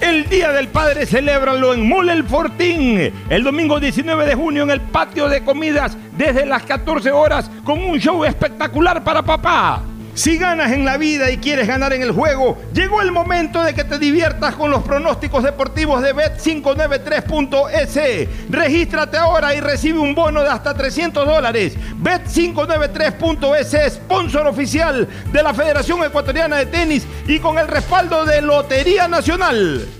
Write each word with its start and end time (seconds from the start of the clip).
El 0.00 0.26
Día 0.30 0.50
del 0.52 0.68
Padre 0.68 1.04
celébralo 1.04 1.74
en 1.74 1.86
Mole 1.86 2.14
el 2.14 2.24
Fortín. 2.24 3.12
El 3.28 3.44
domingo 3.44 3.78
19 3.78 4.24
de 4.24 4.34
junio 4.34 4.62
en 4.62 4.70
el 4.70 4.80
patio 4.80 5.28
de 5.28 5.44
comidas 5.44 5.94
desde 6.16 6.46
las 6.46 6.62
14 6.62 7.12
horas 7.12 7.50
con 7.64 7.82
un 7.82 7.98
show 7.98 8.24
espectacular 8.24 9.04
para 9.04 9.22
papá. 9.22 9.82
Si 10.14 10.38
ganas 10.38 10.72
en 10.72 10.84
la 10.84 10.96
vida 10.96 11.30
y 11.30 11.36
quieres 11.36 11.68
ganar 11.68 11.92
en 11.92 12.02
el 12.02 12.10
juego, 12.12 12.56
llegó 12.72 13.02
el 13.02 13.12
momento 13.12 13.62
de 13.62 13.74
que 13.74 13.84
te 13.84 13.98
diviertas 13.98 14.54
con 14.54 14.70
los 14.70 14.82
pronósticos 14.82 15.44
deportivos 15.44 16.00
de 16.02 16.14
Bet593.es. 16.14 18.50
Regístrate 18.50 19.18
ahora 19.18 19.54
y 19.54 19.60
recibe 19.60 19.98
un 19.98 20.14
bono 20.14 20.42
de 20.42 20.48
hasta 20.48 20.72
300 20.74 21.26
dólares. 21.26 21.76
Bet593.es, 22.02 23.94
sponsor 23.94 24.46
oficial 24.46 25.06
de 25.30 25.42
la 25.42 25.52
Federación 25.54 26.02
Ecuatoriana 26.04 26.56
de 26.56 26.66
Tenis 26.66 27.06
y 27.26 27.38
con 27.38 27.58
el 27.58 27.68
respaldo 27.68 28.24
de 28.24 28.42
Lotería 28.42 29.06
Nacional. 29.06 29.99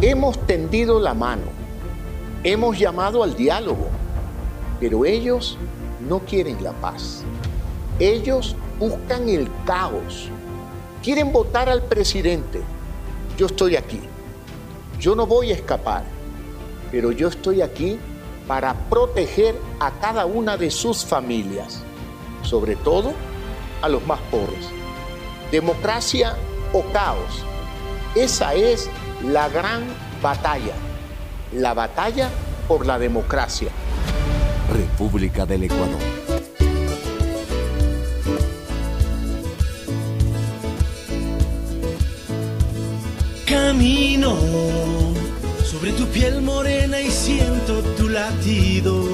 Hemos 0.00 0.38
tendido 0.46 1.00
la 1.00 1.14
mano, 1.14 1.44
hemos 2.42 2.78
llamado 2.78 3.22
al 3.22 3.34
diálogo, 3.36 3.88
pero 4.80 5.04
ellos 5.04 5.56
no 6.08 6.20
quieren 6.20 6.62
la 6.62 6.72
paz. 6.72 7.22
Ellos 7.98 8.56
buscan 8.78 9.28
el 9.28 9.48
caos. 9.64 10.28
Quieren 11.02 11.32
votar 11.32 11.68
al 11.68 11.82
presidente. 11.82 12.60
Yo 13.36 13.46
estoy 13.46 13.76
aquí. 13.76 14.00
Yo 14.98 15.14
no 15.14 15.26
voy 15.26 15.50
a 15.50 15.54
escapar, 15.54 16.04
pero 16.90 17.12
yo 17.12 17.28
estoy 17.28 17.62
aquí 17.62 17.98
para 18.46 18.74
proteger 18.88 19.54
a 19.80 19.90
cada 19.92 20.26
una 20.26 20.56
de 20.56 20.70
sus 20.70 21.04
familias, 21.04 21.82
sobre 22.42 22.76
todo 22.76 23.12
a 23.82 23.88
los 23.88 24.06
más 24.06 24.20
pobres. 24.30 24.66
Democracia 25.50 26.36
o 26.72 26.82
caos. 26.92 27.44
Esa 28.14 28.54
es 28.54 28.88
la 29.30 29.48
gran 29.48 29.84
batalla, 30.22 30.74
la 31.52 31.74
batalla 31.74 32.30
por 32.68 32.86
la 32.86 32.98
democracia. 32.98 33.68
República 34.72 35.46
del 35.46 35.64
Ecuador. 35.64 36.00
Camino 43.46 44.36
sobre 45.64 45.92
tu 45.92 46.06
piel 46.06 46.42
morena 46.42 47.00
y 47.00 47.10
siento 47.10 47.80
tu 47.96 48.08
latido. 48.08 49.04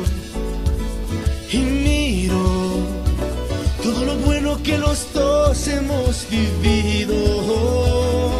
Y 1.52 1.58
miro 1.58 2.36
todo 3.82 4.04
lo 4.04 4.14
bueno 4.16 4.62
que 4.62 4.78
los 4.78 5.12
dos 5.12 5.68
hemos 5.68 6.26
vivido 6.30 8.39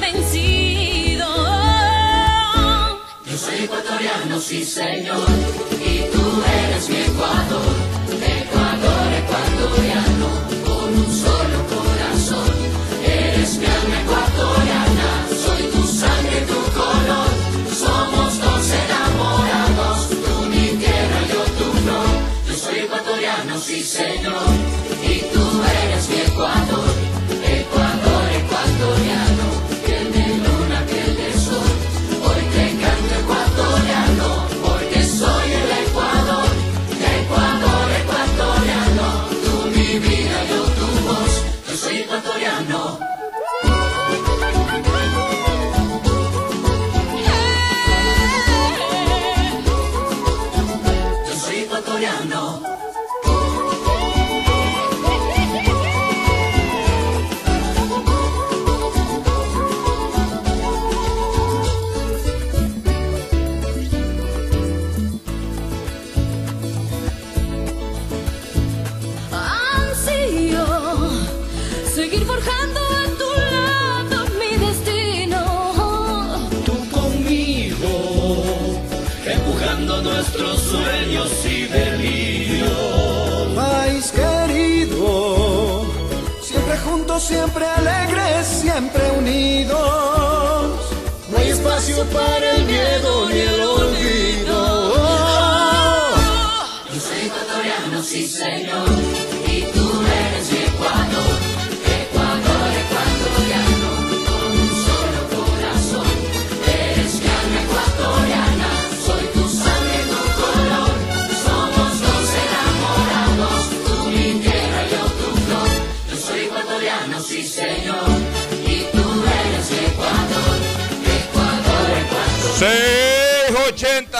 sí 4.41 4.65
señor, 4.65 5.27
y 5.79 6.09
tú 6.11 6.43
eres 6.63 6.89
mi 6.89 6.95
Ecuador. 6.95 7.61
Ecuador, 8.21 9.11
con 9.29 10.10
siempre 88.71 89.11
unidos. 89.17 89.79
No 91.29 91.37
hay 91.37 91.49
espacio 91.49 92.05
para 92.05 92.40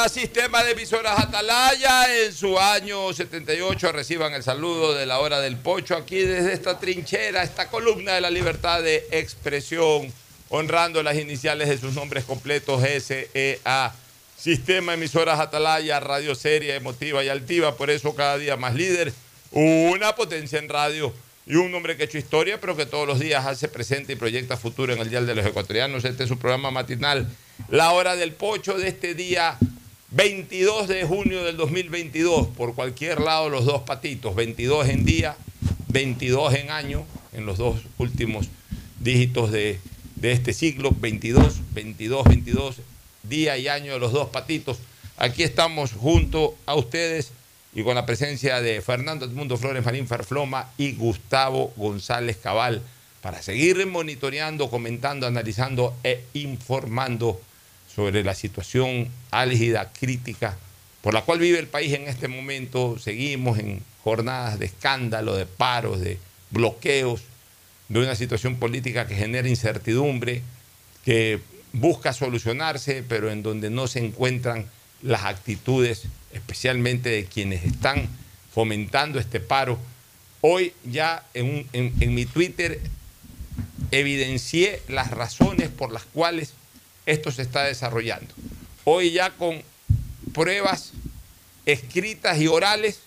680 0.10 0.32
Sistema 0.32 0.64
de 0.64 0.72
Emisoras 0.72 1.20
Atalaya 1.20 2.24
en 2.24 2.34
su 2.34 2.58
año 2.58 3.14
78 3.14 3.92
reciban 3.92 4.34
el 4.34 4.42
saludo 4.42 4.94
de 4.94 5.06
la 5.06 5.20
hora 5.20 5.42
del 5.42 5.58
pocho 5.58 5.96
aquí 5.96 6.20
desde 6.20 6.54
esta 6.54 6.80
trinchera, 6.80 7.44
esta 7.44 7.68
columna 7.68 8.14
de 8.14 8.22
la 8.22 8.32
libertad 8.32 8.82
de 8.82 9.08
expresión, 9.12 10.12
honrando 10.50 11.04
las 11.04 11.18
iniciales 11.18 11.70
de 11.70 11.78
sus 11.78 11.94
nombres 11.94 12.24
completos 12.24 12.82
SEA. 12.82 13.94
Sistema 14.38 14.96
Emisoras 14.96 15.40
Atalaya, 15.40 16.00
radio 16.00 16.34
seria, 16.34 16.76
emotiva 16.76 17.24
y 17.24 17.30
altiva, 17.30 17.76
por 17.76 17.92
eso 17.92 18.16
cada 18.16 18.38
día 18.38 18.58
más 18.58 18.74
líder, 18.74 19.14
una 19.52 20.16
potencia 20.16 20.58
en 20.58 20.70
radio 20.70 21.14
y 21.46 21.56
un 21.56 21.76
hombre 21.76 21.96
que 21.96 22.04
ha 22.04 22.06
hecho 22.06 22.18
historia, 22.18 22.60
pero 22.60 22.76
que 22.76 22.86
todos 22.86 23.08
los 23.08 23.20
días 23.20 23.46
hace 23.46 23.68
presente 23.68 24.14
y 24.14 24.16
proyecta 24.16 24.58
futuro 24.58 24.94
en 24.94 25.00
el 25.00 25.10
Dial 25.10 25.28
de 25.28 25.36
los 25.36 25.46
Ecuatorianos. 25.46 26.06
Este 26.06 26.24
es 26.24 26.30
su 26.30 26.40
programa 26.40 26.72
matinal, 26.72 27.28
La 27.70 27.92
Hora 27.92 28.16
del 28.16 28.34
Pocho, 28.34 28.78
de 28.78 28.88
este 28.88 29.14
día 29.14 29.60
22 30.12 30.90
de 30.90 31.06
junio 31.06 31.44
del 31.46 31.56
2022. 31.56 32.48
Por 32.48 32.76
cualquier 32.76 33.22
lado, 33.22 33.50
los 33.50 33.66
dos 33.66 33.84
patitos, 33.84 34.36
22 34.36 34.90
en 34.90 35.06
día, 35.06 35.38
22 35.88 36.54
en 36.56 36.70
año, 36.70 37.06
en 37.32 37.46
los 37.46 37.58
dos 37.58 37.80
últimos 37.98 38.50
dígitos 39.00 39.52
de, 39.52 39.80
de 40.18 40.34
este 40.34 40.52
siglo, 40.52 40.92
22, 40.92 41.62
22, 41.74 42.26
22, 42.26 42.76
día 43.24 43.58
y 43.58 43.70
año 43.70 43.94
de 43.94 44.00
los 44.00 44.12
dos 44.12 44.30
patitos. 44.30 44.80
Aquí 45.16 45.44
estamos 45.44 45.94
junto 45.94 46.56
a 46.66 46.76
ustedes 46.76 47.32
y 47.74 47.84
con 47.84 47.96
la 47.96 48.06
presencia 48.06 48.60
de 48.60 48.82
Fernando 48.82 49.26
Edmundo 49.26 49.56
Flores 49.56 49.86
Marín 49.86 50.08
Ferfloma 50.08 50.72
y 50.78 50.92
Gustavo 50.92 51.72
González 51.78 52.36
Cabal 52.36 52.82
para 53.22 53.42
seguir 53.42 53.86
monitoreando, 53.88 54.70
comentando, 54.70 55.26
analizando 55.26 55.96
e 56.04 56.26
informando 56.34 57.40
sobre 57.96 58.24
la 58.24 58.36
situación 58.36 59.10
álgida, 59.32 59.92
crítica, 59.92 60.58
por 61.02 61.14
la 61.14 61.24
cual 61.24 61.40
vive 61.40 61.60
el 61.60 61.68
país 61.68 61.94
en 61.94 62.08
este 62.08 62.28
momento. 62.28 62.98
Seguimos 63.00 63.60
en 63.60 63.82
jornadas 64.04 64.60
de 64.60 64.66
escándalo, 64.66 65.36
de 65.36 65.46
paros, 65.46 66.00
de 66.00 66.18
bloqueos, 66.52 67.22
de 67.90 68.00
una 68.00 68.16
situación 68.16 68.56
política 68.56 69.08
que 69.08 69.16
genera 69.16 69.48
incertidumbre, 69.48 70.42
que 71.04 71.40
busca 71.74 72.14
solucionarse, 72.14 73.04
pero 73.08 73.32
en 73.32 73.44
donde 73.44 73.70
no 73.70 73.88
se 73.88 74.00
encuentran 74.00 74.68
las 75.02 75.24
actitudes, 75.24 76.04
especialmente 76.32 77.10
de 77.10 77.26
quienes 77.26 77.64
están 77.66 78.08
fomentando 78.54 79.20
este 79.20 79.40
paro. 79.40 79.80
Hoy 80.42 80.74
ya 80.86 81.26
en, 81.34 81.68
en 81.74 82.14
mi 82.14 82.26
Twitter 82.26 82.80
evidencié 83.92 84.82
las 84.88 85.12
razones 85.12 85.70
por 85.70 85.92
las 85.92 86.04
cuales 86.04 86.54
esto 87.06 87.32
se 87.32 87.42
está 87.42 87.64
desarrollando. 87.64 88.34
Hoy 88.84 89.12
ya 89.12 89.32
con 89.32 89.62
pruebas 90.34 90.92
escritas 91.66 92.40
y 92.40 92.48
orales 92.48 93.00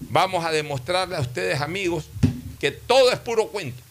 vamos 0.00 0.44
a 0.44 0.52
demostrarle 0.52 1.16
a 1.16 1.20
ustedes 1.20 1.60
amigos 1.60 2.06
que 2.60 2.70
todo 2.70 3.12
es 3.12 3.18
puro 3.18 3.48
cuento. 3.48 3.82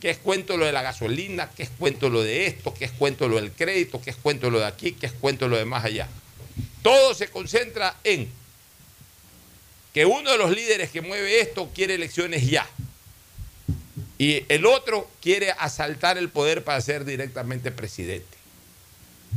Que 0.00 0.10
es 0.10 0.18
cuento 0.18 0.56
lo 0.56 0.64
de 0.64 0.72
la 0.72 0.82
gasolina, 0.82 1.50
que 1.50 1.64
es 1.64 1.70
cuento 1.70 2.08
lo 2.08 2.22
de 2.22 2.46
esto, 2.46 2.72
que 2.72 2.84
es 2.84 2.92
cuento 2.92 3.28
lo 3.28 3.36
del 3.36 3.50
crédito, 3.50 4.00
que 4.00 4.10
es 4.10 4.16
cuento 4.16 4.48
lo 4.48 4.60
de 4.60 4.66
aquí, 4.66 4.92
que 4.92 5.06
es 5.06 5.12
cuento 5.12 5.48
lo 5.48 5.56
de 5.56 5.64
más 5.64 5.84
allá. 5.84 6.06
Todo 6.82 7.14
se 7.14 7.28
concentra 7.28 7.96
en 8.04 8.30
que 9.92 10.06
uno 10.06 10.30
de 10.30 10.38
los 10.38 10.52
líderes 10.52 10.90
que 10.90 11.00
mueve 11.00 11.40
esto 11.40 11.70
quiere 11.74 11.94
elecciones 11.94 12.48
ya. 12.48 12.68
Y 14.18 14.44
el 14.48 14.66
otro 14.66 15.10
quiere 15.20 15.50
asaltar 15.50 16.16
el 16.16 16.28
poder 16.28 16.62
para 16.62 16.80
ser 16.80 17.04
directamente 17.04 17.72
presidente. 17.72 18.37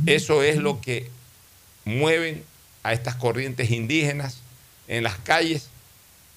Eso 0.06 0.42
es 0.42 0.56
lo 0.56 0.80
que 0.80 1.10
mueven 1.84 2.44
a 2.82 2.92
estas 2.92 3.14
corrientes 3.16 3.70
indígenas 3.70 4.38
en 4.88 5.04
las 5.04 5.16
calles 5.18 5.68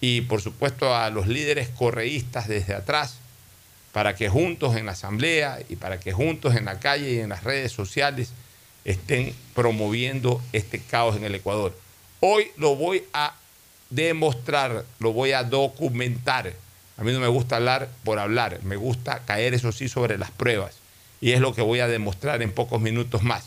y 0.02 0.22
por 0.22 0.42
supuesto 0.42 0.96
a 0.96 1.10
los 1.10 1.28
líderes 1.28 1.70
correístas 1.70 2.48
desde 2.48 2.76
atrás 2.76 3.16
para 3.92 4.16
que 4.16 4.30
juntos 4.30 4.76
en 4.76 4.86
la 4.86 4.92
asamblea 4.92 5.60
y 5.70 5.78
para 5.78 6.00
que 6.00 6.12
juntos 6.12 6.56
en 6.56 6.66
la 6.66 6.80
calle 6.80 7.14
y 7.14 7.20
en 7.20 7.30
las 7.30 7.44
redes 7.44 7.72
sociales 7.72 8.32
estén 8.84 9.34
promoviendo 9.54 10.42
este 10.52 10.80
caos 10.80 11.16
en 11.16 11.24
el 11.24 11.34
Ecuador. 11.34 11.74
Hoy 12.20 12.52
lo 12.58 12.76
voy 12.76 13.04
a 13.14 13.36
demostrar, 13.90 14.86
lo 15.00 15.14
voy 15.14 15.32
a 15.32 15.44
documentar. 15.44 16.54
A 16.98 17.04
mí 17.04 17.12
no 17.12 17.20
me 17.20 17.28
gusta 17.28 17.56
hablar 17.56 17.90
por 18.04 18.20
hablar, 18.20 18.60
me 18.64 18.76
gusta 18.76 19.22
caer 19.26 19.54
eso 19.54 19.72
sí 19.72 19.88
sobre 19.88 20.18
las 20.18 20.32
pruebas. 20.32 20.76
Y 21.22 21.32
es 21.32 21.42
lo 21.42 21.54
que 21.54 21.62
voy 21.62 21.80
a 21.80 21.88
demostrar 21.88 22.42
en 22.42 22.52
pocos 22.52 22.82
minutos 22.82 23.24
más. 23.24 23.46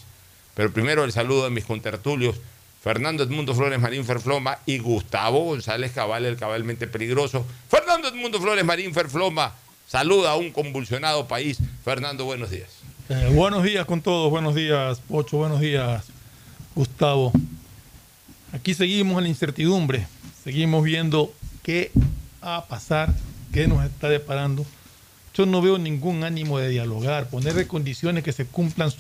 Pero 0.55 0.73
primero 0.73 1.05
el 1.05 1.13
saludo 1.13 1.45
de 1.45 1.51
mis 1.51 1.65
contertulios, 1.65 2.37
Fernando 2.83 3.23
Edmundo 3.23 3.55
Flores 3.55 3.79
Marín 3.81 4.05
Ferfloma 4.05 4.59
y 4.67 4.79
Gustavo 4.79 5.45
González 5.45 5.93
Cabal, 5.93 6.25
el 6.25 6.37
cabalmente 6.37 6.87
peligroso. 6.87 7.45
Fernando 7.69 8.09
Edmundo 8.09 8.41
Flores 8.41 8.65
Marín 8.65 8.95
Ferfloma, 8.95 9.55
saluda 9.87 10.33
a 10.33 10.37
un 10.37 10.51
convulsionado 10.51 11.29
país. 11.29 11.59
Fernando, 11.85 12.25
buenos 12.25 12.51
días. 12.51 12.71
Eh, 13.09 13.31
buenos 13.33 13.63
días 13.63 13.87
con 13.87 14.03
todos, 14.03 14.31
buenos 14.31 14.55
días, 14.55 15.01
Pocho, 15.09 15.39
buenos 15.39 15.61
días, 15.61 16.05
Gustavo. 16.75 17.33
Aquí 18.53 18.75
seguimos 18.75 19.19
en 19.19 19.25
la 19.25 19.29
incertidumbre, 19.29 20.07
seguimos 20.45 20.85
viendo 20.85 21.33
qué 21.63 21.91
va 22.43 22.57
a 22.57 22.67
pasar, 22.67 23.15
qué 23.53 23.67
nos 23.69 23.85
está 23.85 24.09
deparando. 24.09 24.65
Yo 25.39 25.47
no 25.47 25.63
veo 25.63 25.79
ningún 25.79 26.25
ánimo 26.25 26.59
de 26.59 26.69
dialogar, 26.69 27.29
ponerle 27.29 27.69
condiciones 27.69 28.25
que 28.25 28.33
se 28.33 28.45
cumplan 28.45 28.91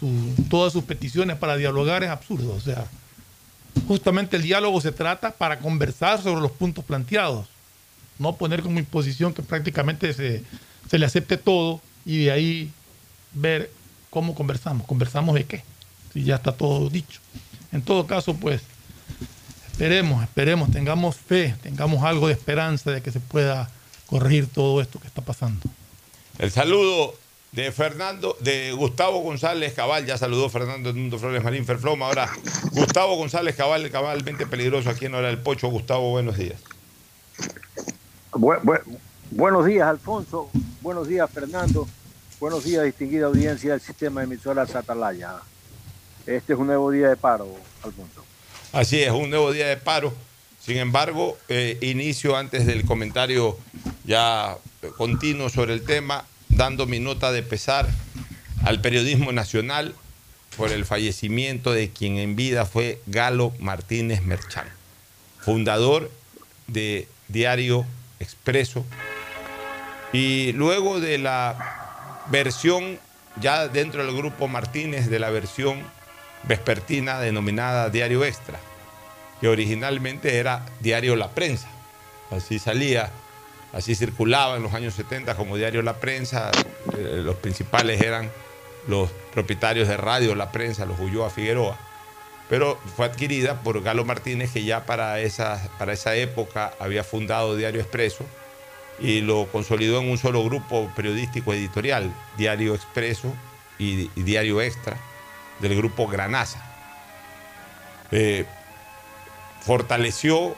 todas 0.49 0.73
sus 0.73 0.85
peticiones 0.85 1.37
para 1.37 1.57
dialogar 1.57 2.04
es 2.04 2.11
absurdo. 2.11 2.54
O 2.54 2.61
sea, 2.61 2.87
justamente 3.88 4.37
el 4.37 4.45
diálogo 4.45 4.80
se 4.80 4.92
trata 4.92 5.33
para 5.33 5.59
conversar 5.59 6.23
sobre 6.23 6.40
los 6.40 6.52
puntos 6.52 6.85
planteados, 6.85 7.49
no 8.21 8.37
poner 8.37 8.62
como 8.62 8.78
imposición 8.78 9.35
que 9.35 9.42
prácticamente 9.42 10.14
se, 10.14 10.45
se 10.88 10.99
le 11.00 11.07
acepte 11.07 11.38
todo 11.38 11.80
y 12.07 12.26
de 12.26 12.30
ahí 12.30 12.71
ver 13.33 13.73
cómo 14.09 14.37
conversamos. 14.37 14.87
¿Conversamos 14.87 15.35
de 15.35 15.45
qué? 15.45 15.64
Si 16.12 16.23
ya 16.23 16.37
está 16.37 16.52
todo 16.52 16.88
dicho. 16.88 17.18
En 17.73 17.83
todo 17.83 18.07
caso, 18.07 18.35
pues, 18.35 18.62
esperemos, 19.73 20.23
esperemos, 20.23 20.71
tengamos 20.71 21.16
fe, 21.16 21.57
tengamos 21.64 22.04
algo 22.04 22.28
de 22.28 22.35
esperanza 22.35 22.92
de 22.92 23.02
que 23.02 23.11
se 23.11 23.18
pueda 23.18 23.68
corregir 24.07 24.47
todo 24.47 24.80
esto 24.80 25.00
que 25.00 25.09
está 25.09 25.21
pasando. 25.21 25.68
El 26.38 26.50
saludo 26.50 27.14
de 27.52 27.73
Fernando, 27.73 28.37
de 28.40 28.73
Gustavo 28.73 29.21
González 29.23 29.73
Cabal, 29.75 30.07
ya 30.07 30.16
saludó 30.18 30.49
Fernando 30.49 30.90
Edmundo 30.90 31.18
Flores 31.18 31.42
Marín 31.42 31.64
Ferfloma, 31.64 32.07
ahora 32.07 32.30
Gustavo 32.73 33.16
González 33.16 33.57
Cabal, 33.57 33.90
cabalmente 33.90 34.47
peligroso 34.47 34.90
aquí 34.90 35.07
en 35.07 35.14
Hora 35.14 35.28
del 35.28 35.38
Pocho. 35.38 35.68
Gustavo, 35.68 36.11
buenos 36.11 36.37
días. 36.37 36.61
Bu- 38.33 38.61
bu- 38.62 38.80
buenos 39.30 39.66
días, 39.66 39.88
Alfonso. 39.88 40.50
Buenos 40.80 41.09
días, 41.09 41.28
Fernando. 41.30 41.88
Buenos 42.38 42.62
días, 42.64 42.85
distinguida 42.85 43.26
audiencia 43.26 43.73
del 43.73 43.80
sistema 43.80 44.21
de 44.21 44.26
emisoras 44.26 44.75
Atalaya. 44.76 45.37
Este 46.26 46.52
es 46.52 46.59
un 46.59 46.66
nuevo 46.66 46.90
día 46.90 47.09
de 47.09 47.16
paro, 47.16 47.49
Alfonso. 47.83 48.25
Así 48.73 49.02
es, 49.02 49.11
un 49.11 49.30
nuevo 49.30 49.50
día 49.50 49.66
de 49.66 49.76
paro. 49.78 50.12
Sin 50.69 50.77
embargo, 50.77 51.39
eh, 51.49 51.79
inicio 51.81 52.37
antes 52.37 52.67
del 52.67 52.85
comentario 52.85 53.57
ya 54.05 54.59
continuo 54.99 55.49
sobre 55.49 55.73
el 55.73 55.83
tema, 55.83 56.27
dando 56.51 56.85
mi 56.85 57.01
nota 57.01 57.33
de 57.33 57.43
pesar 57.43 57.89
al 58.67 58.83
periodismo 58.83 59.33
nacional 59.33 59.95
por 60.59 60.71
el 60.71 60.85
fallecimiento 60.85 61.73
de 61.73 61.89
quien 61.89 62.19
en 62.19 62.37
vida 62.37 62.67
fue 62.67 63.01
Galo 63.07 63.55
Martínez 63.59 64.21
Merchán, 64.21 64.69
fundador 65.41 66.11
de 66.67 67.09
Diario 67.29 67.87
Expreso. 68.21 68.85
Y 70.13 70.53
luego 70.53 71.01
de 71.01 71.17
la 71.17 72.27
versión, 72.31 72.99
ya 73.41 73.69
dentro 73.69 74.05
del 74.05 74.15
grupo 74.15 74.49
Martínez, 74.49 75.09
de 75.09 75.19
la 75.19 75.31
versión 75.31 75.83
vespertina 76.43 77.21
denominada 77.21 77.89
Diario 77.89 78.23
Extra, 78.23 78.61
que 79.40 79.49
originalmente 79.49 80.38
era 80.38 80.66
Diario 80.80 81.16
La 81.16 81.30
Prensa. 81.30 81.68
Así 82.30 82.59
salía, 82.59 83.11
así 83.73 83.95
circulaba 83.95 84.57
en 84.57 84.62
los 84.62 84.75
años 84.75 84.95
70 84.95 85.37
como 85.37 85.57
Diario 85.57 85.83
La 85.83 85.95
Prensa. 85.95 86.50
Eh, 86.97 87.23
los 87.25 87.37
principales 87.37 88.00
eran 88.00 88.30
los 88.87 89.11
propietarios 89.33 89.88
de 89.88 89.97
radio 89.97 90.35
La 90.35 90.52
Prensa, 90.52 90.87
los 90.87 90.99
Ulloa 90.99 91.30
Figueroa. 91.30 91.78
Pero 92.49 92.78
fue 92.97 93.07
adquirida 93.07 93.61
por 93.62 93.83
Galo 93.83 94.04
Martínez, 94.04 94.52
que 94.52 94.64
ya 94.64 94.87
para 94.87 95.21
esa, 95.21 95.68
para 95.78 95.92
esa 95.92 96.14
época 96.14 96.73
había 96.80 97.04
fundado 97.04 97.57
Diario 97.57 97.80
Expreso 97.80 98.25
y 98.99 99.21
lo 99.21 99.47
consolidó 99.52 100.00
en 100.00 100.11
un 100.11 100.18
solo 100.18 100.42
grupo 100.45 100.90
periodístico 100.97 101.52
editorial, 101.52 102.12
Diario 102.37 102.75
Expreso 102.75 103.33
y, 103.78 104.09
Diario 104.21 104.61
Extra, 104.61 104.97
del 105.61 105.76
grupo 105.76 106.09
Granaza. 106.09 106.64
Eh, 108.11 108.47
fortaleció 109.61 110.57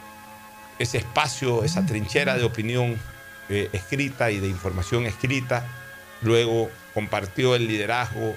ese 0.78 0.98
espacio, 0.98 1.64
esa 1.64 1.84
trinchera 1.84 2.36
de 2.36 2.44
opinión 2.44 2.98
eh, 3.48 3.68
escrita 3.72 4.30
y 4.30 4.40
de 4.40 4.48
información 4.48 5.06
escrita. 5.06 5.66
Luego 6.22 6.70
compartió 6.94 7.54
el 7.54 7.66
liderazgo 7.66 8.34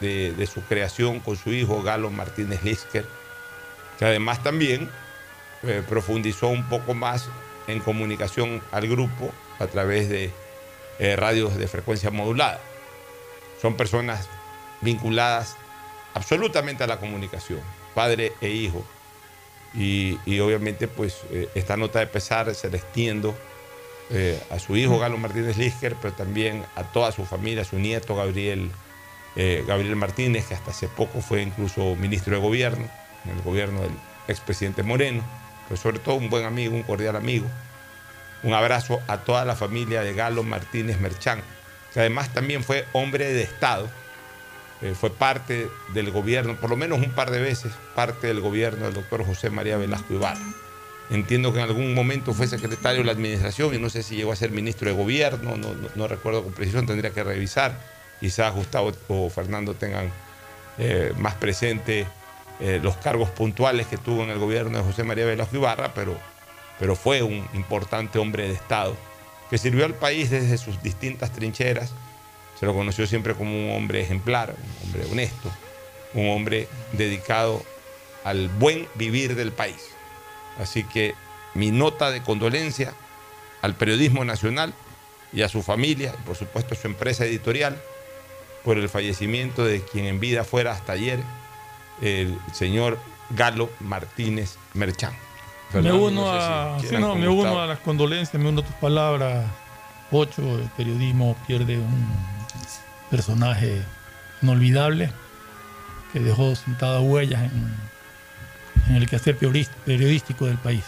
de, 0.00 0.48
su 0.52 0.60
creación 0.62 1.20
con 1.20 1.36
su 1.36 1.52
hijo 1.52 1.82
Galo 1.82 2.10
Martínez 2.10 2.62
Lisker, 2.62 3.06
que 3.98 4.04
además 4.04 4.42
también 4.42 4.90
eh, 5.62 5.82
profundizó 5.88 6.48
un 6.48 6.68
poco 6.68 6.94
más 6.94 7.28
en 7.66 7.80
comunicación 7.80 8.62
al 8.72 8.88
grupo 8.88 9.32
a 9.58 9.66
través 9.66 10.08
de 10.08 10.32
eh, 10.98 11.16
radios 11.16 11.56
de 11.56 11.68
frecuencia 11.68 12.10
modulada. 12.10 12.60
Son 13.60 13.76
personas 13.76 14.28
vinculadas 14.80 15.56
absolutamente 16.14 16.84
a 16.84 16.86
la 16.86 16.98
comunicación, 16.98 17.60
padre 17.94 18.32
e 18.40 18.50
hijo. 18.50 18.84
Y, 19.74 20.18
y 20.24 20.40
obviamente 20.40 20.88
pues 20.88 21.18
eh, 21.30 21.48
esta 21.54 21.76
nota 21.76 21.98
de 21.98 22.06
pesar 22.06 22.54
se 22.54 22.70
la 22.70 22.76
extiendo 22.76 23.34
eh, 24.10 24.40
a 24.50 24.58
su 24.60 24.76
hijo 24.76 24.98
Galo 24.98 25.18
Martínez 25.18 25.56
Lisker, 25.56 25.96
pero 26.00 26.14
también 26.14 26.64
a 26.76 26.84
toda 26.84 27.10
su 27.10 27.24
familia, 27.24 27.62
a 27.62 27.64
su 27.64 27.78
nieto 27.78 28.14
Gabriel, 28.14 28.70
eh, 29.34 29.64
Gabriel 29.66 29.96
Martínez, 29.96 30.46
que 30.46 30.54
hasta 30.54 30.70
hace 30.70 30.86
poco 30.86 31.20
fue 31.20 31.42
incluso 31.42 31.96
ministro 31.96 32.36
de 32.36 32.40
gobierno, 32.40 32.88
en 33.24 33.30
el 33.32 33.42
gobierno 33.42 33.80
del 33.80 33.90
expresidente 34.28 34.84
Moreno, 34.84 35.24
pero 35.68 35.80
sobre 35.80 35.98
todo 35.98 36.14
un 36.14 36.30
buen 36.30 36.44
amigo, 36.44 36.76
un 36.76 36.84
cordial 36.84 37.16
amigo. 37.16 37.46
Un 38.44 38.54
abrazo 38.54 39.00
a 39.08 39.18
toda 39.18 39.44
la 39.44 39.56
familia 39.56 40.02
de 40.02 40.14
Galo 40.14 40.44
Martínez 40.44 41.00
Merchán, 41.00 41.42
que 41.92 42.00
además 42.00 42.32
también 42.32 42.62
fue 42.62 42.84
hombre 42.92 43.32
de 43.32 43.42
Estado, 43.42 43.88
eh, 44.82 44.94
fue 44.98 45.10
parte 45.10 45.68
del 45.94 46.10
gobierno, 46.10 46.56
por 46.56 46.70
lo 46.70 46.76
menos 46.76 46.98
un 46.98 47.10
par 47.10 47.30
de 47.30 47.40
veces, 47.40 47.72
parte 47.94 48.26
del 48.26 48.40
gobierno 48.40 48.84
del 48.84 48.94
doctor 48.94 49.24
José 49.24 49.50
María 49.50 49.76
Velasco 49.76 50.14
Ibarra. 50.14 50.44
Entiendo 51.08 51.52
que 51.52 51.60
en 51.60 51.64
algún 51.64 51.94
momento 51.94 52.34
fue 52.34 52.48
secretario 52.48 53.00
de 53.00 53.04
la 53.04 53.12
administración 53.12 53.74
y 53.74 53.78
no 53.78 53.88
sé 53.88 54.02
si 54.02 54.16
llegó 54.16 54.32
a 54.32 54.36
ser 54.36 54.50
ministro 54.50 54.88
de 54.88 54.96
gobierno, 54.96 55.54
no, 55.94 56.08
recuerdo 56.08 56.42
con 56.42 56.52
precisión, 56.52 56.86
tendría 56.86 57.12
que 57.12 57.22
revisar. 57.22 57.78
Quizás 58.20 58.54
Gustavo 58.54 58.92
o 59.08 59.30
Fernando 59.30 59.74
tengan 59.74 60.10
eh, 60.78 61.12
más 61.16 61.34
presente 61.34 62.06
eh, 62.58 62.80
los 62.82 62.96
cargos 62.96 63.30
puntuales 63.30 63.86
que 63.86 63.98
tuvo 63.98 64.24
en 64.24 64.30
el 64.30 64.38
gobierno 64.38 64.78
de 64.78 64.84
José 64.84 65.04
María 65.04 65.26
Velasco 65.26 65.56
Ibarra, 65.56 65.94
pero, 65.94 66.18
pero 66.78 66.96
fue 66.96 67.22
un 67.22 67.46
importante 67.54 68.18
hombre 68.18 68.48
de 68.48 68.54
Estado 68.54 68.96
que 69.48 69.58
sirvió 69.58 69.84
al 69.84 69.94
país 69.94 70.30
desde 70.30 70.58
sus 70.58 70.82
distintas 70.82 71.30
trincheras. 71.32 71.92
Se 72.58 72.66
lo 72.66 72.74
conoció 72.74 73.06
siempre 73.06 73.34
como 73.34 73.50
un 73.50 73.76
hombre 73.76 74.00
ejemplar, 74.00 74.54
un 74.56 74.86
hombre 74.86 75.04
honesto, 75.10 75.50
un 76.14 76.30
hombre 76.30 76.68
dedicado 76.92 77.62
al 78.24 78.48
buen 78.48 78.88
vivir 78.94 79.34
del 79.36 79.52
país. 79.52 79.90
Así 80.58 80.84
que 80.84 81.14
mi 81.54 81.70
nota 81.70 82.10
de 82.10 82.22
condolencia 82.22 82.94
al 83.62 83.74
periodismo 83.74 84.24
nacional 84.24 84.74
y 85.32 85.42
a 85.42 85.48
su 85.48 85.62
familia, 85.62 86.14
y 86.18 86.22
por 86.26 86.36
supuesto 86.36 86.74
a 86.74 86.76
su 86.78 86.86
empresa 86.86 87.24
editorial, 87.24 87.80
por 88.64 88.78
el 88.78 88.88
fallecimiento 88.88 89.64
de 89.64 89.82
quien 89.82 90.06
en 90.06 90.18
vida 90.18 90.44
fuera 90.44 90.72
hasta 90.72 90.92
ayer, 90.92 91.20
el 92.00 92.38
señor 92.52 92.98
Galo 93.30 93.70
Martínez 93.80 94.56
Merchán. 94.74 95.12
Me 95.74 95.92
uno, 95.92 96.22
no 96.22 96.32
sé 96.32 96.38
si 96.80 96.86
a, 96.86 96.90
sí, 96.90 96.96
no, 96.98 97.14
me 97.16 97.28
uno 97.28 97.60
a 97.60 97.66
las 97.66 97.80
condolencias, 97.80 98.40
me 98.40 98.48
uno 98.48 98.60
a 98.60 98.64
tus 98.64 98.74
palabras. 98.76 99.46
Ocho, 100.10 100.58
el 100.58 100.68
periodismo 100.76 101.36
pierde 101.46 101.76
un 101.76 102.35
personaje 103.10 103.82
inolvidable 104.42 105.10
que 106.12 106.20
dejó 106.20 106.54
sentadas 106.54 107.02
huellas 107.02 107.42
en, 107.42 107.74
en 108.88 108.96
el 108.96 109.08
quehacer 109.08 109.36
periodístico 109.36 110.46
del 110.46 110.58
país. 110.58 110.84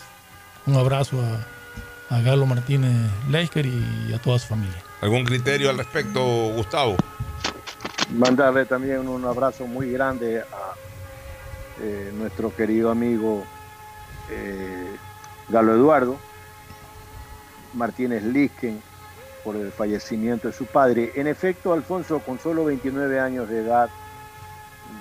Un 0.66 0.76
abrazo 0.76 1.22
a, 1.22 2.14
a 2.14 2.20
Galo 2.20 2.46
Martínez 2.46 2.94
Leisker 3.28 3.66
y 3.66 4.12
a 4.14 4.18
toda 4.18 4.38
su 4.38 4.48
familia. 4.48 4.82
¿Algún 5.00 5.24
criterio 5.24 5.70
al 5.70 5.78
respecto, 5.78 6.20
Gustavo? 6.54 6.96
Mandarle 8.14 8.64
también 8.64 9.06
un 9.06 9.24
abrazo 9.24 9.66
muy 9.66 9.92
grande 9.92 10.40
a 10.40 10.74
eh, 11.80 12.12
nuestro 12.16 12.54
querido 12.54 12.90
amigo 12.90 13.44
eh, 14.30 14.96
Galo 15.48 15.74
Eduardo 15.74 16.18
Martínez 17.74 18.22
Lisken 18.24 18.82
por 19.48 19.56
el 19.56 19.72
fallecimiento 19.72 20.48
de 20.48 20.52
su 20.52 20.66
padre. 20.66 21.10
En 21.14 21.26
efecto, 21.26 21.72
Alfonso, 21.72 22.18
con 22.18 22.38
solo 22.38 22.66
29 22.66 23.18
años 23.18 23.48
de 23.48 23.62
edad, 23.62 23.88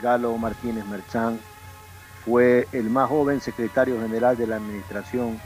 Galo 0.02 0.38
Martínez 0.38 0.86
Merchán 0.86 1.38
fue 2.24 2.66
el 2.72 2.90
más 2.90 3.10
joven 3.10 3.42
secretario 3.42 4.00
general 4.00 4.38
de 4.38 4.48
la 4.48 4.56
Administración 4.56 5.38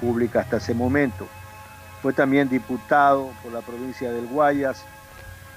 Pública 0.00 0.40
hasta 0.40 0.56
ese 0.56 0.72
momento. 0.72 1.26
Fue 2.00 2.14
también 2.14 2.48
diputado 2.48 3.28
por 3.42 3.52
la 3.52 3.60
provincia 3.60 4.10
del 4.10 4.26
Guayas 4.28 4.82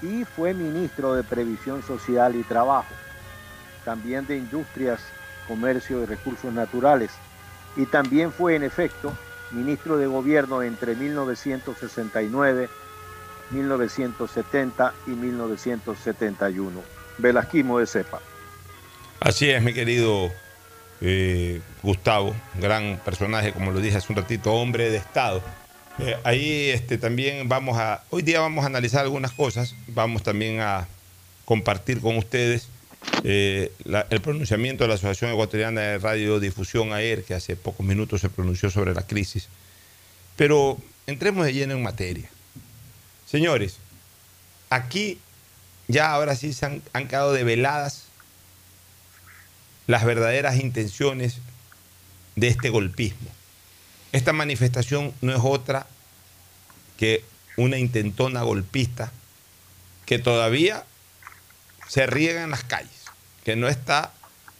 y 0.02 0.24
fue 0.26 0.52
ministro 0.52 1.14
de 1.14 1.24
Previsión 1.24 1.82
Social 1.82 2.36
y 2.36 2.42
Trabajo, 2.42 2.92
también 3.86 4.26
de 4.26 4.36
Industrias, 4.36 5.00
Comercio 5.48 6.02
y 6.02 6.04
Recursos 6.04 6.52
Naturales, 6.52 7.12
y 7.74 7.86
también 7.86 8.30
fue 8.30 8.54
en 8.54 8.64
efecto 8.64 9.16
ministro 9.52 9.96
de 9.96 10.06
Gobierno 10.06 10.62
entre 10.62 10.94
1969, 10.94 12.68
1970 13.50 14.94
y 15.06 15.10
1971. 15.10 16.82
Velasquismo 17.18 17.78
de 17.78 17.86
cepa. 17.86 18.20
Así 19.20 19.50
es, 19.50 19.62
mi 19.62 19.72
querido 19.72 20.30
eh, 21.00 21.60
Gustavo, 21.82 22.34
gran 22.60 23.00
personaje, 23.04 23.52
como 23.52 23.72
lo 23.72 23.80
dije 23.80 23.96
hace 23.96 24.12
un 24.12 24.16
ratito, 24.16 24.52
hombre 24.52 24.90
de 24.90 24.98
Estado. 24.98 25.42
Eh, 25.98 26.16
ahí 26.24 26.70
este, 26.70 26.98
también 26.98 27.48
vamos 27.48 27.78
a, 27.78 28.02
hoy 28.10 28.22
día 28.22 28.40
vamos 28.40 28.64
a 28.64 28.66
analizar 28.66 29.02
algunas 29.02 29.32
cosas, 29.32 29.74
vamos 29.88 30.22
también 30.22 30.60
a 30.60 30.86
compartir 31.46 32.00
con 32.00 32.16
ustedes 32.16 32.68
eh, 33.24 33.72
el 34.10 34.20
pronunciamiento 34.20 34.84
de 34.84 34.88
la 34.88 34.94
Asociación 34.94 35.32
Ecuatoriana 35.32 35.80
de 35.80 35.98
Radiodifusión 35.98 36.92
AER, 36.92 37.24
que 37.24 37.34
hace 37.34 37.56
pocos 37.56 37.84
minutos 37.84 38.20
se 38.20 38.28
pronunció 38.28 38.70
sobre 38.70 38.94
la 38.94 39.06
crisis. 39.06 39.48
Pero 40.36 40.78
entremos 41.06 41.44
de 41.44 41.52
lleno 41.52 41.74
en 41.74 41.82
materia. 41.82 42.28
Señores, 43.26 43.78
aquí 44.70 45.18
ya 45.88 46.12
ahora 46.12 46.36
sí 46.36 46.52
se 46.52 46.66
han, 46.66 46.82
han 46.92 47.08
quedado 47.08 47.32
develadas 47.32 48.04
las 49.86 50.04
verdaderas 50.04 50.56
intenciones 50.56 51.38
de 52.34 52.48
este 52.48 52.70
golpismo. 52.70 53.30
Esta 54.12 54.32
manifestación 54.32 55.12
no 55.20 55.32
es 55.32 55.40
otra 55.42 55.86
que 56.96 57.24
una 57.56 57.78
intentona 57.78 58.42
golpista 58.42 59.12
que 60.04 60.18
todavía 60.18 60.84
se 61.88 62.06
riega 62.06 62.42
en 62.42 62.50
las 62.50 62.64
calles, 62.64 63.04
que 63.44 63.56
no 63.56 63.68
está 63.68 64.12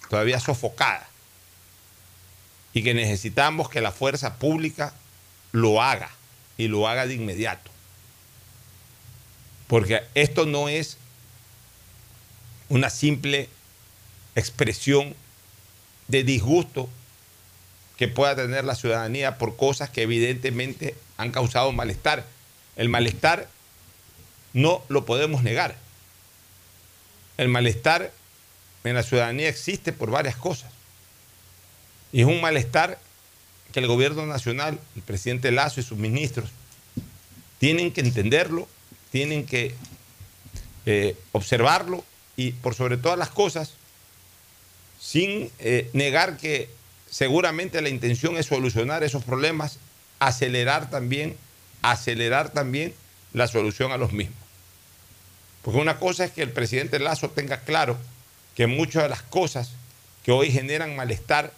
todavía 0.08 0.40
sofocada 0.40 1.08
y 2.72 2.82
que 2.82 2.94
necesitamos 2.94 3.68
que 3.68 3.80
la 3.80 3.92
fuerza 3.92 4.36
pública 4.36 4.94
lo 5.52 5.82
haga 5.82 6.10
y 6.58 6.68
lo 6.68 6.88
haga 6.88 7.06
de 7.06 7.14
inmediato. 7.14 7.70
Porque 9.66 10.02
esto 10.14 10.46
no 10.46 10.68
es 10.68 10.98
una 12.68 12.90
simple 12.90 13.48
expresión 14.34 15.14
de 16.08 16.22
disgusto 16.22 16.88
que 17.96 18.08
pueda 18.08 18.36
tener 18.36 18.64
la 18.64 18.74
ciudadanía 18.74 19.38
por 19.38 19.56
cosas 19.56 19.90
que 19.90 20.02
evidentemente 20.02 20.94
han 21.16 21.32
causado 21.32 21.72
malestar. 21.72 22.26
El 22.76 22.88
malestar 22.88 23.48
no 24.52 24.82
lo 24.88 25.06
podemos 25.06 25.42
negar. 25.42 25.76
El 27.36 27.48
malestar 27.48 28.12
en 28.84 28.94
la 28.94 29.02
ciudadanía 29.02 29.48
existe 29.48 29.92
por 29.92 30.10
varias 30.10 30.36
cosas. 30.36 30.70
Y 32.12 32.20
es 32.20 32.26
un 32.26 32.40
malestar 32.40 32.98
que 33.72 33.80
el 33.80 33.86
gobierno 33.86 34.26
nacional, 34.26 34.78
el 34.94 35.02
presidente 35.02 35.50
Lazo 35.50 35.80
y 35.80 35.82
sus 35.82 35.98
ministros, 35.98 36.50
tienen 37.58 37.92
que 37.92 38.00
entenderlo, 38.00 38.68
tienen 39.10 39.44
que 39.46 39.74
eh, 40.86 41.16
observarlo 41.32 42.04
y 42.36 42.52
por 42.52 42.74
sobre 42.74 42.96
todas 42.96 43.18
las 43.18 43.30
cosas, 43.30 43.72
sin 45.00 45.50
eh, 45.58 45.90
negar 45.92 46.36
que 46.36 46.70
seguramente 47.10 47.80
la 47.80 47.88
intención 47.88 48.36
es 48.36 48.46
solucionar 48.46 49.04
esos 49.04 49.24
problemas, 49.24 49.78
acelerar 50.18 50.90
también, 50.90 51.36
acelerar 51.82 52.50
también 52.52 52.94
la 53.32 53.48
solución 53.48 53.92
a 53.92 53.96
los 53.96 54.12
mismos. 54.12 54.45
Porque 55.66 55.80
una 55.80 55.98
cosa 55.98 56.24
es 56.24 56.30
que 56.30 56.42
el 56.42 56.52
presidente 56.52 57.00
Lazo 57.00 57.28
tenga 57.30 57.58
claro 57.58 57.98
que 58.54 58.68
muchas 58.68 59.02
de 59.02 59.08
las 59.08 59.22
cosas 59.22 59.72
que 60.22 60.30
hoy 60.30 60.52
generan 60.52 60.94
malestar 60.94 61.52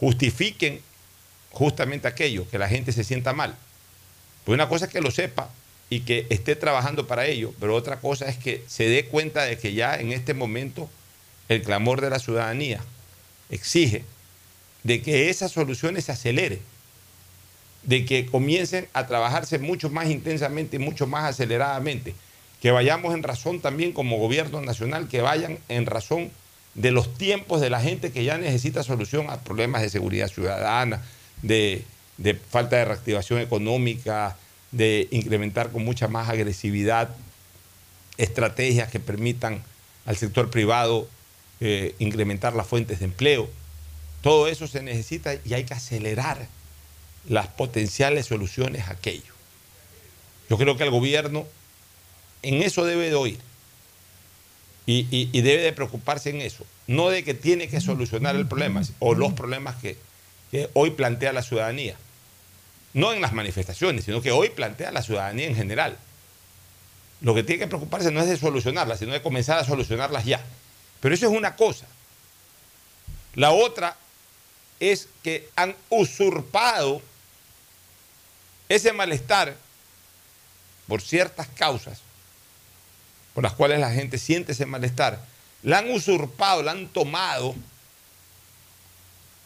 justifiquen 0.00 0.80
justamente 1.50 2.08
aquello, 2.08 2.48
que 2.48 2.56
la 2.58 2.66
gente 2.66 2.92
se 2.92 3.04
sienta 3.04 3.34
mal. 3.34 3.54
Pues 4.46 4.54
una 4.54 4.66
cosa 4.66 4.86
es 4.86 4.90
que 4.90 5.02
lo 5.02 5.10
sepa 5.10 5.50
y 5.90 6.00
que 6.00 6.26
esté 6.30 6.56
trabajando 6.56 7.06
para 7.06 7.26
ello, 7.26 7.52
pero 7.60 7.74
otra 7.74 8.00
cosa 8.00 8.30
es 8.30 8.38
que 8.38 8.64
se 8.66 8.88
dé 8.88 9.04
cuenta 9.04 9.42
de 9.42 9.58
que 9.58 9.74
ya 9.74 9.96
en 9.96 10.12
este 10.12 10.32
momento 10.32 10.88
el 11.50 11.62
clamor 11.62 12.00
de 12.00 12.08
la 12.08 12.18
ciudadanía 12.18 12.80
exige 13.50 14.06
de 14.84 15.02
que 15.02 15.28
esas 15.28 15.52
soluciones 15.52 16.06
se 16.06 16.12
aceleren, 16.12 16.60
de 17.82 18.06
que 18.06 18.24
comiencen 18.24 18.88
a 18.94 19.06
trabajarse 19.06 19.58
mucho 19.58 19.90
más 19.90 20.08
intensamente 20.08 20.76
y 20.76 20.78
mucho 20.78 21.06
más 21.06 21.24
aceleradamente, 21.24 22.14
que 22.60 22.70
vayamos 22.70 23.14
en 23.14 23.22
razón 23.22 23.60
también 23.60 23.92
como 23.92 24.18
gobierno 24.18 24.60
nacional, 24.60 25.08
que 25.08 25.20
vayan 25.20 25.58
en 25.68 25.86
razón 25.86 26.30
de 26.74 26.90
los 26.90 27.14
tiempos 27.14 27.60
de 27.60 27.70
la 27.70 27.80
gente 27.80 28.12
que 28.12 28.24
ya 28.24 28.38
necesita 28.38 28.82
solución 28.82 29.30
a 29.30 29.40
problemas 29.40 29.82
de 29.82 29.90
seguridad 29.90 30.28
ciudadana, 30.28 31.02
de, 31.42 31.84
de 32.16 32.34
falta 32.34 32.76
de 32.76 32.84
reactivación 32.84 33.40
económica, 33.40 34.36
de 34.70 35.08
incrementar 35.10 35.70
con 35.70 35.84
mucha 35.84 36.08
más 36.08 36.28
agresividad 36.28 37.10
estrategias 38.16 38.90
que 38.90 39.00
permitan 39.00 39.62
al 40.04 40.16
sector 40.16 40.50
privado 40.50 41.08
eh, 41.60 41.94
incrementar 41.98 42.54
las 42.54 42.66
fuentes 42.66 42.98
de 42.98 43.06
empleo. 43.06 43.48
Todo 44.22 44.48
eso 44.48 44.66
se 44.66 44.82
necesita 44.82 45.34
y 45.44 45.54
hay 45.54 45.64
que 45.64 45.74
acelerar 45.74 46.48
las 47.28 47.46
potenciales 47.48 48.26
soluciones 48.26 48.88
a 48.88 48.92
aquello. 48.92 49.32
Yo 50.50 50.58
creo 50.58 50.76
que 50.76 50.84
el 50.84 50.90
gobierno 50.90 51.46
en 52.42 52.62
eso 52.62 52.84
debe 52.84 53.10
de 53.10 53.14
oír 53.14 53.38
y, 54.86 55.40
debe 55.42 55.62
de 55.62 55.72
preocuparse 55.72 56.30
en 56.30 56.40
eso, 56.40 56.64
no 56.86 57.10
de 57.10 57.22
que 57.22 57.34
tiene 57.34 57.68
que 57.68 57.80
solucionar 57.80 58.36
el 58.36 58.46
problema 58.46 58.80
o 59.00 59.14
los 59.14 59.34
problemas 59.34 59.76
que 59.76 59.98
hoy 60.72 60.92
plantea 60.92 61.34
la 61.34 61.42
ciudadanía, 61.42 61.96
no 62.94 63.12
en 63.12 63.20
las 63.20 63.34
manifestaciones, 63.34 64.04
sino 64.04 64.22
que 64.22 64.32
hoy 64.32 64.48
plantea 64.48 64.90
la 64.90 65.02
ciudadanía 65.02 65.46
en 65.46 65.54
general. 65.54 65.98
Lo 67.20 67.34
que 67.34 67.42
tiene 67.42 67.60
que 67.60 67.66
preocuparse 67.66 68.10
no 68.10 68.20
es 68.20 68.28
de 68.28 68.36
solucionarlas, 68.36 69.00
sino 69.00 69.12
de 69.12 69.20
comenzar 69.20 69.58
a 69.58 69.64
solucionarlas 69.64 70.24
ya. 70.24 70.42
Pero 71.00 71.14
eso 71.14 71.26
es 71.26 71.36
una 71.36 71.56
cosa. 71.56 71.86
La 73.34 73.50
otra 73.50 73.96
es 74.80 75.08
que 75.22 75.48
han 75.56 75.76
usurpado 75.90 77.02
ese 78.68 78.92
malestar 78.92 79.56
por 80.86 81.02
ciertas 81.02 81.48
causas 81.48 82.00
por 83.38 83.44
las 83.44 83.52
cuales 83.52 83.78
la 83.78 83.92
gente 83.92 84.18
siente 84.18 84.50
ese 84.50 84.66
malestar, 84.66 85.24
la 85.62 85.78
han 85.78 85.88
usurpado, 85.92 86.60
la 86.60 86.72
han 86.72 86.88
tomado 86.88 87.54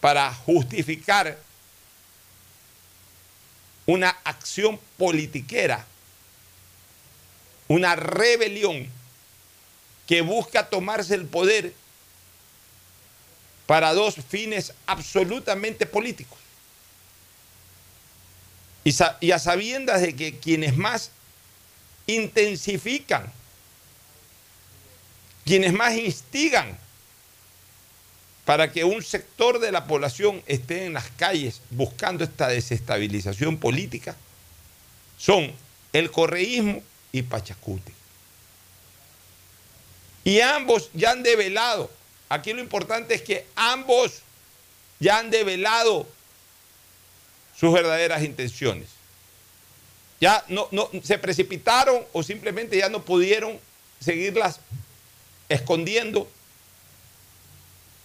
para 0.00 0.33
justificar 0.33 1.38
una 3.85 4.09
acción 4.24 4.81
politiquera, 4.96 5.85
una 7.68 7.94
rebelión 7.94 8.88
que 10.07 10.22
busca 10.22 10.70
tomarse 10.70 11.14
el 11.14 11.26
poder 11.26 11.74
para 13.66 13.92
dos 13.92 14.14
fines 14.26 14.72
absolutamente 14.87 15.85
políticos. 15.85 16.38
Y, 18.85 19.31
a 19.33 19.38
sabiendas 19.38 20.00
de 20.00 20.16
que 20.16 20.38
quienes 20.38 20.78
más 20.78 21.11
intensifican, 22.07 23.31
quienes 25.44 25.72
más 25.72 25.94
instigan 25.94 26.78
para 28.44 28.72
que 28.72 28.85
un 28.85 29.02
sector 29.02 29.59
de 29.61 29.72
la 29.72 29.87
población 29.87 30.42
esté 30.46 30.87
en 30.87 30.94
las 30.94 31.11
calles 31.11 31.61
buscando 31.70 32.24
esta 32.24 32.48
desestabilización 32.48 33.57
política, 33.57 34.16
son 35.16 35.52
el 35.92 36.11
correísmo 36.11 36.83
y 37.12 37.22
Pachacuti. 37.22 37.92
Y 40.24 40.40
ambos 40.40 40.90
ya 40.92 41.12
han 41.12 41.22
develado, 41.22 41.90
aquí 42.28 42.52
lo 42.52 42.61
importante 42.61 43.14
es 43.14 43.22
que 43.22 43.46
ambos 43.55 44.22
ya 44.98 45.18
han 45.18 45.31
develado 45.31 46.07
sus 47.57 47.72
verdaderas 47.72 48.22
intenciones. 48.22 48.88
Ya 50.20 50.44
no, 50.48 50.68
no 50.70 50.88
se 51.02 51.18
precipitaron 51.18 52.05
o 52.12 52.22
simplemente 52.22 52.76
ya 52.76 52.88
no 52.88 53.05
pudieron 53.05 53.59
seguirlas 54.00 54.61
escondiendo 55.48 56.31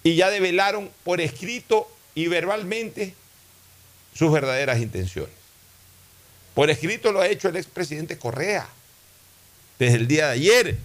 y 0.04 0.16
ya 0.16 0.30
develaron 0.30 0.90
por 1.04 1.22
escrito 1.22 1.90
y 2.16 2.28
verbalmente 2.28 3.14
sus 4.14 4.32
verdaderas 4.32 4.80
intenciones. 4.80 5.34
Por 6.54 6.70
escrito 6.70 7.12
lo 7.12 7.22
ha 7.22 7.28
hecho 7.28 7.50
el 7.50 7.58
expresidente 7.58 8.18
Correa 8.18 8.68
desde 9.78 9.98
el 9.98 10.08
día 10.08 10.28
de 10.28 10.34
ayer. 10.34 10.78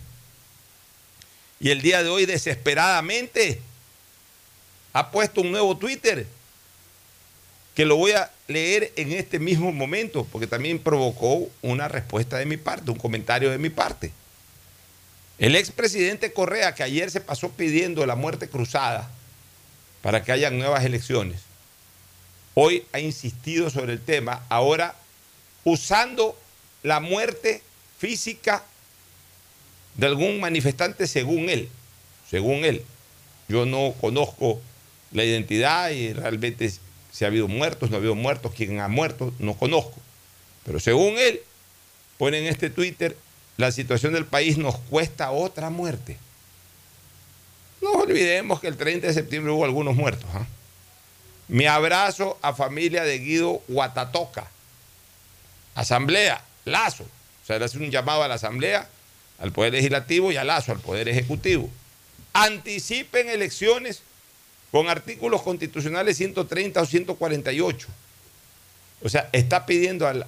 Y 1.60 1.70
el 1.70 1.80
día 1.80 2.02
de 2.02 2.10
hoy 2.10 2.26
desesperadamente 2.26 3.60
ha 4.92 5.10
puesto 5.10 5.40
un 5.40 5.52
nuevo 5.52 5.76
Twitter 5.76 6.26
que 7.74 7.86
lo 7.86 7.96
voy 7.96 8.12
a 8.12 8.30
leer 8.48 8.92
en 8.96 9.12
este 9.12 9.38
mismo 9.38 9.72
momento 9.72 10.26
porque 10.30 10.46
también 10.46 10.78
provocó 10.78 11.48
una 11.62 11.88
respuesta 11.88 12.36
de 12.36 12.44
mi 12.44 12.56
parte, 12.56 12.90
un 12.90 12.98
comentario 12.98 13.50
de 13.50 13.58
mi 13.58 13.70
parte. 13.70 14.12
El 15.38 15.56
expresidente 15.56 16.32
Correa, 16.32 16.74
que 16.74 16.82
ayer 16.82 17.10
se 17.10 17.20
pasó 17.20 17.50
pidiendo 17.50 18.06
la 18.06 18.16
muerte 18.16 18.48
cruzada 18.48 19.10
para 20.02 20.22
que 20.22 20.32
hayan 20.32 20.58
nuevas 20.58 20.84
elecciones, 20.84 21.40
hoy 22.54 22.84
ha 22.92 23.00
insistido 23.00 23.70
sobre 23.70 23.94
el 23.94 24.00
tema, 24.00 24.44
ahora 24.48 24.94
usando 25.64 26.38
la 26.82 27.00
muerte 27.00 27.62
física 27.98 28.64
de 29.96 30.06
algún 30.06 30.40
manifestante 30.40 31.06
según 31.06 31.48
él, 31.48 31.68
según 32.28 32.64
él. 32.64 32.84
Yo 33.48 33.66
no 33.66 33.94
conozco 34.00 34.60
la 35.12 35.24
identidad 35.24 35.90
y 35.90 36.12
realmente 36.12 36.72
si 37.12 37.24
ha 37.24 37.28
habido 37.28 37.48
muertos, 37.48 37.90
no 37.90 37.96
ha 37.96 37.98
habido 37.98 38.14
muertos, 38.14 38.52
quién 38.56 38.80
ha 38.80 38.88
muerto, 38.88 39.32
no 39.38 39.54
conozco. 39.54 39.94
Pero 40.64 40.80
según 40.80 41.18
él, 41.18 41.40
pone 42.18 42.38
en 42.38 42.46
este 42.46 42.70
Twitter, 42.70 43.16
la 43.56 43.72
situación 43.72 44.12
del 44.12 44.26
país 44.26 44.58
nos 44.58 44.78
cuesta 44.78 45.30
otra 45.30 45.70
muerte. 45.70 46.16
No 47.80 47.90
olvidemos 47.92 48.60
que 48.60 48.68
el 48.68 48.76
30 48.76 49.08
de 49.08 49.14
septiembre 49.14 49.52
hubo 49.52 49.64
algunos 49.64 49.94
muertos. 49.94 50.28
¿ah? 50.34 50.46
Mi 51.48 51.66
abrazo 51.66 52.38
a 52.40 52.54
familia 52.54 53.02
de 53.02 53.18
Guido 53.18 53.62
Guatatoca. 53.68 54.46
Asamblea, 55.74 56.44
Lazo. 56.64 57.04
O 57.04 57.46
sea, 57.46 57.58
le 57.58 57.64
hace 57.64 57.78
un 57.78 57.90
llamado 57.90 58.22
a 58.22 58.28
la 58.28 58.34
Asamblea, 58.34 58.88
al 59.40 59.52
Poder 59.52 59.72
Legislativo 59.72 60.30
y 60.30 60.36
a 60.36 60.44
Lazo, 60.44 60.72
al 60.72 60.78
Poder 60.78 61.08
Ejecutivo. 61.08 61.68
Anticipen 62.32 63.28
elecciones 63.28 64.02
con 64.70 64.88
artículos 64.88 65.42
constitucionales 65.42 66.16
130 66.16 66.80
o 66.80 66.86
148. 66.86 67.88
O 69.04 69.08
sea, 69.08 69.28
está 69.32 69.66
pidiendo, 69.66 70.06
al, 70.06 70.24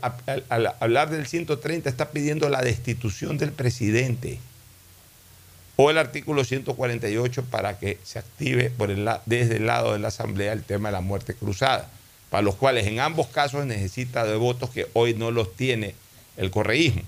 hablar 0.80 1.10
del 1.10 1.26
130, 1.26 1.88
está 1.88 2.10
pidiendo 2.10 2.48
la 2.48 2.60
destitución 2.60 3.38
del 3.38 3.52
presidente. 3.52 4.38
O 5.76 5.90
el 5.90 5.98
artículo 5.98 6.44
148 6.44 7.44
para 7.44 7.78
que 7.78 7.98
se 8.04 8.18
active 8.18 8.72
desde 9.26 9.56
el 9.56 9.66
lado 9.66 9.92
de 9.92 9.98
la 9.98 10.08
Asamblea 10.08 10.52
el 10.52 10.64
tema 10.64 10.88
de 10.88 10.92
la 10.92 11.00
muerte 11.00 11.34
cruzada, 11.34 11.88
para 12.30 12.42
los 12.42 12.56
cuales 12.56 12.86
en 12.86 13.00
ambos 13.00 13.28
casos 13.28 13.64
necesita 13.66 14.24
de 14.24 14.36
votos 14.36 14.70
que 14.70 14.88
hoy 14.92 15.14
no 15.14 15.30
los 15.30 15.54
tiene 15.56 15.94
el 16.36 16.50
correísmo. 16.50 17.02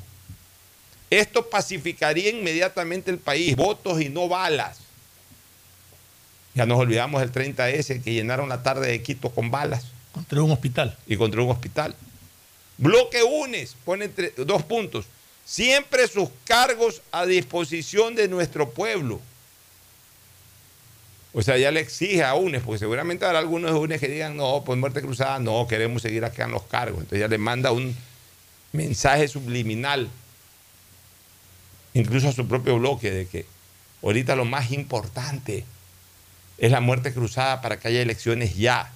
Esto 1.10 1.48
pacificaría 1.48 2.30
inmediatamente 2.30 3.10
el 3.10 3.18
país, 3.18 3.54
votos 3.54 4.00
y 4.00 4.08
no 4.08 4.28
balas. 4.28 4.78
Ya 6.54 6.66
nos 6.66 6.78
olvidamos 6.78 7.20
del 7.20 7.32
30S 7.32 8.02
que 8.02 8.12
llenaron 8.12 8.48
la 8.48 8.62
tarde 8.62 8.88
de 8.88 9.02
Quito 9.02 9.30
con 9.30 9.50
balas. 9.50 9.95
Contra 10.16 10.42
un 10.42 10.50
hospital. 10.50 10.96
Y 11.06 11.18
contra 11.18 11.42
un 11.42 11.50
hospital. 11.50 11.94
Bloque 12.78 13.22
UNES 13.22 13.76
pone 13.84 14.06
entre, 14.06 14.30
dos 14.30 14.62
puntos. 14.62 15.04
Siempre 15.44 16.08
sus 16.08 16.30
cargos 16.46 17.02
a 17.12 17.26
disposición 17.26 18.14
de 18.14 18.26
nuestro 18.26 18.70
pueblo. 18.70 19.20
O 21.34 21.42
sea, 21.42 21.58
ya 21.58 21.70
le 21.70 21.80
exige 21.80 22.24
a 22.24 22.34
UNES, 22.34 22.62
porque 22.62 22.78
seguramente 22.78 23.26
habrá 23.26 23.40
algunos 23.40 23.70
de 23.70 23.78
UNES 23.78 24.00
que 24.00 24.08
digan, 24.08 24.38
no, 24.38 24.64
pues 24.64 24.78
muerte 24.78 25.02
cruzada, 25.02 25.38
no, 25.38 25.66
queremos 25.68 26.00
seguir 26.00 26.24
acá 26.24 26.44
en 26.44 26.52
los 26.52 26.62
cargos. 26.62 27.00
Entonces 27.00 27.20
ya 27.20 27.28
le 27.28 27.36
manda 27.36 27.72
un 27.72 27.94
mensaje 28.72 29.28
subliminal, 29.28 30.08
incluso 31.92 32.30
a 32.30 32.32
su 32.32 32.48
propio 32.48 32.78
bloque, 32.78 33.10
de 33.10 33.26
que 33.26 33.44
ahorita 34.02 34.34
lo 34.34 34.46
más 34.46 34.70
importante 34.72 35.66
es 36.56 36.70
la 36.70 36.80
muerte 36.80 37.12
cruzada 37.12 37.60
para 37.60 37.78
que 37.78 37.88
haya 37.88 38.00
elecciones 38.00 38.56
ya. 38.56 38.90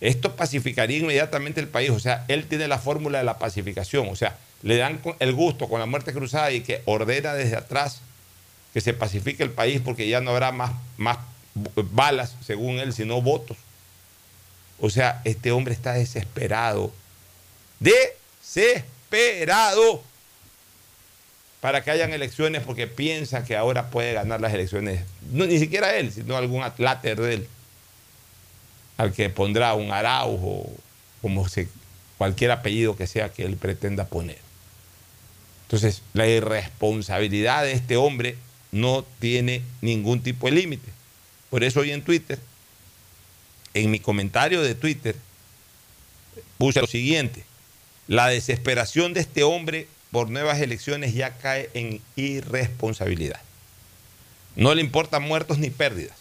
Esto 0.00 0.36
pacificaría 0.36 0.98
inmediatamente 0.98 1.60
el 1.60 1.68
país. 1.68 1.90
O 1.90 2.00
sea, 2.00 2.24
él 2.28 2.46
tiene 2.46 2.68
la 2.68 2.78
fórmula 2.78 3.18
de 3.18 3.24
la 3.24 3.38
pacificación. 3.38 4.08
O 4.08 4.16
sea, 4.16 4.36
le 4.62 4.76
dan 4.76 5.00
el 5.18 5.34
gusto 5.34 5.68
con 5.68 5.80
la 5.80 5.86
muerte 5.86 6.12
cruzada 6.12 6.52
y 6.52 6.60
que 6.62 6.82
ordena 6.84 7.34
desde 7.34 7.56
atrás 7.56 8.00
que 8.72 8.80
se 8.80 8.94
pacifique 8.94 9.42
el 9.42 9.50
país 9.50 9.80
porque 9.84 10.08
ya 10.08 10.20
no 10.20 10.30
habrá 10.30 10.52
más, 10.52 10.70
más 10.96 11.18
balas, 11.54 12.36
según 12.44 12.78
él, 12.78 12.92
sino 12.92 13.20
votos. 13.20 13.56
O 14.78 14.88
sea, 14.90 15.20
este 15.24 15.50
hombre 15.52 15.74
está 15.74 15.94
desesperado. 15.94 16.92
Desesperado 17.80 20.04
para 21.60 21.84
que 21.84 21.90
hayan 21.90 22.12
elecciones 22.12 22.62
porque 22.62 22.86
piensa 22.86 23.44
que 23.44 23.56
ahora 23.56 23.90
puede 23.90 24.12
ganar 24.14 24.40
las 24.40 24.54
elecciones. 24.54 25.02
No, 25.30 25.46
ni 25.46 25.58
siquiera 25.58 25.96
él, 25.96 26.12
sino 26.12 26.36
algún 26.36 26.62
atláter 26.62 27.20
de 27.20 27.34
él. 27.34 27.48
Al 29.00 29.14
que 29.14 29.30
pondrá 29.30 29.72
un 29.72 29.92
Araujo, 29.92 30.70
como 31.22 31.48
se, 31.48 31.68
cualquier 32.18 32.50
apellido 32.50 32.98
que 32.98 33.06
sea 33.06 33.32
que 33.32 33.46
él 33.46 33.56
pretenda 33.56 34.04
poner. 34.04 34.36
Entonces, 35.62 36.02
la 36.12 36.26
irresponsabilidad 36.26 37.62
de 37.62 37.72
este 37.72 37.96
hombre 37.96 38.36
no 38.72 39.02
tiene 39.18 39.62
ningún 39.80 40.20
tipo 40.20 40.48
de 40.48 40.52
límite. 40.52 40.90
Por 41.48 41.64
eso 41.64 41.80
hoy 41.80 41.92
en 41.92 42.02
Twitter, 42.02 42.38
en 43.72 43.90
mi 43.90 44.00
comentario 44.00 44.60
de 44.60 44.74
Twitter, 44.74 45.16
puse 46.58 46.82
lo 46.82 46.86
siguiente. 46.86 47.42
La 48.06 48.28
desesperación 48.28 49.14
de 49.14 49.20
este 49.20 49.44
hombre 49.44 49.88
por 50.10 50.28
nuevas 50.28 50.60
elecciones 50.60 51.14
ya 51.14 51.38
cae 51.38 51.70
en 51.72 52.02
irresponsabilidad. 52.16 53.40
No 54.56 54.74
le 54.74 54.82
importan 54.82 55.22
muertos 55.22 55.56
ni 55.56 55.70
pérdidas. 55.70 56.18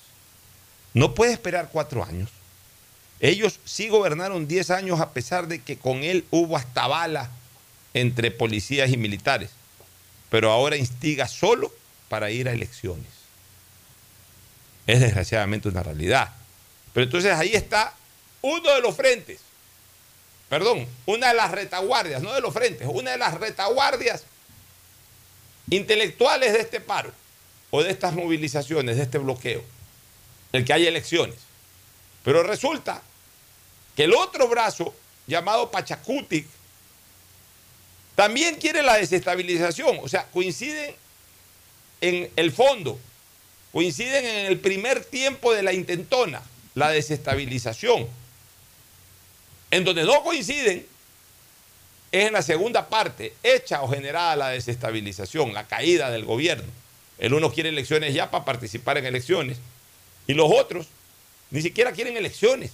No 0.93 1.13
puede 1.13 1.33
esperar 1.33 1.71
cuatro 1.73 2.05
años. 2.05 2.29
Ellos 3.19 3.59
sí 3.65 3.89
gobernaron 3.89 4.47
diez 4.47 4.69
años 4.69 4.99
a 4.99 5.11
pesar 5.11 5.47
de 5.47 5.61
que 5.61 5.77
con 5.77 6.03
él 6.03 6.25
hubo 6.31 6.55
hasta 6.55 6.87
bala 6.87 7.29
entre 7.93 8.31
policías 8.31 8.89
y 8.91 8.97
militares. 8.97 9.51
Pero 10.29 10.51
ahora 10.51 10.77
instiga 10.77 11.27
solo 11.27 11.73
para 12.07 12.31
ir 12.31 12.47
a 12.47 12.53
elecciones. 12.53 13.07
Es 14.87 14.99
desgraciadamente 14.99 15.67
una 15.67 15.83
realidad. 15.83 16.33
Pero 16.93 17.05
entonces 17.05 17.33
ahí 17.33 17.53
está 17.53 17.93
uno 18.41 18.73
de 18.73 18.81
los 18.81 18.95
frentes 18.95 19.39
perdón, 20.49 20.87
una 21.05 21.27
de 21.27 21.35
las 21.35 21.51
retaguardias, 21.51 22.21
no 22.23 22.33
de 22.33 22.41
los 22.41 22.53
frentes, 22.53 22.87
una 22.91 23.11
de 23.11 23.17
las 23.17 23.35
retaguardias 23.35 24.23
intelectuales 25.69 26.53
de 26.53 26.59
este 26.59 26.81
paro 26.81 27.11
o 27.69 27.83
de 27.83 27.91
estas 27.91 28.13
movilizaciones, 28.13 28.97
de 28.97 29.03
este 29.03 29.19
bloqueo, 29.19 29.63
el 30.51 30.65
que 30.65 30.73
haya 30.73 30.89
elecciones. 30.89 31.37
Pero 32.23 32.41
resulta 32.41 33.03
que 33.99 34.05
el 34.05 34.13
otro 34.13 34.47
brazo, 34.47 34.95
llamado 35.27 35.69
Pachacutic, 35.69 36.47
también 38.15 38.55
quiere 38.55 38.81
la 38.81 38.95
desestabilización, 38.95 39.99
o 40.01 40.07
sea, 40.07 40.25
coinciden 40.27 40.95
en 41.99 42.31
el 42.37 42.53
fondo, 42.53 42.97
coinciden 43.73 44.25
en 44.25 44.45
el 44.45 44.57
primer 44.57 45.03
tiempo 45.03 45.53
de 45.53 45.63
la 45.63 45.73
intentona, 45.73 46.41
la 46.75 46.91
desestabilización. 46.91 48.07
En 49.69 49.83
donde 49.83 50.05
no 50.05 50.23
coinciden 50.23 50.87
es 52.13 52.25
en 52.25 52.31
la 52.31 52.41
segunda 52.41 52.87
parte, 52.87 53.33
hecha 53.43 53.81
o 53.81 53.89
generada 53.89 54.37
la 54.37 54.47
desestabilización, 54.47 55.53
la 55.53 55.67
caída 55.67 56.09
del 56.09 56.23
gobierno. 56.23 56.71
El 57.17 57.33
uno 57.33 57.51
quiere 57.51 57.67
elecciones 57.67 58.13
ya 58.13 58.31
para 58.31 58.45
participar 58.45 58.97
en 58.97 59.07
elecciones 59.07 59.57
y 60.25 60.35
los 60.35 60.49
otros 60.49 60.87
ni 61.51 61.61
siquiera 61.61 61.91
quieren 61.91 62.15
elecciones. 62.15 62.71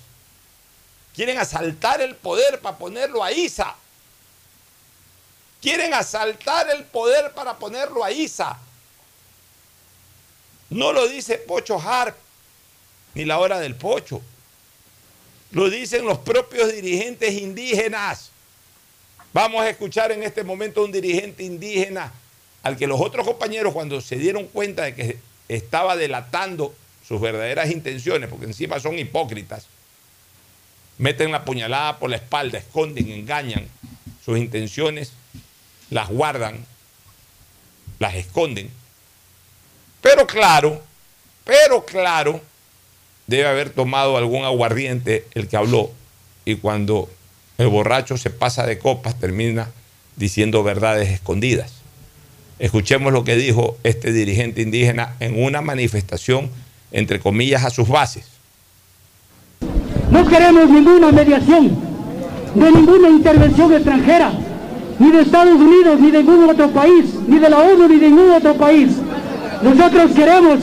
Quieren 1.16 1.38
asaltar 1.38 2.02
el 2.02 2.16
poder 2.16 2.60
para 2.60 2.78
ponerlo 2.78 3.24
a 3.24 3.32
ISA. 3.32 3.76
Quieren 5.62 5.94
asaltar 5.94 6.70
el 6.70 6.84
poder 6.84 7.32
para 7.34 7.58
ponerlo 7.58 8.04
a 8.04 8.12
ISA. 8.12 8.60
No 10.70 10.92
lo 10.92 11.08
dice 11.08 11.38
Pocho 11.38 11.80
Harp, 11.80 12.16
ni 13.14 13.24
la 13.24 13.40
hora 13.40 13.60
del 13.60 13.76
Pocho. 13.76 14.22
Lo 15.52 15.70
dicen 15.70 16.06
los 16.06 16.20
propios 16.20 16.74
dirigentes 16.74 17.34
indígenas. 17.34 18.32
Vamos 19.32 19.62
a 19.62 19.70
escuchar 19.70 20.12
en 20.12 20.24
este 20.24 20.44
momento 20.44 20.82
a 20.82 20.86
un 20.86 20.92
dirigente 20.92 21.44
indígena 21.44 22.12
al 22.64 22.78
que 22.78 22.88
los 22.88 23.00
otros 23.00 23.26
compañeros 23.26 23.74
cuando 23.74 24.02
se 24.02 24.18
dieron 24.18 24.48
cuenta 24.48 24.84
de 24.84 24.96
que 24.96 25.20
estaba 25.48 25.96
delatando 25.96 26.74
sus 27.08 27.22
verdaderas 27.22 27.70
intenciones, 27.70 28.28
porque 28.28 28.48
encima 28.48 28.80
son 28.80 28.98
hipócritas, 28.98 29.68
meten 30.98 31.32
la 31.32 31.46
puñalada 31.46 32.00
por 32.00 32.10
la 32.10 32.18
espalda, 32.18 32.58
esconden, 32.58 33.10
engañan 33.12 33.68
sus 34.24 34.38
intenciones, 34.38 35.14
las 35.90 36.10
guardan, 36.10 36.66
las 38.00 38.16
esconden. 38.16 38.70
Pero 40.02 40.26
claro, 40.28 40.84
pero 41.44 41.86
claro, 41.86 42.42
debe 43.28 43.48
haber 43.48 43.70
tomado 43.70 44.18
algún 44.18 44.44
aguardiente 44.44 45.28
el 45.34 45.48
que 45.48 45.58
habló 45.58 45.92
y 46.46 46.56
cuando 46.56 47.10
el 47.58 47.68
borracho 47.68 48.18
se 48.18 48.30
pasa 48.30 48.66
de 48.66 48.78
copas 48.78 49.20
termina 49.20 49.72
diciendo 50.16 50.64
verdades 50.64 51.10
escondidas. 51.10 51.74
Escuchemos 52.60 53.12
lo 53.12 53.24
que 53.24 53.36
dijo 53.36 53.78
este 53.84 54.12
dirigente 54.14 54.62
indígena 54.62 55.16
en 55.20 55.44
una 55.44 55.62
manifestación, 55.62 56.50
entre 56.92 57.20
comillas, 57.20 57.66
a 57.66 57.70
sus 57.70 57.90
bases. 57.90 58.35
No 60.16 60.26
queremos 60.26 60.70
ninguna 60.70 61.12
mediación, 61.12 61.72
de 62.56 62.72
ninguna 62.72 63.10
intervención 63.10 63.74
extranjera, 63.74 64.32
ni 64.98 65.12
de 65.12 65.22
Estados 65.24 65.56
Unidos, 65.56 66.00
ni 66.00 66.10
de 66.10 66.24
ningún 66.24 66.50
otro 66.50 66.70
país, 66.70 67.04
ni 67.28 67.38
de 67.38 67.50
la 67.50 67.60
ONU, 67.60 67.86
ni 67.90 67.98
de 67.98 68.10
ningún 68.10 68.32
otro 68.32 68.54
país. 68.54 68.92
Nosotros 69.62 70.12
queremos 70.16 70.60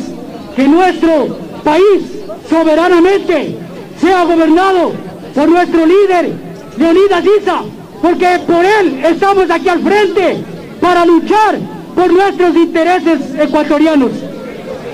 que 0.57 0.67
nuestro 0.67 1.37
país 1.63 2.01
soberanamente 2.49 3.59
sea 4.01 4.25
gobernado 4.25 4.93
por 5.35 5.49
nuestro 5.51 5.85
líder, 5.85 6.33
Leonidas 6.79 7.25
Issa, 7.39 7.61
porque 8.01 8.41
por 8.47 8.65
él 8.65 9.05
estamos 9.05 9.51
aquí 9.51 9.69
al 9.69 9.81
frente 9.81 10.45
para 10.81 11.05
luchar 11.05 11.59
por 11.95 12.11
nuestros 12.11 12.57
intereses 12.57 13.21
ecuatorianos. 13.39 14.13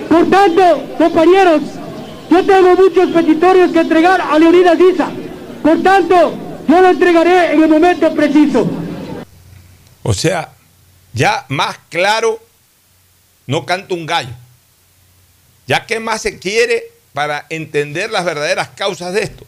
Por 0.09 0.27
tanto, 0.27 0.63
compañeros, 0.99 1.61
yo 2.31 2.45
tengo 2.45 2.77
muchos 2.77 3.11
petitorios 3.11 3.73
que 3.73 3.81
entregar 3.81 4.21
a 4.21 4.39
Leonidas 4.39 4.79
Issa. 4.79 5.11
Por 5.63 5.83
tanto, 5.83 6.35
yo 6.69 6.81
lo 6.81 6.91
entregaré 6.91 7.53
en 7.53 7.63
el 7.63 7.69
momento 7.69 8.15
preciso. 8.15 8.69
O 10.03 10.15
sea, 10.15 10.53
ya 11.13 11.45
más 11.49 11.79
claro, 11.89 12.41
no 13.47 13.65
canta 13.65 13.95
un 13.95 14.07
gallo. 14.07 14.33
Ya 15.67 15.87
qué 15.87 16.01
más 16.01 16.23
se 16.23 16.39
quiere 16.39 16.85
para 17.13 17.47
entender 17.51 18.11
las 18.11 18.25
verdaderas 18.25 18.69
causas 18.69 19.13
de 19.13 19.23
esto. 19.23 19.47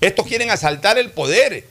Estos 0.00 0.26
quieren 0.26 0.50
asaltar 0.50 0.98
el 0.98 1.10
poder. 1.10 1.66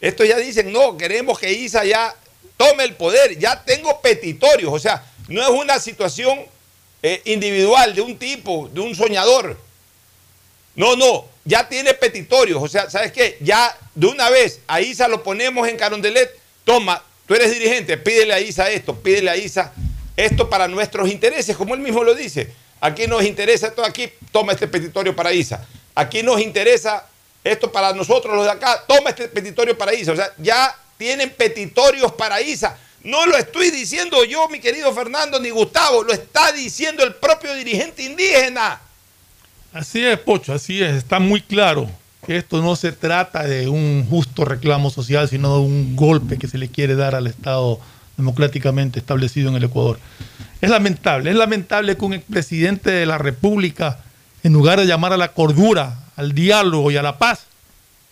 Estos 0.00 0.28
ya 0.28 0.36
dicen, 0.36 0.72
no, 0.72 0.96
queremos 0.96 1.38
que 1.38 1.52
ISA 1.52 1.84
ya 1.84 2.14
tome 2.56 2.84
el 2.84 2.94
poder. 2.94 3.38
Ya 3.38 3.64
tengo 3.64 4.00
petitorios. 4.00 4.72
O 4.72 4.78
sea, 4.78 5.04
no 5.28 5.42
es 5.42 5.48
una 5.48 5.78
situación 5.78 6.40
eh, 7.02 7.22
individual 7.24 7.94
de 7.94 8.02
un 8.02 8.18
tipo, 8.18 8.68
de 8.72 8.80
un 8.80 8.94
soñador. 8.94 9.58
No, 10.76 10.96
no, 10.96 11.26
ya 11.44 11.68
tiene 11.68 11.94
petitorios. 11.94 12.62
O 12.62 12.68
sea, 12.68 12.90
¿sabes 12.90 13.12
qué? 13.12 13.36
Ya 13.40 13.76
de 13.94 14.06
una 14.06 14.30
vez 14.30 14.60
a 14.66 14.80
ISA 14.80 15.08
lo 15.08 15.22
ponemos 15.22 15.68
en 15.68 15.76
Carondelet. 15.76 16.30
Toma, 16.64 17.02
tú 17.26 17.34
eres 17.34 17.52
dirigente, 17.52 17.96
pídele 17.96 18.32
a 18.32 18.40
ISA 18.40 18.70
esto, 18.70 18.94
pídele 18.94 19.30
a 19.30 19.36
ISA 19.36 19.72
esto 20.16 20.48
para 20.48 20.68
nuestros 20.68 21.10
intereses, 21.10 21.56
como 21.56 21.74
él 21.74 21.80
mismo 21.80 22.02
lo 22.02 22.14
dice. 22.14 22.50
Aquí 22.80 23.06
nos 23.06 23.24
interesa 23.24 23.68
esto 23.68 23.84
aquí, 23.84 24.10
toma 24.32 24.52
este 24.52 24.68
petitorio 24.68 25.14
para 25.14 25.32
ISA. 25.32 25.66
Aquí 25.94 26.22
nos 26.22 26.40
interesa 26.40 27.06
esto 27.42 27.70
para 27.70 27.92
nosotros 27.92 28.34
los 28.34 28.44
de 28.44 28.50
acá, 28.50 28.82
toma 28.86 29.10
este 29.10 29.28
petitorio 29.28 29.76
para 29.76 29.94
ISA. 29.94 30.12
O 30.12 30.16
sea, 30.16 30.32
ya 30.38 30.76
tienen 30.96 31.30
petitorios 31.30 32.12
para 32.12 32.40
ISA. 32.40 32.78
No 33.02 33.26
lo 33.26 33.36
estoy 33.36 33.70
diciendo 33.70 34.24
yo, 34.24 34.48
mi 34.48 34.60
querido 34.60 34.92
Fernando, 34.94 35.38
ni 35.38 35.50
Gustavo, 35.50 36.02
lo 36.02 36.12
está 36.12 36.52
diciendo 36.52 37.04
el 37.04 37.14
propio 37.16 37.52
dirigente 37.54 38.02
indígena. 38.02 38.80
Así 39.74 40.04
es, 40.04 40.20
Pocho, 40.20 40.52
así 40.52 40.80
es. 40.80 40.94
Está 40.94 41.18
muy 41.18 41.40
claro 41.40 41.90
que 42.24 42.36
esto 42.36 42.62
no 42.62 42.76
se 42.76 42.92
trata 42.92 43.42
de 43.42 43.68
un 43.68 44.06
justo 44.08 44.44
reclamo 44.44 44.88
social, 44.88 45.28
sino 45.28 45.56
de 45.56 45.62
un 45.62 45.96
golpe 45.96 46.38
que 46.38 46.46
se 46.46 46.58
le 46.58 46.68
quiere 46.68 46.94
dar 46.94 47.16
al 47.16 47.26
Estado 47.26 47.80
democráticamente 48.16 49.00
establecido 49.00 49.48
en 49.48 49.56
el 49.56 49.64
Ecuador. 49.64 49.98
Es 50.60 50.70
lamentable, 50.70 51.28
es 51.28 51.36
lamentable 51.36 51.96
que 51.96 52.04
un 52.04 52.14
expresidente 52.14 52.92
de 52.92 53.04
la 53.04 53.18
República, 53.18 53.98
en 54.44 54.52
lugar 54.52 54.78
de 54.78 54.86
llamar 54.86 55.12
a 55.12 55.16
la 55.16 55.32
cordura, 55.32 56.04
al 56.14 56.34
diálogo 56.34 56.92
y 56.92 56.96
a 56.96 57.02
la 57.02 57.18
paz, 57.18 57.46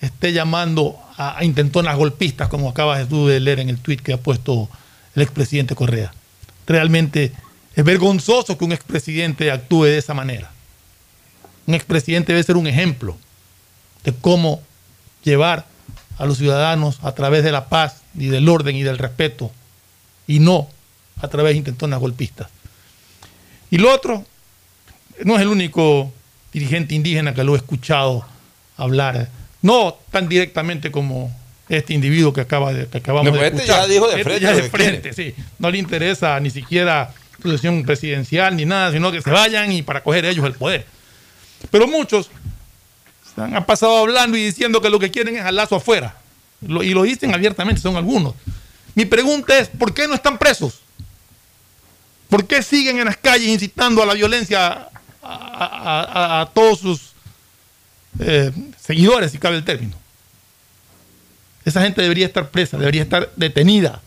esté 0.01 0.33
llamando 0.33 0.98
a, 1.16 1.44
intentonas 1.44 1.96
golpistas, 1.96 2.48
como 2.48 2.70
acabas 2.70 3.09
tú 3.09 3.29
de 3.29 3.38
leer 3.38 3.61
en 3.61 3.68
el 3.68 3.79
tuit 3.79 4.01
que 4.01 4.14
ha 4.14 4.18
puesto 4.18 4.68
el 5.14 5.22
expresidente 5.22 5.77
Correa. 5.77 6.12
Realmente 6.66 7.31
es 7.77 7.85
vergonzoso 7.85 8.59
que 8.59 8.64
un 8.64 8.72
expresidente 8.72 9.53
actúe 9.53 9.85
de 9.85 9.98
esa 9.98 10.12
manera. 10.12 10.51
Un 11.66 11.75
expresidente 11.75 12.33
debe 12.33 12.42
ser 12.42 12.57
un 12.57 12.66
ejemplo 12.66 13.16
de 14.05 14.12
cómo 14.12 14.62
llevar 15.22 15.66
a 16.18 16.27
los 16.27 16.38
ciudadanos 16.38 16.98
a 17.03 17.12
través 17.12 17.44
de 17.44 17.53
la 17.53 17.68
paz 17.68 18.03
y 18.16 18.27
del 18.27 18.48
orden 18.48 18.77
y 18.77 18.83
del 18.83 18.98
respeto 18.98 19.51
y 20.27 20.38
no 20.38 20.68
a 21.20 21.29
través 21.29 21.55
de 21.55 21.59
intentonas 21.59 22.01
golpistas. 22.01 22.48
Y 23.70 23.79
lo 23.79 23.92
otro, 23.92 24.25
no 25.25 25.37
es 25.37 25.42
el 25.42 25.48
único 25.48 26.12
dirigente 26.53 26.94
indígena 26.94 27.35
que 27.35 27.44
lo 27.44 27.55
he 27.55 27.57
escuchado 27.57 28.25
hablar, 28.77 29.29
no 29.62 29.96
tan 30.11 30.29
directamente 30.29 30.90
como 30.90 31.35
este 31.68 31.94
individuo 31.94 32.33
que, 32.33 32.42
acaba 32.42 32.72
de, 32.72 32.87
que 32.87 32.98
acabamos 32.98 33.33
No, 33.33 33.40
de 33.40 33.46
este 33.46 33.59
escuchar. 33.59 33.83
ya 33.83 33.87
dijo 33.88 34.09
de 34.09 34.20
Este 34.20 34.25
frente 34.25 34.40
ya 34.40 34.55
de 34.55 34.62
frente, 34.68 35.12
sí. 35.12 35.35
No 35.59 35.70
le 35.70 35.79
interesa 35.79 36.38
ni 36.40 36.51
siquiera 36.51 37.14
sucesión 37.42 37.83
presidencial 37.85 38.57
ni 38.57 38.64
nada, 38.64 38.92
sino 38.92 39.11
que 39.11 39.22
se 39.22 39.31
vayan 39.31 39.72
y 39.72 39.83
para 39.83 40.03
coger 40.03 40.25
ellos 40.25 40.44
el 40.44 40.53
poder. 40.53 40.85
Pero 41.70 41.87
muchos 41.87 42.31
han 43.37 43.64
pasado 43.64 43.96
hablando 43.98 44.37
y 44.37 44.44
diciendo 44.44 44.81
que 44.81 44.90
lo 44.90 44.98
que 44.98 45.11
quieren 45.11 45.37
es 45.37 45.42
al 45.42 45.57
lazo 45.57 45.77
afuera. 45.77 46.16
Y 46.61 46.94
lo 46.94 47.03
dicen 47.03 47.35
abiertamente, 47.35 47.81
son 47.81 47.96
algunos. 47.96 48.35
Mi 48.94 49.05
pregunta 49.05 49.59
es, 49.59 49.68
¿por 49.68 49.94
qué 49.94 50.07
no 50.07 50.14
están 50.14 50.38
presos? 50.38 50.81
¿Por 52.29 52.46
qué 52.46 52.62
siguen 52.62 52.98
en 52.98 53.07
las 53.07 53.16
calles 53.16 53.48
incitando 53.48 54.03
a 54.03 54.07
la 54.07 54.14
violencia 54.14 54.88
a 55.22 56.51
todos 56.55 56.81
sus 56.81 57.12
eh, 58.18 58.53
seguidores, 58.81 59.33
si 59.33 59.38
cabe 59.38 59.57
el 59.57 59.64
término? 59.64 59.96
Esa 61.64 61.81
gente 61.83 62.03
debería 62.03 62.27
estar 62.27 62.51
presa, 62.51 62.77
debería 62.77 63.03
estar 63.03 63.31
detenida. 63.37 64.01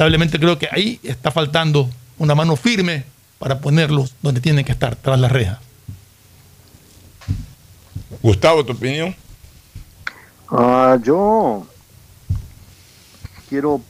Lamentablemente 0.00 0.40
creo 0.40 0.58
que 0.58 0.66
ahí 0.72 0.98
está 1.02 1.30
faltando 1.30 1.90
una 2.16 2.34
mano 2.34 2.56
firme 2.56 3.04
para 3.40 3.58
ponerlos 3.58 4.14
donde 4.20 4.42
tienen 4.42 4.66
que 4.66 4.72
estar, 4.72 4.94
tras 4.96 5.18
las 5.18 5.32
rejas. 5.32 5.58
Gustavo, 8.22 8.66
¿tu 8.66 8.72
opinión? 8.72 9.16
Ah, 10.50 10.98
yo 11.02 11.66
quiero 13.48 13.80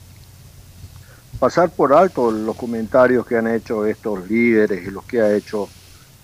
pasar 1.40 1.68
por 1.68 1.92
alto 1.92 2.30
los 2.30 2.54
comentarios 2.54 3.26
que 3.26 3.36
han 3.36 3.48
hecho 3.48 3.84
estos 3.86 4.30
líderes 4.30 4.86
y 4.86 4.90
los 4.92 5.04
que 5.04 5.20
ha 5.20 5.34
hecho 5.34 5.68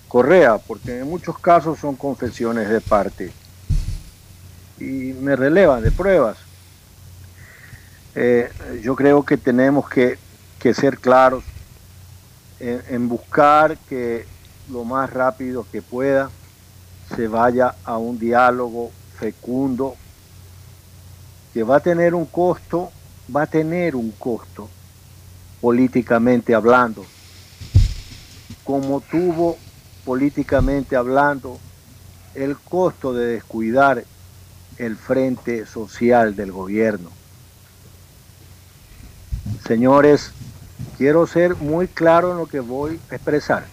Correa, 0.07 0.57
porque 0.57 0.99
en 0.99 1.09
muchos 1.09 1.37
casos 1.37 1.79
son 1.79 1.97
confesiones 1.97 2.69
de 2.69 2.79
parte 2.79 3.33
y 4.79 5.11
me 5.19 5.35
relevan 5.35 5.83
de 5.83 5.91
pruebas. 5.91 6.37
Eh, 8.15 8.49
yo 8.81 8.95
creo 8.95 9.23
que 9.23 9.35
tenemos 9.35 9.89
que, 9.89 10.17
que 10.59 10.73
ser 10.73 10.97
claros 10.97 11.43
en, 12.59 13.07
buscar 13.07 13.77
que 13.89 14.25
lo 14.71 14.83
más 14.83 15.09
rápido 15.11 15.65
que 15.71 15.81
pueda 15.81 16.29
se 17.15 17.27
vaya 17.27 17.75
a 17.85 17.97
un 17.97 18.19
diálogo 18.19 18.91
fecundo 19.17 19.95
que 21.53 21.63
va 21.63 21.77
a 21.77 21.79
tener 21.79 22.13
un 22.13 22.25
costo, 22.25 22.91
va 23.33 23.43
a 23.43 23.47
tener 23.47 23.95
un 23.95 24.11
costo 24.11 24.69
políticamente 25.61 26.53
hablando, 26.53 27.05
como 28.63 29.01
tuvo 29.01 29.57
políticamente 30.05 30.95
hablando 30.95 31.59
el 32.35 32.57
costo 32.57 33.13
de 33.13 33.25
descuidar 33.27 34.03
el 34.77 34.95
frente 34.95 35.65
social 35.65 36.35
del 36.35 36.51
gobierno. 36.51 37.09
Señores, 39.65 40.31
quiero 40.97 41.27
ser 41.27 41.55
muy 41.55 41.87
claro 41.87 42.31
en 42.31 42.37
lo 42.37 42.47
que 42.47 42.59
voy 42.59 42.99
a 43.09 43.15
expresar. 43.15 43.65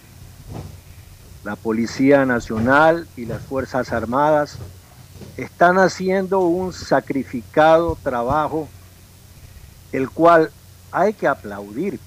La 1.42 1.56
Policía 1.56 2.24
Nacional 2.24 3.06
y 3.16 3.26
las 3.26 3.42
Fuerzas 3.42 3.92
Armadas 3.92 4.58
están 5.36 5.78
haciendo 5.78 6.40
un 6.40 6.72
sacrificado 6.72 7.98
trabajo, 8.02 8.68
el 9.92 10.10
cual 10.10 10.50
hay 10.90 11.12
que 11.12 11.26
aplaudir, 11.26 12.00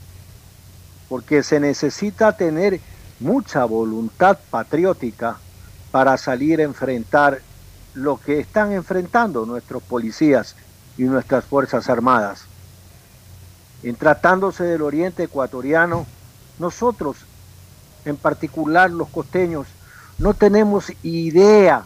porque 1.10 1.44
se 1.44 1.60
necesita 1.60 2.36
tener 2.36 2.80
mucha 3.20 3.66
voluntad 3.66 4.40
patriótica 4.50 5.38
para 5.92 6.18
salir 6.18 6.60
a 6.60 6.64
enfrentar 6.64 7.42
lo 7.94 8.18
que 8.18 8.40
están 8.40 8.72
enfrentando 8.72 9.46
nuestros 9.46 9.82
policías 9.84 10.56
y 10.98 11.04
nuestras 11.04 11.46
Fuerzas 11.46 11.90
Armadas. 11.90 12.46
En 13.84 13.96
tratándose 13.96 14.64
del 14.64 14.82
oriente 14.82 15.24
ecuatoriano, 15.24 16.06
nosotros, 16.60 17.18
en 18.06 18.18
particular 18.18 18.90
los 18.90 19.10
costeños, 19.10 19.68
no 20.18 20.34
tenemos 20.34 20.92
idea 21.04 21.86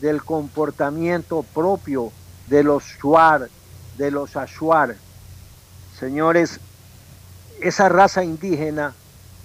del 0.00 0.22
comportamiento 0.22 1.42
propio 1.42 2.12
de 2.48 2.62
los 2.62 2.84
Shuar, 2.84 3.48
de 3.98 4.10
los 4.10 4.36
Ashuar. 4.36 4.96
Señores, 5.98 6.60
esa 7.60 7.88
raza 7.88 8.24
indígena 8.24 8.94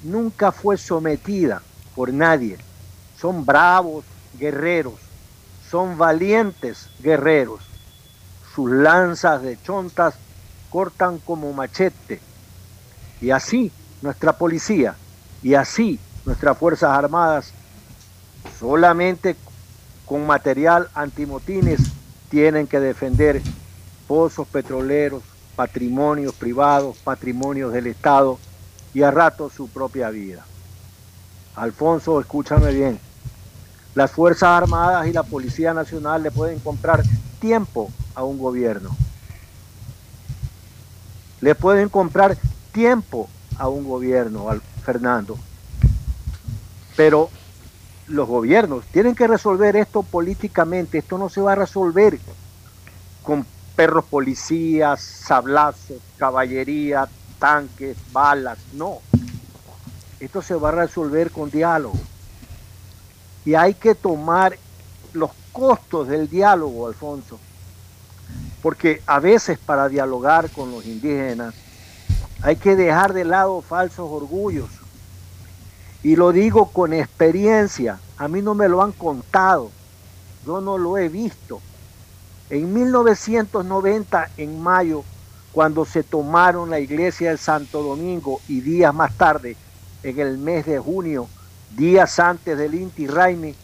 nunca 0.04 0.52
fue 0.52 0.78
sometida 0.78 1.62
por 1.96 2.13
nadie. 2.13 2.58
Son 3.20 3.46
bravos 3.46 4.06
guerreros, 4.38 4.96
son 5.70 5.98
valientes 5.98 6.89
guerreros. 7.02 7.62
Sus 8.54 8.72
lanzas 8.72 9.41
de 9.41 9.62
chontas 9.62 10.15
cortan 10.78 11.18
como 11.18 11.52
machete. 11.54 12.20
Y 13.20 13.32
así 13.32 13.72
nuestra 14.04 14.34
policía 14.34 14.94
y 15.42 15.56
así 15.56 16.00
nuestras 16.24 16.56
Fuerzas 16.56 16.92
Armadas 16.92 17.52
solamente 18.60 19.36
con 20.06 20.28
material 20.28 20.88
antimotines 20.94 21.82
tienen 22.30 22.68
que 22.68 22.80
defender 22.80 23.42
pozos 24.08 24.48
petroleros, 24.50 25.24
patrimonios 25.56 26.36
privados, 26.36 26.98
patrimonios 27.00 27.74
del 27.74 27.88
Estado 27.88 28.38
y 28.94 29.02
a 29.02 29.10
rato 29.10 29.50
su 29.50 29.68
propia 29.70 30.12
vida. 30.12 30.46
Alfonso, 31.56 32.20
escúchame 32.20 32.72
bien. 32.72 33.00
Las 33.96 34.12
Fuerzas 34.12 34.50
Armadas 34.50 35.08
y 35.08 35.12
la 35.12 35.24
Policía 35.24 35.74
Nacional 35.74 36.22
le 36.22 36.30
pueden 36.30 36.60
comprar 36.60 37.02
tiempo 37.40 37.90
a 38.13 38.24
un 38.24 38.38
gobierno. 38.38 38.96
Le 41.41 41.56
pueden 41.56 41.89
comprar 41.89 42.38
tiempo 42.71 43.30
a 43.58 43.67
un 43.67 43.88
gobierno, 43.88 44.50
al 44.50 44.62
Fernando. 44.84 45.38
Pero 46.95 47.30
los 48.08 48.28
gobiernos 48.28 48.86
tienen 48.86 49.15
que 49.15 49.28
resolver 49.28 49.76
esto 49.76 50.04
políticamente. 50.04 50.97
Esto 50.97 51.17
no 51.17 51.30
se 51.30 51.41
va 51.41 51.54
a 51.54 51.56
resolver 51.56 52.19
con 53.23 53.45
perros 53.76 54.06
policías, 54.06 55.02
sablazos, 55.02 55.97
caballería, 56.17 57.08
tanques, 57.39 57.97
balas. 58.12 58.58
No. 58.73 59.00
Esto 60.19 60.41
se 60.41 60.56
va 60.56 60.69
a 60.69 60.71
resolver 60.71 61.32
con 61.32 61.52
diálogo. 61.52 62.00
Y 63.45 63.54
hay 63.54 63.76
que 63.76 63.95
tomar 63.95 64.58
los 65.13 65.32
costos 65.52 66.08
del 66.08 66.30
diálogo, 66.30 66.88
Alfonso. 66.88 67.39
Porque 68.62 69.02
a 69.06 69.20
veces 69.20 69.60
para 69.60 69.89
dialogar 69.89 70.50
con 70.50 70.72
los 70.72 70.86
indígenas 70.86 71.54
hay 72.41 72.56
que 72.56 72.76
dejar 72.76 73.13
de 73.13 73.26
lado 73.26 73.62
falsos 73.62 74.10
orgullos. 74.10 74.70
Y 76.04 76.15
lo 76.15 76.32
digo 76.32 76.72
con 76.72 76.93
experiencia. 76.93 78.00
A 78.17 78.28
mí 78.28 78.41
no 78.41 78.56
me 78.56 78.70
lo 78.70 78.82
han 78.82 78.91
contado. 78.91 79.72
Yo 80.46 80.62
no 80.62 80.78
lo 80.78 80.98
he 80.98 81.10
visto. 81.10 81.62
En 82.50 82.74
1990, 82.74 84.30
en 84.38 84.62
mayo, 84.62 85.04
cuando 85.52 85.86
se 85.86 86.04
tomaron 86.04 86.70
la 86.70 86.80
iglesia 86.80 87.30
del 87.30 87.39
Santo 87.39 87.84
Domingo 87.84 88.39
y 88.48 88.62
días 88.62 88.93
más 88.93 89.17
tarde, 89.17 89.58
en 90.04 90.20
el 90.20 90.38
mes 90.38 90.65
de 90.65 90.80
junio, 90.80 91.28
días 91.76 92.20
antes 92.20 92.58
del 92.58 92.76
Inti 92.76 93.08
Raimi, 93.08 93.56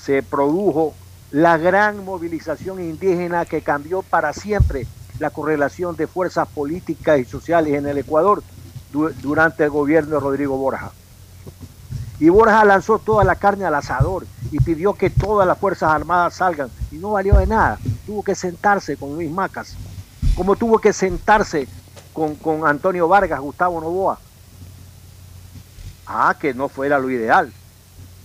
se 0.00 0.22
produjo 0.22 0.94
la 1.30 1.56
gran 1.58 2.04
movilización 2.04 2.80
indígena 2.80 3.44
que 3.44 3.62
cambió 3.62 4.02
para 4.02 4.32
siempre 4.32 4.86
la 5.18 5.30
correlación 5.30 5.96
de 5.96 6.06
fuerzas 6.06 6.48
políticas 6.48 7.20
y 7.20 7.24
sociales 7.24 7.74
en 7.74 7.86
el 7.86 7.98
Ecuador 7.98 8.42
du- 8.92 9.10
durante 9.20 9.64
el 9.64 9.70
gobierno 9.70 10.14
de 10.14 10.20
Rodrigo 10.20 10.56
Borja. 10.56 10.90
Y 12.18 12.28
Borja 12.28 12.64
lanzó 12.64 12.98
toda 12.98 13.24
la 13.24 13.36
carne 13.36 13.64
al 13.64 13.74
asador 13.74 14.26
y 14.50 14.58
pidió 14.60 14.92
que 14.94 15.08
todas 15.08 15.46
las 15.46 15.56
Fuerzas 15.56 15.90
Armadas 15.90 16.34
salgan. 16.34 16.68
Y 16.90 16.96
no 16.96 17.12
valió 17.12 17.38
de 17.38 17.46
nada. 17.46 17.78
Tuvo 18.04 18.22
que 18.22 18.34
sentarse 18.34 18.98
con 18.98 19.14
Luis 19.14 19.30
Macas. 19.30 19.74
Como 20.36 20.54
tuvo 20.56 20.78
que 20.80 20.92
sentarse 20.92 21.66
con, 22.12 22.34
con 22.34 22.66
Antonio 22.66 23.08
Vargas, 23.08 23.40
Gustavo 23.40 23.80
Novoa. 23.80 24.18
Ah, 26.06 26.34
que 26.38 26.52
no 26.52 26.68
fuera 26.68 26.98
lo 26.98 27.08
ideal. 27.08 27.52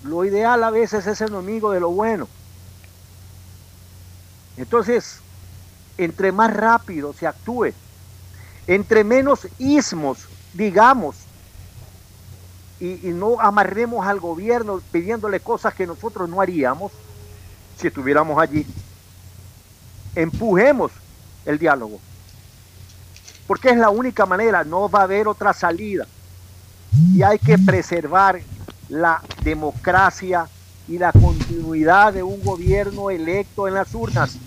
Lo 0.04 0.26
ideal 0.26 0.62
a 0.64 0.72
veces 0.72 1.08
es 1.08 1.22
enemigo 1.22 1.72
de 1.72 1.80
lo 1.80 1.92
bueno. 1.92 2.28
Entonces, 4.58 5.20
entre 5.98 6.32
más 6.32 6.54
rápido 6.54 7.14
se 7.14 7.28
actúe, 7.28 7.74
entre 8.68 9.04
menos 9.04 9.48
ismos, 9.60 10.28
digamos, 10.54 11.16
y, 12.80 13.08
y 13.08 13.14
no 13.14 13.40
amarremos 13.40 14.06
al 14.06 14.20
gobierno 14.20 14.82
pidiéndole 14.92 15.40
cosas 15.40 15.74
que 15.74 15.88
nosotros 15.88 16.28
no 16.30 16.42
haríamos 16.42 16.92
si 17.78 17.88
estuviéramos 17.88 18.42
allí, 18.42 18.66
empujemos 20.16 20.92
el 21.46 21.60
diálogo. 21.60 22.00
Porque 23.48 23.70
es 23.70 23.78
la 23.78 23.90
única 23.90 24.26
manera, 24.26 24.64
no 24.64 24.90
va 24.90 25.02
a 25.02 25.04
haber 25.04 25.28
otra 25.28 25.54
salida. 25.54 26.08
Y 27.14 27.22
hay 27.22 27.38
que 27.38 27.58
preservar 27.58 28.42
la 28.90 29.22
democracia 29.44 30.48
y 30.88 30.98
la 30.98 31.12
continuidad 31.12 32.14
de 32.14 32.24
un 32.24 32.42
gobierno 32.44 33.10
electo 33.10 33.68
en 33.68 33.74
las 33.74 33.94
urnas. 33.96 34.38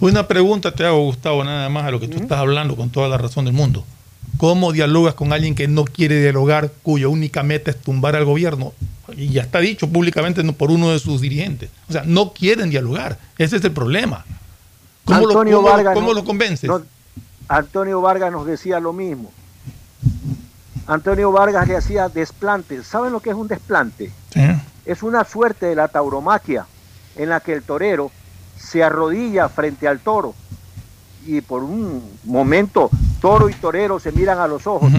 Una 0.00 0.28
pregunta 0.28 0.72
te 0.72 0.84
hago, 0.84 1.04
Gustavo, 1.04 1.42
nada 1.44 1.68
más 1.68 1.84
a 1.84 1.90
lo 1.90 1.98
que 1.98 2.08
tú 2.08 2.18
estás 2.18 2.38
hablando 2.38 2.76
con 2.76 2.90
toda 2.90 3.08
la 3.08 3.18
razón 3.18 3.44
del 3.46 3.54
mundo. 3.54 3.84
¿Cómo 4.36 4.70
dialogas 4.72 5.14
con 5.14 5.32
alguien 5.32 5.54
que 5.56 5.66
no 5.66 5.84
quiere 5.84 6.20
dialogar, 6.20 6.70
cuya 6.82 7.08
única 7.08 7.42
meta 7.42 7.70
es 7.72 7.76
tumbar 7.80 8.14
al 8.14 8.24
gobierno? 8.24 8.72
Y 9.16 9.30
ya 9.30 9.42
está 9.42 9.58
dicho 9.58 9.88
públicamente 9.88 10.44
no 10.44 10.52
por 10.52 10.70
uno 10.70 10.90
de 10.92 10.98
sus 11.00 11.20
dirigentes. 11.20 11.70
O 11.88 11.92
sea, 11.92 12.02
no 12.04 12.32
quieren 12.32 12.70
dialogar. 12.70 13.18
Ese 13.38 13.56
es 13.56 13.64
el 13.64 13.72
problema. 13.72 14.24
¿Cómo, 15.04 15.20
lo, 15.22 15.28
Antonio 15.30 15.56
cómo- 15.56 15.68
Vargas 15.70 15.94
cómo 15.94 16.08
no- 16.08 16.14
lo 16.14 16.24
convences? 16.24 16.68
no- 16.68 16.82
Antonio 17.48 18.00
Vargas 18.00 18.30
nos 18.30 18.46
decía 18.46 18.78
lo 18.78 18.92
mismo. 18.92 19.32
Antonio 20.86 21.32
Vargas 21.32 21.66
le 21.66 21.76
hacía 21.76 22.08
desplantes. 22.08 22.86
¿Saben 22.86 23.12
lo 23.12 23.20
que 23.20 23.30
es 23.30 23.36
un 23.36 23.48
desplante? 23.48 24.12
Es 24.88 25.02
una 25.02 25.22
suerte 25.24 25.66
de 25.66 25.76
la 25.76 25.88
tauromaquia 25.88 26.66
en 27.14 27.28
la 27.28 27.40
que 27.40 27.52
el 27.52 27.62
torero 27.62 28.10
se 28.58 28.82
arrodilla 28.82 29.50
frente 29.50 29.86
al 29.86 30.00
toro 30.00 30.34
y 31.26 31.42
por 31.42 31.62
un 31.62 32.18
momento 32.24 32.88
toro 33.20 33.50
y 33.50 33.52
torero 33.52 34.00
se 34.00 34.12
miran 34.12 34.38
a 34.38 34.48
los 34.48 34.66
ojos 34.66 34.90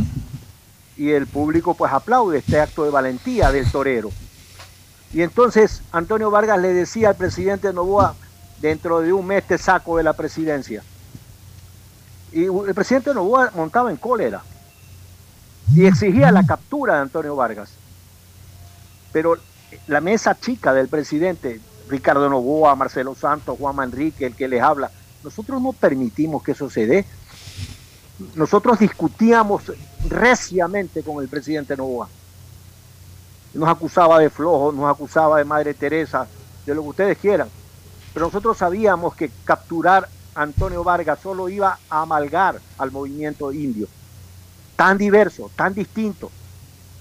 y 0.95 1.10
el 1.10 1.25
público 1.25 1.73
pues 1.73 1.91
aplaude 1.91 2.38
este 2.38 2.60
acto 2.62 2.84
de 2.84 2.91
valentía 2.91 3.52
del 3.52 3.71
torero. 3.71 4.12
Y 5.12 5.23
entonces 5.23 5.82
Antonio 5.91 6.30
Vargas 6.30 6.60
le 6.60 6.71
decía 6.71 7.10
al 7.10 7.15
presidente 7.15 7.73
Novoa, 7.73 8.13
dentro 8.62 9.02
de 9.02 9.12
un 9.12 9.25
mes 9.25 9.43
te 9.47 9.58
saco 9.58 9.97
de 9.97 10.04
la 10.04 10.13
presidencia. 10.13 10.84
Y 12.32 12.43
el 12.43 12.75
presidente 12.75 13.12
Novoa 13.12 13.49
montaba 13.56 13.89
en 13.89 13.97
cólera 13.97 14.43
y 15.73 15.88
exigía 15.88 16.32
la 16.32 16.45
captura 16.45 16.93
de 16.93 17.02
Antonio 17.02 17.36
Vargas. 17.36 17.71
Pero 19.12 19.39
la 19.88 20.01
mesa 20.01 20.38
chica 20.39 20.73
del 20.73 20.88
presidente, 20.88 21.60
Ricardo 21.89 22.29
Novoa, 22.29 22.75
Marcelo 22.75 23.15
Santos, 23.15 23.58
Juan 23.58 23.75
Manrique, 23.75 24.25
el 24.25 24.36
que 24.36 24.47
les 24.47 24.62
habla, 24.62 24.91
nosotros 25.23 25.62
no 25.62 25.73
permitimos 25.73 26.43
que 26.43 26.53
eso 26.53 26.69
se 26.69 26.86
dé. 26.86 27.05
Nosotros 28.36 28.79
discutíamos 28.79 29.71
reciamente 30.08 31.03
con 31.03 31.21
el 31.21 31.29
presidente 31.29 31.75
Novoa. 31.75 32.08
Nos 33.53 33.67
acusaba 33.67 34.19
de 34.19 34.29
flojo, 34.29 34.71
nos 34.71 34.89
acusaba 34.89 35.38
de 35.38 35.45
Madre 35.45 35.73
Teresa, 35.73 36.27
de 36.65 36.75
lo 36.75 36.84
que 36.84 36.89
ustedes 36.89 37.17
quieran. 37.17 37.49
Pero 38.13 38.27
nosotros 38.27 38.58
sabíamos 38.58 39.15
que 39.15 39.32
capturar 39.43 40.08
a 40.36 40.41
Antonio 40.41 40.84
Vargas 40.84 41.19
solo 41.21 41.49
iba 41.49 41.79
a 41.89 42.01
amalgar 42.01 42.60
al 42.77 42.91
movimiento 42.91 43.51
indio. 43.51 43.88
Tan 44.75 44.97
diverso, 44.97 45.49
tan 45.55 45.73
distinto. 45.73 46.32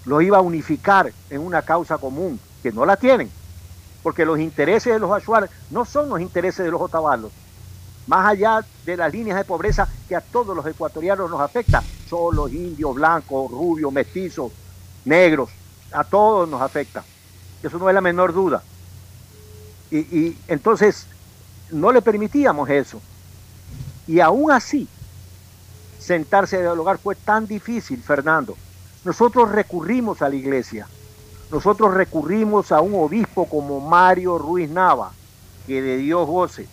Lo 0.06 0.20
iba 0.20 0.38
a 0.38 0.42
unificar 0.42 1.12
en 1.28 1.40
una 1.40 1.62
causa 1.62 1.98
común, 1.98 2.40
que 2.62 2.72
no 2.72 2.84
la 2.84 2.96
tienen. 2.96 3.30
Porque 4.02 4.24
los 4.24 4.38
intereses 4.38 4.92
de 4.92 4.98
los 4.98 5.10
Achuar 5.10 5.50
no 5.70 5.84
son 5.84 6.08
los 6.08 6.20
intereses 6.20 6.64
de 6.64 6.70
los 6.70 6.80
otavalos. 6.80 7.32
Más 8.06 8.26
allá 8.26 8.64
de 8.86 8.96
las 8.96 9.12
líneas 9.12 9.36
de 9.36 9.44
pobreza 9.44 9.88
que 10.08 10.16
a 10.16 10.20
todos 10.20 10.56
los 10.56 10.64
ecuatorianos 10.66 11.30
nos 11.30 11.40
afecta, 11.40 11.82
solos, 12.08 12.52
indios, 12.52 12.94
blancos, 12.94 13.50
rubios, 13.50 13.92
mestizos, 13.92 14.50
negros, 15.04 15.50
a 15.92 16.04
todos 16.04 16.48
nos 16.48 16.62
afecta. 16.62 17.04
Eso 17.62 17.78
no 17.78 17.88
es 17.88 17.94
la 17.94 18.00
menor 18.00 18.32
duda. 18.32 18.62
Y, 19.90 19.98
y 19.98 20.38
entonces 20.48 21.06
no 21.70 21.92
le 21.92 22.00
permitíamos 22.00 22.68
eso. 22.70 23.00
Y 24.06 24.20
aún 24.20 24.50
así, 24.50 24.88
sentarse 25.98 26.56
a 26.56 26.60
dialogar 26.60 26.98
fue 26.98 27.14
tan 27.14 27.46
difícil, 27.46 28.02
Fernando. 28.02 28.56
Nosotros 29.04 29.50
recurrimos 29.50 30.22
a 30.22 30.28
la 30.28 30.36
iglesia. 30.36 30.88
Nosotros 31.50 31.94
recurrimos 31.94 32.72
a 32.72 32.80
un 32.80 32.94
obispo 32.94 33.46
como 33.46 33.80
Mario 33.80 34.36
Ruiz 34.38 34.68
Nava, 34.68 35.12
que 35.66 35.80
de 35.80 35.96
Dios 35.96 36.26
goce. 36.26 36.66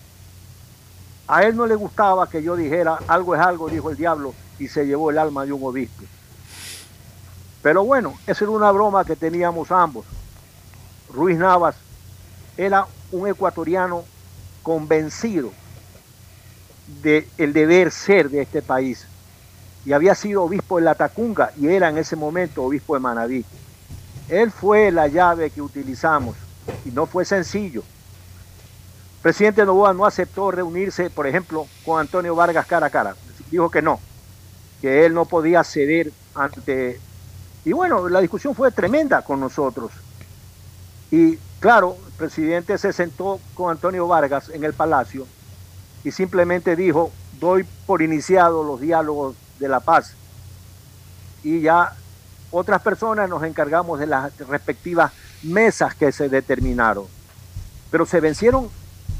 A 1.27 1.43
él 1.43 1.55
no 1.55 1.65
le 1.65 1.75
gustaba 1.75 2.29
que 2.29 2.43
yo 2.43 2.55
dijera 2.55 2.99
algo 3.07 3.35
es 3.35 3.41
algo, 3.41 3.69
dijo 3.69 3.89
el 3.89 3.97
diablo, 3.97 4.33
y 4.59 4.67
se 4.67 4.85
llevó 4.85 5.11
el 5.11 5.17
alma 5.17 5.45
de 5.45 5.53
un 5.53 5.63
obispo. 5.63 6.03
Pero 7.61 7.83
bueno, 7.83 8.13
esa 8.27 8.43
era 8.43 8.51
una 8.51 8.71
broma 8.71 9.05
que 9.05 9.15
teníamos 9.15 9.71
ambos. 9.71 10.05
Ruiz 11.11 11.38
Navas 11.38 11.75
era 12.57 12.85
un 13.11 13.27
ecuatoriano 13.27 14.03
convencido 14.61 15.51
del 17.01 17.53
deber 17.53 17.91
ser 17.91 18.29
de 18.29 18.41
este 18.41 18.61
país. 18.61 19.07
Y 19.85 19.93
había 19.93 20.15
sido 20.15 20.43
obispo 20.43 20.77
de 20.77 20.83
La 20.83 20.95
Tacunga 20.95 21.51
y 21.57 21.67
era 21.67 21.89
en 21.89 21.97
ese 21.97 22.15
momento 22.15 22.63
obispo 22.63 22.93
de 22.93 22.99
Manabí. 22.99 23.45
Él 24.29 24.51
fue 24.51 24.91
la 24.91 25.07
llave 25.07 25.49
que 25.49 25.61
utilizamos 25.61 26.35
y 26.83 26.89
no 26.89 27.05
fue 27.05 27.25
sencillo. 27.25 27.81
El 27.81 29.21
presidente 29.21 29.65
Novoa 29.65 29.93
no 29.93 30.05
aceptó 30.05 30.51
reunirse, 30.51 31.09
por 31.09 31.27
ejemplo, 31.27 31.67
con 31.83 31.99
Antonio 31.99 32.35
Vargas 32.35 32.65
cara 32.65 32.88
a 32.88 32.89
cara. 32.89 33.15
Dijo 33.49 33.69
que 33.69 33.81
no, 33.81 33.99
que 34.81 35.05
él 35.05 35.13
no 35.13 35.25
podía 35.25 35.63
ceder 35.63 36.11
ante... 36.33 36.99
Y 37.63 37.73
bueno, 37.73 38.07
la 38.09 38.21
discusión 38.21 38.53
fue 38.53 38.71
tremenda 38.71 39.23
con 39.23 39.39
nosotros. 39.39 39.91
Y 41.09 41.38
claro, 41.59 41.97
el 42.06 42.13
presidente 42.13 42.77
se 42.77 42.93
sentó 42.93 43.39
con 43.56 43.71
Antonio 43.71 44.08
Vargas 44.08 44.50
en 44.50 44.63
el 44.63 44.73
palacio 44.73 45.25
y 46.04 46.12
simplemente 46.12 46.75
dijo, 46.75 47.12
doy 47.39 47.65
por 47.87 48.02
iniciado 48.04 48.63
los 48.63 48.79
diálogos 48.79 49.35
de 49.60 49.67
la 49.67 49.79
paz. 49.79 50.13
Y 51.43 51.62
ya 51.62 51.95
otras 52.56 52.81
personas 52.81 53.29
nos 53.29 53.43
encargamos 53.43 53.99
de 53.99 54.08
las 54.08 54.37
respectivas 54.47 55.12
mesas 55.43 55.93
que 55.93 56.12
se 56.13 56.29
determinaron. 56.29 57.06
Pero 57.91 58.06
se 58.06 58.21
vencieron 58.21 58.69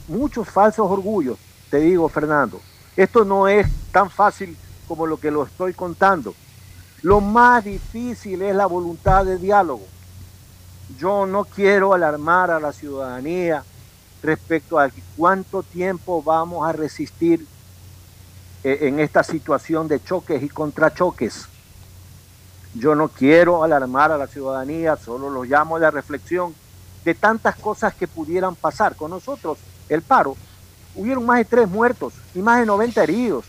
muchos 0.08 0.48
falsos 0.48 0.90
orgullos, 0.90 1.38
te 1.70 1.80
digo, 1.80 2.08
Fernando. 2.08 2.62
Esto 2.96 3.26
no 3.26 3.50
es 3.50 3.68
tan 3.92 4.10
fácil 4.10 4.56
como 4.88 5.06
lo 5.06 5.18
que 5.20 5.32
lo 5.32 5.44
estoy 5.44 5.74
contando. 5.74 6.34
Lo 7.02 7.20
más 7.20 7.66
difícil 7.66 8.42
es 8.42 8.56
la 8.56 8.68
voluntad 8.68 9.26
de 9.26 9.38
diálogo. 9.38 9.86
Yo 10.98 11.26
no 11.26 11.44
quiero 11.44 11.94
alarmar 11.94 12.52
a 12.52 12.60
la 12.62 12.72
ciudadanía 12.72 13.66
respecto 14.24 14.80
a 14.80 14.90
cuánto 15.18 15.62
tiempo 15.62 16.24
vamos 16.24 16.68
a 16.68 16.72
resistir 16.72 17.46
eh, 18.64 18.78
en 18.84 19.02
esta 19.02 19.24
situación 19.24 19.90
de 19.90 20.02
choques 20.02 20.42
y 20.42 20.48
contrachoques. 20.48 21.50
Yo 22.76 22.94
no 22.94 23.08
quiero 23.08 23.64
alarmar 23.64 24.12
a 24.12 24.18
la 24.18 24.28
ciudadanía, 24.28 24.98
solo 24.98 25.30
los 25.30 25.48
llamo 25.48 25.78
a 25.78 25.80
la 25.80 25.92
reflexión 25.92 26.54
de 27.06 27.14
tantas 27.14 27.56
cosas 27.56 27.94
que 27.94 28.08
pudieran 28.08 28.56
pasar 28.56 28.96
con 28.96 29.12
nosotros. 29.12 29.58
El 29.88 30.02
paro, 30.02 30.36
hubieron 30.96 31.26
más 31.26 31.38
de 31.38 31.46
tres 31.46 31.70
muertos 31.70 32.14
y 32.34 32.40
más 32.40 32.60
de 32.60 32.66
90 32.66 33.04
heridos 33.04 33.46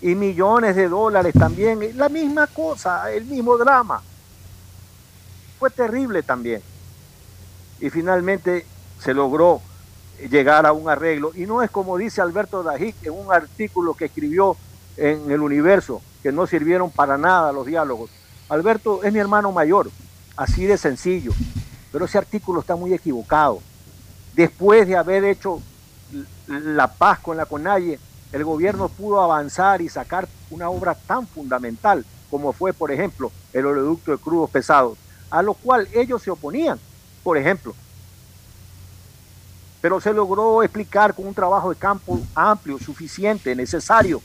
y 0.00 0.14
millones 0.14 0.76
de 0.76 0.88
dólares 0.88 1.34
también. 1.34 1.96
La 1.96 2.08
misma 2.08 2.46
cosa, 2.46 3.10
el 3.12 3.24
mismo 3.24 3.56
drama. 3.56 4.02
Fue 5.58 5.70
terrible 5.70 6.22
también. 6.22 6.62
Y 7.80 7.90
finalmente 7.90 8.66
se 9.00 9.14
logró 9.14 9.60
llegar 10.30 10.66
a 10.66 10.72
un 10.72 10.88
arreglo. 10.88 11.32
Y 11.34 11.46
no 11.46 11.62
es 11.62 11.70
como 11.70 11.96
dice 11.96 12.20
Alberto 12.20 12.62
Dajic 12.62 12.96
en 13.04 13.12
un 13.12 13.32
artículo 13.32 13.94
que 13.94 14.06
escribió 14.06 14.56
en 14.96 15.30
el 15.30 15.40
universo, 15.40 16.02
que 16.24 16.32
no 16.32 16.46
sirvieron 16.46 16.90
para 16.90 17.18
nada 17.18 17.52
los 17.52 17.66
diálogos. 17.66 18.08
Alberto 18.48 19.04
es 19.04 19.12
mi 19.12 19.18
hermano 19.18 19.52
mayor, 19.52 19.90
así 20.38 20.64
de 20.64 20.78
sencillo. 20.78 21.32
Pero 21.92 22.06
ese 22.06 22.16
artículo 22.16 22.60
está 22.60 22.76
muy 22.76 22.94
equivocado. 22.94 23.60
Después 24.32 24.88
de 24.88 24.96
haber 24.96 25.22
hecho 25.24 25.60
la 26.48 26.88
paz 26.94 27.18
con 27.18 27.36
la 27.36 27.44
CONAIE, 27.44 28.00
el 28.32 28.42
gobierno 28.42 28.88
pudo 28.88 29.20
avanzar 29.20 29.82
y 29.82 29.90
sacar 29.90 30.26
una 30.48 30.70
obra 30.70 30.94
tan 30.94 31.26
fundamental 31.26 32.06
como 32.30 32.54
fue, 32.54 32.72
por 32.72 32.90
ejemplo, 32.90 33.30
el 33.52 33.66
oleoducto 33.66 34.10
de 34.10 34.18
crudos 34.18 34.48
pesados, 34.48 34.96
a 35.30 35.42
lo 35.42 35.52
cual 35.52 35.86
ellos 35.92 36.22
se 36.22 36.30
oponían, 36.30 36.80
por 37.22 37.36
ejemplo. 37.36 37.74
Pero 39.82 40.00
se 40.00 40.14
logró 40.14 40.62
explicar 40.62 41.14
con 41.14 41.26
un 41.26 41.34
trabajo 41.34 41.68
de 41.68 41.76
campo 41.76 42.18
amplio, 42.34 42.78
suficiente, 42.78 43.54
necesario. 43.54 44.22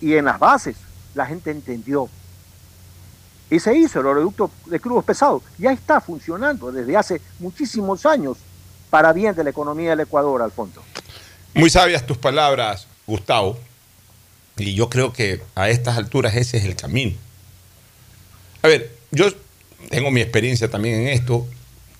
Y 0.00 0.14
en 0.14 0.26
las 0.26 0.38
bases 0.38 0.76
la 1.14 1.26
gente 1.26 1.50
entendió. 1.50 2.08
Y 3.50 3.60
se 3.60 3.76
hizo 3.76 4.00
el 4.00 4.06
oleoducto 4.06 4.50
de 4.66 4.78
crudos 4.78 5.04
pesados. 5.04 5.42
Ya 5.56 5.72
está 5.72 6.00
funcionando 6.00 6.70
desde 6.70 6.96
hace 6.96 7.20
muchísimos 7.38 8.04
años 8.04 8.36
para 8.90 9.12
bien 9.12 9.34
de 9.34 9.44
la 9.44 9.50
economía 9.50 9.90
del 9.90 10.00
Ecuador, 10.00 10.42
Alfonso. 10.42 10.82
Muy 11.54 11.70
sabias 11.70 12.06
tus 12.06 12.18
palabras, 12.18 12.86
Gustavo. 13.06 13.58
Y 14.56 14.74
yo 14.74 14.90
creo 14.90 15.12
que 15.12 15.40
a 15.54 15.70
estas 15.70 15.96
alturas 15.96 16.34
ese 16.34 16.58
es 16.58 16.64
el 16.64 16.76
camino. 16.76 17.16
A 18.62 18.68
ver, 18.68 18.92
yo 19.10 19.26
tengo 19.88 20.10
mi 20.10 20.20
experiencia 20.20 20.70
también 20.70 21.00
en 21.00 21.08
esto. 21.08 21.46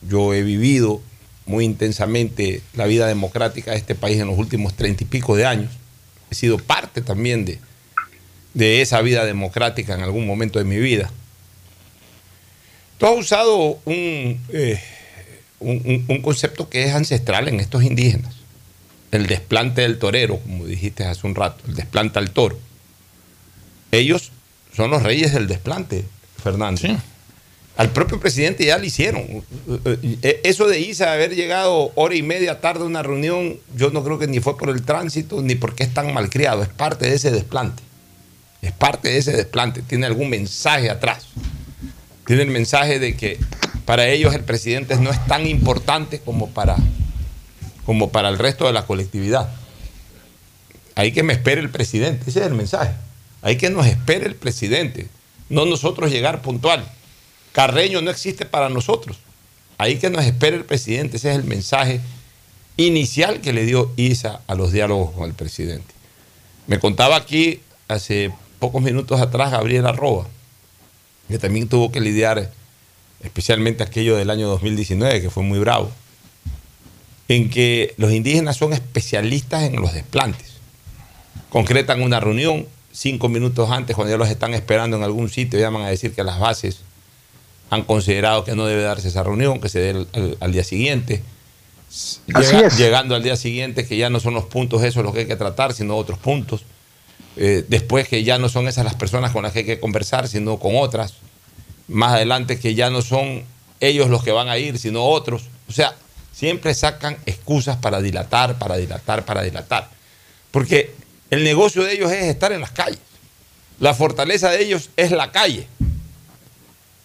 Yo 0.03 0.35
he 0.35 0.43
vivido 0.43 1.01
muy 1.47 1.65
intensamente 1.65 2.63
la 2.75 2.87
vida 2.87 3.07
democrática 3.07 3.71
de 3.71 3.79
este 3.79 3.95
país 3.95 4.21
en 4.21 4.27
los 4.27 4.39
últimos 4.39 4.75
treinta 4.75 5.03
y 5.05 5.07
pico 5.07 5.35
de 5.35 5.47
años. 5.47 5.73
He 6.31 6.35
sido 6.35 6.59
parte 6.59 7.01
también 7.01 7.45
de, 7.45 7.59
de 8.59 8.83
esa 8.83 9.01
vida 9.03 9.25
democrática 9.25 9.95
en 9.95 10.03
algún 10.03 10.27
momento 10.27 10.59
de 10.59 10.65
mi 10.65 10.79
vida. 10.79 11.11
Tú 12.99 13.07
has 13.07 13.17
usado 13.17 13.79
un, 13.85 14.41
eh, 14.53 14.81
un, 15.61 16.05
un- 16.09 16.23
concepto 16.23 16.69
que 16.69 16.83
es 16.85 16.93
ancestral 16.93 17.47
en 17.47 17.61
estos 17.61 17.85
indígenas. 17.85 18.35
El 19.13 19.29
desplante 19.29 19.83
del 19.83 19.99
torero, 20.01 20.41
como 20.41 20.67
dijiste 20.67 21.05
hace 21.05 21.25
un 21.27 21.37
rato, 21.37 21.63
el 21.69 21.77
desplante 21.77 22.19
al 22.19 22.31
toro. 22.33 22.59
Ellos 23.93 24.33
son 24.75 24.91
los 24.91 25.05
reyes 25.05 25.33
del 25.33 25.47
desplante, 25.47 26.05
Fernando. 26.43 26.81
Al 27.77 27.91
propio 27.91 28.19
presidente 28.19 28.65
ya 28.67 28.77
lo 28.77 28.85
hicieron. 28.85 29.45
Eh, 30.23 30.41
Eso 30.43 30.67
de 30.67 30.81
Isa 30.81 31.13
haber 31.13 31.37
llegado 31.37 31.93
hora 31.95 32.17
y 32.17 32.23
media 32.23 32.61
tarde 32.61 32.83
a 32.83 32.87
una 32.87 33.05
reunión, 33.05 33.57
yo 33.77 33.91
no 33.91 34.03
creo 34.03 34.19
que 34.19 34.27
ni 34.27 34.41
fue 34.41 34.59
por 34.59 34.69
el 34.71 34.83
tránsito 34.83 35.41
ni 35.43 35.55
porque 35.55 35.85
es 35.85 35.95
tan 35.95 36.13
malcriado. 36.13 36.65
Es 36.65 36.69
parte 36.69 37.09
de 37.09 37.15
ese 37.15 37.31
desplante. 37.31 37.85
Es 38.63 38.73
parte 38.73 39.09
de 39.09 39.19
ese 39.19 39.33
desplante. 39.33 39.83
Tiene 39.83 40.07
algún 40.07 40.31
mensaje 40.31 40.91
atrás. 40.91 41.27
Tiene 42.27 42.43
el 42.43 42.51
mensaje 42.51 42.99
de 42.99 43.17
que 43.17 43.39
para 43.85 44.09
ellos 44.09 44.35
el 44.35 44.45
presidente 44.45 44.97
no 44.97 45.11
es 45.11 45.25
tan 45.27 45.47
importante 45.47 46.21
como 46.21 46.51
para, 46.51 46.77
como 47.87 48.11
para 48.11 48.29
el 48.29 48.39
resto 48.39 48.67
de 48.67 48.73
la 48.73 48.87
colectividad. 48.87 49.49
Hay 50.95 51.13
que 51.13 51.23
me 51.23 51.33
espere 51.33 51.61
el 51.61 51.71
presidente. 51.71 52.29
Ese 52.29 52.41
es 52.41 52.47
el 52.47 52.55
mensaje. 52.55 52.93
Hay 53.41 53.57
que 53.57 53.71
nos 53.71 53.87
espere 53.87 54.27
el 54.27 54.35
presidente. 54.35 55.09
No 55.49 55.65
nosotros 55.65 56.11
llegar 56.11 56.43
puntual. 56.43 56.85
Carreño 57.53 58.03
no 58.03 58.11
existe 58.11 58.45
para 58.45 58.69
nosotros. 58.69 59.19
Hay 59.79 59.97
que 59.97 60.11
nos 60.11 60.25
espere 60.25 60.57
el 60.57 60.65
presidente. 60.65 61.17
Ese 61.17 61.31
es 61.31 61.37
el 61.37 61.45
mensaje 61.45 62.01
inicial 62.77 63.41
que 63.41 63.53
le 63.53 63.65
dio 63.65 63.93
Isa 63.97 64.41
a 64.47 64.55
los 64.55 64.73
diálogos 64.73 65.13
con 65.13 65.29
el 65.29 65.35
presidente. 65.35 65.95
Me 66.67 66.79
contaba 66.79 67.17
aquí 67.17 67.61
hace 67.89 68.33
pocos 68.59 68.83
minutos 68.83 69.21
atrás 69.21 69.51
Gabriela 69.53 69.93
Roa, 69.93 70.27
que 71.29 71.39
también 71.39 71.69
tuvo 71.69 71.93
que 71.93 72.01
lidiar, 72.01 72.51
especialmente 73.23 73.83
aquello 73.83 74.17
del 74.17 74.31
año 74.31 74.49
2019, 74.49 75.23
que 75.23 75.31
fue 75.31 75.43
muy 75.43 75.59
bravo, 75.59 75.91
en 77.29 77.51
que 77.51 77.95
los 77.99 78.13
indígenas 78.13 78.57
son 78.57 78.73
especialistas 78.73 79.65
en 79.65 79.77
los 79.81 79.93
desplantes. 79.93 80.55
Concretan 81.51 82.03
una 82.03 82.21
reunión, 82.21 82.67
cinco 82.93 83.29
minutos 83.29 83.71
antes, 83.71 83.95
cuando 83.95 84.13
ya 84.13 84.19
los 84.19 84.29
están 84.29 84.55
esperando 84.55 84.97
en 84.97 85.03
algún 85.03 85.29
sitio, 85.29 85.59
llaman 85.59 85.83
a 85.83 85.89
decir 85.89 86.15
que 86.15 86.25
las 86.25 86.39
bases 86.39 86.81
han 87.71 87.85
considerado 87.85 88.45
que 88.45 88.55
no 88.57 88.65
debe 88.65 88.83
darse 88.83 89.09
esa 89.09 89.23
reunión, 89.23 89.61
que 89.61 89.69
se 89.69 89.79
dé 89.79 90.07
al, 90.41 90.53
día 90.53 90.65
siguiente. 90.65 91.23
Así 91.91 92.21
Llega- 92.55 92.67
es. 92.67 92.79
Llegando 92.79 93.15
al 93.15 93.23
día 93.23 93.37
siguiente, 93.37 93.87
que 93.87 93.97
ya 93.99 94.09
no 94.09 94.21
son 94.21 94.33
los 94.35 94.45
puntos 94.45 94.83
esos 94.83 95.05
los 95.05 95.13
que 95.13 95.21
hay 95.21 95.27
que 95.27 95.37
tratar, 95.37 95.75
sino 95.75 95.97
otros 95.97 96.19
puntos. 96.19 96.63
Eh, 97.41 97.65
después 97.69 98.09
que 98.09 98.25
ya 98.25 98.37
no 98.39 98.49
son 98.49 98.67
esas 98.67 98.85
las 98.85 98.97
personas 98.97 99.31
con 99.31 99.45
las 99.45 99.53
que 99.53 99.61
hay 99.61 99.65
que 99.65 99.79
conversar, 99.79 100.27
sino 100.27 100.59
con 100.59 100.73
otras. 100.77 101.15
Más 101.87 102.15
adelante 102.15 102.59
que 102.59 102.75
ya 102.75 102.91
no 102.91 103.01
son 103.01 103.45
ellos 103.79 104.11
los 104.11 104.25
que 104.25 104.33
van 104.33 104.49
a 104.49 104.59
ir, 104.59 104.77
sino 104.79 105.05
otros. 105.05 105.45
O 105.69 105.73
sea, 105.73 105.95
siempre 106.33 106.75
sacan 106.75 107.17
excusas 107.27 107.77
para 107.77 108.01
dilatar, 108.01 108.59
para 108.59 108.77
dilatar, 108.77 109.25
para 109.25 109.43
dilatar. 109.43 109.89
Porque 110.51 110.91
el 111.31 111.45
negocio 111.45 111.85
de 111.85 111.93
ellos 111.93 112.11
es 112.11 112.25
estar 112.25 112.51
en 112.53 112.61
las 112.61 112.73
calles. 112.73 112.99
La 113.79 113.95
fortaleza 113.95 114.51
de 114.51 114.65
ellos 114.65 114.91
es 114.97 115.13
la 115.13 115.31
calle. 115.31 115.69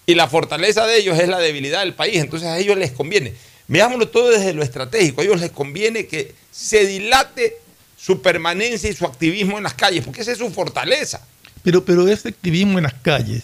Y 0.08 0.16
la 0.16 0.28
fortaleza 0.28 0.88
de 0.88 0.98
ellos 0.98 1.20
es 1.20 1.30
la 1.30 1.38
debilidad 1.38 1.82
del 1.82 1.94
país. 1.94 2.18
Entonces 2.18 2.50
a 2.50 2.58
ellos 2.58 2.76
les 2.76 2.92
conviene. 2.92 3.36
Veámoslo 3.68 4.10
todo 4.10 4.32
desde 4.32 4.54
lo 4.54 4.64
estratégico. 4.64 5.22
A 5.22 5.26
ellos 5.26 5.40
les 5.40 5.52
conviene 5.52 6.08
que 6.08 6.34
se 6.52 6.88
dilate 6.88 7.58
su 8.04 8.22
permanencia 8.22 8.90
y 8.90 8.94
su 8.94 9.06
activismo 9.06 9.58
en 9.58 9.64
las 9.64 9.74
calles, 9.76 10.04
porque 10.04 10.22
esa 10.22 10.32
es 10.32 10.38
su 10.38 10.50
fortaleza. 10.52 11.22
Pero, 11.64 11.86
pero 11.86 12.08
ese 12.08 12.30
activismo 12.30 12.78
en 12.78 12.84
las 12.84 12.94
calles, 12.96 13.44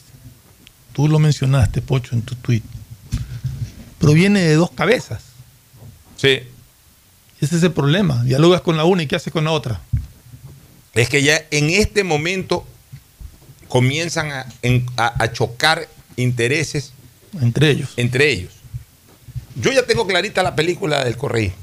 tú 0.94 1.08
lo 1.08 1.18
mencionaste, 1.20 1.82
Pocho, 1.82 2.14
en 2.16 2.22
tu 2.24 2.36
tweet, 2.36 2.62
proviene 4.00 4.42
de 4.42 4.56
dos 4.56 4.72
cabezas. 4.72 5.22
Sí. 6.18 6.40
Ese 7.40 7.56
es 7.56 7.64
el 7.64 7.72
problema. 7.72 8.22
Dialogas 8.24 8.62
con 8.62 8.76
la 8.76 8.84
una 8.84 9.04
y 9.04 9.08
¿qué 9.08 9.16
haces 9.16 9.32
con 9.32 9.46
la 9.46 9.52
otra? 9.52 9.80
Es 10.94 11.08
que 11.08 11.24
ya 11.24 11.42
en 11.52 11.70
este 11.70 12.04
momento 12.04 12.68
comienzan 13.70 14.32
a, 14.32 14.46
en- 14.62 14.86
a- 14.98 15.24
a 15.24 15.32
chocar 15.32 15.88
intereses 16.18 16.92
entre 17.42 17.70
ellos. 17.72 17.92
Entre 17.96 18.30
ellos. 18.32 18.52
Yo 19.56 19.72
ya 19.72 19.86
tengo 19.86 20.06
clarita 20.08 20.44
la 20.44 20.56
película 20.56 21.04
del 21.06 21.16
correísmo. 21.16 21.56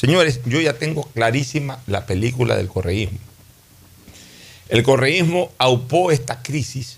Señores, 0.00 0.40
yo 0.46 0.62
ya 0.62 0.78
tengo 0.78 1.02
clarísima 1.08 1.82
la 1.86 2.06
película 2.06 2.56
del 2.56 2.68
correísmo. 2.68 3.18
El 4.70 4.82
correísmo 4.82 5.52
aupó 5.58 6.10
esta 6.10 6.42
crisis 6.42 6.96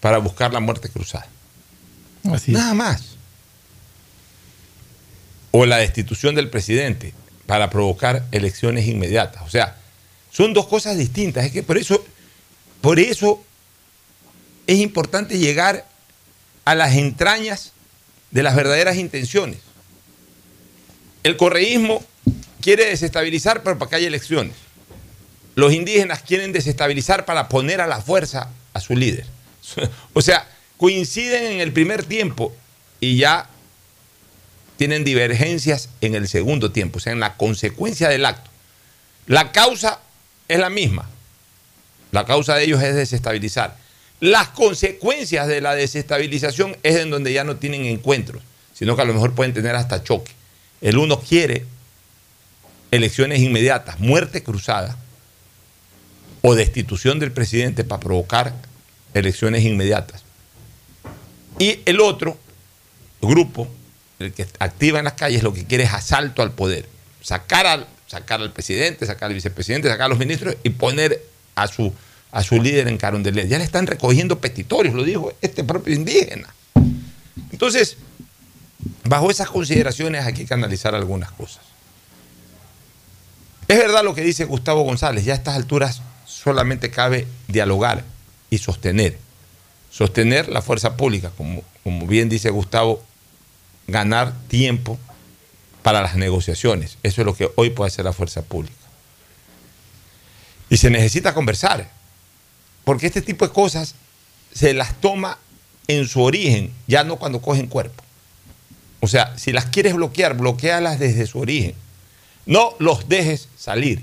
para 0.00 0.18
buscar 0.18 0.52
la 0.52 0.58
muerte 0.58 0.88
cruzada. 0.88 1.28
Así 2.32 2.50
Nada 2.50 2.74
más. 2.74 3.14
O 5.52 5.66
la 5.66 5.76
destitución 5.76 6.34
del 6.34 6.50
presidente 6.50 7.14
para 7.46 7.70
provocar 7.70 8.26
elecciones 8.32 8.88
inmediatas. 8.88 9.44
O 9.46 9.48
sea, 9.48 9.76
son 10.32 10.52
dos 10.52 10.66
cosas 10.66 10.98
distintas. 10.98 11.46
Es 11.46 11.52
que 11.52 11.62
por 11.62 11.78
eso, 11.78 12.04
por 12.80 12.98
eso 12.98 13.40
es 14.66 14.80
importante 14.80 15.38
llegar 15.38 15.86
a 16.64 16.74
las 16.74 16.96
entrañas 16.96 17.70
de 18.32 18.42
las 18.42 18.56
verdaderas 18.56 18.96
intenciones. 18.96 19.60
El 21.22 21.36
correísmo 21.36 22.04
quiere 22.60 22.86
desestabilizar 22.86 23.62
pero 23.62 23.78
para 23.78 23.90
que 23.90 23.96
haya 23.96 24.08
elecciones. 24.08 24.54
Los 25.54 25.72
indígenas 25.72 26.22
quieren 26.22 26.52
desestabilizar 26.52 27.24
para 27.24 27.48
poner 27.48 27.80
a 27.80 27.86
la 27.86 28.00
fuerza 28.00 28.50
a 28.72 28.80
su 28.80 28.94
líder. 28.94 29.26
O 30.12 30.22
sea, 30.22 30.46
coinciden 30.76 31.44
en 31.44 31.60
el 31.60 31.72
primer 31.72 32.04
tiempo 32.04 32.54
y 33.00 33.16
ya 33.16 33.48
tienen 34.76 35.04
divergencias 35.04 35.88
en 36.00 36.14
el 36.14 36.28
segundo 36.28 36.70
tiempo, 36.70 36.98
o 36.98 37.00
sea, 37.00 37.12
en 37.12 37.20
la 37.20 37.36
consecuencia 37.36 38.08
del 38.08 38.26
acto. 38.26 38.50
La 39.26 39.52
causa 39.52 40.00
es 40.48 40.58
la 40.58 40.70
misma. 40.70 41.08
La 42.12 42.24
causa 42.24 42.54
de 42.54 42.64
ellos 42.64 42.82
es 42.82 42.94
desestabilizar. 42.94 43.76
Las 44.20 44.48
consecuencias 44.48 45.46
de 45.48 45.60
la 45.60 45.74
desestabilización 45.74 46.76
es 46.82 46.96
en 46.96 47.10
donde 47.10 47.32
ya 47.32 47.44
no 47.44 47.56
tienen 47.56 47.84
encuentros, 47.84 48.42
sino 48.72 48.96
que 48.96 49.02
a 49.02 49.04
lo 49.04 49.14
mejor 49.14 49.34
pueden 49.34 49.52
tener 49.52 49.74
hasta 49.74 50.02
choque. 50.02 50.32
El 50.80 50.98
uno 50.98 51.20
quiere 51.20 51.64
elecciones 52.90 53.40
inmediatas, 53.40 53.98
muerte 54.00 54.42
cruzada 54.42 54.96
o 56.42 56.54
destitución 56.54 57.18
del 57.18 57.32
presidente 57.32 57.84
para 57.84 58.00
provocar 58.00 58.54
elecciones 59.14 59.64
inmediatas. 59.64 60.22
Y 61.58 61.80
el 61.86 62.00
otro 62.00 62.38
grupo, 63.20 63.68
el 64.18 64.32
que 64.32 64.46
activa 64.58 64.98
en 64.98 65.06
las 65.06 65.14
calles, 65.14 65.42
lo 65.42 65.52
que 65.52 65.64
quiere 65.64 65.84
es 65.84 65.92
asalto 65.92 66.42
al 66.42 66.52
poder. 66.52 66.88
Sacar 67.22 67.66
al, 67.66 67.86
sacar 68.06 68.40
al 68.40 68.52
presidente, 68.52 69.06
sacar 69.06 69.28
al 69.28 69.34
vicepresidente, 69.34 69.88
sacar 69.88 70.06
a 70.06 70.08
los 70.08 70.18
ministros 70.18 70.56
y 70.62 70.70
poner 70.70 71.22
a 71.54 71.66
su, 71.66 71.92
a 72.30 72.42
su 72.42 72.60
líder 72.60 72.88
en 72.88 72.98
Carondelet. 72.98 73.48
Ya 73.48 73.58
le 73.58 73.64
están 73.64 73.86
recogiendo 73.86 74.38
petitorios, 74.38 74.94
lo 74.94 75.02
dijo 75.02 75.32
este 75.40 75.64
propio 75.64 75.94
indígena. 75.94 76.54
Entonces, 77.50 77.96
bajo 79.04 79.30
esas 79.30 79.48
consideraciones 79.48 80.24
hay 80.24 80.34
que 80.34 80.52
analizar 80.52 80.94
algunas 80.94 81.30
cosas. 81.32 81.62
Es 83.68 83.78
verdad 83.78 84.04
lo 84.04 84.14
que 84.14 84.22
dice 84.22 84.44
Gustavo 84.44 84.82
González, 84.82 85.24
ya 85.24 85.32
a 85.32 85.36
estas 85.36 85.56
alturas 85.56 86.02
solamente 86.24 86.90
cabe 86.90 87.26
dialogar 87.48 88.04
y 88.50 88.58
sostener. 88.58 89.18
Sostener 89.90 90.48
la 90.48 90.62
fuerza 90.62 90.96
pública, 90.96 91.32
como, 91.36 91.62
bien 92.06 92.28
dice 92.28 92.50
Gustavo, 92.50 93.02
ganar 93.88 94.32
tiempo 94.48 94.98
para 95.82 96.02
las 96.02 96.16
negociaciones. 96.16 96.98
Eso 97.02 97.22
es 97.22 97.26
lo 97.26 97.34
que 97.34 97.50
hoy 97.56 97.70
puede 97.70 97.88
hacer 97.88 98.04
la 98.04 98.12
fuerza 98.12 98.42
pública. 98.42 98.74
Y 100.68 100.76
se 100.76 100.90
necesita 100.90 101.34
conversar. 101.34 101.90
Porque 102.84 103.06
este 103.06 103.22
tipo 103.22 103.46
de 103.46 103.52
cosas 103.52 103.94
se 104.52 104.74
las 104.74 105.00
toma 105.00 105.38
en 105.88 106.06
su 106.06 106.22
origen, 106.22 106.72
ya 106.86 107.04
no 107.04 107.16
cuando 107.16 107.40
cogen 107.40 107.66
cuerpo. 107.66 108.02
O 109.00 109.08
sea, 109.08 109.36
si 109.38 109.52
las 109.52 109.66
quieres 109.66 109.94
bloquear, 109.94 110.36
bloquealas 110.36 110.98
desde 110.98 111.26
su 111.26 111.38
origen. 111.38 111.74
No 112.46 112.74
los 112.78 113.08
dejes 113.08 113.48
salir. 113.56 114.02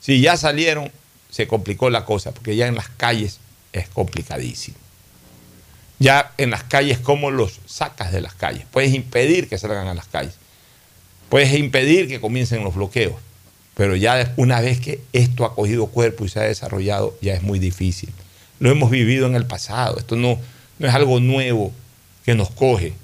Si 0.00 0.20
ya 0.20 0.36
salieron, 0.36 0.90
se 1.30 1.46
complicó 1.46 1.90
la 1.90 2.04
cosa, 2.04 2.32
porque 2.32 2.56
ya 2.56 2.66
en 2.66 2.74
las 2.74 2.88
calles 2.88 3.38
es 3.72 3.88
complicadísimo. 3.88 4.78
Ya 5.98 6.32
en 6.38 6.50
las 6.50 6.64
calles, 6.64 6.98
¿cómo 6.98 7.30
los 7.30 7.60
sacas 7.66 8.12
de 8.12 8.20
las 8.20 8.34
calles? 8.34 8.64
Puedes 8.70 8.94
impedir 8.94 9.48
que 9.48 9.58
salgan 9.58 9.88
a 9.88 9.94
las 9.94 10.06
calles. 10.06 10.34
Puedes 11.28 11.52
impedir 11.54 12.08
que 12.08 12.20
comiencen 12.20 12.64
los 12.64 12.74
bloqueos. 12.74 13.16
Pero 13.74 13.94
ya 13.96 14.32
una 14.36 14.60
vez 14.60 14.80
que 14.80 15.00
esto 15.12 15.44
ha 15.44 15.54
cogido 15.54 15.86
cuerpo 15.88 16.24
y 16.24 16.28
se 16.28 16.40
ha 16.40 16.44
desarrollado, 16.44 17.16
ya 17.20 17.34
es 17.34 17.42
muy 17.42 17.58
difícil. 17.58 18.10
Lo 18.58 18.70
hemos 18.70 18.90
vivido 18.90 19.26
en 19.26 19.34
el 19.34 19.46
pasado. 19.46 19.98
Esto 19.98 20.16
no, 20.16 20.38
no 20.78 20.88
es 20.88 20.94
algo 20.94 21.20
nuevo 21.20 21.72
que 22.24 22.34
nos 22.34 22.50
coge. 22.50 22.94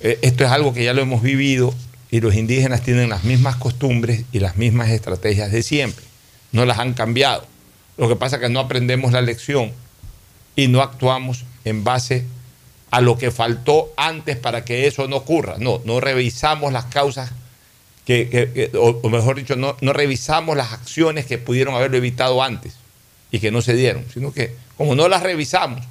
Eh, 0.00 0.18
Esto 0.22 0.44
es 0.44 0.50
algo 0.50 0.72
que 0.72 0.84
ya 0.84 0.94
lo 0.94 1.02
hemos 1.02 1.22
vivido 1.22 1.74
y 2.14 2.20
los 2.20 2.36
indígenas 2.36 2.82
tienen 2.82 3.08
las 3.10 3.24
mismas 3.24 3.56
costumbres 3.56 4.24
y 4.30 4.38
las 4.38 4.56
mismas 4.56 4.88
estrategias 4.90 5.50
de 5.50 5.64
siempre. 5.64 6.04
No 6.52 6.64
las 6.64 6.78
han 6.78 6.94
cambiado. 6.94 7.44
Lo 7.96 8.08
que 8.08 8.14
pasa 8.14 8.36
es 8.36 8.42
que 8.42 8.48
no 8.48 8.60
aprendemos 8.60 9.10
la 9.10 9.20
lección 9.20 9.72
y 10.54 10.68
no 10.68 10.80
actuamos 10.80 11.44
en 11.64 11.82
base 11.82 12.24
a 12.92 13.00
lo 13.00 13.18
que 13.18 13.32
faltó 13.32 13.92
antes 13.96 14.36
para 14.36 14.64
que 14.64 14.86
eso 14.86 15.08
no 15.08 15.16
ocurra. 15.16 15.56
No, 15.58 15.82
no 15.84 15.98
revisamos 15.98 16.72
las 16.72 16.84
causas, 16.84 17.32
que, 18.06 18.70
o, 18.74 19.00
o 19.02 19.08
mejor 19.08 19.34
dicho, 19.34 19.56
no, 19.56 19.76
no 19.80 19.92
revisamos 19.92 20.56
las 20.56 20.72
acciones 20.72 21.26
que 21.26 21.38
pudieron 21.38 21.74
haberlo 21.74 21.96
evitado 21.96 22.44
antes 22.44 22.74
y 23.32 23.40
que 23.40 23.50
no 23.50 23.60
se 23.60 23.74
dieron, 23.74 24.04
sino 24.14 24.32
que 24.32 24.54
como 24.76 24.94
no 24.94 25.08
las 25.08 25.24
revisamos, 25.24 25.84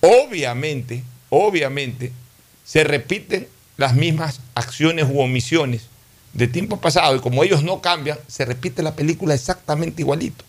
obviamente, 0.00 1.04
obviamente, 1.28 2.12
se 2.64 2.82
repiten 2.82 3.46
las 3.80 3.94
mismas 3.94 4.40
acciones 4.54 5.06
u 5.10 5.20
omisiones 5.20 5.86
de 6.34 6.46
tiempo 6.46 6.80
pasado 6.80 7.16
y 7.16 7.20
como 7.20 7.42
ellos 7.42 7.64
no 7.64 7.80
cambian, 7.80 8.18
se 8.28 8.44
repite 8.44 8.82
la 8.82 8.94
película 8.94 9.34
exactamente 9.34 10.02
igualito. 10.02 10.44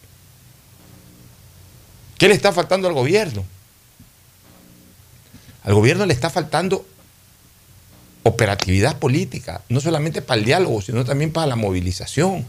¿Qué 2.18 2.28
le 2.28 2.34
está 2.34 2.52
faltando 2.52 2.90
al 2.90 2.94
gobierno? 2.94 3.46
Al 5.64 5.74
gobierno 5.74 6.06
le 6.06 6.14
está 6.14 6.30
faltando 6.30 6.86
operatividad 8.24 9.00
política, 9.00 9.62
no 9.70 9.80
solamente 9.80 10.22
para 10.22 10.40
el 10.40 10.46
diálogo, 10.46 10.82
sino 10.82 11.06
también 11.06 11.32
para 11.32 11.48
la 11.48 11.56
movilización. 11.56 12.46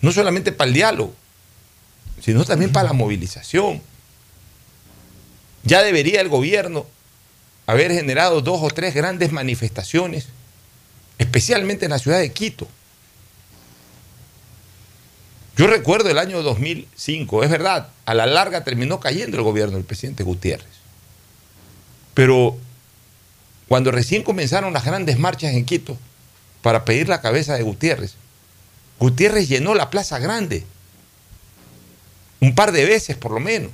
No 0.00 0.12
solamente 0.12 0.50
para 0.50 0.68
el 0.68 0.74
diálogo, 0.74 1.12
sino 2.22 2.42
también 2.46 2.72
para 2.72 2.88
la 2.88 2.92
movilización. 2.94 3.82
Ya 5.62 5.82
debería 5.82 6.22
el 6.22 6.30
gobierno 6.30 6.86
haber 7.66 7.92
generado 7.92 8.40
dos 8.40 8.60
o 8.62 8.68
tres 8.68 8.94
grandes 8.94 9.32
manifestaciones, 9.32 10.28
especialmente 11.18 11.84
en 11.84 11.90
la 11.90 11.98
ciudad 11.98 12.18
de 12.18 12.32
Quito. 12.32 12.68
Yo 15.56 15.66
recuerdo 15.66 16.10
el 16.10 16.18
año 16.18 16.42
2005, 16.42 17.42
es 17.42 17.50
verdad, 17.50 17.88
a 18.04 18.14
la 18.14 18.26
larga 18.26 18.62
terminó 18.62 19.00
cayendo 19.00 19.36
el 19.36 19.42
gobierno 19.42 19.76
del 19.76 19.86
presidente 19.86 20.22
Gutiérrez. 20.22 20.66
Pero 22.14 22.56
cuando 23.68 23.90
recién 23.90 24.22
comenzaron 24.22 24.72
las 24.72 24.84
grandes 24.84 25.18
marchas 25.18 25.54
en 25.54 25.64
Quito 25.64 25.96
para 26.62 26.84
pedir 26.84 27.08
la 27.08 27.20
cabeza 27.20 27.54
de 27.54 27.62
Gutiérrez, 27.62 28.14
Gutiérrez 28.98 29.48
llenó 29.48 29.74
la 29.74 29.90
Plaza 29.90 30.18
Grande 30.18 30.64
un 32.40 32.54
par 32.54 32.72
de 32.72 32.84
veces 32.84 33.16
por 33.16 33.32
lo 33.32 33.40
menos. 33.40 33.72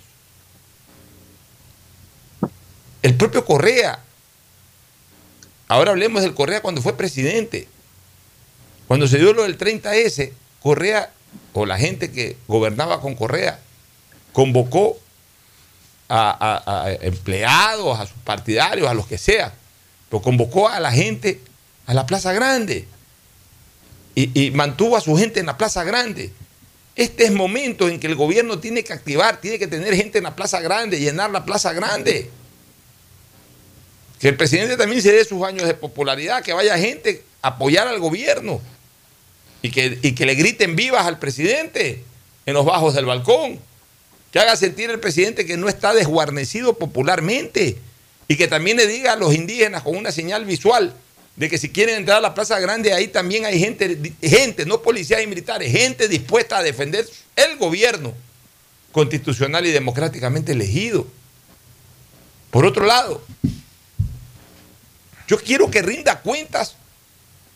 El 3.03 3.17
propio 3.17 3.45
Correa, 3.45 3.99
ahora 5.67 5.91
hablemos 5.91 6.23
del 6.23 6.35
Correa 6.35 6.63
cuando 6.63 6.81
fue 6.81 6.97
presidente, 6.97 7.67
cuando 8.87 9.09
se 9.09 9.19
dio 9.19 9.33
lo 9.33 9.43
del 9.43 9.59
30S, 9.59 10.33
Correa 10.63 11.11
o 11.53 11.67
la 11.67 11.79
gente 11.79 12.13
que 12.13 12.37
gobernaba 12.47 13.01
con 13.01 13.17
Correa 13.17 13.59
convocó 14.33 14.99
a, 16.09 16.95
empleados, 17.01 17.99
a 17.99 18.07
sus 18.07 18.19
partidarios, 18.19 18.89
a 18.89 18.95
los 18.95 19.07
que 19.07 19.19
sea, 19.19 19.53
pero 20.09 20.23
convocó 20.23 20.69
a 20.69 20.79
la 20.79 20.93
gente 20.93 21.41
a 21.87 21.95
la 21.95 22.07
Plaza 22.07 22.33
Grande 22.33 22.87
y, 24.15 24.47
y 24.47 24.51
mantuvo 24.51 24.97
a 24.97 25.01
su 25.01 25.17
gente 25.17 25.41
en 25.41 25.47
la 25.47 25.57
Plaza 25.57 25.85
Grande. 25.85 26.33
Este 26.95 27.25
es 27.25 27.33
momento 27.33 27.89
en 27.89 27.99
que 27.99 28.07
el 28.07 28.15
gobierno 28.15 28.59
tiene 28.59 28.85
que 28.85 28.93
activar, 28.93 29.41
tiene 29.41 29.59
que 29.59 29.67
tener 29.67 29.95
gente 29.95 30.19
en 30.19 30.25
la 30.25 30.37
Plaza 30.37 30.61
Grande, 30.61 31.01
llenar 31.01 31.31
la 31.31 31.45
Plaza 31.45 31.73
Grande. 31.73 32.31
Que 34.23 34.29
el 34.29 34.37
presidente 34.37 34.77
también 34.77 35.03
se 35.03 35.11
dé 35.11 35.25
sus 35.25 35.43
años 35.43 35.67
de 35.67 35.75
popularidad, 35.75 36.45
que 36.45 36.53
vaya 36.53 36.79
gente 36.79 37.25
a 37.43 37.49
apoyar 37.49 37.89
al 37.89 37.99
gobierno 37.99 38.61
y 39.63 39.73
que, 39.73 39.99
y 40.01 40.13
que 40.13 40.25
le 40.25 40.37
griten 40.37 40.77
vivas 40.77 41.07
al 41.07 41.19
presidente 41.19 42.05
en 42.47 42.55
los 42.55 42.65
bajos 42.65 42.95
del 42.95 43.05
balcón. 43.05 43.59
Que 44.31 44.39
haga 44.39 44.55
sentir 44.55 44.91
el 44.91 45.01
presidente 45.01 45.45
que 45.45 45.57
no 45.57 45.69
está 45.69 45.93
desguarnecido 45.93 46.79
popularmente 46.79 47.79
y 48.29 48.37
que 48.37 48.47
también 48.47 48.77
le 48.77 48.87
diga 48.87 49.15
a 49.15 49.17
los 49.17 49.35
indígenas 49.35 49.83
con 49.83 49.97
una 49.97 50.13
señal 50.13 50.45
visual 50.45 50.95
de 51.35 51.51
que 51.51 51.59
si 51.59 51.71
quieren 51.71 51.97
entrar 51.97 52.19
a 52.19 52.21
la 52.21 52.33
Plaza 52.33 52.61
Grande, 52.61 52.93
ahí 52.93 53.09
también 53.09 53.45
hay 53.45 53.59
gente, 53.59 54.15
gente, 54.23 54.67
no 54.67 54.83
policías 54.83 55.21
y 55.21 55.27
militares, 55.27 55.73
gente 55.73 56.07
dispuesta 56.07 56.59
a 56.59 56.63
defender 56.63 57.09
el 57.35 57.57
gobierno 57.57 58.15
constitucional 58.93 59.67
y 59.67 59.73
democráticamente 59.73 60.53
elegido. 60.53 61.09
Por 62.53 62.65
otro 62.65 62.87
lado, 62.87 63.21
yo 65.33 65.39
quiero 65.39 65.71
que 65.71 65.81
rinda 65.81 66.21
cuentas 66.21 66.77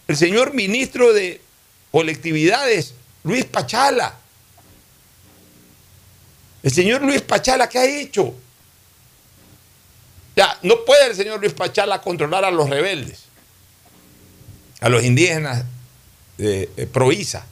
el 0.08 0.16
señor 0.16 0.54
ministro 0.54 1.12
de 1.12 1.42
colectividades, 1.90 2.94
Luis 3.22 3.44
Pachala. 3.44 4.16
El 6.62 6.72
señor 6.72 7.02
Luis 7.02 7.20
Pachala, 7.20 7.68
¿qué 7.68 7.78
ha 7.78 7.84
hecho? 7.84 8.34
Ya, 10.34 10.58
no 10.62 10.86
puede 10.86 11.08
el 11.08 11.16
señor 11.16 11.38
Luis 11.38 11.52
Pachala 11.52 12.00
controlar 12.00 12.46
a 12.46 12.50
los 12.50 12.70
rebeldes, 12.70 13.24
a 14.80 14.88
los 14.88 15.04
indígenas 15.04 15.66
de, 16.38 16.88
Proiza. 16.90 17.44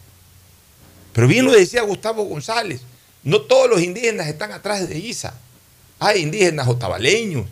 Pero 1.12 1.28
bien 1.28 1.44
lo 1.44 1.52
decía 1.52 1.82
Gustavo 1.82 2.24
González, 2.24 2.80
no 3.24 3.42
todos 3.42 3.68
los 3.68 3.82
indígenas 3.82 4.28
están 4.28 4.52
atrás 4.52 4.88
de 4.88 4.96
ISA. 4.98 5.34
Hay 5.98 6.22
indígenas 6.22 6.66
otavaleños, 6.66 7.44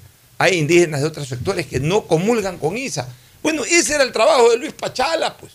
hay 0.42 0.58
indígenas 0.58 1.00
de 1.00 1.06
otros 1.06 1.28
sectores 1.28 1.66
que 1.66 1.78
no 1.78 2.08
comulgan 2.08 2.58
con 2.58 2.76
ISA. 2.76 3.06
Bueno, 3.44 3.64
ese 3.64 3.94
era 3.94 4.02
el 4.02 4.10
trabajo 4.10 4.50
de 4.50 4.58
Luis 4.58 4.72
Pachala, 4.72 5.36
pues. 5.36 5.52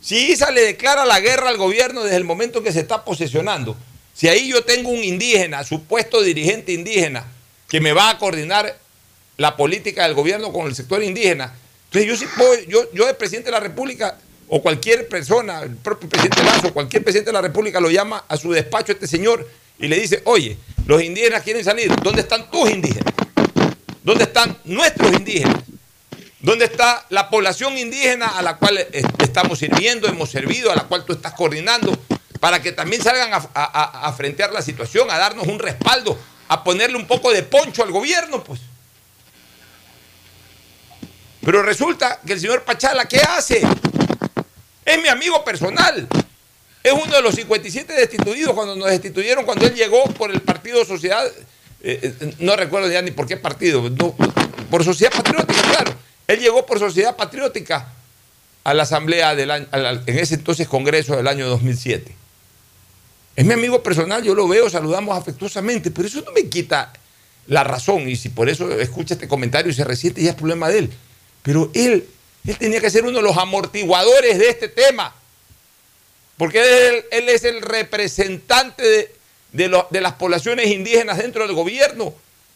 Si 0.00 0.32
ISA 0.32 0.50
le 0.50 0.62
declara 0.62 1.04
la 1.04 1.20
guerra 1.20 1.50
al 1.50 1.56
gobierno 1.56 2.02
desde 2.02 2.16
el 2.16 2.24
momento 2.24 2.58
en 2.58 2.64
que 2.64 2.72
se 2.72 2.80
está 2.80 3.04
posesionando, 3.04 3.76
si 4.12 4.26
ahí 4.26 4.48
yo 4.48 4.64
tengo 4.64 4.88
un 4.88 5.04
indígena, 5.04 5.62
supuesto 5.62 6.20
dirigente 6.20 6.72
indígena, 6.72 7.26
que 7.68 7.80
me 7.80 7.92
va 7.92 8.10
a 8.10 8.18
coordinar 8.18 8.76
la 9.36 9.56
política 9.56 10.02
del 10.02 10.14
gobierno 10.14 10.52
con 10.52 10.66
el 10.66 10.74
sector 10.74 11.00
indígena, 11.02 11.54
entonces 11.84 12.08
yo 12.08 12.16
sí 12.16 12.26
puedo, 12.36 12.60
yo, 12.64 12.92
yo 12.92 13.08
el 13.08 13.16
presidente 13.16 13.46
de 13.46 13.52
la 13.52 13.60
República 13.60 14.18
o 14.48 14.60
cualquier 14.60 15.06
persona, 15.06 15.62
el 15.62 15.76
propio 15.76 16.08
presidente 16.08 16.42
Lazo, 16.42 16.74
cualquier 16.74 17.04
presidente 17.04 17.28
de 17.28 17.34
la 17.34 17.42
República 17.42 17.78
lo 17.78 17.88
llama 17.88 18.24
a 18.26 18.36
su 18.36 18.50
despacho 18.50 18.90
este 18.90 19.06
señor 19.06 19.48
y 19.78 19.86
le 19.86 19.96
dice, 20.00 20.22
oye, 20.24 20.56
los 20.86 21.00
indígenas 21.02 21.42
quieren 21.42 21.64
salir, 21.64 21.94
¿dónde 22.02 22.22
están 22.22 22.50
tus 22.50 22.68
indígenas? 22.68 23.14
¿Dónde 24.02 24.24
están 24.24 24.58
nuestros 24.64 25.12
indígenas? 25.12 25.62
¿Dónde 26.40 26.64
está 26.64 27.04
la 27.10 27.28
población 27.28 27.76
indígena 27.76 28.28
a 28.28 28.40
la 28.42 28.56
cual 28.56 28.78
eh, 28.78 29.02
estamos 29.18 29.58
sirviendo, 29.58 30.08
hemos 30.08 30.30
servido, 30.30 30.72
a 30.72 30.76
la 30.76 30.84
cual 30.84 31.04
tú 31.04 31.12
estás 31.12 31.34
coordinando, 31.34 31.98
para 32.40 32.62
que 32.62 32.72
también 32.72 33.02
salgan 33.02 33.32
a, 33.34 33.36
a- 33.54 34.12
frentear 34.14 34.50
la 34.52 34.62
situación, 34.62 35.10
a 35.10 35.18
darnos 35.18 35.46
un 35.46 35.58
respaldo, 35.58 36.18
a 36.48 36.64
ponerle 36.64 36.96
un 36.96 37.06
poco 37.06 37.30
de 37.30 37.42
poncho 37.42 37.82
al 37.82 37.90
gobierno, 37.92 38.42
pues? 38.42 38.60
Pero 41.44 41.62
resulta 41.62 42.20
que 42.26 42.32
el 42.34 42.40
señor 42.40 42.62
Pachala, 42.64 43.06
¿qué 43.06 43.18
hace? 43.18 43.62
Es 44.84 45.02
mi 45.02 45.08
amigo 45.08 45.44
personal. 45.44 46.06
Es 46.82 46.92
uno 46.92 47.14
de 47.14 47.22
los 47.22 47.34
57 47.34 47.92
destituidos 47.92 48.54
cuando 48.54 48.74
nos 48.76 48.88
destituyeron, 48.88 49.44
cuando 49.44 49.66
él 49.66 49.74
llegó 49.74 50.04
por 50.04 50.30
el 50.30 50.40
Partido 50.40 50.84
Sociedad, 50.84 51.30
eh, 51.82 52.14
eh, 52.20 52.34
no 52.40 52.56
recuerdo 52.56 52.90
ya 52.90 53.00
ni 53.02 53.10
por 53.10 53.26
qué 53.26 53.36
partido, 53.36 53.82
por 54.70 54.84
Sociedad 54.84 55.12
Patriótica, 55.12 55.62
claro. 55.62 55.94
Él 56.26 56.40
llegó 56.40 56.66
por 56.66 56.78
Sociedad 56.78 57.16
Patriótica 57.16 57.88
a 58.64 58.74
la 58.74 58.82
Asamblea 58.82 59.34
del 59.34 59.50
año, 59.50 59.66
en 59.72 60.18
ese 60.18 60.34
entonces 60.34 60.68
Congreso 60.68 61.16
del 61.16 61.26
año 61.26 61.48
2007. 61.48 62.14
Es 63.36 63.44
mi 63.44 63.54
amigo 63.54 63.82
personal, 63.82 64.22
yo 64.22 64.34
lo 64.34 64.46
veo, 64.46 64.68
saludamos 64.68 65.16
afectuosamente, 65.16 65.90
pero 65.90 66.06
eso 66.06 66.20
no 66.20 66.32
me 66.32 66.48
quita 66.48 66.92
la 67.46 67.64
razón. 67.64 68.08
Y 68.08 68.16
si 68.16 68.28
por 68.28 68.50
eso 68.50 68.70
escucha 68.78 69.14
este 69.14 69.28
comentario 69.28 69.70
y 69.72 69.74
se 69.74 69.84
resiente, 69.84 70.22
ya 70.22 70.30
es 70.30 70.36
problema 70.36 70.68
de 70.68 70.80
él. 70.80 70.90
Pero 71.42 71.70
él, 71.74 72.06
él 72.46 72.56
tenía 72.58 72.80
que 72.80 72.90
ser 72.90 73.04
uno 73.04 73.16
de 73.16 73.22
los 73.22 73.36
amortiguadores 73.38 74.38
de 74.38 74.50
este 74.50 74.68
tema. 74.68 75.14
porque 76.36 77.04
él 77.10 77.28
es 77.28 77.44
el 77.44 77.62
representante 77.62 78.82
de, 78.82 79.19
de 79.52 79.84
de 79.90 80.00
las 80.00 80.14
poblaciones 80.14 80.68
indígenas 80.68 81.18
dentro 81.18 81.46
del 81.46 81.54
gobierno. 81.54 82.14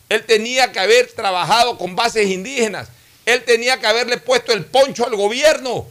Él 0.08 0.24
tenía 0.24 0.72
que 0.72 0.80
haber 0.80 1.10
trabajado 1.12 1.78
con 1.78 1.96
bases 1.96 2.28
indígenas. 2.28 2.88
Él 3.26 3.42
tenía 3.44 3.80
que 3.80 3.86
haberle 3.86 4.18
puesto 4.18 4.52
el 4.52 4.64
poncho 4.64 5.06
al 5.06 5.16
gobierno 5.16 5.86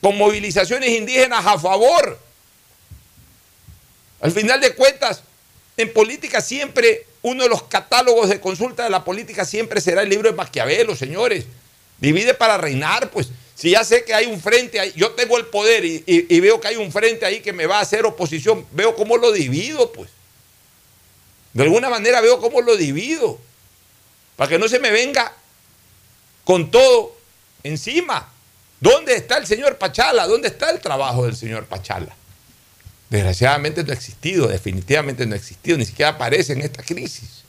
con 0.00 0.16
movilizaciones 0.16 0.90
indígenas 0.90 1.44
a 1.46 1.58
favor. 1.58 2.18
Al 4.20 4.32
final 4.32 4.60
de 4.60 4.74
cuentas, 4.74 5.22
en 5.76 5.92
política 5.92 6.40
siempre, 6.40 7.06
uno 7.22 7.44
de 7.44 7.48
los 7.48 7.64
catálogos 7.64 8.28
de 8.28 8.40
consulta 8.40 8.84
de 8.84 8.90
la 8.90 9.04
política 9.04 9.44
siempre 9.44 9.80
será 9.80 10.02
el 10.02 10.08
libro 10.08 10.30
de 10.30 10.36
Maquiavelo, 10.36 10.96
señores. 10.96 11.44
Divide 11.98 12.34
para 12.34 12.56
reinar, 12.58 13.10
pues. 13.10 13.28
Si 13.54 13.70
ya 13.70 13.84
sé 13.84 14.04
que 14.04 14.12
hay 14.14 14.26
un 14.26 14.40
frente 14.40 14.80
ahí, 14.80 14.92
yo 14.96 15.12
tengo 15.12 15.38
el 15.38 15.46
poder 15.46 15.84
y, 15.84 16.02
y- 16.06 16.40
veo 16.40 16.60
que 16.60 16.68
hay 16.68 16.76
un 16.76 16.90
frente 16.90 17.24
ahí 17.24 17.40
que 17.40 17.52
me 17.52 17.66
va 17.66 17.78
a 17.78 17.82
hacer 17.82 18.04
oposición, 18.04 18.66
veo 18.72 18.96
cómo 18.96 19.16
lo 19.16 19.30
divido, 19.30 19.92
pues. 19.92 20.10
De 21.52 21.62
alguna 21.62 21.88
manera 21.88 22.20
veo 22.20 22.40
cómo 22.40 22.60
lo 22.60 22.76
divido. 22.76 23.38
Para 24.34 24.48
que 24.50 24.58
no 24.58 24.66
se 24.68 24.80
me 24.80 24.90
venga 24.90 25.32
con 26.42 26.70
todo 26.72 27.16
encima. 27.62 28.28
¿Dónde 28.80 29.14
está 29.14 29.38
el 29.38 29.46
señor 29.46 29.78
Pachala? 29.78 30.26
¿Dónde 30.26 30.48
está 30.48 30.70
el 30.70 30.80
trabajo 30.80 31.24
del 31.24 31.36
señor 31.36 31.66
Pachala? 31.66 32.14
Desgraciadamente 33.08 33.84
no 33.84 33.92
ha 33.92 33.94
existido, 33.94 34.48
definitivamente 34.48 35.24
no 35.26 35.34
ha 35.34 35.38
existido, 35.38 35.78
ni 35.78 35.86
siquiera 35.86 36.10
aparece 36.10 36.54
en 36.54 36.62
esta 36.62 36.82
crisis. 36.82 37.44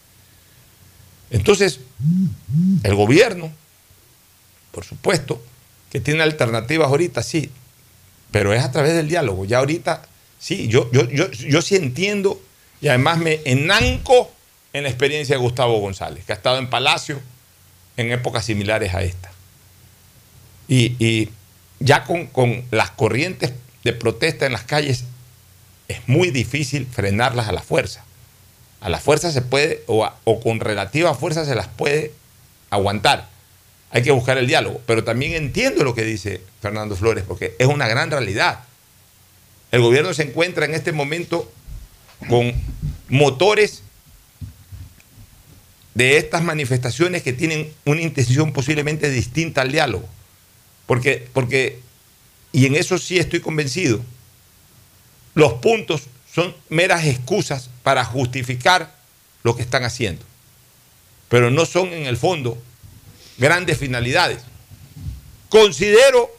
Entonces, 1.31 1.79
el 2.83 2.93
gobierno, 2.93 3.51
por 4.71 4.85
supuesto, 4.85 5.41
que 5.89 5.99
tiene 5.99 6.23
alternativas 6.23 6.87
ahorita, 6.87 7.23
sí, 7.23 7.51
pero 8.31 8.53
es 8.53 8.63
a 8.63 8.71
través 8.71 8.93
del 8.93 9.07
diálogo. 9.07 9.45
Ya 9.45 9.59
ahorita, 9.59 10.03
sí, 10.39 10.67
yo, 10.67 10.91
yo, 10.91 11.09
yo, 11.09 11.29
yo 11.31 11.61
sí 11.61 11.75
entiendo 11.75 12.41
y 12.81 12.87
además 12.87 13.17
me 13.17 13.41
enanco 13.45 14.31
en 14.73 14.83
la 14.83 14.89
experiencia 14.89 15.35
de 15.35 15.41
Gustavo 15.41 15.79
González, 15.79 16.25
que 16.25 16.33
ha 16.33 16.35
estado 16.35 16.57
en 16.57 16.69
Palacio 16.69 17.21
en 17.97 18.11
épocas 18.11 18.45
similares 18.45 18.93
a 18.93 19.03
esta. 19.03 19.31
Y, 20.67 20.95
y 21.03 21.29
ya 21.79 22.03
con, 22.03 22.27
con 22.27 22.65
las 22.71 22.91
corrientes 22.91 23.53
de 23.83 23.93
protesta 23.93 24.45
en 24.45 24.51
las 24.51 24.63
calles 24.63 25.05
es 25.87 26.07
muy 26.07 26.31
difícil 26.31 26.87
frenarlas 26.87 27.47
a 27.47 27.51
la 27.51 27.61
fuerza. 27.61 28.03
A 28.81 28.89
la 28.89 28.99
fuerza 28.99 29.31
se 29.31 29.41
puede, 29.41 29.83
o, 29.87 30.11
con 30.41 30.59
relativa 30.59 31.13
fuerza 31.13 31.45
se 31.45 31.55
las 31.55 31.67
puede 31.67 32.11
aguantar. 32.69 33.29
Hay 33.91 34.03
que 34.03 34.11
buscar 34.11 34.37
el 34.37 34.47
diálogo. 34.47 34.81
Pero 34.85 35.03
también 35.03 35.33
entiendo 35.33 35.83
lo 35.83 35.95
que 35.95 36.03
dice 36.03 36.41
Fernando 36.61 36.95
Flores, 36.95 37.23
porque 37.27 37.55
es 37.59 37.67
una 37.67 37.87
gran 37.87 38.11
realidad. 38.11 38.59
El 39.71 39.81
gobierno 39.81 40.13
se 40.13 40.23
encuentra 40.23 40.65
en 40.65 40.73
este 40.73 40.91
momento 40.91 41.51
con 42.27 42.53
motores 43.09 43.83
de 45.93 46.17
estas 46.17 46.43
manifestaciones 46.43 47.23
que 47.23 47.33
tienen 47.33 47.71
una 47.85 48.01
intención 48.01 48.53
posiblemente 48.53 49.09
distinta 49.09 49.61
al 49.61 49.71
diálogo. 49.71 50.07
Porque, 50.85 51.27
porque, 51.33 51.79
y 52.51 52.65
en 52.65 52.75
eso 52.75 52.97
sí 52.97 53.17
estoy 53.17 53.39
convencido, 53.39 54.01
los 55.33 55.53
puntos 55.53 56.03
son 56.31 56.53
meras 56.69 57.05
excusas 57.05 57.69
para 57.81 58.03
justificar 58.03 58.93
lo 59.43 59.55
que 59.55 59.61
están 59.61 59.83
haciendo. 59.83 60.23
Pero 61.29 61.49
no 61.49 61.65
son 61.65 61.93
en 61.93 62.05
el 62.05 62.17
fondo 62.17 62.61
grandes 63.37 63.77
finalidades. 63.77 64.41
Considero 65.49 66.29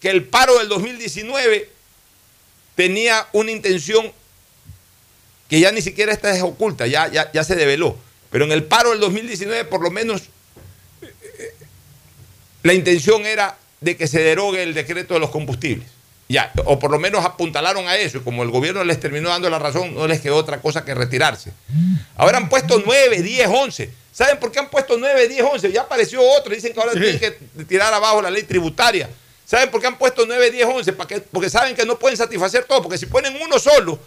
que 0.00 0.10
el 0.10 0.24
paro 0.24 0.58
del 0.58 0.68
2019 0.68 1.70
tenía 2.74 3.26
una 3.32 3.50
intención 3.50 4.12
que 5.48 5.60
ya 5.60 5.70
ni 5.70 5.82
siquiera 5.82 6.12
está 6.12 6.44
oculta, 6.44 6.86
ya, 6.86 7.08
ya, 7.08 7.30
ya 7.32 7.44
se 7.44 7.54
develó. 7.54 7.96
Pero 8.30 8.44
en 8.44 8.52
el 8.52 8.64
paro 8.64 8.90
del 8.90 9.00
2019 9.00 9.64
por 9.66 9.82
lo 9.82 9.90
menos 9.90 10.22
eh, 11.02 11.12
eh, 11.38 11.54
la 12.62 12.72
intención 12.72 13.26
era 13.26 13.58
de 13.80 13.96
que 13.96 14.06
se 14.06 14.20
derogue 14.22 14.62
el 14.62 14.74
decreto 14.74 15.14
de 15.14 15.20
los 15.20 15.30
combustibles. 15.30 15.88
Ya, 16.28 16.50
o 16.64 16.78
por 16.78 16.90
lo 16.90 16.98
menos 16.98 17.24
apuntalaron 17.26 17.88
a 17.88 17.96
eso, 17.96 18.18
y 18.18 18.20
como 18.22 18.42
el 18.42 18.50
gobierno 18.50 18.82
les 18.84 18.98
terminó 18.98 19.28
dando 19.28 19.50
la 19.50 19.58
razón, 19.58 19.94
no 19.94 20.06
les 20.06 20.20
quedó 20.20 20.36
otra 20.36 20.62
cosa 20.62 20.82
que 20.82 20.94
retirarse. 20.94 21.52
Ahora 22.16 22.38
han 22.38 22.48
puesto 22.48 22.82
9, 22.82 23.20
10, 23.20 23.48
11. 23.48 23.90
¿Saben 24.12 24.38
por 24.38 24.52
qué 24.52 24.58
han 24.58 24.68
puesto 24.68 24.96
9, 24.98 25.28
10, 25.28 25.42
11? 25.42 25.72
Ya 25.72 25.82
apareció 25.82 26.20
otro, 26.22 26.54
dicen 26.54 26.72
que 26.74 26.80
ahora 26.80 26.92
tienen 26.92 27.18
que 27.18 27.30
tirar 27.64 27.92
abajo 27.94 28.20
la 28.20 28.30
ley 28.30 28.42
tributaria. 28.42 29.08
¿Saben 29.46 29.70
por 29.70 29.80
qué 29.80 29.86
han 29.86 29.98
puesto 29.98 30.24
9, 30.26 30.50
10, 30.50 30.66
11? 30.66 30.92
¿Para? 30.92 31.20
Porque 31.32 31.48
saben 31.50 31.74
que 31.74 31.84
no 31.86 31.98
pueden 31.98 32.16
satisfacer 32.16 32.64
todo, 32.64 32.82
porque 32.82 32.98
si 32.98 33.06
ponen 33.06 33.36
uno 33.42 33.58
solo, 33.58 33.98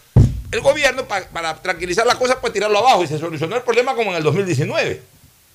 el 0.51 0.61
gobierno, 0.61 1.07
pa- 1.07 1.27
para 1.29 1.59
tranquilizar 1.61 2.05
las 2.05 2.15
cosas, 2.15 2.37
puede 2.37 2.53
tirarlo 2.53 2.77
abajo 2.79 3.03
y 3.03 3.07
se 3.07 3.17
solucionó 3.17 3.55
el 3.55 3.63
problema 3.63 3.95
como 3.95 4.11
en 4.11 4.17
el 4.17 4.23
2019. 4.23 5.01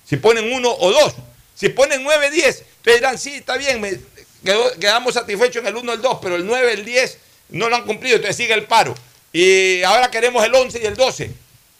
Si 0.07 0.17
ponen 0.17 0.51
uno 0.51 0.69
o 0.71 0.91
dos. 0.91 1.13
Si 1.55 1.69
ponen 1.69 2.03
9, 2.03 2.29
10, 2.31 2.63
ustedes 2.77 2.97
dirán, 2.99 3.17
sí, 3.17 3.35
está 3.35 3.55
bien, 3.57 3.79
me- 3.79 3.99
quedó- 4.43 4.71
quedamos 4.79 5.13
satisfechos 5.13 5.61
en 5.61 5.67
el 5.67 5.75
1, 5.77 5.93
el 5.93 6.01
2, 6.01 6.19
pero 6.21 6.35
el 6.35 6.45
9, 6.45 6.73
el 6.73 6.83
10 6.85 7.17
no 7.49 7.69
lo 7.69 7.75
han 7.77 7.85
cumplido, 7.85 8.15
entonces 8.17 8.35
sigue 8.35 8.53
el 8.53 8.63
paro. 8.65 8.95
Y 9.31 9.81
ahora 9.83 10.11
queremos 10.11 10.43
el 10.43 10.53
11 10.53 10.79
y 10.81 10.85
el 10.85 10.95
12. 10.95 11.31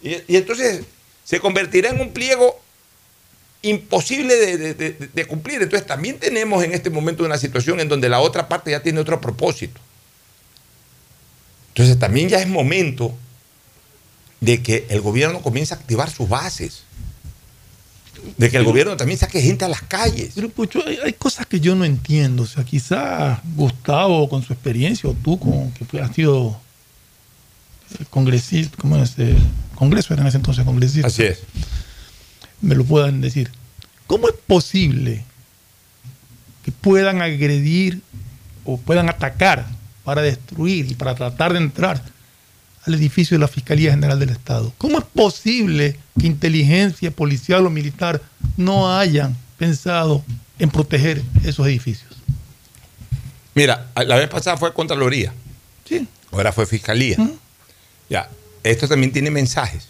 Y, 0.02 0.10
y 0.28 0.38
entonces 0.38 0.82
se 1.24 1.40
convertirá 1.40 1.90
en 1.90 2.02
un 2.02 2.12
pliego 2.12 2.60
imposible 3.64 4.36
de, 4.36 4.58
de- 4.58 4.74
de- 4.74 5.10
de 5.14 5.26
cumplir. 5.26 5.62
Entonces 5.62 5.88
también 5.88 6.18
tenemos 6.20 6.64
en 6.64 6.74
este 6.74 6.90
momento 6.90 7.24
una 7.24 7.38
situación 7.38 7.80
en 7.80 7.88
donde 7.90 8.10
la 8.10 8.20
otra 8.20 8.48
parte 8.48 8.72
ya 8.72 8.82
tiene 8.82 9.00
otro 9.00 9.22
propósito. 9.22 9.80
Entonces 11.70 11.98
también 12.00 12.28
ya 12.30 12.40
es 12.40 12.48
momento 12.48 13.16
de 14.40 14.62
que 14.62 14.88
el 14.90 15.02
gobierno 15.02 15.42
comience 15.42 15.74
a 15.74 15.78
activar 15.78 16.10
sus 16.10 16.28
bases. 16.28 16.84
De 18.38 18.52
que 18.52 18.58
el 18.58 18.64
gobierno 18.64 18.98
también 18.98 19.18
saque 19.20 19.42
gente 19.42 19.66
a 19.66 19.68
las 19.70 19.82
calles. 19.84 20.32
Pero 20.36 20.50
Pucho, 20.50 20.84
hay, 20.86 20.98
hay 21.04 21.14
cosas 21.14 21.46
que 21.48 21.60
yo 21.60 21.74
no 21.76 21.86
entiendo. 21.86 22.44
O 22.44 22.48
sea, 22.48 22.64
quizás 22.64 23.40
Gustavo 23.56 24.28
con 24.30 24.44
su 24.44 24.54
experiencia 24.54 25.10
o 25.10 25.14
tú 25.14 25.40
con 25.40 25.72
que 25.72 26.00
has 26.02 26.14
sido 26.16 26.60
eh, 28.00 28.04
congresista, 28.10 28.76
¿cómo 28.80 28.98
es? 28.98 29.14
Eh, 29.18 29.36
Congreso 29.82 30.14
era 30.14 30.22
en 30.22 30.28
ese 30.28 30.38
entonces 30.38 30.64
congresista. 30.64 31.08
Así 31.08 31.24
es. 31.24 31.40
Me 32.62 32.76
lo 32.76 32.86
puedan 32.86 33.20
decir. 33.20 33.50
¿Cómo 34.06 34.30
es 34.30 34.36
posible 34.46 35.26
que 36.64 36.72
puedan 36.72 37.24
agredir 37.24 38.00
o 38.64 38.78
puedan 38.78 39.10
atacar 39.10 39.66
para 40.04 40.22
destruir 40.22 40.92
y 40.92 40.94
para 40.94 41.16
tratar 41.16 41.54
de 41.54 41.58
entrar 41.58 42.00
al 42.86 42.94
edificio 42.94 43.34
de 43.34 43.42
la 43.42 43.48
Fiscalía 43.48 43.90
General 43.90 44.20
del 44.20 44.30
Estado? 44.30 44.72
¿Cómo 44.78 45.00
es 45.00 45.04
posible 45.04 45.98
que 46.20 46.28
inteligencia 46.28 47.10
policial 47.10 47.66
o 47.66 47.72
militar 47.72 48.22
no 48.58 48.96
hayan 48.96 49.36
pensado 49.58 50.24
en 50.60 50.70
proteger 50.70 51.24
esos 51.44 51.66
edificios? 51.66 52.12
Mira, 53.56 53.88
la 53.96 54.16
vez 54.16 54.30
pasada 54.30 54.58
fue 54.58 54.72
Contraloría. 54.76 55.34
Sí. 55.90 56.08
Ahora 56.32 56.52
fue 56.52 56.68
Fiscalía. 56.68 57.18
Ya, 58.12 58.30
esto 58.64 58.88
también 58.88 59.12
tiene 59.12 59.32
mensajes. 59.32 59.88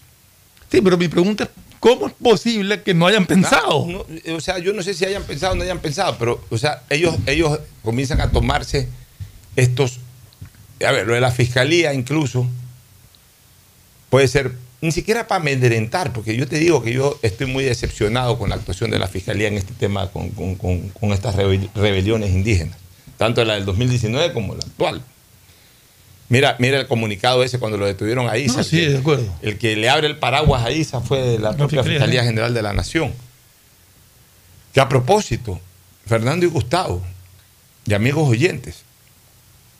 Sí, 0.72 0.82
pero 0.82 0.97
mi 0.97 1.07
pregunta 1.07 1.43
es, 1.45 1.49
¿cómo 1.80 2.07
es 2.07 2.13
posible 2.13 2.82
que 2.82 2.93
no 2.93 3.07
hayan 3.07 3.26
pensado? 3.26 3.86
No, 3.88 4.05
no, 4.07 4.36
o 4.36 4.41
sea, 4.41 4.57
yo 4.59 4.72
no 4.74 4.82
sé 4.84 4.93
si 4.93 5.05
hayan 5.05 5.24
pensado 5.24 5.53
o 5.53 5.55
no 5.55 5.63
hayan 5.63 5.80
pensado, 5.80 6.17
pero, 6.17 6.43
o 6.49 6.57
sea, 6.57 6.84
ellos, 6.89 7.15
ellos 7.26 7.59
comienzan 7.84 8.22
a 8.22 8.30
tomarse 8.32 8.88
estos. 9.55 9.99
A 10.86 10.91
ver, 10.91 11.05
lo 11.07 11.13
de 11.13 11.22
la 11.22 11.32
fiscalía 11.32 11.93
incluso 11.93 12.47
puede 14.09 14.28
ser 14.28 14.53
ni 14.82 14.91
siquiera 14.91 15.28
para 15.28 15.41
amedrentar, 15.41 16.11
porque 16.11 16.36
yo 16.36 16.47
te 16.47 16.57
digo 16.57 16.82
que 16.82 16.91
yo 16.91 17.19
estoy 17.22 17.45
muy 17.47 17.63
decepcionado 17.63 18.39
con 18.39 18.49
la 18.49 18.55
actuación 18.55 18.89
de 18.89 18.97
la 18.97 19.07
fiscalía 19.07 19.47
en 19.47 19.53
este 19.57 19.74
tema, 19.74 20.07
con, 20.09 20.30
con- 20.30 20.55
con- 20.55 20.89
con 20.89 21.11
estas 21.11 21.36
rebel- 21.36 21.69
rebeliones 21.76 22.32
indígenas, 22.32 22.78
tanto 23.17 23.45
la 23.45 23.53
del 23.55 23.65
2019 23.65 24.34
como 24.34 24.55
la 24.55 24.61
actual. 24.63 25.03
Mira, 26.32 26.56
mira 26.60 26.80
el 26.80 26.88
comunicado 26.88 27.44
ese 27.44 27.60
cuando 27.60 27.78
lo 27.78 27.86
detuvieron 27.86 28.30
a 28.30 28.38
Isa. 28.38 28.60
No, 28.60 28.64
sí, 28.64 28.80
el 28.80 28.86
que- 28.86 28.92
de 28.94 28.98
acuerdo. 29.00 29.36
El 29.42 29.58
que 29.58 29.76
le 29.76 29.90
abre 29.90 30.08
el 30.08 30.18
paraguas 30.18 30.64
a 30.64 30.72
Isa 30.72 31.02
fue 31.02 31.38
la 31.38 31.50
propia 31.58 31.84
Fiscalía, 31.84 32.00
Fiscalía 32.00 32.22
¿eh? 32.22 32.26
General 32.26 32.54
de 32.54 32.62
la 32.62 32.72
Nación. 32.72 33.14
Que 34.74 34.80
a 34.80 34.88
propósito, 34.88 35.60
Fernando 36.06 36.46
y 36.46 36.50
Gustavo, 36.50 37.02
y 37.86 37.94
amigos 37.94 38.30
oyentes, 38.30 38.84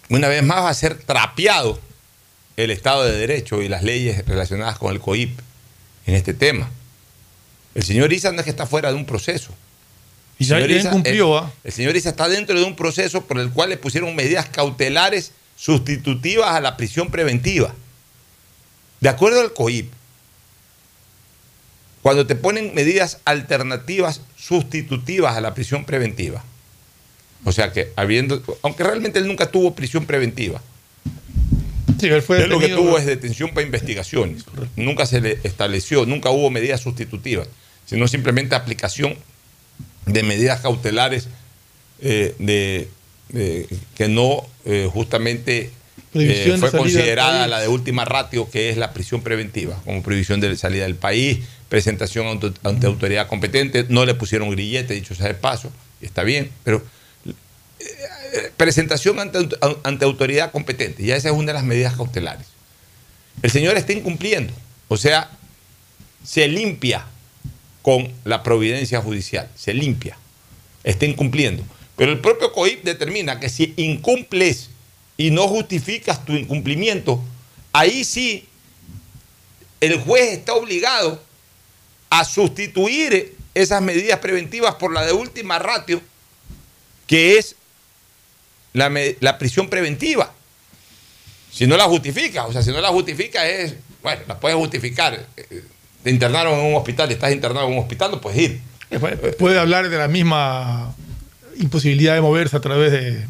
una 0.10 0.28
vez 0.28 0.44
más 0.44 0.58
va 0.58 0.70
a 0.70 0.74
ser 0.74 0.96
trapeado 0.96 1.80
el 2.58 2.70
Estado 2.70 3.06
de 3.06 3.14
Derecho 3.18 3.62
y 3.62 3.70
las 3.70 3.84
leyes 3.84 4.26
relacionadas 4.26 4.78
con 4.78 4.92
el 4.92 5.00
COIP 5.00 5.40
en 6.06 6.16
este 6.16 6.34
tema. 6.34 6.70
El 7.76 7.84
señor 7.84 8.12
Isa 8.12 8.30
no 8.34 8.40
es 8.40 8.44
que 8.44 8.50
está 8.50 8.66
fuera 8.66 8.90
de 8.90 8.96
un 8.96 9.06
proceso. 9.06 9.54
Y 10.38 10.44
ya 10.44 10.58
señor 10.58 10.72
Isa, 10.72 10.90
cumplió, 10.92 11.38
el, 11.38 11.46
¿ah? 11.46 11.52
el 11.64 11.72
señor 11.72 11.96
Isa 11.96 12.10
está 12.10 12.28
dentro 12.28 12.60
de 12.60 12.66
un 12.66 12.76
proceso 12.76 13.22
por 13.22 13.40
el 13.40 13.52
cual 13.52 13.70
le 13.70 13.78
pusieron 13.78 14.14
medidas 14.18 14.50
cautelares 14.50 15.32
sustitutivas 15.62 16.56
a 16.56 16.60
la 16.60 16.76
prisión 16.76 17.12
preventiva. 17.12 17.76
De 19.00 19.10
acuerdo 19.10 19.42
al 19.42 19.54
COIP, 19.54 19.92
cuando 22.02 22.26
te 22.26 22.34
ponen 22.36 22.74
medidas 22.74 23.20
alternativas 23.26 24.22
sustitutivas 24.36 25.38
a 25.38 25.42
la 25.42 25.54
prisión 25.54 25.86
preventiva, 25.86 26.44
o 27.46 27.52
sea 27.52 27.72
que 27.72 27.92
habiendo, 27.96 28.42
aunque 28.64 28.84
realmente 28.84 29.20
él 29.20 29.28
nunca 29.28 29.52
tuvo 29.52 29.76
prisión 29.76 30.06
preventiva, 30.06 30.62
Sí, 32.00 32.08
él 32.08 32.24
fue 32.24 32.42
Él 32.42 32.50
lo 32.50 32.58
que 32.58 32.70
tuvo 32.70 32.98
es 32.98 33.06
detención 33.06 33.52
para 33.54 33.64
investigaciones. 33.64 34.44
Nunca 34.76 35.06
se 35.06 35.22
le 35.22 35.38
estableció, 35.44 36.08
nunca 36.08 36.32
hubo 36.32 36.50
medidas 36.50 36.82
sustitutivas, 36.82 37.48
sino 37.86 38.08
simplemente 38.08 38.56
aplicación 38.56 39.16
de 40.08 40.24
medidas 40.24 40.62
cautelares 40.62 41.28
eh, 42.00 42.34
de, 42.40 42.90
de- 43.30 43.68
que 43.94 44.08
no 44.08 44.48
eh, 44.66 44.90
justamente 44.92 45.72
eh, 46.14 46.56
fue 46.60 46.72
considerada 46.72 47.48
la 47.48 47.60
de 47.60 47.68
última 47.68 48.06
ratio, 48.06 48.50
que 48.50 48.70
es 48.70 48.78
la 48.78 48.94
prisión 48.94 49.22
preventiva, 49.22 49.82
como 49.86 50.04
prohibición 50.04 50.42
de 50.42 50.56
salida 50.58 50.84
del 50.84 50.96
país, 50.96 51.40
presentación 51.70 52.28
ante, 52.28 52.52
ante 52.64 52.88
autoridad 52.88 53.28
competente. 53.28 53.86
No 53.90 54.06
le 54.06 54.14
pusieron 54.14 54.50
grillete, 54.50 54.94
dicho 54.94 55.16
sea 55.16 55.28
de 55.28 55.36
paso, 55.36 55.72
y 56.02 56.06
está 56.06 56.24
bien, 56.24 56.52
pero 56.64 56.84
eh, 57.80 58.52
presentación 58.58 59.20
ante, 59.20 59.40
ante 59.84 60.06
autoridad 60.06 60.52
competente. 60.52 61.04
Ya 61.04 61.16
esa 61.16 61.30
es 61.30 61.36
una 61.36 61.48
de 61.48 61.54
las 61.54 61.64
medidas 61.64 61.96
cautelares. 61.96 62.48
El 63.42 63.52
señor 63.52 63.78
está 63.78 63.94
incumpliendo. 63.94 64.54
O 64.88 64.98
sea, 64.98 65.30
se 66.24 66.48
limpia 66.48 67.06
con 67.82 68.12
la 68.26 68.44
providencia 68.44 69.02
judicial. 69.02 69.50
Se 69.56 69.74
limpia. 69.74 70.18
Está 70.84 71.06
incumpliendo. 71.06 71.64
Pero 72.02 72.14
el 72.14 72.20
propio 72.20 72.52
COIP 72.52 72.84
determina 72.84 73.40
que 73.40 73.48
si 73.48 73.76
incumples 73.78 74.72
y 75.18 75.30
no 75.30 75.48
justificas 75.48 76.26
tu 76.26 76.34
incumplimiento, 76.34 77.22
ahí 77.74 78.04
sí 78.04 78.48
el 79.80 80.00
juez 80.00 80.40
está 80.40 80.56
obligado 80.56 81.22
a 82.10 82.26
sustituir 82.26 83.38
esas 83.54 83.84
medidas 83.84 84.18
preventivas 84.18 84.74
por 84.74 84.92
la 84.92 85.06
de 85.06 85.14
última 85.14 85.60
ratio, 85.60 86.02
que 87.06 87.38
es 87.38 87.56
la, 88.74 89.38
prisión 89.38 89.70
preventiva. 89.70 90.34
Si 91.52 91.68
no 91.68 91.78
la 91.78 91.84
justifica, 91.84 92.48
o 92.48 92.52
sea, 92.52 92.64
si 92.64 92.72
no 92.72 92.82
la 92.82 92.90
justifica 92.90 93.48
es, 93.48 93.76
bueno, 94.02 94.24
la 94.28 94.40
puedes 94.40 94.58
justificar. 94.58 95.24
Eh, 95.38 95.66
Te 96.02 96.10
internaron 96.10 96.58
en 96.62 96.66
un 96.66 96.74
hospital, 96.78 97.12
estás 97.12 97.32
internado 97.32 97.68
en 97.68 97.74
un 97.74 97.80
hospital, 97.80 98.10
no 98.10 98.20
puedes 98.20 98.42
ir. 98.42 98.62
Puede 99.38 99.60
hablar 99.60 99.88
de 99.88 99.98
la 100.00 100.08
misma 100.08 100.96
imposibilidad 101.62 102.16
de 102.16 102.22
moverse 102.22 102.58
a 102.58 102.62
través 102.62 102.92
de. 102.92 103.26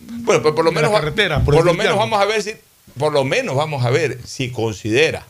Bueno, 0.00 0.42
pero 0.42 0.54
por 0.54 0.64
lo 0.64 0.70
la 0.72 0.76
menos, 0.76 0.92
va- 0.92 1.00
carretera, 1.00 1.44
por, 1.44 1.54
por 1.54 1.64
lo 1.64 1.74
menos 1.74 1.96
vamos 1.96 2.20
a 2.20 2.24
ver 2.24 2.42
si, 2.42 2.52
por 2.98 3.12
lo 3.12 3.24
menos 3.24 3.54
vamos 3.56 3.84
a 3.84 3.90
ver 3.90 4.18
si 4.24 4.50
considera, 4.50 5.24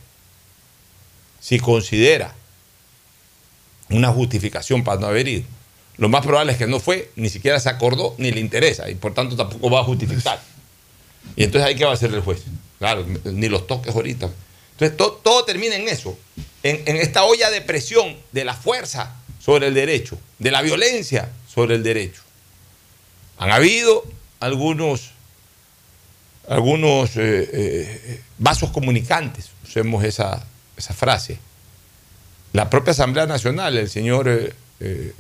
si 1.41 1.59
considera 1.59 2.35
una 3.91 4.09
justificación 4.13 4.83
para 4.85 5.01
no 5.01 5.07
haber 5.09 5.29
ido. 5.29 5.45
Lo 5.99 6.09
más 6.09 6.25
probable 6.25 6.53
es 6.53 6.59
que 6.59 6.67
no 6.67 6.81
fue, 6.81 7.11
ni 7.17 7.29
siquiera 7.29 7.61
se 7.61 7.69
acordó, 7.69 8.15
ni 8.19 8.31
le 8.33 8.41
interesa, 8.41 8.89
y 8.91 8.95
por 8.95 9.13
tanto 9.13 9.37
tampoco 9.37 9.71
va 9.71 9.81
a 9.81 9.85
justificar. 9.85 10.41
Y 11.37 11.45
entonces 11.45 11.69
ahí 11.69 11.77
qué 11.77 11.85
va 11.85 11.91
a 11.91 11.95
hacer 11.95 12.13
el 12.13 12.21
juez. 12.23 12.43
Claro, 12.79 13.07
ni 13.25 13.49
los 13.49 13.67
toques 13.67 13.95
ahorita. 13.95 14.31
Entonces 14.73 14.97
to- 14.97 15.21
todo, 15.23 15.45
termina 15.45 15.77
en 15.77 15.87
eso, 15.89 16.19
en, 16.63 16.83
en 16.87 16.97
esta 16.97 17.25
olla 17.25 17.51
de 17.51 17.61
presión 17.61 18.17
de 18.33 18.45
la 18.45 18.55
fuerza 18.55 19.15
sobre 19.39 19.67
el 19.67 19.75
derecho, 19.75 20.19
de 20.39 20.51
la 20.51 20.63
violencia 20.63 21.31
sobre 21.53 21.75
el 21.75 21.83
derecho. 21.83 22.22
Han 23.43 23.51
habido 23.51 24.05
algunos, 24.39 25.11
algunos 26.49 27.17
eh, 27.17 27.51
eh, 27.53 28.23
vasos 28.39 28.71
comunicantes, 28.71 29.51
usemos 29.65 30.05
esa, 30.05 30.47
esa 30.77 30.95
frase. 30.95 31.41
La 32.53 32.71
propia 32.71 32.93
Asamblea 32.93 33.27
Nacional, 33.27 33.77
el 33.77 33.91
señor, 33.91 34.29
eh, 34.29 34.55
eh, 34.79 35.13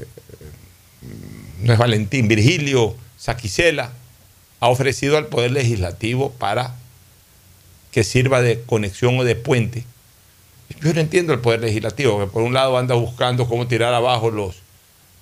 no 1.62 1.73
es 1.73 1.79
Valentín, 1.81 2.29
Virgilio 2.29 2.95
Saquicela, 3.18 3.91
ha 4.61 4.68
ofrecido 4.68 5.18
al 5.18 5.27
Poder 5.27 5.51
Legislativo 5.51 6.31
para 6.31 6.77
que 7.91 8.05
sirva 8.05 8.41
de 8.41 8.62
conexión 8.62 9.18
o 9.18 9.25
de 9.25 9.35
puente. 9.35 9.83
Yo 10.81 10.95
no 10.95 11.01
entiendo 11.01 11.33
el 11.33 11.41
Poder 11.41 11.59
Legislativo, 11.59 12.20
que 12.20 12.27
por 12.29 12.43
un 12.43 12.55
lado 12.55 12.79
anda 12.79 12.95
buscando 12.95 13.49
cómo 13.49 13.66
tirar 13.66 13.93
abajo 13.95 14.31
los, 14.31 14.62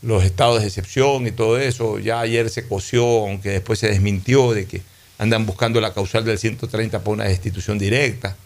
los 0.02 0.24
estados 0.24 0.60
de 0.60 0.66
excepción 0.68 1.26
y 1.26 1.30
todo 1.32 1.58
eso. 1.58 1.98
Ya 1.98 2.20
ayer 2.20 2.48
se 2.50 2.66
coció, 2.66 3.04
aunque 3.26 3.50
después 3.50 3.78
se 3.78 3.88
desmintió 3.88 4.52
de 4.52 4.66
que 4.66 4.82
andan 5.18 5.44
buscando 5.46 5.80
la 5.80 5.92
causal 5.92 6.24
del 6.24 6.38
130 6.38 6.98
para 7.00 7.10
una 7.10 7.24
destitución 7.24 7.78
directa. 7.78 8.36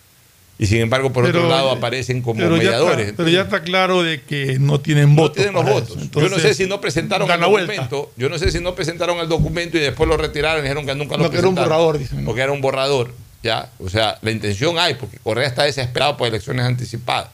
Y 0.57 0.66
sin 0.66 0.78
embargo, 0.80 1.12
por 1.12 1.24
Pero- 1.24 1.40
otro 1.40 1.50
lado, 1.50 1.70
aparecen 1.72 2.22
como 2.22 2.38
pero 2.38 2.50
ya 2.57 2.62
está- 2.62 2.70
mediadores. 2.70 3.12
pero 3.16 3.28
ya 3.28 3.40
está 3.42 3.62
claro 3.64 4.02
de 4.05 4.22
que 4.22 4.59
no 4.61 4.78
tienen 4.80 5.16
votos. 5.16 5.36
tienen 5.36 5.52
los 5.55 5.64
votos. 5.64 5.96
yo 6.12 6.28
no 6.28 6.38
sé 6.38 6.55
si 6.55 6.66
no 6.66 6.80
presentaron 6.80 7.28
el 7.30 7.38
vuelta. 7.48 7.72
documento. 7.72 8.12
Yo 8.16 8.28
no 8.28 8.38
sé 8.38 8.52
si 8.52 8.61
no 8.61 8.74
presentaron 8.76 9.18
el 9.18 9.28
documento 9.28 9.76
y 9.78 9.80
después 9.80 10.09
lo 10.09 10.16
retiraron 10.16 10.61
y 10.61 10.62
dijeron 10.62 10.86
que 10.86 10.94
nunca 10.94 11.16
lo 11.16 11.24
No, 11.24 11.30
que 11.30 11.38
era 11.38 11.48
un 11.48 11.55
presentaron. 11.57 11.78
borrador, 11.86 11.98
dicen. 11.98 12.24
Porque 12.24 12.40
era 12.42 12.52
un 12.52 12.61
borrador. 12.61 13.12
¿ya? 13.42 13.68
O 13.78 13.90
sea, 13.90 14.16
la 14.22 14.30
intención 14.30 14.78
hay, 14.78 14.94
porque 14.94 15.18
Correa 15.18 15.46
está 15.46 15.64
desesperado 15.64 16.16
por 16.16 16.26
elecciones 16.28 16.64
anticipadas. 16.64 17.28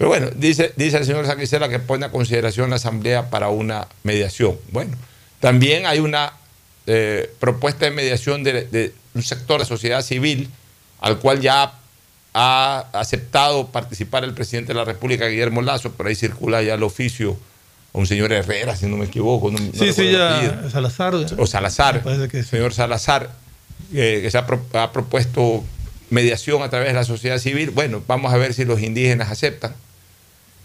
Pero 0.00 0.08
bueno, 0.08 0.30
dice, 0.34 0.72
dice 0.76 0.96
el 0.96 1.04
señor 1.04 1.26
Saquicela 1.26 1.68
que 1.68 1.78
pone 1.78 2.06
a 2.06 2.08
consideración 2.10 2.70
la 2.70 2.76
Asamblea 2.76 3.28
para 3.28 3.50
una 3.50 3.86
mediación. 4.02 4.56
Bueno, 4.72 4.96
también 5.40 5.84
hay 5.84 5.98
una 5.98 6.32
eh, 6.86 7.30
propuesta 7.38 7.84
de 7.84 7.90
mediación 7.90 8.42
de, 8.42 8.64
de 8.64 8.94
un 9.14 9.22
sector 9.22 9.60
de 9.60 9.66
sociedad 9.66 10.00
civil 10.00 10.48
al 11.02 11.18
cual 11.18 11.42
ya 11.42 11.74
ha 12.32 12.86
aceptado 12.94 13.66
participar 13.68 14.24
el 14.24 14.32
presidente 14.32 14.68
de 14.72 14.78
la 14.78 14.86
República, 14.86 15.26
Guillermo 15.26 15.60
Lazo, 15.60 15.92
por 15.92 16.06
ahí 16.06 16.14
circula 16.14 16.62
ya 16.62 16.72
el 16.74 16.82
oficio 16.82 17.36
a 17.92 17.98
un 17.98 18.06
señor 18.06 18.32
Herrera, 18.32 18.76
si 18.76 18.86
no 18.86 18.96
me 18.96 19.04
equivoco. 19.04 19.50
no- 19.50 19.58
no 19.58 19.72
Sí, 19.78 19.92
sí, 19.92 20.12
ya. 20.12 20.70
Salazar. 20.70 21.14
o 21.36 21.46
Salazar, 21.46 22.02
que 22.30 22.42
sí. 22.42 22.48
señor 22.48 22.72
Salazar, 22.72 23.32
eh, 23.92 24.20
que 24.22 24.30
se 24.30 24.38
ha, 24.38 24.46
pro- 24.46 24.64
ha 24.72 24.92
propuesto 24.92 25.62
mediación 26.08 26.62
a 26.62 26.70
través 26.70 26.88
de 26.88 26.94
la 26.94 27.04
sociedad 27.04 27.36
civil. 27.38 27.68
Bueno, 27.70 28.02
vamos 28.06 28.32
a 28.32 28.38
ver 28.38 28.54
si 28.54 28.64
los 28.64 28.80
indígenas 28.80 29.30
aceptan. 29.30 29.74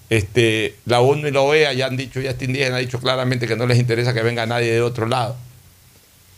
Este, 0.10 0.76
la 0.86 1.01
ONU 1.01 1.28
y 1.28 1.32
la 1.32 1.41
OEA 1.41 1.74
ya 1.74 1.88
han 1.88 1.97
dicho, 1.97 2.22
ya 2.22 2.30
este 2.32 2.45
indígena 2.45 2.76
ha 2.76 2.80
dicho 2.80 2.99
claramente 2.99 3.47
que 3.47 3.56
no 3.56 3.66
les 3.66 3.80
interesa 3.80 4.14
que 4.14 4.22
venga 4.22 4.45
nadie 4.45 4.72
de 4.72 4.82
otro 4.82 5.08
lado. 5.08 5.36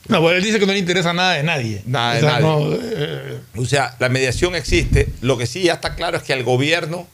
No, 0.07 0.21
bueno, 0.21 0.37
él 0.37 0.43
dice 0.43 0.57
que 0.59 0.65
no 0.65 0.71
le 0.71 0.79
interesa 0.79 1.11
nada 1.11 1.33
de 1.33 1.43
nadie. 1.43 1.81
Nada 1.85 2.13
de 2.13 2.17
O 2.19 2.21
sea, 2.21 2.31
nadie. 2.39 2.45
no, 2.45 2.77
eh, 2.81 3.39
O 3.57 3.65
sea, 3.65 3.95
la 3.99 4.07
mediación 4.07 4.55
existe. 4.55 5.09
Lo 5.21 5.37
que 5.37 5.45
sí 5.47 5.63
ya 5.63 5.73
está 5.73 5.95
claro 5.95 6.15
es 6.15 6.23
que 6.23 6.31
el 6.31 6.43
gobierno 6.43 7.05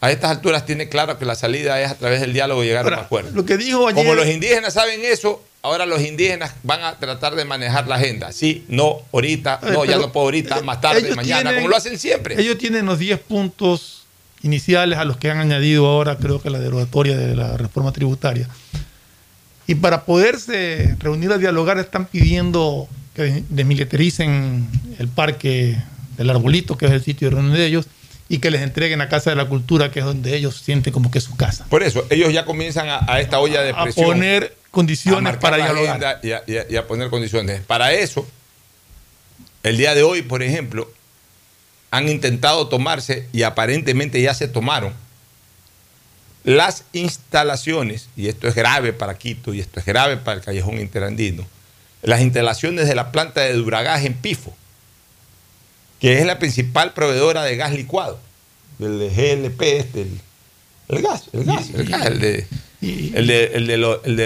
a 0.00 0.10
estas 0.12 0.30
alturas 0.30 0.64
tiene 0.64 0.88
claro 0.88 1.18
que 1.18 1.24
la 1.24 1.34
salida 1.34 1.80
es 1.82 1.90
a 1.90 1.94
través 1.96 2.20
del 2.20 2.32
diálogo 2.32 2.62
y 2.62 2.68
llegar 2.68 2.84
a 2.86 2.88
un 2.88 2.94
acuerdo. 2.94 3.30
lo 3.34 3.44
que 3.44 3.56
dijo 3.56 3.88
ayer. 3.88 3.96
Como 4.04 4.14
los 4.14 4.28
indígenas 4.28 4.72
saben 4.74 5.00
eso, 5.04 5.42
ahora 5.62 5.84
los 5.84 6.00
indígenas 6.00 6.54
van 6.62 6.84
a 6.84 6.96
tratar 6.98 7.34
de 7.34 7.44
manejar 7.44 7.88
la 7.88 7.96
agenda. 7.96 8.30
Sí, 8.30 8.64
no, 8.68 9.02
ahorita, 9.12 9.58
Eh, 9.62 9.70
no, 9.72 9.84
ya 9.84 9.96
no 9.98 10.12
puedo 10.12 10.26
ahorita, 10.26 10.62
más 10.62 10.80
tarde, 10.80 11.12
mañana, 11.16 11.42
tienen- 11.50 11.54
como 11.56 11.68
lo 11.68 11.76
hacen 11.76 11.98
siempre. 11.98 12.40
Ellos 12.40 12.56
tienen 12.56 12.86
los 12.86 13.00
10 13.00 13.18
puntos 13.18 13.99
iniciales 14.42 14.98
a 14.98 15.04
los 15.04 15.16
que 15.16 15.30
han 15.30 15.38
añadido 15.38 15.86
ahora, 15.86 16.16
creo 16.16 16.40
que 16.40 16.50
la 16.50 16.58
derogatoria 16.58 17.16
de 17.16 17.34
la 17.36 17.56
reforma 17.56 17.92
tributaria. 17.92 18.48
Y 19.66 19.76
para 19.76 20.04
poderse 20.04 20.96
reunir 20.98 21.30
a 21.32 21.38
dialogar 21.38 21.78
están 21.78 22.06
pidiendo 22.06 22.88
que 23.14 23.44
desmilitaricen 23.50 24.68
el 24.98 25.08
parque 25.08 25.76
del 26.16 26.30
Arbolito, 26.30 26.76
que 26.76 26.86
es 26.86 26.92
el 26.92 27.02
sitio 27.02 27.28
de 27.28 27.34
reunión 27.36 27.54
de 27.56 27.66
ellos, 27.66 27.86
y 28.28 28.38
que 28.38 28.50
les 28.50 28.62
entreguen 28.62 28.98
la 29.00 29.08
Casa 29.08 29.30
de 29.30 29.36
la 29.36 29.46
Cultura, 29.46 29.90
que 29.90 29.98
es 30.00 30.04
donde 30.04 30.36
ellos 30.36 30.56
sienten 30.64 30.92
como 30.92 31.10
que 31.10 31.18
es 31.18 31.24
su 31.24 31.36
casa. 31.36 31.66
Por 31.68 31.82
eso, 31.82 32.06
ellos 32.10 32.32
ya 32.32 32.44
comienzan 32.44 32.88
a, 32.88 33.00
a 33.12 33.20
esta 33.20 33.40
olla 33.40 33.60
de 33.62 33.70
A 33.70 33.82
presión. 33.82 34.06
poner 34.06 34.56
condiciones 34.70 35.34
a 35.34 35.40
para 35.40 35.56
dialogar. 35.56 35.96
agenda 36.04 36.20
y 36.22 36.32
a, 36.32 36.42
y 36.46 36.56
a- 36.58 36.66
y 36.70 36.76
a 36.76 36.86
poner 36.86 37.10
condiciones. 37.10 37.60
Para 37.62 37.92
eso, 37.92 38.26
el 39.62 39.76
día 39.76 39.94
de 39.94 40.02
hoy, 40.04 40.22
por 40.22 40.42
ejemplo, 40.44 40.90
han 41.90 42.08
intentado 42.08 42.68
tomarse 42.68 43.26
y 43.32 43.42
aparentemente 43.42 44.20
ya 44.22 44.34
se 44.34 44.48
tomaron 44.48 44.92
las 46.44 46.84
instalaciones, 46.94 48.08
y 48.16 48.28
esto 48.28 48.48
es 48.48 48.54
grave 48.54 48.92
para 48.94 49.18
Quito 49.18 49.52
y 49.52 49.60
esto 49.60 49.78
es 49.78 49.84
grave 49.86 50.16
para 50.16 50.38
el 50.38 50.44
Callejón 50.44 50.78
Interandino, 50.80 51.46
las 52.02 52.22
instalaciones 52.22 52.88
de 52.88 52.94
la 52.94 53.12
planta 53.12 53.42
de 53.42 53.52
Duragás 53.52 54.04
en 54.04 54.14
Pifo, 54.14 54.56
que 56.00 56.18
es 56.18 56.24
la 56.24 56.38
principal 56.38 56.94
proveedora 56.94 57.42
de 57.42 57.56
gas 57.56 57.72
licuado, 57.72 58.18
del 58.78 59.10
GLP, 59.10 59.60
este, 59.62 60.02
el, 60.02 60.20
el 60.88 61.02
gas, 61.02 61.24
el 61.34 61.44
gas, 61.44 61.68
el 61.74 61.84
gas, 61.86 62.06
el 62.06 62.20
de, 62.20 62.46
el 62.80 63.26
de, 63.26 63.44
el 63.52 63.66
de 63.66 63.76
lo- 63.76 64.02
el 64.04 64.16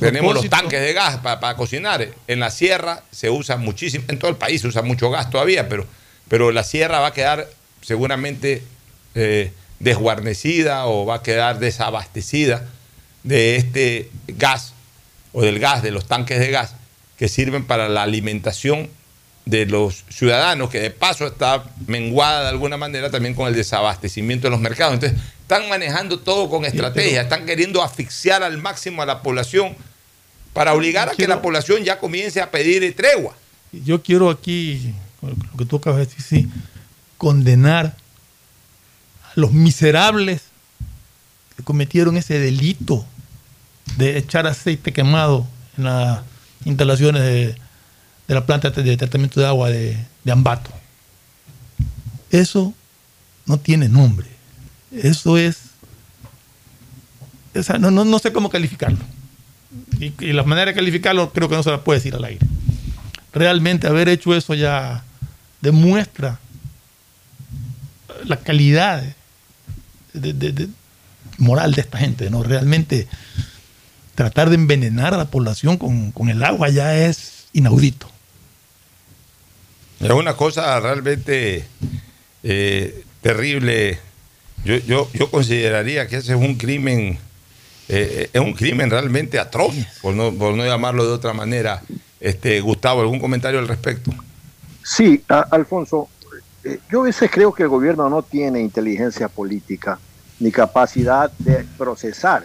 tenemos 0.00 0.34
los 0.34 0.42
tanques 0.50 0.80
de 0.80 0.92
gas 0.94 1.18
para, 1.18 1.38
para 1.38 1.56
cocinar. 1.56 2.08
En 2.26 2.40
la 2.40 2.50
sierra 2.50 3.04
se 3.12 3.30
usa 3.30 3.56
muchísimo, 3.56 4.04
en 4.08 4.18
todo 4.18 4.32
el 4.32 4.36
país 4.36 4.62
se 4.62 4.66
usa 4.66 4.82
mucho 4.82 5.08
gas 5.10 5.30
todavía, 5.30 5.68
pero, 5.68 5.86
pero 6.28 6.52
la 6.52 6.64
sierra 6.64 7.00
va 7.00 7.08
a 7.08 7.12
quedar 7.12 7.48
seguramente 7.82 8.62
eh, 9.14 9.52
desguarnecida 9.80 10.86
o 10.86 11.04
va 11.04 11.16
a 11.16 11.22
quedar 11.22 11.58
desabastecida 11.58 12.66
de 13.24 13.56
este 13.56 14.10
gas 14.28 14.74
o 15.32 15.42
del 15.42 15.58
gas, 15.58 15.82
de 15.82 15.90
los 15.90 16.06
tanques 16.06 16.38
de 16.38 16.50
gas 16.50 16.74
que 17.16 17.28
sirven 17.28 17.64
para 17.64 17.88
la 17.88 18.02
alimentación 18.02 18.90
de 19.44 19.66
los 19.66 20.04
ciudadanos, 20.08 20.70
que 20.70 20.80
de 20.80 20.90
paso 20.90 21.26
está 21.26 21.64
menguada 21.86 22.42
de 22.42 22.48
alguna 22.48 22.76
manera 22.76 23.10
también 23.10 23.34
con 23.34 23.48
el 23.48 23.54
desabastecimiento 23.54 24.46
de 24.46 24.50
los 24.50 24.60
mercados. 24.60 24.94
Entonces, 24.94 25.18
están 25.40 25.68
manejando 25.68 26.20
todo 26.20 26.48
con 26.48 26.64
estrategia, 26.64 27.22
están 27.22 27.44
queriendo 27.44 27.82
asfixiar 27.82 28.42
al 28.42 28.58
máximo 28.58 29.02
a 29.02 29.06
la 29.06 29.22
población 29.22 29.76
para 30.52 30.74
obligar 30.74 31.08
a 31.08 31.12
que 31.12 31.26
la 31.26 31.42
población 31.42 31.82
ya 31.82 31.98
comience 31.98 32.40
a 32.40 32.50
pedir 32.50 32.94
tregua. 32.94 33.34
Yo 33.72 34.02
quiero 34.02 34.30
aquí 34.30 34.94
lo 35.22 35.56
que 35.56 35.64
tú 35.64 35.76
acabas 35.76 36.00
de 36.00 36.06
decir, 36.06 36.22
sí, 36.22 36.48
condenar 37.16 37.96
a 39.24 39.32
los 39.36 39.52
miserables 39.52 40.42
que 41.56 41.62
cometieron 41.62 42.16
ese 42.16 42.38
delito 42.38 43.06
de 43.96 44.18
echar 44.18 44.46
aceite 44.46 44.92
quemado 44.92 45.46
en 45.78 45.84
las 45.84 46.22
instalaciones 46.64 47.22
de, 47.22 47.54
la 48.26 48.44
planta 48.44 48.70
de 48.70 48.96
tratamiento 48.96 49.40
de 49.40 49.46
agua 49.46 49.70
de, 49.70 49.96
Ambato. 50.30 50.70
Eso 52.30 52.74
no 53.46 53.58
tiene 53.58 53.88
nombre. 53.88 54.26
Eso 54.90 55.36
es... 55.36 55.58
no, 57.78 57.90
no, 57.90 58.04
no 58.04 58.18
sé 58.18 58.32
cómo 58.32 58.50
calificarlo. 58.50 58.98
Y, 60.00 60.12
y 60.24 60.32
la 60.32 60.42
manera 60.42 60.70
de 60.70 60.74
calificarlo 60.74 61.32
creo 61.32 61.48
que 61.48 61.56
no 61.56 61.62
se 61.62 61.70
la 61.70 61.84
puede 61.84 61.98
decir 61.98 62.14
al 62.14 62.24
aire. 62.24 62.44
Realmente 63.32 63.86
haber 63.86 64.08
hecho 64.08 64.34
eso 64.34 64.54
ya 64.54 65.04
demuestra 65.62 66.38
la 68.24 68.36
calidad 68.36 69.02
de, 70.12 70.32
de- 70.34 70.52
de- 70.52 70.68
moral 71.38 71.72
de 71.74 71.80
esta 71.80 71.98
gente, 71.98 72.28
¿no? 72.30 72.42
Realmente 72.42 73.08
tratar 74.14 74.48
de 74.50 74.56
envenenar 74.56 75.14
a 75.14 75.16
la 75.16 75.24
población 75.30 75.78
con, 75.78 76.12
con 76.12 76.28
el 76.28 76.44
agua 76.44 76.68
ya 76.68 76.94
es 76.94 77.46
inaudito. 77.52 78.10
Es 80.00 80.10
una 80.10 80.34
cosa 80.36 80.78
realmente 80.80 81.64
eh, 82.42 83.04
terrible. 83.22 83.98
Yo, 84.64 84.76
yo, 84.78 85.08
yo 85.14 85.30
consideraría 85.30 86.06
que 86.08 86.16
ese 86.16 86.32
es 86.32 86.38
un 86.38 86.56
crimen, 86.56 87.18
eh, 87.88 88.28
es 88.32 88.40
un 88.40 88.52
crimen 88.52 88.90
realmente 88.90 89.38
atroz, 89.38 89.74
por 90.02 90.14
no, 90.14 90.32
por 90.32 90.54
no 90.54 90.64
llamarlo 90.64 91.06
de 91.06 91.12
otra 91.12 91.32
manera. 91.32 91.82
Este, 92.20 92.60
Gustavo, 92.60 93.00
¿algún 93.00 93.18
comentario 93.20 93.58
al 93.58 93.68
respecto? 93.68 94.12
Sí, 94.84 95.24
Alfonso, 95.28 96.08
eh, 96.64 96.80
yo 96.90 97.00
a 97.02 97.04
veces 97.04 97.30
creo 97.30 97.52
que 97.52 97.62
el 97.64 97.68
gobierno 97.68 98.08
no 98.08 98.22
tiene 98.22 98.60
inteligencia 98.60 99.28
política 99.28 99.98
ni 100.40 100.50
capacidad 100.50 101.30
de 101.38 101.64
procesar 101.76 102.44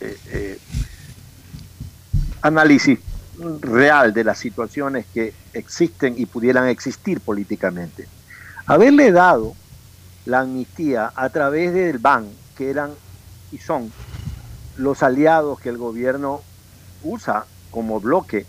eh, 0.00 0.16
eh, 0.32 0.58
análisis 2.42 2.98
real 3.60 4.12
de 4.12 4.24
las 4.24 4.38
situaciones 4.38 5.06
que 5.12 5.34
existen 5.52 6.14
y 6.16 6.26
pudieran 6.26 6.68
existir 6.68 7.20
políticamente. 7.20 8.08
Haberle 8.66 9.12
dado 9.12 9.54
la 10.24 10.40
amnistía 10.40 11.12
a 11.14 11.30
través 11.30 11.72
del 11.72 11.98
BAN, 11.98 12.28
que 12.56 12.70
eran 12.70 12.90
y 13.50 13.58
son 13.58 13.92
los 14.76 15.02
aliados 15.02 15.60
que 15.60 15.68
el 15.68 15.78
gobierno 15.78 16.42
usa 17.02 17.46
como 17.70 18.00
bloque 18.00 18.46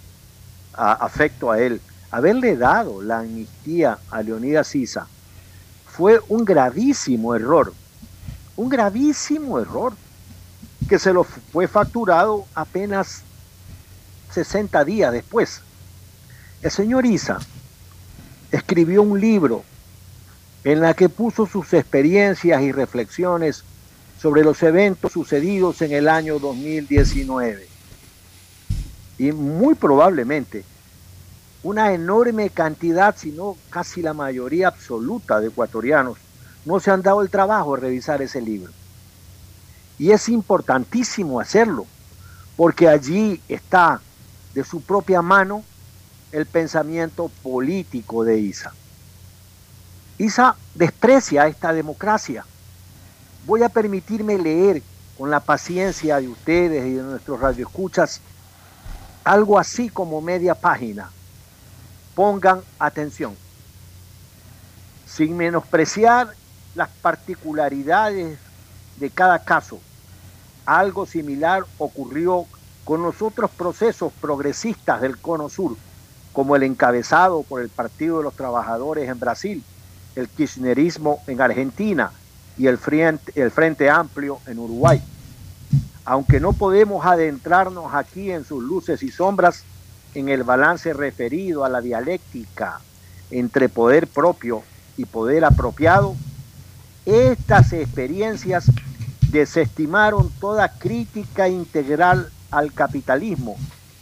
a- 0.74 0.94
afecto 0.94 1.52
a 1.52 1.60
él, 1.60 1.82
haberle 2.12 2.56
dado 2.56 3.02
la 3.02 3.20
amnistía 3.20 4.00
a 4.10 4.22
Leonidas 4.22 4.68
Sisa 4.68 5.08
fue 5.86 6.20
un 6.30 6.46
gravísimo 6.46 7.36
error, 7.36 7.74
un 8.56 8.70
gravísimo 8.70 9.60
error 9.60 9.94
que 10.88 10.98
se 10.98 11.14
lo 11.14 11.24
fue 11.24 11.68
facturado 11.68 12.46
apenas 12.56 13.22
60 14.32 14.86
días 14.86 15.12
después. 15.12 15.62
El 16.62 16.72
señor 16.72 17.06
Isa 17.06 17.40
escribió 18.52 19.02
un 19.02 19.20
libro 19.20 19.64
en 20.64 20.82
la 20.82 20.94
que 20.94 21.10
puso 21.10 21.46
sus 21.46 21.74
experiencias 21.74 22.62
y 22.62 22.72
reflexiones 22.72 23.64
sobre 24.22 24.44
los 24.44 24.62
eventos 24.64 25.14
sucedidos 25.14 25.82
en 25.82 25.94
el 25.94 26.08
año 26.10 26.40
2019. 26.40 27.68
Y 29.18 29.32
muy 29.32 29.76
probablemente 29.76 30.64
una 31.64 31.94
enorme 31.94 32.50
cantidad, 32.50 33.16
si 33.18 33.32
no 33.32 33.58
casi 33.70 34.02
la 34.02 34.14
mayoría 34.14 34.70
absoluta 34.70 35.40
de 35.40 35.48
ecuatorianos, 35.48 36.18
no 36.66 36.80
se 36.80 36.92
han 36.92 37.02
dado 37.02 37.22
el 37.22 37.30
trabajo 37.30 37.76
de 37.76 37.82
revisar 37.82 38.22
ese 38.22 38.42
libro. 38.42 38.72
Y 39.98 40.12
es 40.12 40.30
importantísimo 40.30 41.40
hacerlo, 41.40 41.86
porque 42.56 42.88
allí 42.88 43.42
está 43.50 44.00
de 44.54 44.64
su 44.64 44.82
propia 44.82 45.22
mano 45.22 45.64
el 46.32 46.46
pensamiento 46.46 47.30
político 47.44 48.24
de 48.24 48.40
Isa. 48.40 48.74
Isa 50.18 50.56
desprecia 50.76 51.48
esta 51.48 51.74
democracia. 51.74 52.46
Voy 53.46 53.64
a 53.64 53.70
permitirme 53.70 54.38
leer 54.38 54.82
con 55.18 55.30
la 55.30 55.40
paciencia 55.40 56.20
de 56.20 56.28
ustedes 56.28 56.86
y 56.86 56.94
de 56.94 57.04
nuestros 57.04 57.40
radioescuchas 57.40 58.22
algo 59.24 59.60
así 59.60 59.90
como 59.90 60.22
media 60.22 60.56
página. 60.56 61.10
Pongan 62.20 62.64
atención. 62.80 63.34
Sin 65.08 65.38
menospreciar 65.38 66.28
las 66.76 66.90
particularidades 66.90 68.38
de 68.98 69.10
cada 69.10 69.40
caso, 69.40 69.80
algo 70.66 71.06
similar 71.06 71.64
ocurrió 71.78 72.46
con 72.84 73.04
los 73.04 73.22
otros 73.22 73.50
procesos 73.52 74.12
progresistas 74.20 75.00
del 75.00 75.18
Cono 75.18 75.48
Sur, 75.48 75.78
como 76.34 76.58
el 76.58 76.64
encabezado 76.64 77.44
por 77.44 77.62
el 77.62 77.70
Partido 77.70 78.18
de 78.18 78.26
los 78.26 78.36
Trabajadores 78.36 79.08
en 79.08 79.18
Brasil, 79.18 79.64
el 80.18 80.28
kirchnerismo 80.28 81.24
en 81.26 81.40
Argentina 81.40 82.12
y 82.58 82.68
el 82.68 82.78
Frente, 82.78 83.32
el 83.42 83.50
Frente 83.50 83.90
Amplio 83.90 84.40
en 84.46 84.60
Uruguay. 84.60 85.02
Aunque 86.04 86.42
no 86.42 86.52
podemos 86.52 87.06
adentrarnos 87.06 87.94
aquí 87.94 88.30
en 88.30 88.44
sus 88.44 88.62
luces 88.62 89.04
y 89.04 89.10
sombras, 89.10 89.64
en 90.20 90.30
el 90.30 90.44
balance 90.44 90.94
referido 90.94 91.64
a 91.66 91.70
la 91.70 91.82
dialéctica 91.82 92.80
entre 93.32 93.70
poder 93.70 94.08
propio 94.08 94.64
y 94.98 95.06
poder 95.06 95.46
apropiado, 95.46 96.16
estas 97.06 97.74
experiencias 97.74 98.66
desestimaron 99.32 100.30
toda 100.40 100.74
crítica 100.78 101.48
integral 101.48 102.30
al 102.52 102.74
capitalismo 102.74 103.56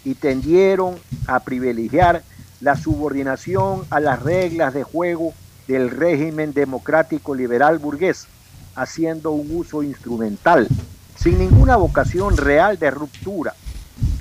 y 0.04 0.16
tendieron 0.16 0.96
a 1.28 1.40
privilegiar 1.42 2.24
la 2.62 2.76
subordinación 2.76 3.86
a 3.90 4.00
las 4.00 4.24
reglas 4.24 4.74
de 4.74 4.84
juego 4.84 5.34
del 5.68 5.92
régimen 5.92 6.54
democrático 6.54 7.36
liberal 7.36 7.78
burgués, 7.78 8.28
haciendo 8.76 9.32
un 9.32 9.56
uso 9.56 9.84
instrumental, 9.84 10.68
sin 11.16 11.38
ninguna 11.38 11.76
vocación 11.76 12.38
real 12.38 12.80
de 12.80 12.90
ruptura 12.90 13.54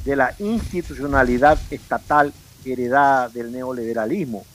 de 0.07 0.15
la 0.15 0.33
institucionalidad 0.39 1.59
estatal 1.71 2.33
heredada 2.65 3.29
del 3.29 3.51
neoliberalismo, 3.51 4.47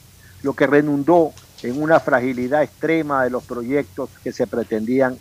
lo 0.43 0.53
que 0.53 0.65
redundó 0.65 1.33
en 1.61 1.81
una 1.81 1.99
fragilidad 1.99 2.63
extrema 2.63 3.25
de 3.25 3.29
los 3.29 3.43
proyectos 3.43 4.09
que 4.23 4.31
se 4.31 4.47
pretendían 4.47 5.17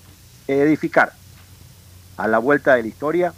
edificar. 0.47 1.13
A 2.17 2.29
la 2.29 2.39
vuelta 2.39 2.77
de 2.77 2.83
la 2.83 2.89
historia, 2.89 3.35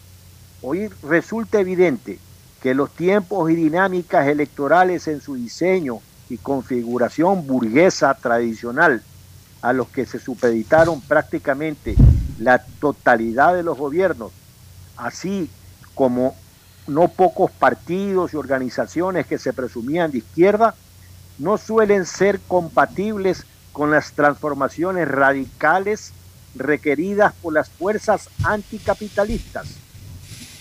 hoy 0.61 0.88
resulta 1.03 1.61
evidente 1.61 2.18
que 2.62 2.74
los 2.74 2.90
tiempos 2.90 3.51
y 3.51 3.55
dinámicas 3.55 4.28
electorales 4.28 5.09
en 5.09 5.22
su 5.22 5.34
diseño 5.34 6.01
y 6.28 6.36
configuración 6.36 7.47
burguesa 7.47 8.14
tradicional, 8.14 9.03
a 9.62 9.72
los 9.72 9.88
que 9.88 10.05
se 10.05 10.18
supeditaron 10.18 11.01
prácticamente 11.01 11.95
la 12.38 12.59
totalidad 12.80 13.55
de 13.55 13.62
los 13.62 13.78
gobiernos, 13.78 14.32
así 14.97 15.49
como 15.95 16.34
no 16.86 17.08
pocos 17.08 17.50
partidos 17.50 18.32
y 18.32 18.36
organizaciones 18.36 19.26
que 19.26 19.38
se 19.38 19.52
presumían 19.52 20.10
de 20.10 20.18
izquierda, 20.18 20.74
no 21.38 21.58
suelen 21.58 22.06
ser 22.06 22.40
compatibles 22.40 23.44
con 23.72 23.90
las 23.90 24.12
transformaciones 24.12 25.08
radicales 25.08 26.12
requeridas 26.54 27.32
por 27.40 27.54
las 27.54 27.70
fuerzas 27.70 28.28
anticapitalistas. 28.44 29.68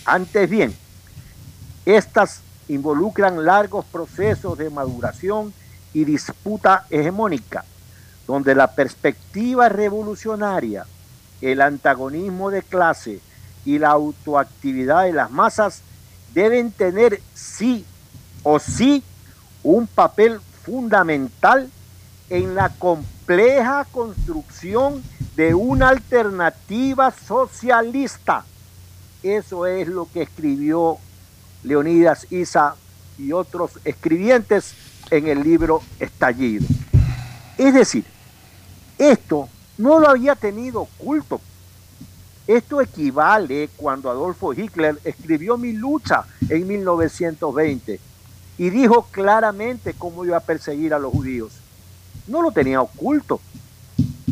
Antes 0.06 0.50
bien, 0.50 0.76
estas 1.86 2.42
involucran 2.68 3.46
largos 3.46 3.86
procesos 3.86 4.58
de 4.58 4.70
maduración 4.70 5.54
y 5.94 6.06
disputa 6.06 6.86
hegemónica, 6.90 7.66
donde 8.28 8.56
la 8.56 8.68
perspectiva 8.68 9.68
revolucionaria, 9.68 10.86
el 11.42 11.62
antagonismo 11.62 12.50
de 12.50 12.62
clase 12.62 13.20
y 13.66 13.80
la 13.80 13.90
autoactividad 13.90 15.04
de 15.04 15.14
las 15.14 15.32
masas 15.32 15.82
deben 16.34 16.72
tener 16.72 17.22
sí 17.34 17.86
o 18.44 18.60
sí 18.60 19.04
un 19.64 19.88
papel 19.88 20.40
fundamental 20.64 21.70
en 22.30 22.56
la 22.56 22.70
compleja 22.70 23.86
construcción 23.92 25.04
de 25.36 25.54
una 25.54 25.90
alternativa 25.90 27.12
socialista. 27.12 28.46
Eso 29.24 29.66
es 29.66 29.88
lo 29.88 30.08
que 30.12 30.24
escribió 30.24 30.98
Leonidas 31.64 32.32
Isa 32.32 32.76
y 33.18 33.34
otros 33.34 33.72
escribientes 33.84 34.74
en 35.10 35.28
el 35.28 35.44
libro 35.44 35.82
Estallido. 36.00 36.66
Es 37.58 37.74
decir, 37.74 38.06
esto 38.98 39.48
no 39.78 40.00
lo 40.00 40.10
había 40.10 40.36
tenido 40.36 40.82
oculto. 40.82 41.42
Esto 42.52 42.82
equivale 42.82 43.70
cuando 43.78 44.10
Adolfo 44.10 44.52
Hitler 44.52 45.00
escribió 45.06 45.58
Mi 45.58 45.72
lucha 45.72 46.26
en 46.50 46.68
1920 46.68 47.98
y 48.58 48.70
dijo 48.70 49.08
claramente 49.10 49.94
cómo 49.94 50.26
iba 50.26 50.36
a 50.36 50.42
perseguir 50.42 50.94
a 50.94 51.00
los 51.00 51.14
judíos. 51.14 51.54
No 52.28 52.42
lo 52.42 52.52
tenía 52.52 52.82
oculto. 52.82 53.40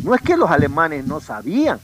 No 0.04 0.14
es 0.14 0.20
que 0.20 0.36
los 0.36 0.50
alemanes 0.50 1.06
no 1.06 1.20
sabían. 1.20 1.80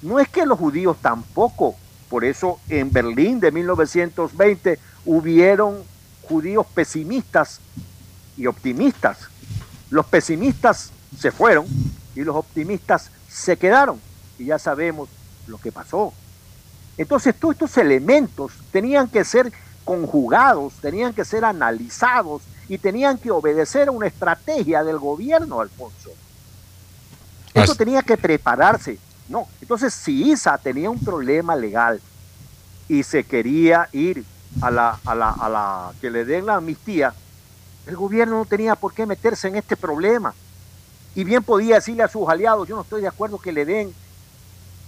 No 0.00 0.18
es 0.20 0.28
que 0.30 0.46
los 0.46 0.58
judíos 0.58 0.96
tampoco. 1.02 1.76
Por 2.08 2.24
eso 2.24 2.58
en 2.70 2.90
Berlín 2.90 3.40
de 3.40 3.52
1920 3.52 4.78
hubieron 5.04 5.82
judíos 6.22 6.64
pesimistas 6.72 7.60
y 8.38 8.46
optimistas. 8.46 9.18
Los 9.90 10.06
pesimistas 10.06 10.92
se 11.18 11.30
fueron 11.30 11.66
y 12.16 12.22
los 12.22 12.36
optimistas 12.36 13.10
se 13.28 13.58
quedaron. 13.58 14.00
Y 14.40 14.46
ya 14.46 14.58
sabemos 14.58 15.10
lo 15.46 15.58
que 15.58 15.70
pasó. 15.70 16.14
Entonces 16.96 17.34
todos 17.38 17.54
estos 17.54 17.76
elementos 17.76 18.52
tenían 18.72 19.06
que 19.06 19.22
ser 19.22 19.52
conjugados, 19.84 20.72
tenían 20.80 21.12
que 21.12 21.26
ser 21.26 21.44
analizados 21.44 22.42
y 22.66 22.78
tenían 22.78 23.18
que 23.18 23.30
obedecer 23.30 23.88
a 23.88 23.90
una 23.92 24.06
estrategia 24.06 24.82
del 24.82 24.98
gobierno, 24.98 25.60
Alfonso. 25.60 26.10
Esto 27.52 27.74
tenía 27.74 28.00
que 28.00 28.16
prepararse. 28.16 28.98
No, 29.28 29.46
entonces 29.60 29.92
si 29.92 30.30
ISA 30.30 30.56
tenía 30.56 30.88
un 30.88 30.98
problema 30.98 31.54
legal 31.54 32.00
y 32.88 33.02
se 33.02 33.24
quería 33.24 33.88
ir 33.92 34.24
a 34.62 34.70
la, 34.70 34.98
a 35.04 35.14
la, 35.14 35.30
a 35.30 35.48
la 35.50 35.92
que 36.00 36.10
le 36.10 36.24
den 36.24 36.46
la 36.46 36.56
amnistía, 36.56 37.12
el 37.86 37.96
gobierno 37.96 38.38
no 38.38 38.46
tenía 38.46 38.74
por 38.74 38.94
qué 38.94 39.04
meterse 39.04 39.48
en 39.48 39.56
este 39.56 39.76
problema. 39.76 40.34
Y 41.14 41.24
bien 41.24 41.42
podía 41.42 41.74
decirle 41.74 42.04
a 42.04 42.08
sus 42.08 42.28
aliados, 42.28 42.66
yo 42.66 42.76
no 42.76 42.82
estoy 42.82 43.02
de 43.02 43.08
acuerdo 43.08 43.38
que 43.38 43.52
le 43.52 43.64
den 43.64 43.92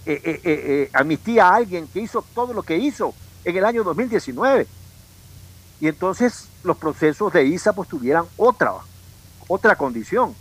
eh, 0.05 0.21
eh, 0.23 0.41
eh, 0.43 0.89
amnistía 0.93 1.47
a 1.49 1.55
alguien 1.55 1.87
que 1.87 2.01
hizo 2.01 2.23
todo 2.35 2.53
lo 2.53 2.63
que 2.63 2.77
hizo 2.77 3.13
en 3.45 3.57
el 3.57 3.65
año 3.65 3.83
2019. 3.83 4.67
Y 5.79 5.87
entonces 5.87 6.47
los 6.63 6.77
procesos 6.77 7.31
de 7.33 7.45
ISA 7.45 7.73
pues 7.73 7.89
tuvieran 7.89 8.25
otra, 8.37 8.73
otra 9.47 9.75
condición. 9.75 10.33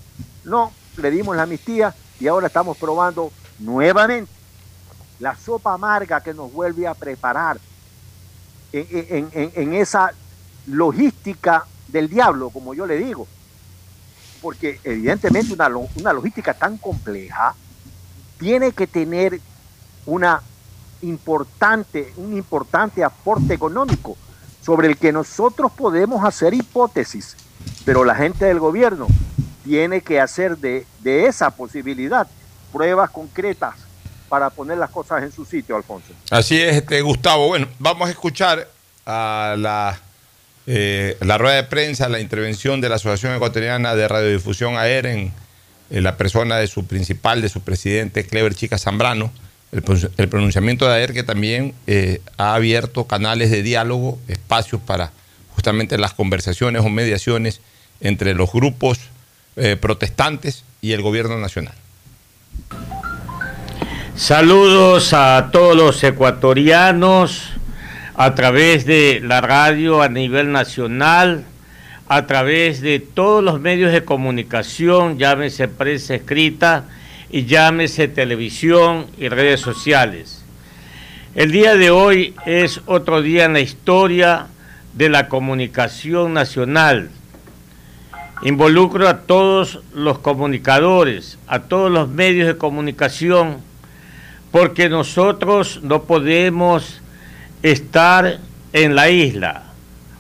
No, 0.45 0.73
le 0.97 1.11
dimos 1.11 1.37
la 1.37 1.43
amnistía 1.45 1.95
y 2.21 2.27
ahora 2.29 2.47
estamos 2.49 2.77
probando 2.77 3.33
nuevamente 3.59 4.31
la 5.19 5.37
sopa 5.37 5.75
amarga 5.75 6.21
que 6.21 6.35
nos 6.35 6.53
vuelve 6.53 6.87
a 6.87 6.95
preparar 6.95 7.59
en, 8.73 9.29
en- 9.55 9.75
esa 9.75 10.13
logística 10.67 11.65
del 11.89 12.09
diablo, 12.09 12.51
como 12.51 12.75
yo 12.75 12.87
le 12.87 12.97
digo. 12.99 13.27
Porque 14.41 14.81
evidentemente 14.83 15.53
una, 15.53 15.69
una 15.69 16.13
logística 16.13 16.55
tan 16.55 16.77
compleja 16.79 17.55
tiene 18.39 18.73
que 18.73 18.87
tener 18.87 19.41
una 20.07 20.43
importante, 21.03 22.13
un 22.17 22.37
importante 22.37 23.03
aporte 23.05 23.55
económico 23.55 24.17
sobre 24.65 24.89
el 24.89 24.97
que 24.97 25.13
nosotros 25.13 25.73
podemos 25.73 26.25
hacer 26.25 26.55
hipótesis, 26.55 27.37
pero 27.85 28.05
la 28.05 28.15
gente 28.15 28.45
del 28.45 28.61
gobierno 28.61 29.07
tiene 29.65 30.01
que 30.01 30.21
hacer 30.21 30.59
de, 30.59 30.87
de 31.01 31.27
esa 31.27 31.51
posibilidad 31.51 32.27
pruebas 32.73 33.11
concretas 33.11 33.75
para 34.29 34.49
poner 34.51 34.79
las 34.79 34.91
cosas 34.91 35.23
en 35.23 35.31
su 35.31 35.45
sitio, 35.45 35.77
Alfonso. 35.77 36.15
Así 36.31 36.59
es, 36.61 36.77
este, 36.77 37.03
Gustavo. 37.03 37.49
Bueno, 37.49 37.69
vamos 37.79 38.09
a 38.09 38.11
escuchar 38.13 38.67
a 39.05 39.57
la, 39.59 40.01
eh, 40.67 41.19
la 41.21 41.37
rueda 41.37 41.57
de 41.57 41.65
prensa, 41.65 42.09
la 42.09 42.19
intervención 42.19 42.81
de 42.81 42.89
la 42.89 42.95
Asociación 42.95 43.35
Ecuatoriana 43.35 43.95
de 43.95 44.09
Radiodifusión 44.09 44.77
AER 44.77 45.07
en, 45.07 45.33
en 45.91 46.03
la 46.03 46.17
persona 46.17 46.57
de 46.57 46.67
su 46.67 46.87
principal, 46.87 47.43
de 47.43 47.51
su 47.51 47.61
presidente, 47.61 48.27
Clever 48.27 48.55
Chica 48.55 48.79
Zambrano. 48.79 49.31
El, 49.73 49.83
el 50.19 50.29
pronunciamiento 50.29 50.87
de 50.87 50.95
AER 50.95 51.13
que 51.15 51.23
también 51.23 51.75
eh, 51.87 52.21
ha 52.37 52.55
abierto 52.55 53.07
canales 53.07 53.51
de 53.51 53.63
diálogo, 53.63 54.19
espacios 54.29 54.81
para 54.83 55.13
justamente 55.55 55.97
las 55.99 56.13
conversaciones 56.13 56.83
o 56.83 56.89
mediaciones 56.89 57.61
entre 58.01 58.35
los 58.35 58.53
grupos 58.53 58.99
eh, 59.57 59.77
protestantes 59.81 60.65
y 60.81 60.93
el 60.93 61.03
gobierno 61.03 61.39
nacional. 61.39 61.75
Saludos 64.15 65.13
a 65.15 65.51
todos 65.53 65.75
los 65.77 66.05
ecuatorianos 66.05 67.51
a 68.15 68.35
través 68.35 68.85
de 68.85 69.21
la 69.23 69.41
radio 69.41 70.03
a 70.03 70.09
nivel 70.09 70.53
nacional, 70.53 71.45
a 72.09 72.27
través 72.27 72.83
de 72.83 72.99
todos 73.01 73.43
los 73.43 73.61
medios 73.61 73.93
de 73.93 74.05
comunicación, 74.05 75.19
llámese 75.19 75.69
prensa 75.69 76.15
escrita 76.15 76.85
y 77.33 77.47
llámese 77.47 78.09
televisión 78.09 79.07
y 79.19 79.29
redes 79.29 79.61
sociales. 79.61 80.45
El 81.35 81.51
día 81.51 81.77
de 81.77 81.91
hoy 81.91 82.35
es 82.45 82.83
otro 82.85 83.23
día 83.23 83.47
en 83.47 83.55
la 83.55 83.61
historia 83.61 84.49
de 84.93 85.09
la 85.09 85.29
comunicación 85.29 86.35
nacional. 86.35 87.09
Involucro 88.43 89.09
a 89.09 89.21
todos 89.21 89.81
los 89.95 90.19
comunicadores, 90.19 91.39
a 91.47 91.61
todos 91.61 91.91
los 91.91 92.11
medios 92.11 92.47
de 92.47 92.59
comunicación, 92.59 93.59
porque 94.51 94.91
nosotros 94.91 95.81
no 95.83 96.03
podemos 96.03 97.01
estar 97.63 98.41
en 98.75 98.95
la 98.95 99.09
isla 99.09 99.63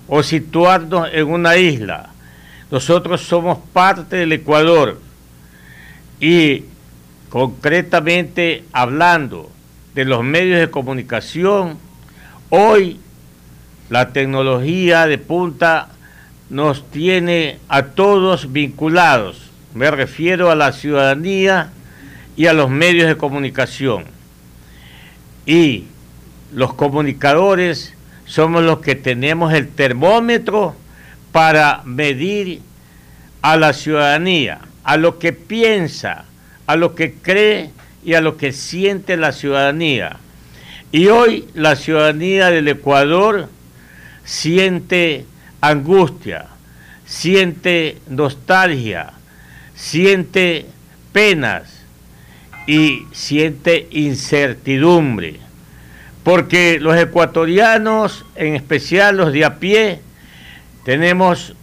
o 0.09 0.23
situarnos 0.23 1.11
en 1.13 1.29
una 1.29 1.59
isla. 1.59 2.09
Nosotros 2.71 3.21
somos 3.21 3.59
parte 3.75 4.17
del 4.17 4.33
Ecuador 4.33 4.99
y 6.19 6.65
concretamente 7.33 8.65
hablando 8.75 9.51
de 9.95 10.05
los 10.05 10.23
medios 10.23 10.61
de 10.61 10.71
comunicación, 10.71 11.79
hoy 12.51 13.01
la 13.89 14.13
tecnología 14.13 15.07
de 15.07 15.17
punta 15.17 15.89
nos 16.51 16.91
tiene 16.91 17.59
a 17.71 17.85
todos 17.85 18.53
vinculados. 18.53 19.51
Me 19.73 19.91
refiero 19.91 20.51
a 20.51 20.55
la 20.55 20.73
ciudadanía 20.73 21.73
y 22.37 22.49
a 22.49 22.53
los 22.53 22.69
medios 22.69 23.09
de 23.09 23.17
comunicación. 23.17 24.05
Y 25.47 25.87
los 26.53 26.75
comunicadores 26.75 27.95
somos 28.27 28.63
los 28.63 28.81
que 28.81 28.95
tenemos 28.95 29.55
el 29.55 29.69
termómetro 29.69 30.77
para 31.33 31.81
medir 31.87 32.61
a 33.41 33.57
la 33.57 33.73
ciudadanía, 33.73 34.61
a 34.85 34.99
lo 34.99 35.19
que 35.19 35.33
piensa, 35.33 36.27
a 36.67 36.77
lo 36.77 36.95
que 36.95 37.15
cree 37.15 37.71
y 38.05 38.15
a 38.15 38.21
lo 38.21 38.37
que 38.37 38.53
siente 38.53 39.17
la 39.17 39.33
ciudadanía. 39.33 40.17
Y 40.91 41.07
hoy 41.09 41.49
la 41.55 41.77
ciudadanía 41.77 42.51
del 42.51 42.69
Ecuador 42.69 43.49
siente 44.25 45.25
angustia, 45.61 46.47
siente 47.07 47.99
nostalgia, 48.09 49.13
siente 49.75 50.67
penas 51.13 51.83
y 52.67 53.07
siente 53.13 53.89
incertidumbre. 53.91 55.41
Porque 56.25 56.79
los 56.81 56.97
ecuatorianos, 56.97 58.25
en 58.37 58.55
especial 58.55 59.17
los 59.17 59.33
de 59.33 59.45
a 59.45 59.59
pie, 59.59 60.01
tenemos, 60.85 61.55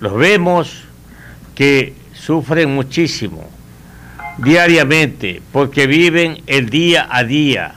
los 0.00 0.14
vemos 0.14 0.84
que 1.54 1.94
sufren 2.14 2.74
muchísimo 2.74 3.53
diariamente 4.38 5.42
porque 5.52 5.86
viven 5.86 6.42
el 6.46 6.70
día 6.70 7.06
a 7.10 7.24
día. 7.24 7.74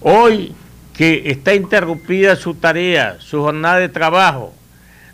Hoy 0.00 0.54
que 0.94 1.30
está 1.30 1.54
interrumpida 1.54 2.36
su 2.36 2.54
tarea, 2.54 3.18
su 3.20 3.40
jornada 3.40 3.78
de 3.78 3.88
trabajo, 3.88 4.52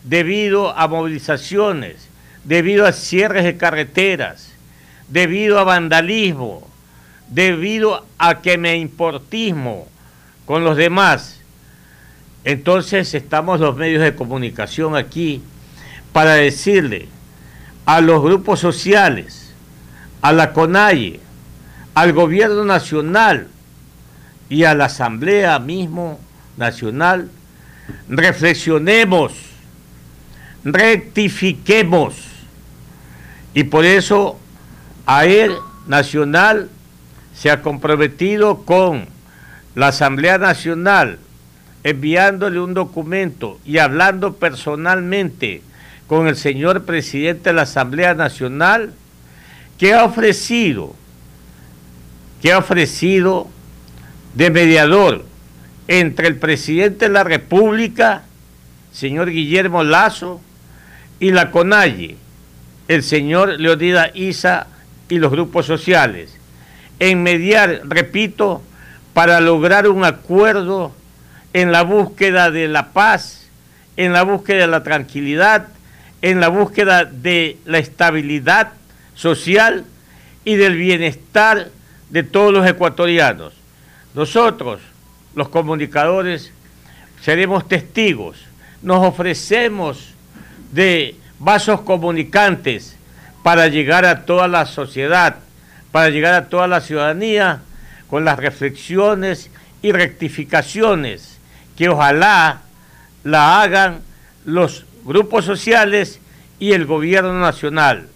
debido 0.02 0.76
a 0.76 0.88
movilizaciones, 0.88 2.08
debido 2.44 2.86
a 2.86 2.92
cierres 2.92 3.44
de 3.44 3.56
carreteras, 3.56 4.54
debido 5.08 5.58
a 5.58 5.64
vandalismo, 5.64 6.66
debido 7.28 8.06
a 8.18 8.40
que 8.40 8.58
me 8.58 8.76
importismo 8.76 9.86
con 10.46 10.64
los 10.64 10.76
demás. 10.76 11.40
Entonces 12.44 13.14
estamos 13.14 13.60
los 13.60 13.76
medios 13.76 14.02
de 14.02 14.14
comunicación 14.14 14.96
aquí 14.96 15.42
para 16.12 16.34
decirle 16.34 17.08
a 17.86 18.00
los 18.00 18.22
grupos 18.22 18.60
sociales, 18.60 19.43
a 20.24 20.32
la 20.32 20.54
CONAIE, 20.54 21.20
al 21.92 22.14
gobierno 22.14 22.64
nacional 22.64 23.48
y 24.48 24.64
a 24.64 24.74
la 24.74 24.86
Asamblea 24.86 25.58
mismo 25.58 26.18
nacional, 26.56 27.28
reflexionemos, 28.08 29.34
rectifiquemos. 30.64 32.14
Y 33.52 33.64
por 33.64 33.84
eso 33.84 34.38
AER 35.04 35.50
Nacional 35.86 36.70
se 37.34 37.50
ha 37.50 37.60
comprometido 37.60 38.62
con 38.62 39.04
la 39.74 39.88
Asamblea 39.88 40.38
Nacional, 40.38 41.18
enviándole 41.82 42.60
un 42.60 42.72
documento 42.72 43.60
y 43.66 43.76
hablando 43.76 44.36
personalmente 44.36 45.60
con 46.06 46.28
el 46.28 46.36
señor 46.36 46.86
presidente 46.86 47.50
de 47.50 47.56
la 47.56 47.62
Asamblea 47.62 48.14
Nacional, 48.14 48.94
que 49.78 49.94
ha 49.94 50.04
ofrecido, 50.04 50.94
ha 52.52 52.58
ofrecido 52.58 53.48
de 54.34 54.50
mediador 54.50 55.24
entre 55.88 56.28
el 56.28 56.36
presidente 56.36 57.06
de 57.06 57.10
la 57.10 57.24
República 57.24 58.24
señor 58.94 59.30
Guillermo 59.30 59.82
Lazo, 59.82 60.40
y 61.20 61.32
la 61.32 61.50
CONALLE, 61.50 62.16
el 62.88 63.02
señor 63.02 63.60
Leonidas 63.60 64.10
Isa 64.14 64.68
y 65.08 65.18
los 65.18 65.30
grupos 65.30 65.66
sociales, 65.66 66.38
en 67.00 67.22
mediar, 67.22 67.82
repito, 67.84 68.62
para 69.12 69.40
lograr 69.40 69.88
un 69.88 70.04
acuerdo 70.04 70.92
en 71.52 71.72
la 71.72 71.82
búsqueda 71.82 72.50
de 72.50 72.68
la 72.68 72.92
paz, 72.92 73.48
en 73.96 74.12
la 74.12 74.22
búsqueda 74.22 74.62
de 74.62 74.66
la 74.68 74.82
tranquilidad, 74.82 75.68
en 76.22 76.40
la 76.40 76.48
búsqueda 76.48 77.04
de 77.04 77.58
la 77.64 77.78
estabilidad 77.78 78.72
social 79.14 79.84
y 80.44 80.56
del 80.56 80.76
bienestar 80.76 81.70
de 82.10 82.22
todos 82.22 82.52
los 82.52 82.66
ecuatorianos. 82.66 83.54
Nosotros, 84.14 84.80
los 85.34 85.48
comunicadores, 85.48 86.52
seremos 87.22 87.66
testigos, 87.66 88.36
nos 88.82 89.04
ofrecemos 89.06 90.10
de 90.72 91.16
vasos 91.38 91.80
comunicantes 91.80 92.96
para 93.42 93.68
llegar 93.68 94.04
a 94.04 94.24
toda 94.24 94.48
la 94.48 94.66
sociedad, 94.66 95.36
para 95.92 96.10
llegar 96.10 96.34
a 96.34 96.48
toda 96.48 96.66
la 96.66 96.80
ciudadanía 96.80 97.62
con 98.08 98.24
las 98.24 98.38
reflexiones 98.38 99.50
y 99.82 99.92
rectificaciones 99.92 101.38
que 101.76 101.88
ojalá 101.88 102.62
la 103.22 103.62
hagan 103.62 104.00
los 104.44 104.86
grupos 105.04 105.44
sociales 105.44 106.20
y 106.58 106.72
el 106.72 106.86
gobierno 106.86 107.38
nacional, 107.38 108.08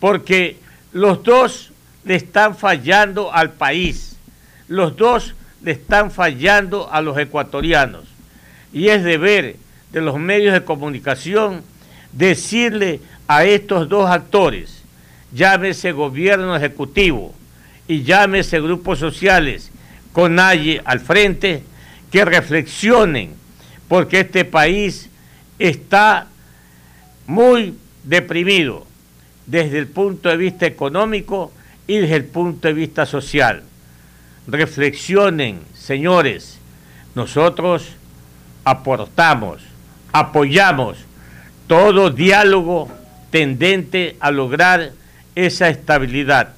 porque 0.00 0.56
los 0.92 1.22
dos 1.22 1.72
le 2.04 2.14
están 2.14 2.56
fallando 2.56 3.32
al 3.32 3.52
país, 3.52 4.16
los 4.68 4.96
dos 4.96 5.34
le 5.62 5.72
están 5.72 6.10
fallando 6.10 6.92
a 6.92 7.00
los 7.00 7.18
ecuatorianos, 7.18 8.04
y 8.72 8.88
es 8.88 9.02
deber 9.04 9.56
de 9.92 10.00
los 10.00 10.18
medios 10.18 10.52
de 10.52 10.64
comunicación 10.64 11.62
decirle 12.12 13.00
a 13.26 13.44
estos 13.44 13.88
dos 13.88 14.08
actores, 14.10 14.82
llámese 15.32 15.92
gobierno 15.92 16.56
ejecutivo 16.56 17.34
y 17.86 18.02
llámese 18.02 18.60
grupos 18.60 18.98
sociales 18.98 19.70
con 20.12 20.34
nadie 20.34 20.80
al 20.84 21.00
frente, 21.00 21.62
que 22.10 22.24
reflexionen, 22.24 23.34
porque 23.86 24.20
este 24.20 24.44
país 24.44 25.10
está 25.58 26.26
muy 27.26 27.74
deprimido 28.04 28.87
desde 29.48 29.78
el 29.78 29.88
punto 29.88 30.28
de 30.28 30.36
vista 30.36 30.66
económico 30.66 31.52
y 31.86 31.96
desde 31.96 32.16
el 32.16 32.24
punto 32.24 32.68
de 32.68 32.74
vista 32.74 33.06
social. 33.06 33.62
Reflexionen, 34.46 35.60
señores, 35.74 36.58
nosotros 37.14 37.88
aportamos, 38.62 39.62
apoyamos 40.12 40.98
todo 41.66 42.10
diálogo 42.10 42.88
tendente 43.30 44.16
a 44.20 44.30
lograr 44.30 44.92
esa 45.34 45.70
estabilidad. 45.70 46.54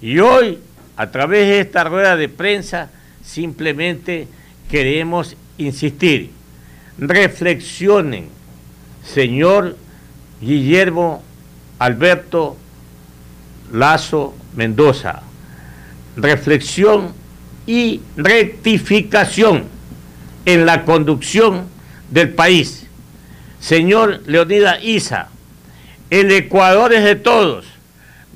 Y 0.00 0.20
hoy, 0.20 0.58
a 0.96 1.10
través 1.10 1.48
de 1.48 1.60
esta 1.60 1.84
rueda 1.84 2.16
de 2.16 2.28
prensa, 2.28 2.90
simplemente 3.24 4.28
queremos 4.70 5.36
insistir, 5.58 6.30
reflexionen, 6.96 8.28
señor 9.04 9.76
Guillermo 10.40 11.22
Alberto 11.80 12.58
Lazo 13.72 14.34
Mendoza, 14.54 15.22
reflexión 16.14 17.14
y 17.66 18.02
rectificación 18.16 19.64
en 20.44 20.66
la 20.66 20.84
conducción 20.84 21.64
del 22.10 22.30
país. 22.30 22.86
Señor 23.60 24.20
Leonidas 24.26 24.78
Isa, 24.82 25.28
el 26.10 26.30
Ecuador 26.32 26.92
es 26.92 27.02
de 27.02 27.16
todos. 27.16 27.64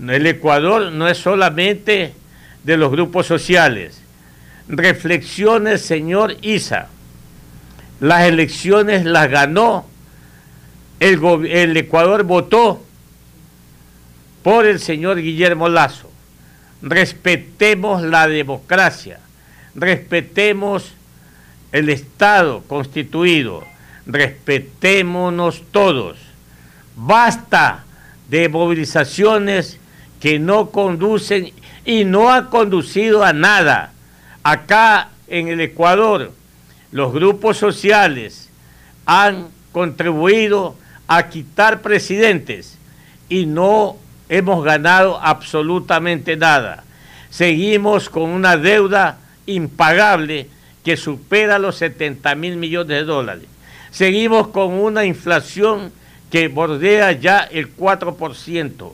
El 0.00 0.26
Ecuador 0.26 0.90
no 0.90 1.06
es 1.06 1.18
solamente 1.18 2.14
de 2.62 2.76
los 2.78 2.90
grupos 2.90 3.26
sociales. 3.26 4.00
Reflexiones, 4.68 5.82
señor 5.82 6.36
Isa. 6.40 6.88
Las 8.00 8.22
elecciones 8.22 9.04
las 9.04 9.28
ganó. 9.30 9.86
El, 10.98 11.22
el 11.46 11.76
Ecuador 11.76 12.22
votó 12.22 12.83
por 14.44 14.66
el 14.66 14.78
señor 14.78 15.20
Guillermo 15.20 15.68
Lazo. 15.68 16.08
Respetemos 16.82 18.02
la 18.02 18.28
democracia. 18.28 19.18
Respetemos 19.74 20.92
el 21.72 21.88
Estado 21.88 22.62
constituido 22.68 23.64
respetémonos 24.06 25.62
todos. 25.70 26.18
Basta 26.96 27.84
de 28.28 28.48
movilizaciones 28.48 29.78
que 30.20 30.38
no 30.38 30.70
conducen 30.70 31.52
y 31.84 32.04
no 32.04 32.32
ha 32.32 32.50
conducido 32.50 33.24
a 33.24 33.32
nada. 33.32 33.92
Acá 34.42 35.10
en 35.28 35.48
el 35.48 35.60
Ecuador, 35.60 36.32
los 36.92 37.12
grupos 37.12 37.56
sociales 37.56 38.50
han 39.06 39.48
contribuido 39.72 40.76
a 41.08 41.28
quitar 41.28 41.82
presidentes 41.82 42.78
y 43.28 43.46
no 43.46 43.96
hemos 44.28 44.64
ganado 44.64 45.20
absolutamente 45.20 46.36
nada. 46.36 46.84
Seguimos 47.30 48.08
con 48.08 48.30
una 48.30 48.56
deuda 48.56 49.18
impagable 49.46 50.48
que 50.84 50.96
supera 50.96 51.58
los 51.58 51.76
70 51.76 52.34
mil 52.34 52.56
millones 52.56 52.98
de 52.98 53.04
dólares. 53.04 53.44
Seguimos 53.90 54.48
con 54.48 54.72
una 54.72 55.04
inflación 55.04 55.92
que 56.30 56.48
bordea 56.48 57.12
ya 57.12 57.38
el 57.40 57.76
4%. 57.76 58.92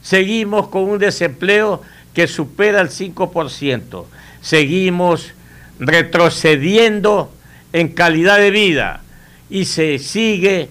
Seguimos 0.00 0.68
con 0.68 0.82
un 0.84 0.98
desempleo 0.98 1.82
que 2.14 2.26
supera 2.26 2.80
el 2.80 2.88
5%. 2.88 4.04
Seguimos 4.40 5.32
retrocediendo 5.78 7.32
en 7.72 7.88
calidad 7.88 8.38
de 8.38 8.50
vida 8.50 9.02
y 9.50 9.64
se 9.64 9.98
sigue 9.98 10.68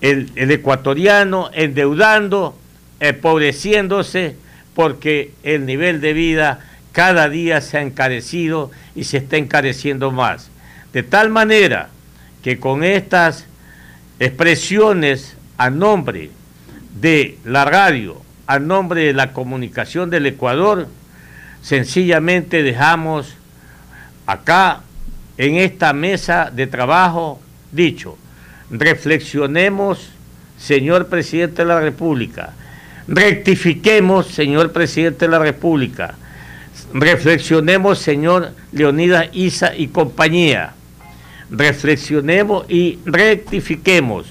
el, 0.00 0.30
ecuatoriano 0.36 1.50
endeudando, 1.52 2.56
empobreciéndose, 3.00 4.36
porque 4.74 5.32
el 5.42 5.66
nivel 5.66 6.00
de 6.00 6.12
vida 6.12 6.60
cada 6.92 7.28
día 7.28 7.60
se 7.60 7.78
ha 7.78 7.82
encarecido 7.82 8.70
y 8.94 9.04
se 9.04 9.18
está 9.18 9.36
encareciendo 9.36 10.10
más. 10.10 10.50
De 10.92 11.02
tal 11.02 11.30
manera 11.30 11.88
que 12.42 12.58
con 12.58 12.84
estas 12.84 13.46
expresiones 14.18 15.36
a 15.56 15.70
nombre 15.70 16.30
de 17.00 17.38
la 17.44 17.64
radio, 17.64 18.20
a 18.46 18.58
nombre 18.58 19.02
de 19.02 19.12
la 19.12 19.32
comunicación 19.32 20.10
del 20.10 20.26
Ecuador, 20.26 20.88
sencillamente 21.62 22.62
dejamos 22.62 23.34
acá 24.26 24.80
en 25.38 25.56
esta 25.56 25.92
mesa 25.92 26.50
de 26.52 26.66
trabajo 26.66 27.40
dicho, 27.72 28.18
reflexionemos, 28.70 30.10
señor 30.58 31.08
presidente 31.08 31.62
de 31.62 31.68
la 31.68 31.80
República, 31.80 32.52
rectifiquemos, 33.08 34.26
señor 34.28 34.72
presidente 34.72 35.26
de 35.26 35.30
la 35.30 35.38
República, 35.38 36.14
reflexionemos, 36.92 37.98
señor 37.98 38.52
Leonidas 38.72 39.28
Isa 39.32 39.74
y 39.76 39.88
compañía 39.88 40.74
reflexionemos 41.50 42.70
y 42.70 42.98
rectifiquemos. 43.04 44.26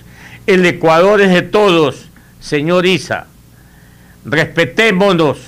El 0.47 0.65
Ecuador 0.65 1.21
es 1.21 1.29
de 1.29 1.41
todos, 1.41 2.07
señor 2.39 2.85
Isa. 2.85 3.27
Respetémonos, 4.25 5.39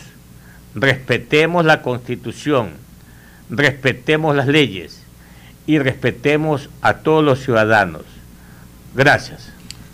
respetemos 0.76 1.66
la 1.66 1.82
constitución, 1.82 2.72
respetemos 3.50 4.36
las 4.36 4.48
leyes 4.48 5.04
y 5.66 5.80
respetemos 5.80 6.70
a 6.82 6.96
todos 6.96 7.24
los 7.24 7.44
ciudadanos. 7.44 8.04
Gracias. 8.96 9.52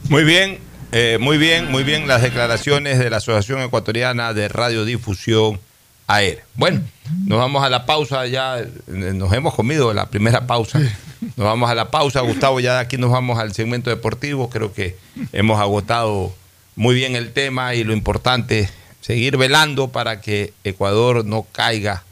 Muy 0.09 0.23
bien, 0.23 0.59
eh, 0.91 1.17
muy 1.19 1.37
bien, 1.37 1.69
muy 1.69 1.83
bien 1.83 2.07
las 2.07 2.21
declaraciones 2.21 2.97
de 2.99 3.09
la 3.09 3.17
Asociación 3.17 3.61
Ecuatoriana 3.61 4.33
de 4.33 4.47
Radiodifusión 4.47 5.59
AER. 6.07 6.43
Bueno, 6.55 6.81
nos 7.25 7.37
vamos 7.37 7.63
a 7.63 7.69
la 7.69 7.85
pausa 7.85 8.25
ya, 8.27 8.59
eh, 8.59 8.67
nos 8.87 9.33
hemos 9.33 9.53
comido 9.53 9.93
la 9.93 10.09
primera 10.09 10.47
pausa. 10.47 10.79
Nos 11.19 11.45
vamos 11.45 11.69
a 11.69 11.75
la 11.75 11.89
pausa, 11.89 12.21
Gustavo, 12.21 12.59
ya 12.59 12.75
de 12.75 12.79
aquí 12.81 12.97
nos 12.97 13.11
vamos 13.11 13.39
al 13.39 13.53
segmento 13.53 13.89
deportivo. 13.89 14.49
Creo 14.49 14.71
que 14.71 14.95
hemos 15.33 15.59
agotado 15.59 16.33
muy 16.75 16.95
bien 16.95 17.15
el 17.15 17.33
tema 17.33 17.73
y 17.73 17.83
lo 17.83 17.91
importante, 17.91 18.69
seguir 19.01 19.35
velando 19.35 19.89
para 19.89 20.21
que 20.21 20.53
Ecuador 20.63 21.25
no 21.25 21.45
caiga 21.51 22.03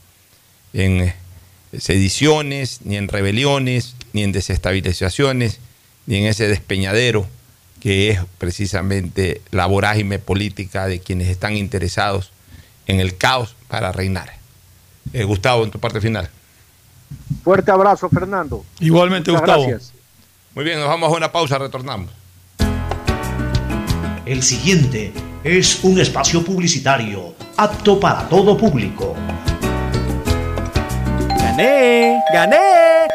en 0.73 1.01
eh, 1.01 1.15
sediciones, 1.79 2.81
ni 2.83 2.97
en 2.97 3.07
rebeliones, 3.07 3.95
ni 4.11 4.23
en 4.23 4.31
desestabilizaciones, 4.31 5.59
ni 6.07 6.17
en 6.17 6.25
ese 6.25 6.47
despeñadero 6.47 7.27
que 7.85 8.09
es 8.09 8.19
precisamente 8.39 9.43
la 9.51 9.67
vorágine 9.67 10.17
política 10.17 10.87
de 10.87 11.01
quienes 11.01 11.27
están 11.27 11.55
interesados 11.55 12.31
en 12.87 12.99
el 12.99 13.15
caos 13.15 13.55
para 13.67 13.91
reinar. 13.91 14.33
Eh, 15.13 15.23
Gustavo, 15.23 15.63
en 15.63 15.69
tu 15.69 15.77
parte 15.77 16.01
final. 16.01 16.27
Fuerte 17.43 17.69
abrazo, 17.69 18.09
Fernando. 18.09 18.65
Igualmente, 18.79 19.29
Muchas 19.29 19.41
Gustavo. 19.43 19.67
Gracias. 19.67 19.93
Muy 20.55 20.65
bien, 20.65 20.79
nos 20.79 20.87
vamos 20.87 21.13
a 21.13 21.15
una 21.15 21.31
pausa, 21.31 21.59
retornamos. 21.59 22.09
El 24.25 24.41
siguiente 24.41 25.13
es 25.43 25.83
un 25.83 25.99
espacio 25.99 26.43
publicitario 26.43 27.35
apto 27.55 27.99
para 27.99 28.27
todo 28.27 28.57
público. 28.57 29.15
¡Gané! 31.37 32.19
¡Gané! 32.33 33.04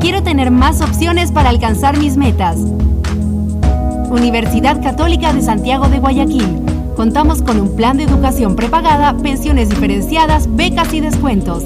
Quiero 0.00 0.22
tener 0.22 0.50
más 0.50 0.80
opciones 0.80 1.30
para 1.30 1.50
alcanzar 1.50 1.98
mis 1.98 2.16
metas. 2.16 2.56
Universidad 4.10 4.82
Católica 4.82 5.34
de 5.34 5.42
Santiago 5.42 5.88
de 5.88 5.98
Guayaquil. 5.98 6.58
Contamos 6.96 7.42
con 7.42 7.60
un 7.60 7.76
plan 7.76 7.98
de 7.98 8.04
educación 8.04 8.56
prepagada, 8.56 9.14
pensiones 9.18 9.68
diferenciadas, 9.68 10.48
becas 10.56 10.94
y 10.94 11.00
descuentos. 11.00 11.64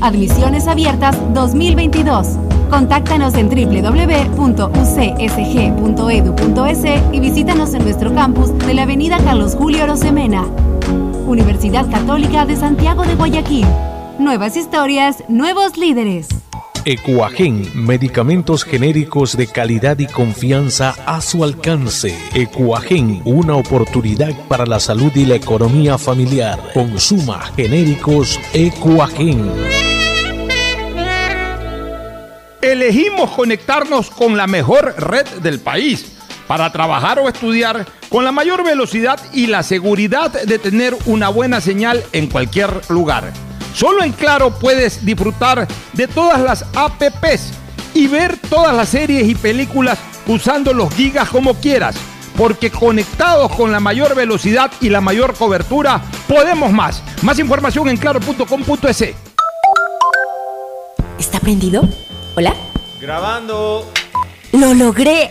Admisiones 0.00 0.66
abiertas 0.66 1.16
2022. 1.32 2.36
Contáctanos 2.68 3.34
en 3.34 3.48
www.ucsg.edu.es 3.48 4.34
y 7.12 7.20
visítanos 7.20 7.74
en 7.74 7.84
nuestro 7.84 8.12
campus 8.12 8.58
de 8.58 8.74
la 8.74 8.82
Avenida 8.82 9.18
Carlos 9.18 9.54
Julio 9.54 9.86
Rosemena. 9.86 10.44
Universidad 11.26 11.88
Católica 11.88 12.44
de 12.44 12.56
Santiago 12.56 13.04
de 13.04 13.14
Guayaquil. 13.14 13.66
Nuevas 14.18 14.56
historias, 14.56 15.22
nuevos 15.28 15.76
líderes. 15.76 16.37
Ecuagen, 16.84 17.70
medicamentos 17.74 18.64
genéricos 18.64 19.36
de 19.36 19.46
calidad 19.46 19.98
y 19.98 20.06
confianza 20.06 20.94
a 21.06 21.20
su 21.20 21.44
alcance. 21.44 22.16
Ecuagen, 22.34 23.20
una 23.24 23.56
oportunidad 23.56 24.32
para 24.48 24.64
la 24.64 24.80
salud 24.80 25.12
y 25.14 25.26
la 25.26 25.34
economía 25.34 25.98
familiar. 25.98 26.58
Consuma 26.72 27.40
genéricos 27.56 28.38
Ecuagen. 28.52 29.50
Elegimos 32.62 33.30
conectarnos 33.30 34.10
con 34.10 34.36
la 34.36 34.46
mejor 34.46 34.94
red 34.98 35.26
del 35.42 35.60
país 35.60 36.16
para 36.46 36.72
trabajar 36.72 37.18
o 37.18 37.28
estudiar 37.28 37.86
con 38.08 38.24
la 38.24 38.32
mayor 38.32 38.64
velocidad 38.64 39.20
y 39.32 39.46
la 39.46 39.62
seguridad 39.62 40.30
de 40.30 40.58
tener 40.58 40.96
una 41.06 41.28
buena 41.28 41.60
señal 41.60 42.02
en 42.12 42.28
cualquier 42.28 42.70
lugar. 42.88 43.32
Solo 43.78 44.02
en 44.02 44.10
Claro 44.10 44.50
puedes 44.50 45.06
disfrutar 45.06 45.68
de 45.92 46.08
todas 46.08 46.40
las 46.40 46.64
apps 46.74 47.52
y 47.94 48.08
ver 48.08 48.36
todas 48.50 48.74
las 48.74 48.88
series 48.88 49.28
y 49.28 49.36
películas 49.36 50.00
usando 50.26 50.72
los 50.72 50.92
gigas 50.92 51.28
como 51.28 51.54
quieras. 51.54 51.94
Porque 52.36 52.72
conectados 52.72 53.54
con 53.54 53.70
la 53.70 53.78
mayor 53.78 54.16
velocidad 54.16 54.72
y 54.80 54.88
la 54.88 55.00
mayor 55.00 55.34
cobertura, 55.34 56.02
podemos 56.26 56.72
más. 56.72 57.04
Más 57.22 57.38
información 57.38 57.88
en 57.88 57.98
claro.com.es. 57.98 59.14
¿Está 61.16 61.38
prendido? 61.38 61.88
¿Hola? 62.34 62.56
Grabando. 63.00 63.88
¡Lo 64.54 64.74
logré! 64.74 65.30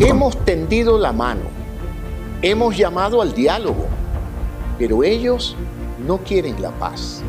Hemos 0.00 0.36
tendido 0.44 0.98
la 0.98 1.10
mano, 1.10 1.40
hemos 2.42 2.76
llamado 2.76 3.22
al 3.22 3.32
diálogo, 3.32 3.86
pero 4.78 5.02
ellos 5.02 5.56
no 6.06 6.18
quieren 6.18 6.60
la 6.60 6.70
paz. 6.72 7.22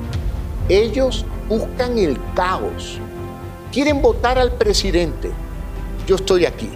Ellos 0.68 1.26
buscan 1.48 1.98
el 1.98 2.20
caos. 2.34 3.00
Quieren 3.72 4.02
votar 4.02 4.38
al 4.38 4.52
presidente. 4.52 5.32
Yo 6.06 6.16
estoy 6.18 6.46
aquí. 6.46 6.70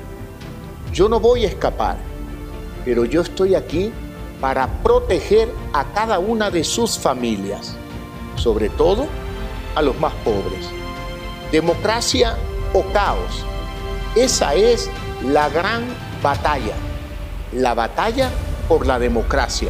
Yo 0.94 1.10
no 1.10 1.20
voy 1.20 1.44
a 1.44 1.50
escapar, 1.50 1.98
pero 2.86 3.04
yo 3.04 3.22
estoy 3.22 3.54
aquí 3.54 3.92
para 4.40 4.68
proteger 4.82 5.52
a 5.74 5.84
cada 5.94 6.20
una 6.20 6.52
de 6.52 6.64
sus 6.64 6.98
familias, 6.98 7.76
sobre 8.38 8.70
todo 8.70 9.08
a 9.76 9.82
los 9.82 10.00
más 10.00 10.14
pobres. 10.24 10.70
Democracia 11.52 12.38
o 12.74 12.82
caos. 12.94 13.46
Esa 14.16 14.56
es 14.56 14.90
la 15.24 15.50
gran 15.50 15.86
batalla. 16.22 16.76
La 17.54 17.74
batalla 17.74 18.30
por 18.68 18.86
la 18.86 19.00
democracia. 19.00 19.70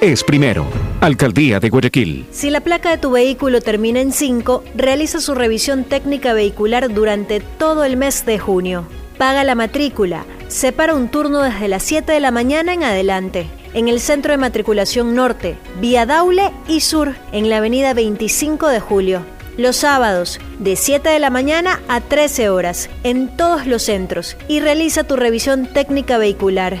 es 0.00 0.24
primero. 0.24 0.66
Alcaldía 1.00 1.60
de 1.60 1.68
Guayaquil. 1.68 2.26
Si 2.32 2.50
la 2.50 2.60
placa 2.60 2.90
de 2.90 2.98
tu 2.98 3.12
vehículo 3.12 3.60
termina 3.60 4.00
en 4.00 4.10
5, 4.10 4.64
realiza 4.74 5.20
su 5.20 5.34
revisión 5.34 5.84
técnica 5.84 6.32
vehicular 6.32 6.92
durante 6.92 7.40
todo 7.40 7.84
el 7.84 7.96
mes 7.96 8.26
de 8.26 8.40
junio. 8.40 8.86
Paga 9.18 9.44
la 9.44 9.54
matrícula. 9.54 10.24
Separa 10.48 10.94
un 10.94 11.08
turno 11.08 11.42
desde 11.42 11.68
las 11.68 11.84
7 11.84 12.10
de 12.10 12.20
la 12.20 12.32
mañana 12.32 12.74
en 12.74 12.82
adelante. 12.82 13.46
En 13.72 13.88
el 13.88 14.00
Centro 14.00 14.32
de 14.32 14.38
Matriculación 14.38 15.14
Norte, 15.14 15.56
Vía 15.80 16.06
Daule 16.06 16.50
y 16.66 16.80
Sur, 16.80 17.14
en 17.30 17.48
la 17.48 17.58
avenida 17.58 17.94
25 17.94 18.66
de 18.68 18.80
Julio. 18.80 19.24
Los 19.56 19.76
sábados, 19.76 20.40
de 20.58 20.74
7 20.74 21.08
de 21.08 21.20
la 21.20 21.30
mañana 21.30 21.80
a 21.86 22.00
13 22.00 22.48
horas, 22.48 22.90
en 23.04 23.36
todos 23.36 23.66
los 23.66 23.84
centros. 23.84 24.36
Y 24.48 24.60
realiza 24.60 25.04
tu 25.04 25.14
revisión 25.14 25.66
técnica 25.66 26.18
vehicular. 26.18 26.80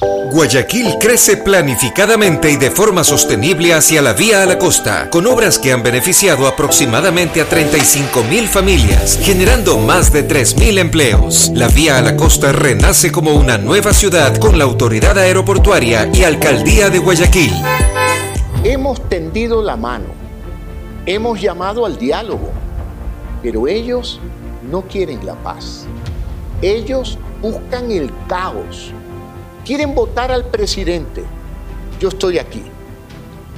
Guayaquil 0.00 0.96
crece 0.98 1.36
planificadamente 1.36 2.50
y 2.50 2.56
de 2.56 2.70
forma 2.70 3.04
sostenible 3.04 3.74
hacia 3.74 4.00
la 4.00 4.14
vía 4.14 4.42
a 4.42 4.46
la 4.46 4.58
costa, 4.58 5.10
con 5.10 5.26
obras 5.26 5.58
que 5.58 5.72
han 5.72 5.82
beneficiado 5.82 6.46
aproximadamente 6.46 7.42
a 7.42 7.44
35 7.44 8.24
mil 8.24 8.48
familias, 8.48 9.18
generando 9.22 9.76
más 9.76 10.10
de 10.10 10.22
3 10.22 10.56
mil 10.56 10.78
empleos. 10.78 11.50
La 11.54 11.68
vía 11.68 11.98
a 11.98 12.00
la 12.00 12.16
costa 12.16 12.52
renace 12.52 13.12
como 13.12 13.34
una 13.34 13.58
nueva 13.58 13.92
ciudad 13.92 14.34
con 14.38 14.56
la 14.56 14.64
autoridad 14.64 15.18
aeroportuaria 15.18 16.08
y 16.14 16.22
alcaldía 16.22 16.88
de 16.88 16.98
Guayaquil. 16.98 17.52
Hemos 18.64 19.06
tendido 19.10 19.62
la 19.62 19.76
mano, 19.76 20.06
hemos 21.04 21.38
llamado 21.38 21.84
al 21.84 21.98
diálogo, 21.98 22.50
pero 23.42 23.68
ellos 23.68 24.18
no 24.70 24.80
quieren 24.82 25.26
la 25.26 25.34
paz. 25.34 25.84
Ellos 26.62 27.18
buscan 27.42 27.90
el 27.90 28.10
caos 28.28 28.94
quieren 29.64 29.94
votar 29.94 30.30
al 30.32 30.44
presidente. 30.46 31.24
Yo 31.98 32.08
estoy 32.08 32.38
aquí. 32.38 32.62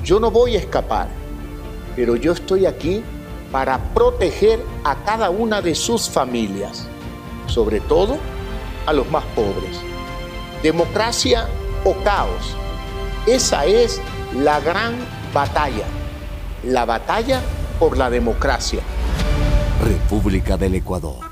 Yo 0.04 0.18
no 0.18 0.30
voy 0.30 0.56
a 0.56 0.58
escapar, 0.58 1.08
pero 1.94 2.16
yo 2.16 2.32
estoy 2.32 2.66
aquí 2.66 3.02
para 3.52 3.78
proteger 3.94 4.60
a 4.82 4.96
cada 5.04 5.30
una 5.30 5.60
de 5.60 5.74
sus 5.74 6.08
familias, 6.08 6.88
sobre 7.46 7.80
todo 7.80 8.18
a 8.86 8.92
los 8.92 9.08
más 9.10 9.24
pobres. 9.36 9.80
Democracia 10.62 11.48
o 11.84 11.94
caos. 12.02 12.56
Esa 13.26 13.66
es 13.66 14.00
la 14.36 14.58
gran 14.60 14.94
batalla. 15.32 15.86
La 16.64 16.84
batalla 16.84 17.40
por 17.78 17.96
la 17.96 18.10
democracia. 18.10 18.80
República 19.84 20.56
del 20.56 20.76
Ecuador. 20.76 21.31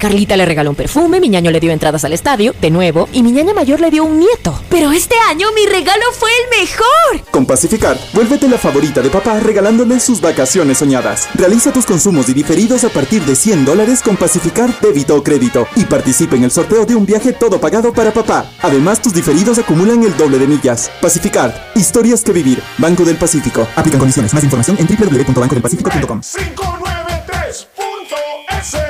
Carlita 0.00 0.36
le 0.36 0.46
regaló 0.46 0.70
un 0.70 0.76
perfume, 0.76 1.20
mi 1.20 1.28
ñaño 1.28 1.50
le 1.50 1.60
dio 1.60 1.70
entradas 1.70 2.04
al 2.04 2.14
estadio, 2.14 2.54
de 2.60 2.70
nuevo, 2.70 3.08
y 3.12 3.22
mi 3.22 3.32
ñaña 3.32 3.52
mayor 3.52 3.80
le 3.80 3.90
dio 3.90 4.04
un 4.04 4.18
nieto. 4.18 4.58
Pero 4.70 4.92
este 4.92 5.14
año 5.28 5.48
mi 5.54 5.66
regalo 5.66 6.02
fue 6.18 6.30
el 6.30 6.58
mejor. 6.58 7.30
Con 7.30 7.44
Pacificar, 7.44 7.98
vuélvete 8.14 8.48
la 8.48 8.56
favorita 8.56 9.02
de 9.02 9.10
papá 9.10 9.38
regalándole 9.38 10.00
sus 10.00 10.22
vacaciones 10.22 10.78
soñadas. 10.78 11.28
Realiza 11.34 11.72
tus 11.72 11.84
consumos 11.84 12.30
y 12.30 12.32
diferidos 12.32 12.84
a 12.84 12.88
partir 12.88 13.22
de 13.26 13.36
100 13.36 13.66
dólares 13.66 14.00
con 14.02 14.16
Pacificar 14.16 14.80
débito 14.80 15.16
o 15.16 15.22
crédito 15.22 15.68
y 15.76 15.84
participa 15.84 16.36
en 16.36 16.44
el 16.44 16.50
sorteo 16.50 16.86
de 16.86 16.94
un 16.94 17.04
viaje 17.04 17.34
todo 17.34 17.60
pagado 17.60 17.92
para 17.92 18.10
papá. 18.10 18.50
Además, 18.62 19.02
tus 19.02 19.12
diferidos 19.12 19.58
acumulan 19.58 20.02
el 20.02 20.16
doble 20.16 20.38
de 20.38 20.46
millas. 20.46 20.90
Pacificar, 21.02 21.72
historias 21.74 22.24
que 22.24 22.32
vivir. 22.32 22.62
Banco 22.78 23.04
del 23.04 23.16
Pacífico. 23.16 23.68
Aplican 23.76 23.98
condiciones. 23.98 24.32
Más 24.32 24.44
información 24.44 24.78
en 24.80 24.86
www.bancodelpacifico.com. 24.86 26.22
593.es 26.22 28.89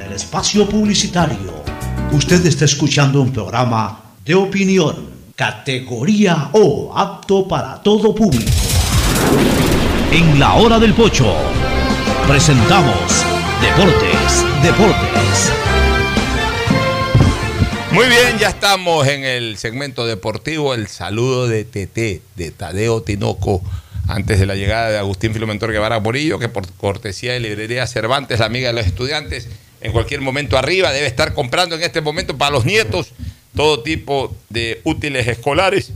espacio 0.21 0.69
publicitario. 0.69 1.63
Usted 2.11 2.45
está 2.45 2.65
escuchando 2.65 3.23
un 3.23 3.33
programa 3.33 4.13
de 4.23 4.35
opinión, 4.35 5.09
categoría 5.35 6.51
O, 6.53 6.93
apto 6.95 7.47
para 7.47 7.81
todo 7.81 8.13
público. 8.13 8.51
En 10.11 10.39
la 10.39 10.53
hora 10.53 10.77
del 10.77 10.93
pocho, 10.93 11.33
presentamos 12.27 13.25
Deportes, 13.61 14.45
Deportes. 14.61 15.51
Muy 17.91 18.05
bien, 18.05 18.37
ya 18.39 18.49
estamos 18.49 19.07
en 19.07 19.23
el 19.23 19.57
segmento 19.57 20.05
deportivo. 20.05 20.75
El 20.75 20.87
saludo 20.87 21.47
de 21.47 21.63
TT, 21.65 22.21
de 22.37 22.51
Tadeo 22.51 23.01
Tinoco, 23.01 23.63
antes 24.07 24.39
de 24.39 24.45
la 24.45 24.53
llegada 24.53 24.91
de 24.91 24.99
Agustín 24.99 25.33
Filomentor 25.33 25.71
Guevara 25.71 25.99
Morillo, 25.99 26.37
que 26.37 26.47
por 26.47 26.71
cortesía 26.73 27.33
de 27.33 27.39
Librería 27.39 27.87
Cervantes, 27.87 28.37
la 28.39 28.45
amiga 28.45 28.67
de 28.67 28.73
los 28.73 28.85
estudiantes, 28.85 29.49
en 29.81 29.91
cualquier 29.91 30.21
momento 30.21 30.57
arriba 30.57 30.91
debe 30.91 31.07
estar 31.07 31.33
comprando 31.33 31.75
en 31.75 31.81
este 31.83 32.01
momento 32.01 32.37
para 32.37 32.51
los 32.51 32.65
nietos 32.65 33.11
todo 33.55 33.81
tipo 33.81 34.35
de 34.49 34.79
útiles 34.83 35.27
escolares. 35.27 35.91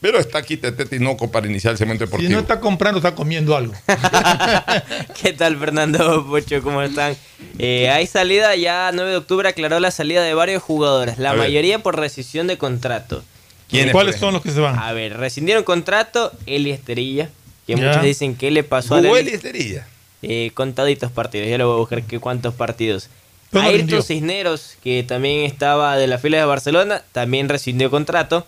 Pero 0.00 0.20
está 0.20 0.38
aquí 0.38 0.56
Tete 0.56 0.86
Tinoco 0.86 1.28
para 1.28 1.48
iniciar 1.48 1.72
el 1.72 1.78
segmento 1.78 2.04
Si 2.04 2.06
deportivo. 2.06 2.32
no 2.32 2.38
está 2.38 2.60
comprando, 2.60 2.98
está 2.98 3.16
comiendo 3.16 3.56
algo. 3.56 3.72
¿Qué 5.22 5.32
tal, 5.32 5.56
Fernando 5.58 6.24
Pocho? 6.26 6.62
¿Cómo 6.62 6.82
están? 6.82 7.16
Eh, 7.58 7.90
hay 7.90 8.06
salida, 8.06 8.54
ya 8.54 8.90
9 8.94 9.10
de 9.10 9.16
octubre 9.16 9.48
aclaró 9.48 9.80
la 9.80 9.90
salida 9.90 10.22
de 10.22 10.34
varios 10.34 10.62
jugadores, 10.62 11.18
la 11.18 11.30
A 11.30 11.32
ver. 11.32 11.42
mayoría 11.44 11.80
por 11.80 11.98
rescisión 11.98 12.46
de 12.46 12.56
contrato. 12.58 13.24
¿Quiénes, 13.68 13.92
¿Cuáles 13.92 14.16
son 14.16 14.32
los 14.34 14.42
que 14.42 14.50
se 14.52 14.60
van? 14.60 14.78
A 14.78 14.92
ver, 14.92 15.16
rescindieron 15.16 15.64
contrato 15.64 16.32
Eli 16.46 16.70
Esterilla, 16.70 17.28
que 17.66 17.74
Ya. 17.74 17.84
muchos 17.88 18.02
dicen 18.02 18.36
que 18.36 18.50
le 18.50 18.62
pasó 18.62 18.94
a 18.94 18.98
¿Jugó 19.00 19.14
la 19.14 19.20
Eli 19.20 19.30
Esterilla? 19.32 19.86
Eh, 20.22 20.52
contaditos 20.54 21.10
partidos, 21.12 21.48
ya 21.48 21.58
lo 21.58 21.66
voy 21.66 21.74
a 21.74 21.78
buscar 21.80 22.02
que 22.04 22.18
cuántos 22.20 22.54
partidos. 22.54 23.08
Ayrton 23.52 24.02
Cisneros, 24.02 24.76
que 24.82 25.02
también 25.02 25.44
estaba 25.44 25.96
de 25.96 26.06
la 26.06 26.18
fila 26.18 26.38
de 26.38 26.44
Barcelona, 26.44 27.02
también 27.12 27.48
rescindió 27.48 27.90
contrato. 27.90 28.46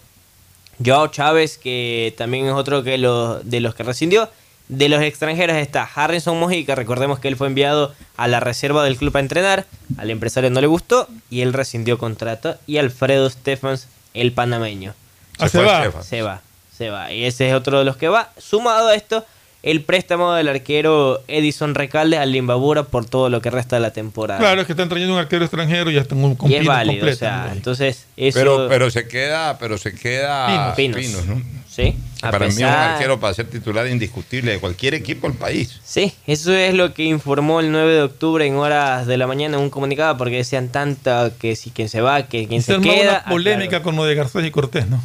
Joao 0.84 1.08
Chávez, 1.08 1.58
que 1.58 2.14
también 2.16 2.46
es 2.46 2.52
otro 2.52 2.82
que 2.82 2.98
lo, 2.98 3.40
de 3.40 3.60
los 3.60 3.74
que 3.74 3.82
rescindió. 3.82 4.28
De 4.68 4.88
los 4.88 5.02
extranjeros 5.02 5.56
está 5.56 5.82
Harrison 5.82 6.38
Mojica, 6.38 6.76
recordemos 6.76 7.18
que 7.18 7.26
él 7.26 7.36
fue 7.36 7.48
enviado 7.48 7.92
a 8.16 8.28
la 8.28 8.38
reserva 8.38 8.84
del 8.84 8.96
club 8.96 9.16
a 9.16 9.20
entrenar, 9.20 9.66
al 9.98 10.10
empresario 10.10 10.48
no 10.48 10.60
le 10.60 10.68
gustó 10.68 11.08
y 11.28 11.40
él 11.40 11.52
rescindió 11.52 11.98
contrato. 11.98 12.56
Y 12.68 12.78
Alfredo 12.78 13.28
Stephens, 13.28 13.88
el 14.14 14.32
panameño. 14.32 14.94
Ah, 15.38 15.48
se 15.48 15.60
va. 15.60 16.02
Se 16.02 16.22
va, 16.22 16.40
se 16.76 16.90
va. 16.90 17.12
Y 17.12 17.24
ese 17.24 17.48
es 17.48 17.54
otro 17.54 17.80
de 17.80 17.84
los 17.84 17.96
que 17.96 18.08
va. 18.08 18.30
Sumado 18.38 18.88
a 18.88 18.94
esto, 18.94 19.26
el 19.62 19.82
préstamo 19.82 20.32
del 20.32 20.48
arquero 20.48 21.22
Edison 21.28 21.74
Recalde 21.74 22.16
al 22.16 22.32
Limbabura 22.32 22.84
por 22.84 23.04
todo 23.04 23.28
lo 23.28 23.40
que 23.42 23.50
resta 23.50 23.76
de 23.76 23.80
la 23.80 23.92
temporada. 23.92 24.40
Claro, 24.40 24.60
es 24.62 24.66
que 24.66 24.72
están 24.72 24.88
trayendo 24.88 25.14
un 25.14 25.20
arquero 25.20 25.44
extranjero 25.44 25.90
y 25.90 25.94
ya 25.94 26.00
están 26.00 26.18
y 26.18 26.36
con 26.36 26.52
es 26.52 26.64
válido, 26.64 27.08
o 27.08 27.12
sea, 27.14 27.46
¿no? 27.48 27.52
entonces 27.52 28.06
eso... 28.16 28.38
Pero, 28.38 28.68
pero 28.68 28.90
se 28.90 29.06
queda, 29.06 29.58
pero 29.58 29.76
se 29.78 29.94
queda 29.94 30.74
Pinos. 30.74 30.96
Pinos. 30.96 31.26
¿no? 31.26 31.42
Sí, 31.68 31.94
a 32.22 32.32
Para 32.32 32.46
mí 32.46 32.52
es 32.52 32.58
un 32.58 32.64
arquero 32.64 33.20
para 33.20 33.32
ser 33.32 33.48
titular 33.48 33.86
indiscutible 33.86 34.50
de 34.50 34.58
cualquier 34.58 34.94
equipo 34.94 35.28
del 35.28 35.36
país. 35.36 35.78
Sí, 35.84 36.12
eso 36.26 36.52
es 36.52 36.74
lo 36.74 36.94
que 36.94 37.04
informó 37.04 37.60
el 37.60 37.70
9 37.70 37.92
de 37.94 38.02
octubre 38.02 38.44
en 38.44 38.56
horas 38.56 39.06
de 39.06 39.16
la 39.16 39.28
mañana 39.28 39.56
en 39.56 39.62
un 39.62 39.70
comunicado 39.70 40.16
porque 40.16 40.36
decían 40.38 40.70
tanta 40.70 41.30
que 41.38 41.54
si 41.54 41.70
quien 41.70 41.88
se 41.88 42.00
va, 42.00 42.24
que 42.26 42.48
quien 42.48 42.62
Se 42.62 42.74
se 42.74 42.80
queda. 42.80 43.22
una 43.22 43.30
polémica 43.30 43.76
Ah, 43.78 43.82
con 43.82 43.94
lo 43.94 44.04
de 44.04 44.14
Garcés 44.16 44.44
y 44.44 44.50
Cortés, 44.50 44.88
¿no? 44.88 45.00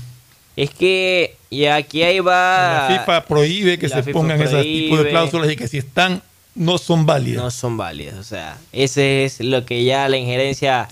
Es 0.56 0.70
que 0.70 1.36
y 1.50 1.66
aquí 1.66 2.04
ahí 2.04 2.20
va... 2.20 2.88
La 2.90 3.00
FIFA 3.00 3.26
prohíbe 3.26 3.78
que 3.78 3.90
se 3.90 4.02
FIFA 4.04 4.12
pongan 4.20 4.42
ese 4.42 4.62
tipo 4.64 4.98
de 4.98 5.10
cláusulas 5.10 5.52
y 5.52 5.56
que 5.56 5.68
si 5.68 5.78
están, 5.78 6.22
no 6.54 6.78
son 6.78 7.06
válidas. 7.06 7.44
No 7.44 7.52
son 7.52 7.78
válidas, 7.78 8.16
o 8.16 8.24
sea, 8.24 8.58
ese 8.72 9.26
es 9.26 9.40
lo 9.42 9.66
que 9.66 9.84
ya 9.84 10.08
la 10.10 10.18
injerencia 10.18 10.88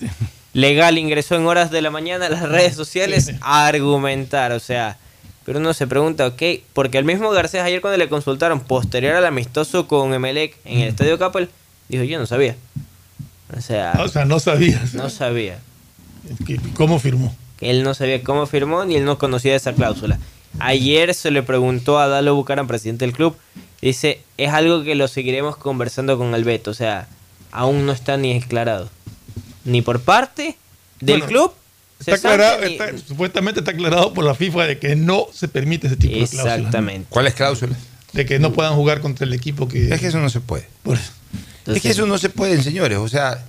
legal 0.52 0.98
ingresó 0.98 1.34
en 1.36 1.46
horas 1.46 1.70
de 1.70 1.82
la 1.82 1.90
mañana 1.90 2.26
a 2.26 2.28
las 2.30 2.42
redes 2.48 2.74
sociales 2.76 3.32
a 3.40 3.66
argumentar, 3.66 4.52
o 4.52 4.60
sea, 4.60 4.98
pero 5.44 5.58
uno 5.58 5.74
se 5.74 5.86
pregunta, 5.86 6.26
ok, 6.26 6.42
porque 6.72 6.96
el 6.98 7.04
mismo 7.04 7.30
Garcés 7.30 7.60
ayer 7.62 7.80
cuando 7.80 7.98
le 7.98 8.08
consultaron 8.08 8.60
posterior 8.60 9.14
al 9.16 9.26
amistoso 9.26 9.86
con 9.88 10.14
Emelec 10.14 10.56
en 10.64 10.80
el 10.80 10.88
Estadio 10.88 11.18
Capel, 11.18 11.48
dijo, 11.88 12.04
yo 12.04 12.18
no 12.18 12.26
sabía. 12.26 12.56
O 13.56 13.60
sea, 13.60 13.92
O 13.98 14.08
sea, 14.08 14.24
no 14.24 14.40
sabías. 14.40 14.94
no 14.94 15.10
sabía. 15.10 15.58
¿Qué- 16.46 16.58
¿Cómo 16.74 16.98
firmó? 16.98 17.34
Que 17.58 17.70
él 17.70 17.82
no 17.82 17.94
sabía 17.94 18.22
cómo 18.22 18.46
firmó 18.46 18.84
ni 18.84 18.96
él 18.96 19.04
no 19.04 19.18
conocía 19.18 19.54
esa 19.54 19.72
cláusula. 19.72 20.18
Ayer 20.60 21.14
se 21.14 21.30
le 21.30 21.42
preguntó 21.42 21.98
a 21.98 22.06
Dalo 22.08 22.34
Bucaram, 22.34 22.66
presidente 22.66 23.04
del 23.04 23.14
club, 23.14 23.36
dice, 23.82 24.20
es 24.38 24.50
algo 24.50 24.84
que 24.84 24.94
lo 24.94 25.08
seguiremos 25.08 25.56
conversando 25.56 26.16
con 26.16 26.34
el 26.34 26.44
Beto, 26.44 26.70
o 26.70 26.74
sea, 26.74 27.08
aún 27.50 27.86
no 27.86 27.92
está 27.92 28.16
ni 28.16 28.34
declarado. 28.34 28.88
Ni 29.64 29.82
por 29.82 30.00
parte 30.00 30.56
del 31.00 31.20
Bueno, 31.20 31.26
club. 31.26 31.52
Está 32.00 32.16
aclarado, 32.16 32.60
ni- 32.60 32.72
está- 32.72 32.98
supuestamente 32.98 33.60
está 33.60 33.70
aclarado 33.72 34.12
por 34.12 34.24
la 34.24 34.34
FIFA 34.34 34.66
de 34.66 34.78
que 34.78 34.94
no 34.96 35.26
se 35.32 35.48
permite 35.48 35.86
ese 35.86 35.96
tipo 35.96 36.12
de 36.12 36.26
cláusulas. 36.26 36.58
Exactamente. 36.58 37.06
¿Cuáles 37.08 37.34
cláusulas? 37.34 37.78
De 38.12 38.26
que 38.26 38.38
no 38.38 38.52
puedan 38.52 38.74
jugar 38.74 39.00
contra 39.00 39.24
el 39.26 39.32
equipo 39.32 39.66
que... 39.68 39.92
Es 39.92 40.00
que 40.00 40.08
eso 40.08 40.18
no 40.18 40.28
se 40.28 40.40
puede. 40.40 40.68
Por- 40.82 40.98
es 41.66 41.80
que 41.82 41.88
eso 41.88 42.06
no 42.06 42.18
se 42.18 42.28
puede, 42.30 42.62
señores. 42.62 42.98
O 42.98 43.08
sea, 43.08 43.42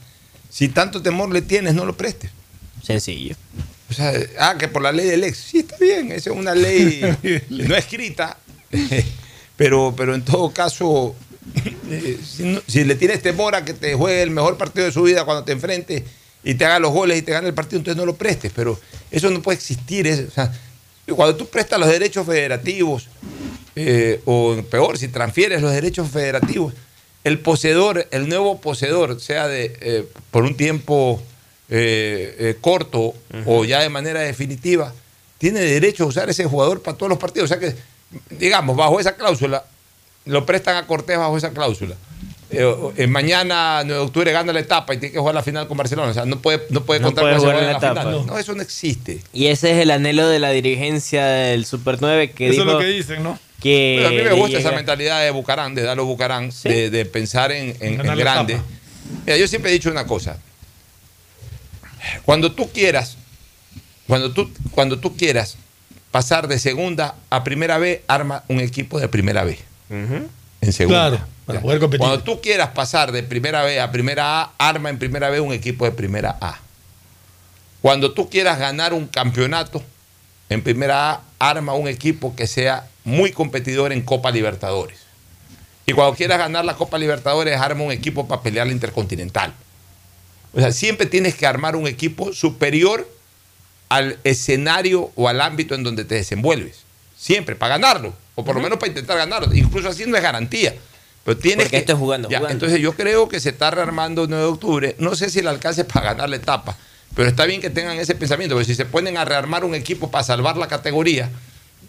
si 0.50 0.70
tanto 0.70 1.02
temor 1.02 1.32
le 1.34 1.42
tienes, 1.42 1.74
no 1.76 1.86
lo 1.86 1.98
prestes. 1.98 2.32
Sencillo. 2.82 3.36
O 3.90 3.94
sea, 3.94 4.14
ah, 4.40 4.56
que 4.58 4.68
por 4.68 4.82
la 4.82 4.92
ley 4.92 5.06
del 5.08 5.24
ex. 5.24 5.38
Sí, 5.38 5.60
está 5.60 5.78
bien. 5.78 6.12
Esa 6.12 6.32
es 6.32 6.36
una 6.36 6.56
ley 6.56 7.02
no 7.50 7.76
escrita. 7.76 8.38
Pero, 9.56 9.94
pero 9.96 10.16
en 10.16 10.24
todo 10.24 10.52
caso, 10.52 11.16
eh, 11.90 12.20
si, 12.26 12.44
no- 12.44 12.62
si 12.68 12.84
le 12.84 12.96
tienes 12.96 13.22
temor 13.22 13.56
a 13.56 13.64
que 13.64 13.74
te 13.74 13.94
juegue 13.96 14.22
el 14.22 14.32
mejor 14.32 14.58
partido 14.58 14.86
de 14.86 14.92
su 14.92 15.04
vida 15.04 15.24
cuando 15.24 15.44
te 15.44 15.54
enfrentes 15.54 16.04
y 16.44 16.56
te 16.56 16.66
haga 16.66 16.80
los 16.80 16.92
goles 16.92 17.18
y 17.18 17.22
te 17.22 17.32
gane 17.32 17.48
el 17.48 17.54
partido, 17.54 17.78
entonces 17.80 17.98
no 17.98 18.06
lo 18.06 18.16
prestes. 18.16 18.52
Pero 18.56 18.80
eso 19.12 19.30
no 19.30 19.42
puede 19.42 19.58
existir. 19.58 20.08
es- 20.08 20.28
o 20.28 20.32
sea, 20.32 20.52
cuando 21.16 21.36
tú 21.36 21.48
prestas 21.48 21.80
los 21.80 21.88
derechos 21.90 22.26
federativos, 22.26 23.08
eh, 23.76 24.20
o 24.26 24.56
peor, 24.70 24.98
si 24.98 25.08
transfieres 25.08 25.62
los 25.62 25.72
derechos 25.72 26.10
federativos, 26.10 26.74
el 27.24 27.40
poseedor, 27.40 28.08
el 28.12 28.28
nuevo 28.30 28.60
poseedor, 28.62 29.20
sea 29.22 29.48
de 29.48 29.78
eh, 29.82 30.06
por 30.32 30.44
un 30.44 30.56
tiempo 30.58 31.22
eh, 31.70 32.36
eh, 32.40 32.58
corto 32.62 33.14
o 33.46 33.66
ya 33.66 33.82
de 33.82 33.90
manera 33.90 34.20
definitiva, 34.22 34.94
tiene 35.38 35.60
derecho 35.62 36.04
a 36.04 36.08
usar 36.08 36.30
ese 36.30 36.46
jugador 36.46 36.82
para 36.82 36.98
todos 36.98 37.10
los 37.10 37.20
partidos. 37.20 37.52
O 37.52 37.54
sea 37.54 37.60
que, 37.60 37.76
digamos, 38.38 38.76
bajo 38.76 39.00
esa 39.00 39.16
cláusula, 39.16 39.64
lo 40.26 40.46
prestan 40.46 40.76
a 40.78 40.88
Cortés 40.88 41.18
bajo 41.18 41.38
esa 41.38 41.52
cláusula. 41.52 41.96
Eh, 42.52 42.74
eh, 42.98 43.08
mañana, 43.08 43.82
9 43.84 43.94
de 44.00 44.06
octubre, 44.06 44.32
gana 44.32 44.54
la 44.54 44.60
etapa 44.60 44.94
y 44.94 44.98
tiene 44.98 45.12
que 45.14 45.20
jugar 45.20 45.34
la 45.36 45.42
final 45.44 45.68
con 45.68 45.76
Barcelona. 45.78 46.12
O 46.12 46.14
sea, 46.14 46.26
no 46.26 46.40
puede, 46.40 46.62
no 46.70 46.84
puede 46.84 47.00
No 47.00 47.08
contar 47.08 47.24
puede 47.24 47.36
con 47.36 47.44
ese 47.44 47.52
jugar 47.52 47.64
en 47.68 47.74
la 47.74 47.80
final. 47.80 47.98
etapa. 47.98 48.12
No, 48.34 48.38
eso 48.40 48.54
no 48.54 48.62
existe. 48.62 49.20
Y 49.34 49.48
ese 49.48 49.72
es 49.72 49.78
el 49.80 49.92
anhelo 49.92 50.28
de 50.30 50.40
la 50.40 50.52
dirigencia 50.52 51.26
del 51.26 51.66
Super 51.66 51.98
9 52.00 52.32
que 52.32 52.46
Eso 52.48 52.52
dijo 52.62 52.66
es 52.68 52.74
lo 52.74 52.80
que 52.80 52.86
dicen, 52.86 53.24
¿no? 53.24 53.38
que 53.62 53.96
Pero 53.98 54.08
a 54.10 54.12
mí 54.12 54.18
me 54.30 54.34
gusta 54.42 54.60
esa 54.60 54.72
mentalidad 54.72 55.24
de 55.24 55.32
Bucarán, 55.32 55.74
de 55.74 55.82
Dalo 55.82 56.06
Bucarán, 56.06 56.52
de, 56.64 56.90
de 56.92 57.06
pensar 57.06 57.52
en, 57.52 57.76
en- 57.80 58.00
en 58.06 58.16
grande. 58.18 58.54
etapa. 58.54 58.68
Mira, 59.26 59.38
yo 59.38 59.48
siempre 59.48 59.72
he 59.72 59.74
dicho 59.74 59.90
una 59.90 60.06
cosa. 60.06 60.38
Cuando 62.24 62.52
tú 62.52 62.70
quieras, 62.72 63.18
cuando 64.08 64.32
tú, 64.32 64.52
cuando 64.72 65.00
tú 65.00 65.16
quieras 65.16 65.58
pasar 66.12 66.48
de 66.48 66.60
segunda 66.60 67.16
a 67.30 67.44
primera 67.44 67.78
B, 67.78 68.04
arma 68.08 68.44
un 68.48 68.60
equipo 68.60 69.00
de 69.00 69.08
primera 69.08 69.44
B. 69.44 69.60
En 69.90 70.74
segunda. 70.74 71.10
Claro, 71.10 71.26
para 71.46 71.62
poder 71.62 71.80
competir. 71.80 72.00
Cuando 72.00 72.24
tú 72.24 72.42
quieras 72.42 72.70
pasar 72.70 73.12
de 73.12 73.24
primera 73.24 73.64
B 73.64 73.80
a 73.80 73.92
primera 73.92 74.42
A, 74.42 74.52
arma 74.58 74.90
en 74.90 74.98
primera 74.98 75.30
B 75.30 75.40
un 75.40 75.54
equipo 75.54 75.86
de 75.86 75.92
primera 75.92 76.38
A. 76.42 76.60
Cuando 77.82 78.14
tú 78.14 78.30
quieras 78.30 78.58
ganar 78.58 78.94
un 78.94 79.08
campeonato 79.08 79.84
en 80.50 80.64
primera 80.64 81.12
A, 81.12 81.22
arma 81.38 81.74
un 81.74 81.88
equipo 81.88 82.36
que 82.36 82.48
sea 82.48 82.88
muy 83.04 83.32
competidor 83.32 83.92
en 83.92 84.02
Copa 84.02 84.32
Libertadores. 84.32 85.00
Y 85.86 85.94
cuando 85.94 86.16
quieras 86.16 86.40
ganar 86.40 86.66
la 86.66 86.76
Copa 86.76 86.98
Libertadores, 86.98 87.60
arma 87.60 87.84
un 87.84 87.92
equipo 87.92 88.28
para 88.28 88.42
pelear 88.42 88.66
la 88.66 88.74
Intercontinental. 88.74 89.54
O 90.56 90.60
sea, 90.60 90.72
siempre 90.72 91.06
tienes 91.06 91.36
que 91.36 91.46
armar 91.46 91.76
un 91.76 91.86
equipo 91.86 92.34
superior 92.34 93.08
al 93.90 94.18
escenario 94.24 95.12
o 95.16 95.28
al 95.28 95.42
ámbito 95.42 95.76
en 95.76 95.84
donde 95.84 96.06
te 96.06 96.16
desenvuelves. 96.16 96.84
Siempre, 97.18 97.56
para 97.56 97.78
ganarlo. 97.78 98.14
O 98.36 98.44
por 98.44 98.56
lo 98.56 98.62
menos 98.62 98.80
para 98.80 98.90
intentar 98.90 99.18
ganarlo. 99.18 99.54
Incluso 99.54 99.90
así 99.90 100.06
no 100.06 100.16
es 100.16 100.24
garantía. 100.24 100.76
Pero 101.24 101.38
tienes 101.38 101.66
Porque 101.66 101.72
que. 101.72 101.78
esto 101.78 101.94
es 101.94 102.00
jugando, 102.00 102.30
Ya, 102.30 102.38
jugando. 102.38 102.54
Entonces 102.54 102.80
yo 102.80 102.94
creo 102.94 103.28
que 103.28 103.40
se 103.40 103.50
está 103.50 103.72
rearmando 103.72 104.24
el 104.24 104.30
9 104.30 104.44
de 104.44 104.50
octubre. 104.50 104.96
No 105.00 105.16
sé 105.16 105.30
si 105.30 105.40
el 105.40 105.48
alcance 105.48 105.84
para 105.86 106.14
ganar 106.14 106.30
la 106.30 106.38
etapa. 106.38 106.78
Pero 107.16 107.30
está 107.30 107.46
bien 107.46 107.62
que 107.62 107.70
tengan 107.70 107.98
ese 107.98 108.16
pensamiento. 108.16 108.56
Porque 108.56 108.66
si 108.66 108.76
se 108.76 108.86
ponen 108.86 109.18
a 109.18 109.26
rearmar 109.26 109.66
un 109.66 109.76
equipo 109.76 110.12
para 110.12 110.24
salvar 110.24 110.58
la 110.58 110.68
categoría, 110.68 111.30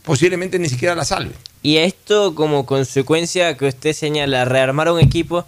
posiblemente 0.05 0.59
ni 0.59 0.69
siquiera 0.69 0.95
la 0.95 1.05
salve. 1.05 1.35
Y 1.63 1.79
esto 1.79 2.35
como 2.35 2.67
consecuencia 2.67 3.57
que 3.57 3.67
usted 3.67 3.93
señala, 3.93 4.45
rearmar 4.45 4.91
un 4.91 5.01
equipo, 5.01 5.45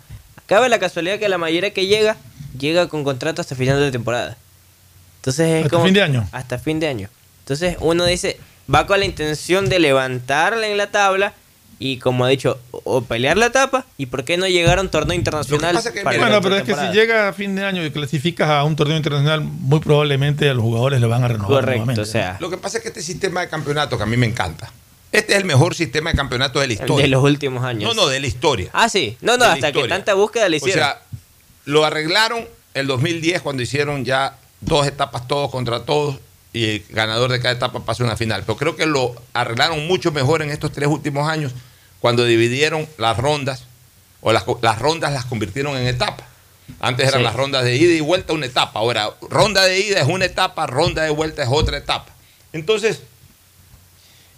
cabe 0.47 0.69
la 0.69 0.78
casualidad 0.78 1.19
que 1.19 1.28
la 1.28 1.39
mayoría 1.39 1.73
que 1.73 1.86
llega, 1.86 2.16
llega 2.59 2.89
con 2.89 3.05
contrato 3.05 3.41
hasta 3.41 3.55
final 3.55 3.81
de 3.81 3.91
temporada. 3.91 4.37
Entonces 5.17 5.47
es 5.49 5.65
Hasta 5.65 5.71
como... 5.71 5.85
fin 5.85 5.95
de 5.95 6.03
año. 6.03 6.29
Hasta 6.33 6.59
fin 6.59 6.81
de 6.81 6.89
año. 6.89 7.09
Entonces 7.41 7.77
uno 7.81 8.05
dice, 8.05 8.39
va 8.73 8.87
con 8.87 8.99
la 8.99 9.05
intención 9.05 9.69
de 9.69 9.79
levantarla 9.79 10.67
en 10.69 10.77
la 10.77 10.91
tabla 10.91 11.35
y 11.81 11.99
como 11.99 12.25
ha 12.25 12.29
dicho, 12.29 12.59
o 12.73 13.03
pelear 13.03 13.37
la 13.37 13.47
etapa 13.47 13.87
y 13.97 14.07
por 14.07 14.25
qué 14.25 14.37
no 14.37 14.49
llegar 14.49 14.79
a 14.79 14.83
un 14.83 14.89
torneo 14.89 15.15
internacional. 15.17 15.79
para 16.03 16.19
la 16.19 16.25
bueno, 16.27 16.43
pero 16.43 16.57
es 16.57 16.65
que 16.65 16.75
si 16.75 16.87
llega 16.93 17.29
a 17.29 17.33
fin 17.33 17.55
de 17.55 17.65
año 17.65 17.85
y 17.85 17.91
clasificas 17.91 18.51
a 18.51 18.65
un 18.65 18.75
torneo 18.75 18.97
internacional, 18.97 19.43
muy 19.43 19.79
probablemente 19.79 20.51
a 20.51 20.55
los 20.55 20.63
jugadores 20.65 21.01
le 21.01 21.07
van 21.07 21.23
a 21.25 21.29
renovar. 21.29 21.65
nuevamente. 21.65 22.03
Lo 22.41 22.51
que 22.51 22.59
pasa 22.59 22.79
es 22.79 22.83
que 22.83 22.89
este 22.89 23.03
sistema 23.03 23.43
de 23.43 23.49
campeonato, 23.49 23.97
que 23.97 24.03
a 24.03 24.07
mí 24.07 24.17
me 24.17 24.27
encanta, 24.27 24.73
este 25.13 25.33
es 25.33 25.39
el 25.39 25.45
mejor 25.45 25.75
sistema 25.75 26.11
de 26.11 26.17
campeonato 26.17 26.61
de 26.61 26.67
la 26.67 26.73
historia. 26.75 27.05
de 27.05 27.09
los 27.09 27.23
últimos 27.23 27.65
años. 27.65 27.95
No, 27.95 28.03
no, 28.03 28.09
de 28.09 28.21
la 28.21 28.27
historia. 28.27 28.71
Ah, 28.73 28.89
sí. 28.89 29.17
No, 29.21 29.37
no, 29.37 29.45
De 29.47 29.53
hasta 29.53 29.73
que 29.73 29.87
tanta 29.89 30.15
búsqueda 30.15 30.49
le 30.49 30.57
O 30.57 30.59
hicieron. 30.59 30.85
sea, 30.85 31.01
lo 31.69 31.85
arreglaron 31.85 32.49
el 32.73 32.86
2010 32.86 33.43
cuando 33.43 33.62
hicieron 33.62 34.03
ya 34.07 34.39
dos 34.62 34.86
etapas 34.86 35.28
todos 35.28 35.51
contra 35.51 35.85
todos 35.85 36.16
y 36.55 36.65
el 36.65 36.85
ganador 36.89 37.31
de 37.31 37.40
cada 37.40 37.53
etapa 37.55 37.85
pasó 37.85 38.05
a 38.05 38.07
una 38.07 38.16
final. 38.16 38.43
Pero 38.47 38.57
creo 38.57 38.74
que 38.74 38.86
lo 38.86 39.15
arreglaron 39.35 39.86
mucho 39.86 40.11
mejor 40.11 40.40
en 40.40 40.49
estos 40.51 40.73
tres 40.73 40.89
últimos 40.89 41.28
años 41.28 41.53
cuando 42.01 42.24
dividieron 42.24 42.89
las 42.97 43.19
rondas 43.19 43.65
o 44.23 44.32
las, 44.32 44.45
las 44.62 44.78
rondas 44.78 45.12
las 45.12 45.27
convirtieron 45.27 45.77
en 45.77 45.86
etapas. 45.86 46.24
Antes 46.81 47.07
eran 47.07 47.20
Sí. 47.20 47.24
las 47.24 47.36
rondas 47.36 47.65
de 47.65 47.77
ida 47.77 47.93
y 47.93 48.01
vuelta 48.01 48.32
una 48.32 48.47
etapa. 48.47 48.81
Ahora, 48.81 49.11
ronda 49.28 49.62
de 49.65 49.78
ida 49.78 50.01
es 50.01 50.09
una 50.09 50.24
etapa, 50.24 50.66
ronda 50.66 51.03
de 51.03 51.11
vuelta 51.11 51.43
es 51.43 51.51
otra 51.53 51.77
etapa. 51.77 52.15
Entonces, 52.55 53.01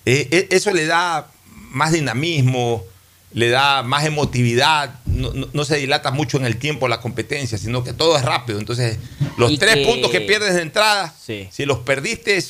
eh, 0.05 0.27
eh, 0.33 0.49
eso 0.51 0.73
le 0.73 0.87
da 0.87 1.29
más 1.71 1.93
dinamismo, 1.93 2.85
le 3.33 3.51
da 3.51 3.85
más 3.85 4.05
emotividad, 4.05 5.00
no, 5.11 5.33
no- 5.33 5.49
no 5.53 5.65
se 5.65 5.77
dilata 5.77 6.11
mucho 6.11 6.37
en 6.39 6.45
el 6.47 6.57
tiempo 6.59 6.89
la 6.89 7.01
competencia, 7.01 7.59
sino 7.59 7.85
que 7.85 7.93
todo 7.93 8.17
es 8.17 8.25
rápido. 8.25 8.59
Entonces, 8.59 8.99
los 9.37 9.51
Y 9.53 9.59
tres 9.59 9.77
que- 9.77 9.85
puntos 9.87 10.11
que 10.11 10.21
pierdes 10.21 10.55
de 10.55 10.63
entrada, 10.63 11.15
Sí. 11.25 11.49
si 11.53 11.65
los 11.67 11.79
perdiste 11.81 12.43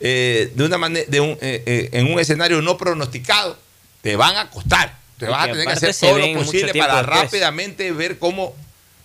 eh, 0.00 0.52
de 0.54 0.64
una 0.64 0.76
manera, 0.76 1.06
de 1.08 1.20
un, 1.20 1.30
eh, 1.40 1.62
eh, 1.66 1.88
en 1.92 2.12
un 2.12 2.18
escenario 2.18 2.60
no 2.60 2.76
pronosticado, 2.76 3.56
te 4.02 4.16
van 4.16 4.36
a 4.36 4.50
costar. 4.50 4.98
Te 5.18 5.26
Y 5.26 5.28
vas 5.28 5.44
a 5.48 5.52
tener 5.52 5.66
que 5.66 5.72
hacer 5.72 5.94
todo 5.94 6.18
lo 6.18 6.34
posible 6.34 6.74
para 6.74 6.96
después. 6.98 7.22
rápidamente 7.22 7.92
ver 7.92 8.18
cómo 8.18 8.54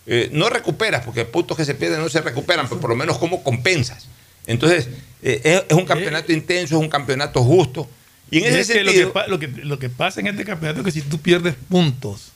eh, 0.07 0.29
no 0.33 0.49
recuperas, 0.49 1.05
porque 1.05 1.23
puntos 1.25 1.55
que 1.55 1.63
se 1.65 1.75
pierden 1.75 1.99
no 2.01 2.09
se 2.09 2.19
recuperan, 2.21 2.67
pero 2.67 2.81
por 2.81 2.89
lo 2.89 2.95
menos 2.95 3.19
cómo 3.19 3.43
compensas. 3.43 4.07
Entonces, 4.47 4.87
eh, 5.21 5.39
es, 5.43 5.63
es 5.69 5.77
un 5.77 5.85
campeonato 5.85 6.31
intenso, 6.33 6.75
es 6.77 6.81
un 6.81 6.89
campeonato 6.89 7.43
justo. 7.43 7.87
Y 8.31 8.39
en 8.39 8.45
ese 8.45 8.59
es 8.61 8.67
que 8.69 8.83
lo, 8.83 8.91
sentido, 8.91 9.13
que 9.13 9.29
lo, 9.29 9.39
que, 9.39 9.47
lo 9.47 9.77
que 9.79 9.89
pasa 9.89 10.19
en 10.19 10.27
este 10.27 10.43
campeonato 10.45 10.79
es 10.79 10.85
que 10.85 10.91
si 10.91 11.01
tú 11.03 11.19
pierdes 11.19 11.53
puntos 11.69 12.31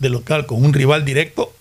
de 0.00 0.08
local 0.08 0.46
con 0.46 0.64
un 0.64 0.72
rival 0.72 1.04
directo, 1.04 1.52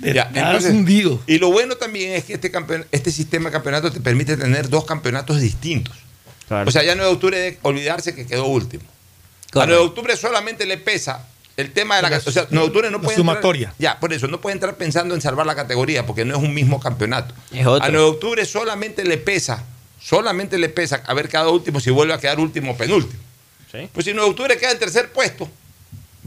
te 0.00 0.12
Ya, 0.14 0.28
quedas 0.30 0.46
entonces, 0.46 0.72
hundido. 0.72 1.20
Y 1.28 1.38
lo 1.38 1.52
bueno 1.52 1.76
también 1.76 2.12
es 2.14 2.24
que 2.24 2.34
este, 2.34 2.50
campeon- 2.50 2.86
este 2.90 3.12
sistema 3.12 3.50
de 3.50 3.52
campeonato 3.52 3.92
te 3.92 4.00
permite 4.00 4.36
tener 4.36 4.68
dos 4.68 4.84
campeonatos 4.84 5.40
distintos. 5.40 5.94
O 6.50 6.70
sea, 6.70 6.82
ya 6.82 6.94
9 6.94 7.08
de 7.08 7.14
octubre 7.14 7.38
de 7.38 7.58
olvidarse 7.62 8.14
que 8.14 8.26
quedó 8.26 8.46
último. 8.46 8.82
A 9.54 9.66
9 9.66 9.72
de 9.72 9.78
octubre 9.78 10.16
solamente 10.16 10.66
le 10.66 10.76
pesa 10.78 11.26
el 11.56 11.72
tema 11.72 11.96
de 11.96 12.02
la... 12.02 12.10
La- 12.10 12.18
O 12.18 12.20
sea, 12.32 12.46
9 12.50 12.64
de 12.64 12.66
octubre 12.68 12.90
no 12.90 13.00
puede 13.00 13.16
sumatoria. 13.16 13.68
Entrar, 13.68 13.80
ya, 13.94 14.00
por 14.00 14.12
eso, 14.12 14.26
no 14.26 14.40
puede 14.40 14.54
entrar 14.54 14.76
pensando 14.76 15.14
en 15.14 15.20
salvar 15.20 15.46
la 15.46 15.54
categoría 15.54 16.04
porque 16.04 16.24
no 16.24 16.36
es 16.36 16.42
un 16.42 16.52
mismo 16.52 16.80
campeonato. 16.80 17.34
Es 17.52 17.64
otro. 17.66 17.84
A 17.84 17.88
9 17.90 18.04
de 18.04 18.10
octubre 18.10 18.44
solamente 18.44 19.04
le 19.04 19.18
pesa, 19.18 19.64
solamente 20.00 20.58
le 20.58 20.68
pesa 20.68 21.02
haber 21.06 21.28
quedado 21.28 21.52
último 21.52 21.80
si 21.80 21.90
vuelve 21.90 22.12
a 22.14 22.18
quedar 22.18 22.40
último 22.40 22.72
o 22.72 22.76
penúltimo. 22.76 23.20
Pues 23.92 24.04
si 24.04 24.12
9 24.12 24.24
de 24.26 24.30
octubre 24.30 24.56
queda 24.58 24.72
en 24.72 24.78
tercer 24.78 25.10
puesto, 25.12 25.48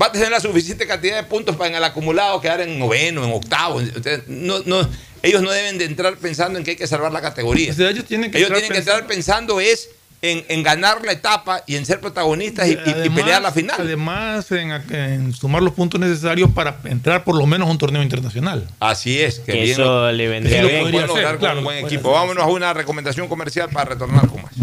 va 0.01 0.07
a 0.07 0.11
tener 0.11 0.29
la 0.31 0.39
suficiente 0.39 0.85
cantidad 0.87 1.15
de 1.15 1.23
puntos 1.23 1.55
para 1.55 1.69
en 1.69 1.75
el 1.75 1.83
acumulado 1.83 2.41
quedar 2.41 2.61
en 2.61 2.77
noveno, 2.79 3.23
en 3.23 3.31
octavo. 3.31 3.79
Entonces, 3.81 4.23
no, 4.27 4.59
no, 4.65 4.87
ellos 5.23 5.41
no 5.41 5.51
deben 5.51 5.77
de 5.77 5.85
entrar 5.85 6.17
pensando 6.17 6.57
en 6.59 6.65
que 6.65 6.71
hay 6.71 6.77
que 6.77 6.87
salvar 6.87 7.11
la 7.11 7.21
categoría. 7.21 7.71
O 7.71 7.75
sea, 7.75 7.89
ellos 7.89 8.05
tienen 8.05 8.31
que 8.31 8.37
ellos 8.37 8.49
entrar 8.49 8.61
tienen 8.61 8.73
que 8.73 8.89
entrar 8.89 9.07
pensando 9.07 9.59
es 9.59 9.89
en, 10.21 10.43
en 10.49 10.63
ganar 10.63 11.03
la 11.05 11.11
etapa 11.11 11.63
y 11.67 11.75
en 11.75 11.85
ser 11.85 11.99
protagonistas 11.99 12.67
y, 12.67 12.71
y- 12.71 12.73
y 12.73 12.77
Además- 12.89 13.19
pelear 13.19 13.41
la 13.41 13.51
final. 13.51 13.75
Además, 13.79 14.51
en, 14.51 14.71
en 14.71 15.33
sumar 15.33 15.61
los 15.61 15.73
puntos 15.73 15.99
necesarios 15.99 16.49
para 16.51 16.77
entrar 16.85 17.23
por 17.23 17.35
lo 17.37 17.45
menos 17.45 17.67
a 17.67 17.71
un 17.71 17.77
torneo 17.77 18.01
internacional. 18.01 18.67
Así 18.79 19.19
es, 19.19 19.39
que, 19.39 19.51
Que 19.51 19.61
bien 19.61 19.71
eso 19.71 20.11
le 20.11 20.27
vendría 20.27 20.63
bien. 20.63 20.91
lograr 20.91 21.31
con 21.31 21.39
claro, 21.39 21.59
un 21.59 21.63
buen 21.65 21.85
equipo. 21.85 22.11
Vámonos 22.11 22.43
a 22.43 22.47
una 22.47 22.73
recomendación 22.73 23.27
comercial 23.27 23.69
para 23.69 23.91
retornar 23.91 24.27
con 24.27 24.41
más. 24.41 24.53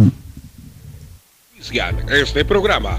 Este 2.11 2.45
programa. 2.45 2.99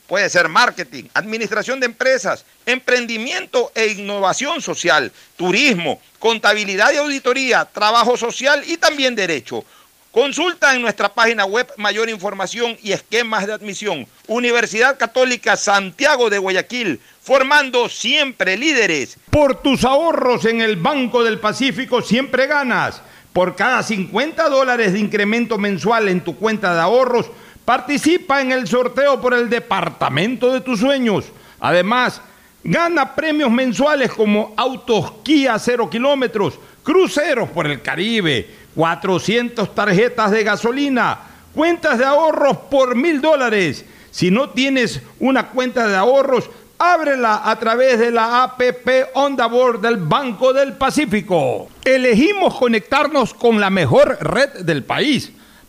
Puede 0.11 0.29
ser 0.29 0.49
marketing, 0.49 1.05
administración 1.13 1.79
de 1.79 1.85
empresas, 1.85 2.43
emprendimiento 2.65 3.71
e 3.73 3.87
innovación 3.93 4.61
social, 4.61 5.09
turismo, 5.37 6.01
contabilidad 6.19 6.91
y 6.91 6.97
auditoría, 6.97 7.63
trabajo 7.63 8.17
social 8.17 8.61
y 8.67 8.75
también 8.75 9.15
derecho. 9.15 9.63
Consulta 10.11 10.75
en 10.75 10.81
nuestra 10.81 11.13
página 11.13 11.45
web 11.45 11.65
mayor 11.77 12.09
información 12.09 12.77
y 12.83 12.91
esquemas 12.91 13.47
de 13.47 13.53
admisión. 13.53 14.05
Universidad 14.27 14.97
Católica 14.97 15.55
Santiago 15.55 16.29
de 16.29 16.39
Guayaquil, 16.39 16.99
formando 17.21 17.87
siempre 17.87 18.57
líderes. 18.57 19.17
Por 19.29 19.61
tus 19.61 19.85
ahorros 19.85 20.43
en 20.43 20.59
el 20.59 20.75
Banco 20.75 21.23
del 21.23 21.39
Pacífico 21.39 22.01
siempre 22.01 22.47
ganas. 22.47 23.01
Por 23.31 23.55
cada 23.55 23.81
50 23.81 24.49
dólares 24.49 24.91
de 24.91 24.99
incremento 24.99 25.57
mensual 25.57 26.09
en 26.09 26.19
tu 26.19 26.35
cuenta 26.35 26.73
de 26.73 26.81
ahorros, 26.81 27.31
participa 27.65 28.41
en 28.41 28.51
el 28.51 28.67
sorteo 28.67 29.19
por 29.21 29.33
el 29.33 29.49
departamento 29.49 30.53
de 30.53 30.61
tus 30.61 30.79
sueños. 30.79 31.25
Además, 31.59 32.21
Gana 32.63 33.15
premios 33.15 33.49
mensuales 33.49 34.11
como 34.11 34.53
autos 34.55 35.13
Kia 35.23 35.57
0 35.57 35.89
kilómetros, 35.89 36.59
cruceros 36.83 37.49
por 37.49 37.65
el 37.65 37.81
Caribe, 37.81 38.47
400 38.75 39.73
tarjetas 39.73 40.29
de 40.29 40.43
gasolina, 40.43 41.21
cuentas 41.55 41.97
de 41.97 42.05
ahorros 42.05 42.57
por 42.69 42.95
mil 42.95 43.19
dólares. 43.19 43.83
Si 44.11 44.29
no 44.29 44.51
tienes 44.51 45.01
una 45.19 45.47
cuenta 45.47 45.87
de 45.87 45.95
ahorros, 45.95 46.51
ábrela 46.77 47.41
a 47.49 47.57
través 47.57 47.97
de 47.97 48.11
la 48.11 48.43
APP 48.43 49.09
Onda 49.15 49.47
Board 49.47 49.81
del 49.81 49.97
Banco 49.97 50.53
del 50.53 50.73
Pacífico. 50.73 51.67
Elegimos 51.83 52.53
conectarnos 52.53 53.33
con 53.33 53.59
la 53.59 53.71
mejor 53.71 54.19
red 54.21 54.65
del 54.65 54.83
país 54.83 55.31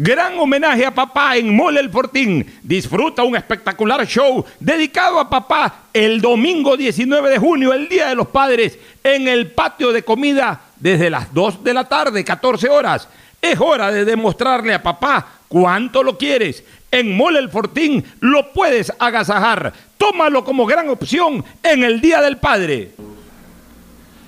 Gran 0.00 0.38
homenaje 0.38 0.86
a 0.86 0.94
papá 0.94 1.36
en 1.36 1.52
Mole 1.52 1.80
El 1.80 1.90
Fortín. 1.90 2.46
Disfruta 2.62 3.24
un 3.24 3.34
espectacular 3.34 4.06
show 4.06 4.44
dedicado 4.60 5.18
a 5.18 5.28
papá 5.28 5.86
el 5.92 6.20
domingo 6.20 6.76
19 6.76 7.28
de 7.28 7.38
junio, 7.38 7.72
el 7.72 7.88
Día 7.88 8.10
de 8.10 8.14
los 8.14 8.28
Padres, 8.28 8.78
en 9.02 9.26
el 9.26 9.50
patio 9.50 9.90
de 9.90 10.04
comida 10.04 10.60
desde 10.76 11.10
las 11.10 11.34
2 11.34 11.64
de 11.64 11.74
la 11.74 11.88
tarde, 11.88 12.24
14 12.24 12.68
horas. 12.68 13.08
Es 13.42 13.58
hora 13.58 13.90
de 13.90 14.04
demostrarle 14.04 14.72
a 14.72 14.84
papá 14.84 15.40
cuánto 15.48 16.04
lo 16.04 16.16
quieres. 16.16 16.62
En 16.92 17.16
Mole 17.16 17.40
el 17.40 17.50
Fortín 17.50 18.04
lo 18.20 18.52
puedes 18.52 18.92
agasajar. 19.00 19.72
Tómalo 19.96 20.44
como 20.44 20.64
gran 20.64 20.88
opción 20.90 21.44
en 21.60 21.82
el 21.82 22.00
Día 22.00 22.20
del 22.20 22.36
Padre. 22.36 22.92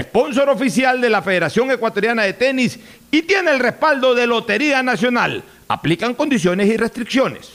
sponsor 0.00 0.48
oficial 0.48 1.00
de 1.00 1.10
la 1.10 1.22
Federación 1.22 1.70
Ecuatoriana 1.70 2.22
de 2.22 2.32
Tenis 2.32 2.78
y 3.10 3.22
tiene 3.22 3.50
el 3.50 3.58
respaldo 3.58 4.14
de 4.14 4.26
Lotería 4.26 4.82
Nacional. 4.82 5.44
Aplican 5.68 6.14
condiciones 6.14 6.68
y 6.68 6.76
restricciones. 6.76 7.50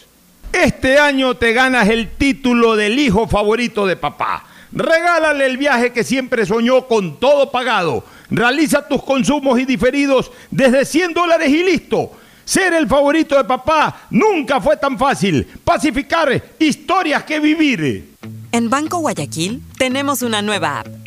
Este 0.53 0.97
año 0.97 1.35
te 1.35 1.53
ganas 1.53 1.89
el 1.89 2.09
título 2.11 2.75
del 2.75 2.97
hijo 2.99 3.27
favorito 3.27 3.85
de 3.85 3.95
papá. 3.95 4.45
Regálale 4.71 5.45
el 5.45 5.57
viaje 5.57 5.91
que 5.91 6.03
siempre 6.03 6.45
soñó 6.45 6.87
con 6.87 7.19
todo 7.19 7.51
pagado. 7.51 8.03
Realiza 8.29 8.87
tus 8.87 9.03
consumos 9.03 9.59
y 9.59 9.65
diferidos 9.65 10.31
desde 10.51 10.85
100 10.85 11.13
dólares 11.13 11.49
y 11.49 11.63
listo. 11.63 12.11
Ser 12.45 12.73
el 12.73 12.87
favorito 12.87 13.35
de 13.35 13.43
papá 13.43 14.07
nunca 14.09 14.61
fue 14.61 14.77
tan 14.77 14.97
fácil. 14.97 15.45
Pacificar 15.63 16.41
historias 16.59 17.23
que 17.23 17.39
vivir. 17.39 18.13
En 18.51 18.69
Banco 18.69 18.99
Guayaquil 18.99 19.61
tenemos 19.77 20.21
una 20.21 20.41
nueva 20.41 20.79
app 20.79 21.06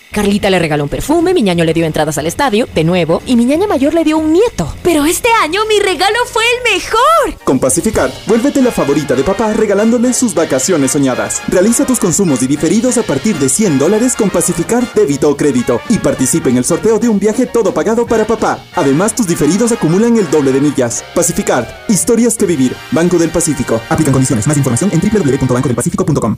Carlita 0.11 0.49
le 0.49 0.59
regaló 0.59 0.83
un 0.83 0.89
perfume, 0.89 1.33
mi 1.33 1.41
ñaño 1.41 1.63
le 1.63 1.73
dio 1.73 1.85
entradas 1.85 2.17
al 2.17 2.27
estadio, 2.27 2.67
de 2.75 2.83
nuevo, 2.83 3.21
y 3.25 3.35
mi 3.37 3.45
ñaña 3.45 3.65
mayor 3.65 3.93
le 3.93 4.03
dio 4.03 4.17
un 4.17 4.33
nieto. 4.33 4.73
Pero 4.83 5.05
este 5.05 5.29
año 5.41 5.61
mi 5.69 5.79
regalo 5.79 6.17
fue 6.25 6.43
el 6.57 6.73
mejor. 6.73 7.43
Con 7.45 7.59
Pacificar, 7.59 8.11
vuélvete 8.27 8.61
la 8.61 8.71
favorita 8.71 9.15
de 9.15 9.23
papá 9.23 9.53
regalándole 9.53 10.13
sus 10.13 10.33
vacaciones 10.33 10.91
soñadas. 10.91 11.41
Realiza 11.47 11.85
tus 11.85 11.99
consumos 11.99 12.41
y 12.43 12.47
diferidos 12.47 12.97
a 12.97 13.03
partir 13.03 13.37
de 13.37 13.47
100 13.47 13.79
dólares 13.79 14.15
con 14.15 14.29
Pacificar 14.29 14.83
débito 14.93 15.29
o 15.29 15.37
crédito 15.37 15.79
y 15.89 15.97
participa 15.97 16.49
en 16.49 16.57
el 16.57 16.65
sorteo 16.65 16.99
de 16.99 17.07
un 17.07 17.19
viaje 17.19 17.45
todo 17.45 17.73
pagado 17.73 18.05
para 18.05 18.25
papá. 18.25 18.59
Además, 18.75 19.15
tus 19.15 19.27
diferidos 19.27 19.71
acumulan 19.71 20.17
el 20.17 20.29
doble 20.29 20.51
de 20.51 20.59
millas. 20.59 21.05
Pacificar, 21.15 21.85
historias 21.87 22.35
que 22.35 22.45
vivir. 22.45 22.75
Banco 22.91 23.17
del 23.17 23.29
Pacífico. 23.29 23.79
Aplican 23.89 24.11
condiciones. 24.13 24.45
Más 24.45 24.57
información 24.57 24.91
en 24.93 24.99
www.bancodelpacifico.com. 24.99 26.35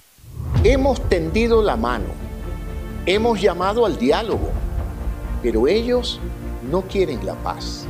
Hemos 0.63 1.09
tendido 1.09 1.61
la 1.61 1.75
mano, 1.75 2.05
hemos 3.05 3.41
llamado 3.41 3.85
al 3.85 3.97
diálogo, 3.97 4.49
pero 5.41 5.67
ellos 5.67 6.19
no 6.69 6.83
quieren 6.83 7.25
la 7.25 7.35
paz. 7.35 7.85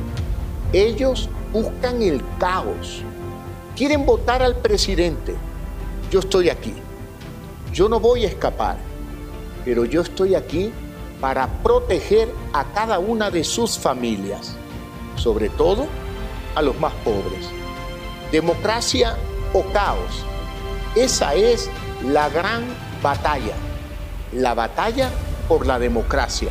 Ellos 0.72 1.28
buscan 1.52 2.02
el 2.02 2.20
caos, 2.38 3.02
quieren 3.76 4.04
votar 4.04 4.42
al 4.42 4.56
presidente. 4.56 5.34
Yo 6.10 6.20
estoy 6.20 6.50
aquí, 6.50 6.74
yo 7.72 7.88
no 7.88 8.00
voy 8.00 8.24
a 8.24 8.28
escapar, 8.28 8.76
pero 9.64 9.84
yo 9.84 10.02
estoy 10.02 10.34
aquí 10.34 10.72
para 11.20 11.46
proteger 11.62 12.28
a 12.52 12.64
cada 12.72 12.98
una 12.98 13.30
de 13.30 13.44
sus 13.44 13.78
familias, 13.78 14.56
sobre 15.16 15.48
todo 15.48 15.86
a 16.54 16.62
los 16.62 16.78
más 16.80 16.92
pobres. 17.04 17.48
Democracia 18.32 19.16
o 19.52 19.62
caos, 19.72 20.24
esa 20.96 21.34
es 21.34 21.70
la 22.04 22.28
gran 22.28 22.64
batalla, 23.02 23.54
la 24.34 24.54
batalla 24.54 25.10
por 25.48 25.66
la 25.66 25.78
democracia. 25.78 26.48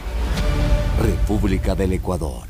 República 1.01 1.75
del 1.75 1.93
Ecuador. 1.93 2.43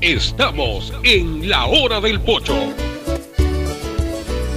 Estamos 0.00 0.92
en 1.02 1.48
la 1.48 1.66
hora 1.66 2.00
del 2.00 2.20
pocho. 2.20 2.56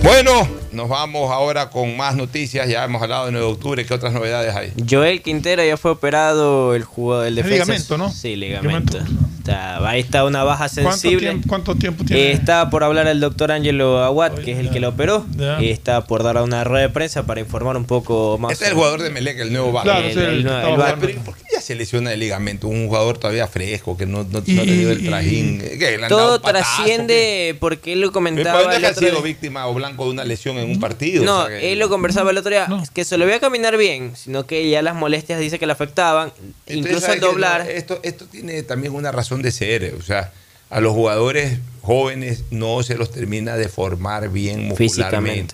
Bueno, 0.04 0.48
nos 0.72 0.90
vamos 0.90 1.32
ahora 1.32 1.70
con 1.70 1.96
más 1.98 2.16
noticias. 2.16 2.68
Ya 2.68 2.84
hemos 2.84 3.02
hablado 3.02 3.26
de 3.26 3.32
9 3.34 3.46
de 3.48 3.54
octubre. 3.54 3.86
¿Qué 3.86 3.94
otras 3.94 4.14
novedades 4.14 4.56
hay? 4.56 4.74
Joel 4.90 5.22
Quintero 5.22 5.64
ya 5.64 5.78
fue 5.78 5.92
operado 5.92 6.74
el 6.76 6.84
jugador 6.84 7.26
del 7.26 7.38
El 7.38 7.44
defensa. 7.44 7.66
ligamento, 7.66 7.98
¿no? 7.98 8.12
Sí, 8.12 8.36
ligamento. 8.36 9.00
Está- 9.42 9.90
ahí 9.90 10.00
está 10.02 10.24
una 10.24 10.44
baja 10.44 10.70
¿Cuánto 10.70 10.92
sensible. 10.92 11.20
tiempo, 11.20 11.48
cuánto 11.50 11.76
tiempo 11.76 12.04
tiene? 12.04 12.22
Eh, 12.22 12.32
está 12.32 12.70
por 12.70 12.84
hablar 12.84 13.08
el 13.08 13.20
doctor 13.20 13.52
Angelo 13.52 14.04
Aguad, 14.04 14.34
que 14.34 14.52
es 14.52 14.60
el 14.60 14.70
que 14.70 14.80
lo 14.80 14.90
operó. 14.90 15.26
Ya. 15.36 15.60
Y 15.60 15.70
está 15.70 16.06
por 16.06 16.22
dar 16.22 16.38
una 16.44 16.64
rueda 16.64 16.84
de 16.84 16.90
prensa 16.90 17.24
para 17.26 17.40
informar 17.40 17.76
un 17.76 17.86
poco 17.86 18.38
más. 18.40 18.52
Este 18.52 18.66
es 18.66 18.70
el 18.72 18.76
jugador 18.78 19.02
de 19.02 19.10
Melec, 19.10 19.40
el 19.40 19.52
nuevo 19.52 19.72
Vaca. 19.72 19.84
Claro, 19.86 20.08
sí, 20.14 20.20
el- 20.20 20.26
el 20.26 20.44
nuevo- 20.44 20.86
el. 20.86 21.00
Pero 21.00 21.22
¿por 21.24 21.36
qué 21.62 21.66
se 21.68 21.76
lesiona 21.76 22.12
el 22.12 22.20
ligamento? 22.20 22.68
Un 22.68 22.88
jugador 22.88 23.18
todavía 23.18 23.48
fresco, 23.48 23.96
que 23.96 24.06
no, 24.06 24.24
no, 24.24 24.42
Y- 24.46 24.54
no 24.54 24.62
ha 24.62 24.66
tenido 24.66 24.92
el 24.92 25.06
trajín. 25.06 25.60
¿Qué? 25.60 25.98
¿Le 25.98 26.04
han 26.04 26.10
Todo 26.10 26.20
dado 26.20 26.42
patazo? 26.42 26.66
trasciende 26.76 27.56
porque 27.60 27.94
él 27.94 28.02
lo 28.02 28.08
¿Pero 28.08 28.14
comentaba. 28.14 28.62
¿Dónde 28.62 28.78
el 28.78 28.86
ha 28.86 28.94
sido 28.94 29.12
día. 29.12 29.22
víctima 29.22 29.68
o 29.68 29.74
blanco 29.74 30.06
de 30.06 30.12
una 30.12 30.24
lesión 30.26 30.58
en 30.58 30.70
un 30.70 30.80
partido? 30.80 31.24
No, 31.24 31.42
O 31.44 31.48
sea 31.48 31.60
que- 31.60 31.72
él 31.72 31.80
lo 31.80 31.88
conversaba 31.90 32.32
el 32.32 32.38
otro 32.38 32.50
día, 32.50 32.68
es 32.82 32.90
que 32.90 33.06
se 33.06 33.18
lo 33.18 33.26
veía 33.26 33.40
caminar 33.40 33.78
bien, 33.78 34.14
sino 34.16 34.46
que 34.48 34.70
ya 34.70 34.82
las 34.82 34.96
molestias 34.96 35.40
dice 35.40 35.60
que 35.60 35.66
le 35.68 35.74
afectaban, 35.74 36.34
Entonces, 36.38 36.78
incluso 36.78 37.00
¿sabe 37.02 37.14
al 37.14 37.20
doblar. 37.20 37.70
esto, 37.70 38.00
esto 38.04 38.26
tiene 38.26 38.64
también 38.64 38.94
una 38.94 39.12
razón 39.12 39.42
de 39.42 39.52
ser. 39.52 39.94
O 39.98 40.02
sea, 40.02 40.32
a 40.70 40.82
los 40.82 40.94
jugadores 40.94 41.60
jóvenes 41.82 42.44
no 42.52 42.82
se 42.84 42.96
los 42.96 43.12
termina 43.12 43.56
de 43.58 43.68
formar 43.68 44.30
bien 44.30 44.68
muscularmente. 44.68 44.78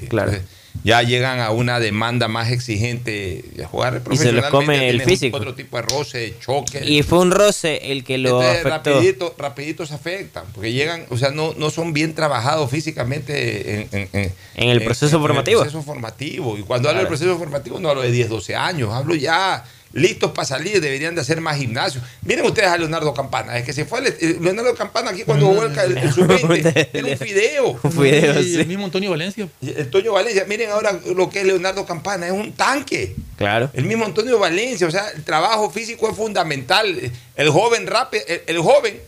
Físicamente, 0.04 0.08
claro. 0.08 0.32
Entonces, 0.32 0.57
ya 0.84 1.02
llegan 1.04 1.40
a 1.40 1.52
una 1.52 1.80
demanda 1.80 2.28
más 2.28 2.50
exigente 2.52 3.44
de 3.56 3.66
jugar 3.66 4.02
Y 4.12 4.18
se 4.18 4.32
los 4.32 4.46
come 4.48 4.90
el 4.90 5.02
físico. 5.02 5.38
Otro 5.38 5.54
tipo 5.56 5.78
de 5.78 5.84
roce, 5.84 6.36
choque. 6.40 6.82
Y 6.86 7.04
fue 7.04 7.20
un 7.20 7.32
roce 7.32 7.92
el 7.92 8.04
que 8.04 8.18
lo 8.18 8.42
Entonces, 8.42 8.66
afectó. 8.66 8.92
rapidito, 8.94 9.36
rapidito 9.38 9.86
se 9.86 9.94
afectan, 9.96 10.46
porque 10.54 10.72
llegan, 10.74 11.06
o 11.10 11.18
sea, 11.18 11.32
no, 11.32 11.54
no 11.58 11.70
son 11.72 11.94
bien 11.94 12.14
trabajados 12.16 12.70
físicamente 12.72 13.82
en, 13.82 13.90
en- 13.92 14.10
en- 14.14 14.34
En 14.56 14.70
el 14.70 14.84
proceso 14.84 15.20
formativo. 15.20 15.62
En 15.62 15.66
el 15.68 15.72
proceso 15.72 15.84
formativo. 15.86 16.58
Y 16.58 16.62
cuando 16.62 16.90
hablo 16.90 17.00
del 17.00 17.08
proceso 17.08 17.38
formativo 17.38 17.80
no 17.80 17.90
hablo 17.90 18.02
de 18.02 18.12
10, 18.12 18.30
12 18.30 18.56
años, 18.56 18.94
hablo 18.94 19.16
ya 19.16 19.64
listos 19.94 20.32
para 20.32 20.46
salir, 20.46 20.82
deberían 20.82 21.16
de 21.16 21.22
hacer 21.22 21.42
más 21.42 21.58
gimnasio. 21.58 22.02
Miren 22.24 22.46
ustedes 22.46 22.68
a 22.70 22.78
Leonardo 22.78 23.14
Campana, 23.14 23.58
es 23.58 23.66
que 23.66 23.74
se 23.74 23.86
fue 23.86 24.00
el- 24.00 24.16
el 24.20 24.42
Leonardo 24.44 24.76
Campana 24.76 25.12
aquí 25.12 25.24
cuando 25.24 25.48
jugó 25.48 25.64
el, 25.64 25.78
el, 25.78 25.98
el 25.98 26.14
sub-20, 26.14 26.90
era 26.94 27.08
un 27.08 27.18
fideo. 27.18 27.80
Un 27.82 27.92
fideo, 27.92 28.40
Y 28.40 28.44
sí. 28.44 28.60
el 28.60 28.68
mismo 28.68 28.86
Antonio 28.86 29.10
Valencia. 29.12 29.48
El 29.62 29.90
Toño 29.90 30.14
Valencia, 30.14 30.46
miren 30.48 30.70
ahora 30.72 31.00
lo 31.16 31.30
que 31.30 31.40
es 31.42 31.46
Leonardo 31.46 31.86
Campana, 31.86 32.26
es 32.28 32.34
un 32.34 32.52
tanque. 32.54 33.16
Claro. 33.38 33.70
El 33.74 33.86
mismo 33.86 34.06
Antonio 34.06 34.38
Valencia, 34.40 34.88
o 34.88 34.92
sea, 34.92 35.10
el 35.10 35.24
trabajo 35.24 35.70
físico 35.70 36.10
es 36.10 36.16
fundamental. 36.18 37.12
El 37.36 37.50
joven 37.50 37.88
rápido, 37.88 38.24
el, 38.28 38.42
el 38.48 38.60
joven 38.60 39.00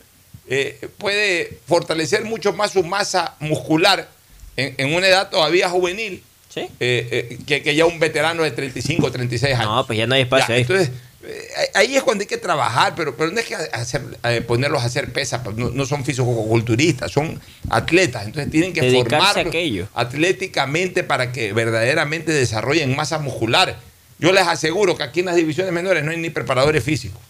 eh, 0.47 0.80
puede 0.97 1.57
fortalecer 1.68 2.23
mucho 2.23 2.53
más 2.53 2.72
su 2.72 2.84
masa 2.84 3.35
muscular 3.39 4.10
en, 4.57 4.76
en 4.77 4.93
una 4.95 5.07
edad 5.07 5.30
todavía 5.30 5.69
juvenil 5.69 6.23
eh, 6.56 6.70
eh, 6.80 7.38
que, 7.46 7.62
que 7.62 7.76
ya 7.76 7.86
un 7.86 8.00
veterano 8.00 8.44
de 8.44 8.52
35, 8.52 9.12
36 9.12 9.56
años. 9.56 9.66
No, 9.66 9.86
pues 9.86 9.98
ya 9.98 10.08
no 10.08 10.16
hay 10.16 10.22
espacio 10.22 10.48
Ya, 10.48 10.56
ahí. 10.56 10.62
Entonces, 10.62 10.92
eh, 11.24 11.48
ahí 11.76 11.96
es 11.96 12.04
cuando 12.04 12.24
hay 12.24 12.28
que 12.28 12.38
trabajar, 12.38 12.94
pero, 12.96 13.16
pero 13.16 13.32
no 13.32 13.40
es 13.40 13.46
que 13.46 13.56
hacer, 13.56 14.02
ponerlos 14.48 14.82
a 14.82 14.86
hacer 14.86 15.12
pesas, 15.12 15.42
pues, 15.44 15.56
no, 15.58 15.70
no 15.70 15.86
son 15.86 16.04
fisicoculturistas, 16.04 17.12
son 17.12 17.40
atletas, 17.70 18.26
entonces 18.26 18.52
tienen 18.52 18.74
que 18.74 18.92
formarlos 18.92 19.46
aquello. 19.46 19.88
atléticamente 19.94 21.04
para 21.04 21.32
que 21.32 21.54
verdaderamente 21.54 22.32
desarrollen 22.32 22.96
masa 22.96 23.20
muscular. 23.20 23.78
Yo 24.18 24.34
les 24.34 24.48
aseguro 24.48 24.98
que 24.98 25.04
aquí 25.04 25.22
en 25.22 25.28
las 25.28 25.36
divisiones 25.36 25.72
menores 25.72 26.04
no 26.04 26.12
hay 26.12 26.18
ni 26.18 26.30
preparadores 26.30 26.84
físicos. 26.84 27.22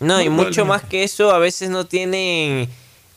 No, 0.00 0.22
y 0.22 0.28
mucho 0.28 0.64
más 0.64 0.82
que 0.82 1.02
eso, 1.02 1.32
a 1.32 1.38
veces 1.38 1.70
no 1.70 1.84
tienen 1.86 2.68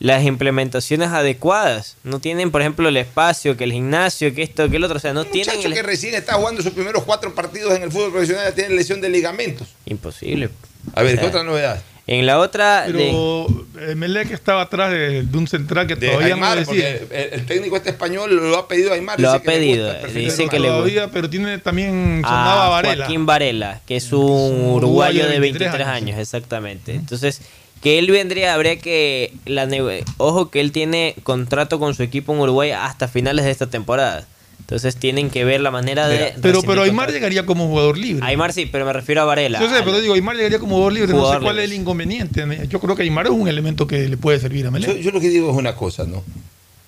las 0.02 0.24
implementaciones 0.24 1.10
adecuadas. 1.10 1.96
No 2.02 2.18
tienen, 2.18 2.50
por 2.50 2.60
ejemplo, 2.60 2.88
el 2.88 2.96
espacio, 2.96 3.56
que 3.56 3.62
el 3.62 3.72
gimnasio, 3.72 4.34
que 4.34 4.42
esto, 4.42 4.68
que 4.68 4.76
el 4.76 4.84
otro. 4.84 4.96
O 4.96 5.00
sea, 5.00 5.12
no 5.12 5.24
tienen 5.24 5.54
Muchacho 5.54 5.68
el... 5.68 5.74
que 5.74 5.82
recién 5.82 6.14
está 6.14 6.34
jugando 6.34 6.60
sus 6.60 6.72
primeros 6.72 7.04
cuatro 7.04 7.32
partidos 7.34 7.72
en 7.76 7.84
el 7.84 7.92
fútbol 7.92 8.10
profesional 8.10 8.46
ya 8.46 8.54
tiene 8.54 8.74
lesión 8.74 9.00
de 9.00 9.08
ligamentos. 9.10 9.68
Imposible. 9.86 10.50
A 10.94 11.02
ver, 11.02 11.18
O 11.18 11.20
¿qué 11.20 11.26
otra 11.28 11.44
novedad? 11.44 11.80
En 12.08 12.26
la 12.26 12.40
otra... 12.40 12.82
Pero 12.86 13.46
de- 13.74 13.94
Melec 13.94 14.32
estaba 14.32 14.62
atrás 14.62 14.90
de, 14.90 15.22
de 15.22 15.38
un 15.38 15.46
central 15.46 15.86
que 15.86 15.94
De 15.94 16.08
todavía 16.08 16.34
Aymar, 16.34 16.58
no 16.58 16.72
decía. 16.72 16.88
el, 16.90 17.08
el 17.34 17.46
técnico 17.46 17.76
este 17.76 17.90
español 17.90 18.34
lo 18.34 18.58
ha 18.58 18.66
pedido 18.66 18.90
a 18.90 18.94
Aymar. 18.96 19.20
Lo 19.20 19.28
dice 19.28 19.36
ha 19.36 19.40
que 19.40 19.48
le 19.50 19.54
pedido, 19.56 19.86
gusta 19.92 20.06
dice 20.08 20.42
de 20.42 20.48
que 20.48 20.56
Aymar. 20.56 20.60
le 20.60 20.76
Todavía, 20.78 21.10
pero 21.12 21.30
tiene 21.30 21.58
también 21.58 22.22
sonaba 22.24 22.66
a 22.66 22.68
Varela. 22.70 23.04
Joaquín 23.04 23.24
Varela, 23.24 23.80
que 23.86 23.94
es 23.96 24.12
un 24.12 24.20
uruguayo 24.20 24.74
uruguayo 24.78 25.26
de 25.26 25.30
de 25.34 25.38
23 25.38 25.70
23 25.72 25.86
años, 25.88 26.18
exactamente. 26.18 26.92
Entonces, 26.92 27.40
que 27.82 27.98
él 27.98 28.10
vendría, 28.10 28.54
habría 28.54 28.78
que. 28.78 29.32
La, 29.44 29.66
nego- 29.66 29.90
ojo 30.18 30.50
que 30.50 30.60
él 30.60 30.72
tiene 30.72 31.14
contrato 31.22 31.78
con 31.78 31.94
su 31.94 32.02
equipo 32.02 32.32
en 32.32 32.40
Uruguay 32.40 32.70
hasta 32.70 33.08
finales 33.08 33.44
de 33.44 33.50
esta 33.50 33.68
temporada. 33.68 34.26
Entonces 34.60 34.96
tienen 34.96 35.28
que 35.28 35.44
ver 35.44 35.60
la 35.60 35.70
manera 35.70 36.06
de. 36.08 36.32
Pero, 36.40 36.62
pero 36.62 36.82
Aymar 36.82 37.06
contrato. 37.06 37.12
llegaría 37.12 37.44
como 37.44 37.66
jugador 37.66 37.98
libre. 37.98 38.24
Aymar 38.24 38.52
sí, 38.52 38.66
pero 38.66 38.86
me 38.86 38.92
refiero 38.92 39.20
a 39.20 39.24
Varela. 39.24 39.60
Yo 39.60 39.68
sé, 39.68 39.82
pero 39.82 40.00
digo, 40.00 40.14
Aymar 40.14 40.36
llegaría 40.36 40.58
como 40.60 40.76
jugador 40.76 40.92
libre. 40.94 41.12
no 41.12 41.24
sé 41.32 41.40
cuál 41.40 41.56
libre. 41.56 41.64
es 41.64 41.70
el 41.72 41.76
inconveniente. 41.76 42.68
Yo 42.68 42.80
creo 42.80 42.94
que 42.96 43.02
Aymar 43.02 43.26
es 43.26 43.32
un 43.32 43.48
elemento 43.48 43.86
que 43.86 44.08
le 44.08 44.16
puede 44.16 44.38
servir 44.38 44.66
a 44.66 44.70
Melec. 44.70 44.88
Yo, 44.90 44.96
yo 44.96 45.10
lo 45.10 45.20
que 45.20 45.28
digo 45.28 45.50
es 45.50 45.56
una 45.56 45.74
cosa, 45.74 46.04
¿no? 46.04 46.22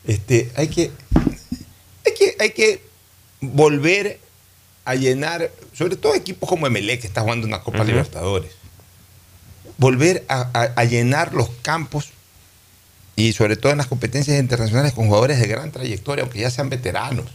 Este, 0.07 0.51
hay 0.57 0.69
que, 0.69 0.93
hay 2.07 2.13
que, 2.19 2.37
hay 2.39 2.51
que 2.51 2.81
volver 3.41 4.19
a 4.85 4.95
llenar, 4.95 5.51
sobre 5.77 5.97
todo 5.97 6.15
equipos 6.15 6.49
como 6.49 6.67
Emelec, 6.67 7.01
que 7.01 7.07
está 7.07 7.23
jugando 7.23 7.47
una 7.47 7.61
Copa. 7.61 7.85
Libertadores, 7.85 8.53
volver 9.79 10.25
a, 10.29 10.49
a- 10.53 10.73
a 10.81 10.85
llenar 10.85 11.35
los 11.35 11.49
campos 11.63 12.11
y 13.17 13.33
sobre 13.33 13.57
todo 13.57 13.73
en 13.73 13.79
las 13.79 13.87
competencias 13.87 14.39
internacionales 14.39 14.93
con 14.93 15.07
jugadores 15.07 15.39
de 15.41 15.47
gran 15.47 15.71
trayectoria, 15.71 16.23
aunque 16.23 16.41
ya 16.41 16.51
sean 16.51 16.69
veteranos. 16.69 17.27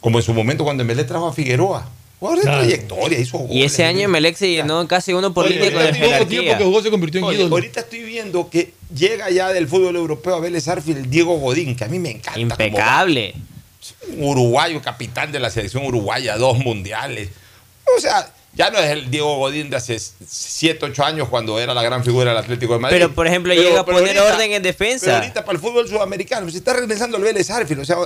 Como 0.00 0.18
en 0.18 0.24
su 0.24 0.32
momento 0.32 0.64
cuando 0.64 0.82
Emelec 0.82 1.06
trajo 1.08 1.26
a 1.28 1.32
Figueroa. 1.32 1.88
Jugador 2.20 2.38
de 2.38 2.44
Claro. 2.44 2.58
trayectoria, 2.62 3.18
hizo 3.20 3.46
Y 3.48 3.62
ese 3.62 3.84
año 3.84 4.00
Emelec 4.00 4.34
se 4.36 4.50
llenó 4.50 4.88
casi 4.88 5.12
uno 5.12 5.32
por 5.32 5.46
Oye, 5.46 5.54
línea 5.54 5.72
con 5.72 5.82
el 5.82 5.94
jerarquía. 5.94 6.26
tiempo 6.28 6.58
que 6.58 6.64
jugó 6.64 6.82
se 6.82 6.90
convirtió 6.90 7.20
en 7.20 7.24
Oye, 7.26 7.42
ahorita 7.44 7.80
estoy 7.80 8.02
viendo 8.02 8.50
que 8.50 8.72
llega 8.94 9.30
ya 9.30 9.48
del 9.52 9.68
fútbol 9.68 9.94
europeo 9.94 10.34
a 10.34 10.40
Vélez 10.40 10.66
Arfield 10.66 11.08
Diego 11.08 11.36
Godín, 11.38 11.76
que 11.76 11.84
a 11.84 11.88
mí 11.88 11.98
me 12.00 12.10
encanta. 12.10 12.40
Impecable. 12.40 13.34
Un 14.16 14.24
uruguayo, 14.30 14.82
capitán 14.82 15.30
de 15.30 15.38
la 15.38 15.48
selección 15.50 15.84
uruguaya, 15.86 16.36
dos 16.36 16.58
mundiales. 16.58 17.28
O 17.96 18.00
sea, 18.00 18.32
ya 18.54 18.70
no 18.70 18.78
es 18.78 18.90
el 18.90 19.10
Diego 19.10 19.36
Godín 19.36 19.70
de 19.70 19.76
hace 19.76 19.98
7, 19.98 20.86
8 20.86 21.04
años 21.04 21.28
cuando 21.28 21.60
era 21.60 21.74
la 21.74 21.82
gran 21.82 22.02
figura 22.02 22.30
del 22.30 22.38
Atlético 22.38 22.72
de 22.74 22.78
Madrid. 22.80 22.96
Pero, 22.96 23.14
por 23.14 23.26
ejemplo, 23.26 23.54
llega 23.54 23.80
a 23.80 23.84
poner 23.84 24.18
orden 24.18 24.52
en 24.52 24.62
defensa. 24.62 25.06
Pero 25.06 25.16
ahorita 25.18 25.44
para 25.44 25.56
el 25.56 25.62
fútbol 25.62 25.88
sudamericano, 25.88 26.50
se 26.50 26.58
está 26.58 26.72
regresando 26.72 27.18
el 27.18 27.22
Vélez 27.22 27.50
Arfield. 27.50 27.82
O 27.82 27.84
sea, 27.84 27.96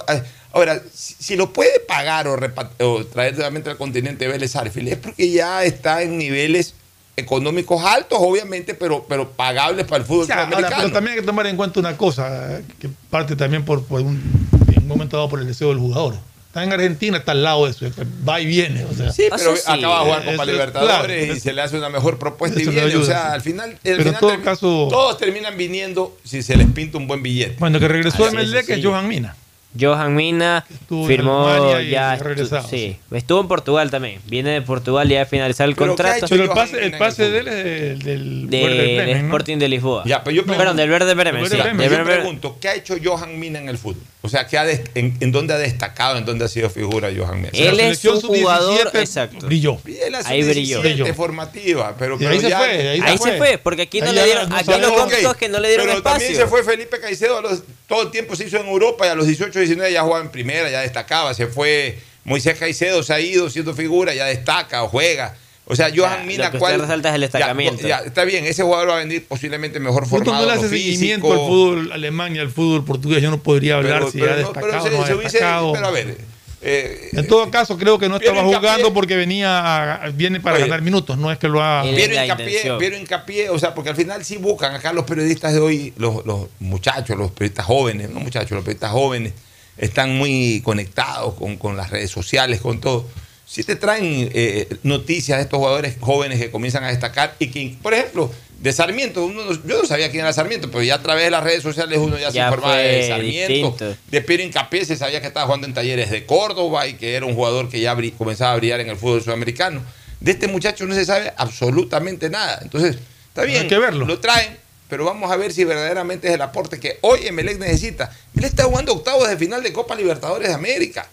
ahora, 0.53 0.83
si, 0.93 1.15
si 1.19 1.37
lo 1.37 1.53
puede 1.53 1.81
pagar 1.81 2.27
o, 2.29 3.07
traer 3.07 3.35
nuevamente 3.35 3.71
al 3.71 3.77
continente 3.77 4.27
Vélez 4.29 4.55
Arfield, 4.57 4.89
es 4.89 4.99
porque 4.99 5.31
ya 5.31 5.65
está 5.65 6.03
en 6.03 6.19
niveles 6.19 6.75
económicos 7.17 7.83
altos, 7.85 8.19
obviamente, 8.21 8.75
pero, 8.75 9.05
pero 9.09 9.31
pagables 9.31 9.87
para 9.87 9.99
el 9.99 10.05
fútbol 10.05 10.25
O 10.25 10.27
sea, 10.27 10.37
ahora, 10.37 10.49
sudamericano. 10.49 10.83
pero 10.83 10.93
también 10.93 11.13
hay 11.15 11.21
que 11.21 11.27
tomar 11.27 11.47
en 11.47 11.57
cuenta 11.57 11.81
una 11.81 11.97
cosa, 11.97 12.61
que 12.81 12.89
parte 13.11 13.37
también 13.37 13.65
por, 13.65 13.85
por 13.85 14.01
un, 14.01 14.49
en 14.69 14.83
un 14.83 14.89
momento 14.89 15.17
dado 15.17 15.29
por 15.29 15.41
el 15.41 15.47
deseo 15.47 15.69
del 15.69 15.79
jugador. 15.79 16.15
Está 16.53 16.65
en 16.65 16.73
Argentina, 16.75 17.17
está 17.17 17.33
al 17.33 17.43
lado 17.43 17.65
de 17.65 17.71
eso, 17.71 17.87
va 18.29 18.39
y 18.39 18.45
viene. 18.45 18.85
O 18.85 18.93
sea. 18.93 19.11
Sí, 19.11 19.25
pero 19.35 19.55
acaba 19.67 19.99
de 20.01 20.05
jugar 20.05 20.25
Copa 20.27 20.43
es- 20.43 20.47
Libertadores 20.51 20.97
claro, 21.25 21.35
y 21.35 21.41
se 21.41 21.53
le 21.55 21.63
hace 21.63 21.79
una 21.79 21.89
mejor 21.89 22.19
propuesta 22.19 22.61
y 22.61 22.67
viene. 22.67 22.83
ayuda, 22.83 23.03
o 23.03 23.07
sea, 23.07 23.23
sí. 23.23 23.29
al 23.33 23.41
final, 23.41 23.71
al 23.71 23.79
Pero 23.83 23.97
en 23.97 24.03
final 24.05 24.21
todo 24.21 24.31
termi- 24.33 24.43
caso- 24.43 24.89
todos 24.91 25.17
terminan 25.17 25.57
viniendo 25.57 26.15
si 26.25 26.43
se 26.43 26.55
les 26.59 26.67
pinta 26.67 26.99
un 26.99 27.07
buen 27.09 27.23
billete. 27.23 27.57
Bueno, 27.59 27.81
que 27.81 27.89
regresó 27.89 28.27
Así 28.27 28.37
de 28.37 28.43
es, 28.43 28.49
Melec 28.51 28.69
es. 28.69 28.85
Johan 28.85 29.09
Mina. 29.09 29.35
Johan 29.81 30.15
Mina 30.15 30.67
Estuvo 30.71 31.07
firmó 31.07 31.49
y 31.81 31.89
ya. 31.89 32.13
ha 32.13 32.19
estu- 32.19 32.23
regresado, 32.25 32.69
sí, 32.69 32.99
estuvo 33.13 33.41
en 33.41 33.49
Portugal 33.49 33.91
también. 33.91 34.21
Viene 34.27 34.51
de 34.51 34.61
Portugal 34.61 35.11
y 35.11 35.15
ya 35.15 35.23
a 35.23 35.25
finalizar 35.25 35.67
el 35.67 35.75
contrato. 35.75 36.27
Pero 36.29 36.43
el 36.45 36.51
pase, 36.51 36.85
el 36.85 36.99
pase 36.99 37.31
de 37.31 37.39
él 37.39 37.49
es 37.49 37.65
del, 37.65 37.99
del 38.05 38.51
de, 38.51 38.59
del 38.59 38.97
Bremen, 38.97 39.19
¿no? 39.23 39.25
Sporting 39.29 39.57
de 39.57 39.69
Lisboa. 39.71 40.03
Ya, 40.05 40.23
pero 40.23 40.37
yo 40.37 40.45
Perdón, 40.45 40.77
del 40.77 40.91
Verde 40.91 41.15
Bremen. 41.15 41.47
Sí, 41.49 41.57
yo 41.57 42.05
pregunto, 42.05 42.59
¿qué 42.61 42.69
ha 42.69 42.75
hecho 42.75 42.97
Johan 43.03 43.41
Mina 43.41 43.59
en 43.59 43.71
el 43.71 43.79
fútbol? 43.79 44.03
O 44.25 44.29
sea, 44.29 44.47
¿qué 44.47 44.57
ha 44.57 44.71
en, 44.71 45.17
en 45.19 45.33
dónde 45.33 45.53
ha 45.53 45.59
destacado, 45.59 46.17
en 46.17 46.25
dónde 46.25 46.45
ha 46.45 46.49
sido 46.49 46.71
figura 46.71 47.11
Johan 47.15 47.39
Mina? 47.39 47.49
Él 47.53 47.81
es 47.81 47.99
selección 47.99 48.15
un 48.17 48.21
jugador. 48.23 48.79
sub-17 48.85 49.01
Exacto. 49.01 49.47
Brilló. 49.47 49.79
Ahí 50.27 50.43
brilló. 50.45 50.81
17 50.81 51.13
formativa, 51.15 51.97
pero, 51.99 52.17
ahí 52.17 52.41
se 52.41 52.57
fue, 52.57 52.89
ahí 52.91 53.01
Ahí 53.05 53.19
se 53.19 53.37
fue, 53.37 53.59
porque 53.59 53.83
aquí 53.83 54.01
no 54.01 54.07
Ahí 54.11 54.15
le 54.15 54.25
dieron. 54.25 54.49
no 54.49 54.55
Aquí 54.57 54.65
sabemos. 54.67 54.89
lo 54.91 55.03
Ok, 55.05 55.11
cómico 55.11 55.31
es 55.33 55.37
que 55.37 55.49
no 55.49 55.59
le 55.59 55.69
dieron 55.69 55.87
pero 55.87 55.99
espacio. 55.99 56.19
también 56.21 56.41
se 56.41 56.47
fue 56.47 56.63
Felipe 56.63 57.01
Caicedo, 57.01 57.39
a 57.39 57.41
los- 57.43 57.63
todo 57.89 58.03
el 58.03 58.11
tiempo 58.13 58.37
se 58.37 58.45
hizo 58.45 58.59
en 58.59 58.67
Europa 58.69 59.07
y 59.07 59.11
a 59.11 59.15
los 59.17 59.27
18, 59.27 59.59
19 59.59 59.93
ya 59.93 60.03
jugaba 60.03 60.23
en 60.25 60.31
primera, 60.31 60.71
ya 60.71 60.83
destacaba. 60.83 61.35
Se 61.35 61.49
fue 61.49 61.99
Moisés 62.25 62.57
Caicedo, 62.57 63.03
se 63.03 63.13
ha 63.13 63.19
ido 63.19 63.51
siendo 63.51 63.75
figura, 63.75 64.15
ya 64.15 64.27
destaca 64.27 64.85
o 64.85 64.89
juega. 64.89 65.35
O 65.65 65.77
sea, 65.77 65.91
Johan 65.95 66.21
Ya, 66.21 66.25
Mina, 66.27 66.45
lo 66.47 66.51
que 66.53 66.59
¿cuál? 66.59 66.73
usted 66.73 66.83
resalta 66.87 67.09
es 67.11 67.15
el 67.15 67.21
Ya, 67.21 67.27
destacamiento. 67.27 67.87
ya, 67.89 67.99
está 67.99 68.25
bien, 68.25 68.45
ese 68.45 68.63
jugador 68.65 68.89
va 68.91 68.95
a 68.95 68.99
venir 68.99 69.25
posiblemente 69.27 69.79
mejor 69.81 70.07
formado. 70.09 70.41
no 70.41 70.47
le 70.47 70.53
hace 70.53 70.69
seguimiento 70.69 71.33
al 71.33 71.39
fútbol 71.39 71.93
alemán 71.93 72.35
y 72.35 72.41
al 72.41 72.51
fútbol 72.51 72.85
portugués. 72.85 73.23
Yo 73.23 73.31
no 73.31 73.43
podría 73.43 73.77
hablar 73.77 74.01
Pero- 74.01 74.11
si 74.11 74.19
pero 74.19 74.33
ha 74.35 74.37
no- 74.39 74.53
pero 74.53 74.67
destacado 74.67 74.85
se- 74.85 74.91
no 74.91 75.03
ha 75.19 75.23
destacado. 75.23 75.73
pero 75.73 75.87
a 75.87 75.91
ver, 75.93 76.17
eh, 76.63 77.09
en 77.13 77.27
todo 77.29 77.49
caso, 77.51 77.79
creo 77.79 77.97
que 77.99 78.09
no 78.09 78.17
estaba 78.17 78.43
Hincapié- 78.43 78.57
jugando 78.59 78.93
porque 78.93 79.15
venía 79.17 79.95
a- 80.05 80.09
viene 80.11 80.41
para 80.41 80.57
Oye. 80.57 80.65
ganar 80.65 80.83
minutos. 80.83 81.17
No 81.17 81.31
es 81.31 81.39
que 81.39 81.49
lo 81.49 81.63
ha. 81.63 81.85
Él- 81.89 81.95
Piero 81.95 82.15
la 82.15 82.25
hincapié. 82.25 82.73
Piero 82.79 82.97
hincapié, 82.97 83.49
o 83.51 83.59
sea, 83.59 83.73
porque 83.73 83.91
al 83.91 83.97
final 83.97 84.25
sí 84.25 84.37
buscan 84.39 84.75
acá 84.75 84.93
los 84.93 85.05
periodistas 85.05 85.53
de 85.53 85.61
hoy, 85.61 85.93
los, 85.97 86.27
los 86.27 86.49
muchachos, 86.59 87.17
los 87.17 87.31
periodistas 87.31 87.67
jóvenes, 87.67 88.11
no 88.11 88.19
muchachos, 88.21 88.51
los 88.51 88.63
periodistas 88.65 88.91
jóvenes 88.91 89.33
están 89.79 90.17
muy 90.19 90.61
conectados 90.63 91.35
con, 91.35 91.57
con 91.57 91.77
las 91.77 91.91
redes 91.91 92.11
sociales, 92.11 92.61
con 92.61 92.81
todo. 92.81 93.07
Sí 93.53 93.65
te 93.65 93.77
traen 93.77 94.31
eh, 94.33 94.67
noticias 94.83 95.37
de 95.37 95.43
estos 95.45 95.59
jugadores 95.59 95.97
jóvenes 96.01 96.41
que 96.41 96.51
comienzan 96.51 96.85
a 96.85 96.89
destacar 96.89 97.35
y 97.39 97.49
que, 97.49 97.77
por 97.83 97.93
ejemplo, 97.93 98.33
de 98.61 98.73
Sarmiento, 98.73 99.27
uno 99.27 99.45
no- 99.45 99.53
yo 99.53 99.83
no 99.83 99.85
sabía 99.87 100.11
quién 100.11 100.23
era 100.23 100.33
Sarmiento, 100.33 100.71
pero 100.71 100.83
ya 100.83 100.95
a 100.95 101.03
través 101.03 101.25
de 101.25 101.31
las 101.31 101.45
redes 101.45 101.63
sociales 101.63 101.99
uno 101.99 102.17
ya, 102.19 102.31
se 102.33 102.39
informaba 102.39 102.77
de 102.79 103.09
Sarmiento. 103.09 103.53
distinto. 103.53 103.97
De 104.11 104.21
Piero 104.23 104.43
Hincapié 104.43 104.87
se 104.87 104.97
sabía 104.97 105.21
que 105.21 105.27
estaba 105.27 105.45
jugando 105.45 105.67
en 105.67 105.75
talleres 105.75 106.11
de 106.11 106.25
Córdoba 106.25 106.87
y 106.87 106.95
que 106.95 107.15
era 107.15 107.27
un 107.27 107.35
jugador 107.35 107.69
que 107.69 107.79
ya 107.81 107.95
comenzaba 108.17 108.53
a 108.53 108.57
brillar 108.57 108.81
en 108.81 108.89
el 108.89 108.97
fútbol 108.97 109.23
sudamericano. 109.23 109.83
De 110.21 110.31
este 110.31 110.49
muchacho 110.49 110.87
no 110.87 110.95
se 110.95 111.05
sabe 111.05 111.35
absolutamente 111.37 112.31
nada. 112.31 112.59
Entonces, 112.63 112.97
está 113.29 113.43
bien, 113.43 113.63
Hay 113.65 113.69
que 113.69 113.79
verlo. 113.79 114.07
lo 114.07 114.19
traen, 114.19 114.57
pero 114.89 115.05
vamos 115.05 115.31
a 115.31 115.37
ver 115.37 115.53
si 115.53 115.65
verdaderamente 115.65 116.29
es 116.29 116.35
el 116.35 116.41
aporte 116.43 116.81
que 116.81 116.97
hoy 117.03 117.27
Emelec 117.27 117.59
necesita. 117.59 118.11
Emelec 118.35 118.53
está 118.53 118.65
jugando 118.65 118.93
octavos 118.95 119.29
de 119.29 119.37
final 119.37 119.63
de 119.63 119.75
Copa 119.75 119.95
Libertadores 119.95 120.49
de 120.49 120.55
América. 120.55 121.07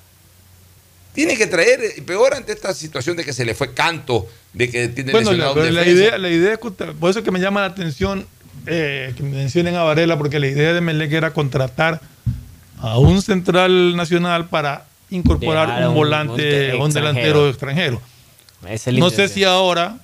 Tiene 1.19 1.37
que 1.37 1.47
traer, 1.47 1.79
y 1.97 2.01
peor 2.01 2.33
ante 2.33 2.53
esta 2.53 2.73
situación 2.73 3.17
de 3.17 3.25
que 3.25 3.33
se 3.33 3.43
le 3.43 3.53
fue 3.53 3.73
canto, 3.73 4.25
de 4.53 4.69
que 4.69 4.87
tiene 4.87 5.11
Bueno, 5.11 5.31
la, 5.31 5.37
lesionado 5.37 5.53
un 5.55 5.61
pero 5.61 5.73
la 5.73 5.85
idea, 5.87 6.17
la 6.17 6.29
idea 6.29 6.53
es 6.53 6.59
por 6.59 7.09
eso 7.09 7.19
es 7.19 7.25
que 7.25 7.31
me 7.31 7.39
llama 7.41 7.59
la 7.61 7.67
atención 7.67 8.25
eh, 8.67 9.13
que 9.17 9.23
mencionen 9.23 9.75
a 9.75 9.83
Varela, 9.83 10.17
porque 10.17 10.39
la 10.39 10.47
idea 10.47 10.73
de 10.73 10.79
Melec 10.81 11.11
era 11.11 11.31
contratar 11.33 11.99
a 12.79 12.97
un 12.99 13.21
central 13.21 13.95
nacional 13.97 14.47
para 14.47 14.85
incorporar 15.09 15.81
un 15.81 15.87
un- 15.89 15.93
volante, 15.95 16.73
un 16.75 16.83
un 16.83 16.91
delantero 16.93 17.49
extranjero. 17.49 18.01
No 18.93 19.09
sé 19.09 19.27
si 19.27 19.43
ahora 19.43 19.97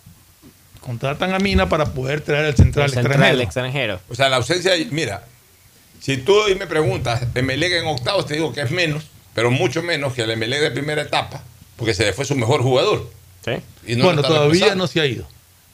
contratan 0.81 1.33
a 1.33 1.39
Mina 1.39 1.67
para 1.69 1.85
poder 1.85 2.21
traer 2.21 2.45
al 2.45 2.55
central 2.55 2.85
El 2.87 2.91
central 2.91 3.13
extranjero. 3.13 3.41
extranjero. 3.41 3.99
O 4.09 4.15
sea, 4.15 4.27
la 4.29 4.35
ausencia, 4.37 4.73
mira, 4.91 5.23
si 6.01 6.17
tú 6.17 6.33
hoy 6.33 6.55
me 6.55 6.67
preguntas, 6.67 7.23
Emelec 7.35 7.71
en 7.73 7.87
octavos, 7.87 8.25
te 8.27 8.33
digo 8.35 8.51
que 8.53 8.61
es 8.61 8.71
menos, 8.71 9.05
pero 9.35 9.51
mucho 9.51 9.83
menos 9.83 10.13
que 10.13 10.23
el 10.23 10.31
Emelec 10.31 10.61
de 10.61 10.71
primera 10.71 11.03
etapa, 11.03 11.43
porque 11.75 11.93
se 11.93 12.05
le 12.05 12.13
fue 12.13 12.25
su 12.25 12.35
mejor 12.35 12.63
jugador. 12.63 13.11
Sí. 13.43 13.51
Y 13.85 13.95
no 13.97 14.05
bueno, 14.05 14.23
todavía 14.23 14.73
no 14.73 14.87
se 14.87 15.01
ha 15.01 15.05
ido. 15.05 15.27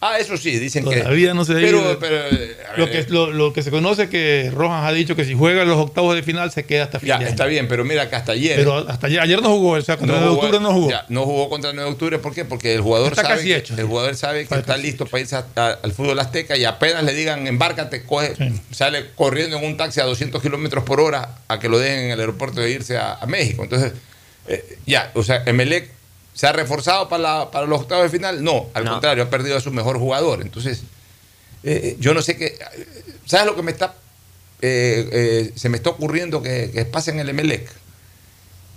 Ah, 0.04 0.18
eso 0.18 0.36
sí, 0.36 0.58
dicen 0.58 0.84
que. 0.84 1.02
Todavía 1.02 1.36
no 1.36 1.46
se 1.46 1.52
ha 1.52 1.56
pero, 1.56 1.78
ido. 1.80 2.00
Pero, 2.00 2.16
eh, 2.32 2.58
Lo 2.76 2.90
que, 2.90 3.06
lo, 3.10 3.32
lo 3.32 3.54
que 3.54 3.62
se 3.62 3.70
conoce 3.70 4.04
es 4.04 4.10
que 4.10 4.52
Rojas 4.52 4.84
ha 4.84 4.92
dicho 4.92 5.16
que 5.16 5.24
si 5.26 5.36
juega 5.36 5.62
en 5.62 5.70
los 5.70 5.78
octavos 5.78 6.16
de 6.16 6.24
final 6.24 6.52
se 6.52 6.66
queda 6.66 6.86
hasta 6.86 6.98
ya, 7.02 7.18
final. 7.18 7.32
está 7.32 7.46
bien, 7.46 7.68
pero 7.68 7.86
mira 7.86 8.10
que 8.10 8.16
hasta 8.16 8.32
ayer. 8.32 8.56
Pero 8.56 8.78
hasta 8.90 9.06
ayer, 9.06 9.20
ayer 9.20 9.40
no 9.44 9.50
jugó, 9.50 9.74
o 9.74 9.82
sea, 9.82 9.98
contra 9.98 10.18
el 10.18 10.24
de 10.24 10.30
octubre 10.30 10.60
no 10.60 10.74
jugó. 10.74 10.90
ya, 10.90 11.06
no 11.10 11.24
jugó 11.26 11.50
contra 11.50 11.70
el 11.70 11.76
9 11.76 11.88
de 11.88 11.94
octubre, 11.94 12.18
¿por 12.18 12.34
qué? 12.34 12.46
Porque 12.46 12.74
el 12.74 12.82
jugador 12.82 13.12
Está 13.12 13.22
sabe 13.22 13.36
casi 13.36 13.48
que, 13.50 13.56
hecho, 13.58 13.74
el 13.76 13.82
sí. 13.82 13.86
jugador 13.86 14.16
sabe 14.16 14.48
que 14.48 14.56
está 14.56 14.76
listo 14.78 15.06
para 15.06 15.22
irse 15.22 15.36
al 15.36 15.92
fútbol 15.92 16.20
azteca 16.20 16.58
y 16.58 16.66
apenas 16.66 17.04
le 17.04 17.14
digan 17.14 17.46
embárcate, 17.46 18.02
coge, 18.04 18.34
sale 18.72 19.06
corriendo 19.14 19.58
en 19.58 19.66
un 19.66 19.78
taxi 19.78 20.00
a 20.00 20.06
200 20.06 20.42
kilómetros 20.42 20.84
por 20.84 21.00
hora 21.00 21.38
a 21.48 21.60
que 21.60 21.70
lo 21.70 21.78
dejen 21.78 22.06
en 22.06 22.12
el 22.12 22.20
aeropuerto 22.20 22.60
de 22.60 22.72
irse 22.72 22.98
a, 22.98 23.14
a 23.22 23.28
México. 23.28 23.62
Entonces, 23.62 23.94
eh, 24.48 24.78
ya, 24.88 25.12
o 25.14 25.22
sea, 25.22 25.44
Emelec 25.46 25.92
se 26.34 26.48
ha 26.48 26.52
reforzado 26.54 27.10
para, 27.10 27.22
la- 27.24 27.52
para 27.52 27.66
los 27.68 27.82
octavos 27.82 28.04
de 28.04 28.10
final. 28.10 28.44
No, 28.44 28.68
al 28.74 28.86
No. 28.86 28.92
contrario, 28.92 29.24
ha 29.24 29.30
perdido 29.30 29.58
a 29.58 29.62
su 29.62 29.72
mejor 29.72 29.98
jugador. 30.00 30.42
Entonces, 30.42 30.82
eh, 31.64 31.96
yo 32.00 32.14
no 32.14 32.22
sé 32.22 32.38
qué. 32.38 32.58
¿Sabes 33.26 33.46
lo 33.46 33.56
que 33.56 33.64
me 33.64 33.72
está. 33.72 33.96
eh, 34.62 35.10
eh, 35.12 35.52
se 35.56 35.70
me 35.70 35.78
está 35.78 35.90
ocurriendo 35.90 36.42
que, 36.44 36.70
que 36.74 36.86
pase 36.86 37.12
en 37.12 37.20
el 37.20 37.30
Emelec? 37.30 37.68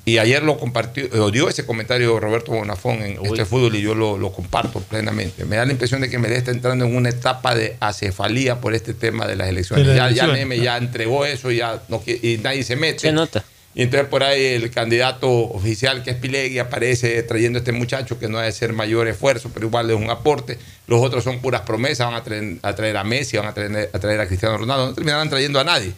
Y 0.06 0.18
ayer 0.18 0.42
lo 0.42 0.58
compartió, 0.58 1.08
lo 1.12 1.30
dio 1.30 1.48
ese 1.48 1.64
comentario 1.64 2.20
Roberto 2.20 2.52
Bonafón 2.52 3.00
en 3.02 3.18
este 3.24 3.46
fútbol 3.46 3.74
y 3.74 3.80
yo 3.80 3.94
lo, 3.94 4.18
lo 4.18 4.32
comparto 4.32 4.80
plenamente. 4.80 5.46
Me 5.46 5.56
da 5.56 5.64
la 5.64 5.72
impresión 5.72 6.02
de 6.02 6.10
que 6.10 6.18
Melec 6.18 6.38
está 6.38 6.50
entrando 6.50 6.84
en 6.84 6.94
una 6.94 7.08
etapa 7.08 7.54
de 7.54 7.78
acefalía 7.80 8.60
por 8.60 8.74
este 8.74 8.92
tema 8.92 9.26
de 9.26 9.36
las 9.36 9.48
elecciones. 9.48 9.86
De 9.86 9.94
ya, 9.96 10.10
ya 10.10 10.26
Neme 10.26 10.58
ya 10.58 10.76
entregó 10.76 11.24
eso 11.24 11.50
ya 11.50 11.82
no, 11.88 12.02
y 12.06 12.38
nadie 12.42 12.64
se 12.64 12.76
mete. 12.76 12.98
Se 12.98 13.12
nota. 13.12 13.42
Y 13.74 13.82
entonces 13.82 14.08
por 14.08 14.22
ahí 14.22 14.44
el 14.44 14.70
candidato 14.70 15.30
oficial 15.30 16.04
que 16.04 16.10
es 16.10 16.16
Pilegui 16.16 16.60
aparece 16.60 17.22
trayendo 17.24 17.58
a 17.58 17.60
este 17.60 17.72
muchacho 17.72 18.18
que 18.18 18.28
no 18.28 18.38
ha 18.38 18.42
de 18.42 18.52
ser 18.52 18.72
mayor 18.72 19.08
esfuerzo, 19.08 19.50
pero 19.52 19.66
igual 19.66 19.90
es 19.90 19.96
un 19.96 20.10
aporte. 20.10 20.58
Los 20.86 21.02
otros 21.02 21.24
son 21.24 21.40
puras 21.40 21.62
promesas, 21.62 22.06
van 22.06 22.14
a 22.14 22.22
traer 22.22 22.58
a, 22.62 22.74
traer 22.74 22.96
a 22.96 23.04
Messi, 23.04 23.36
van 23.36 23.46
a 23.46 23.54
traer, 23.54 23.90
a 23.92 23.98
traer 23.98 24.20
a 24.20 24.26
Cristiano 24.28 24.56
Ronaldo, 24.58 24.86
no 24.86 24.94
terminarán 24.94 25.28
trayendo 25.28 25.58
a 25.58 25.64
nadie. 25.64 25.92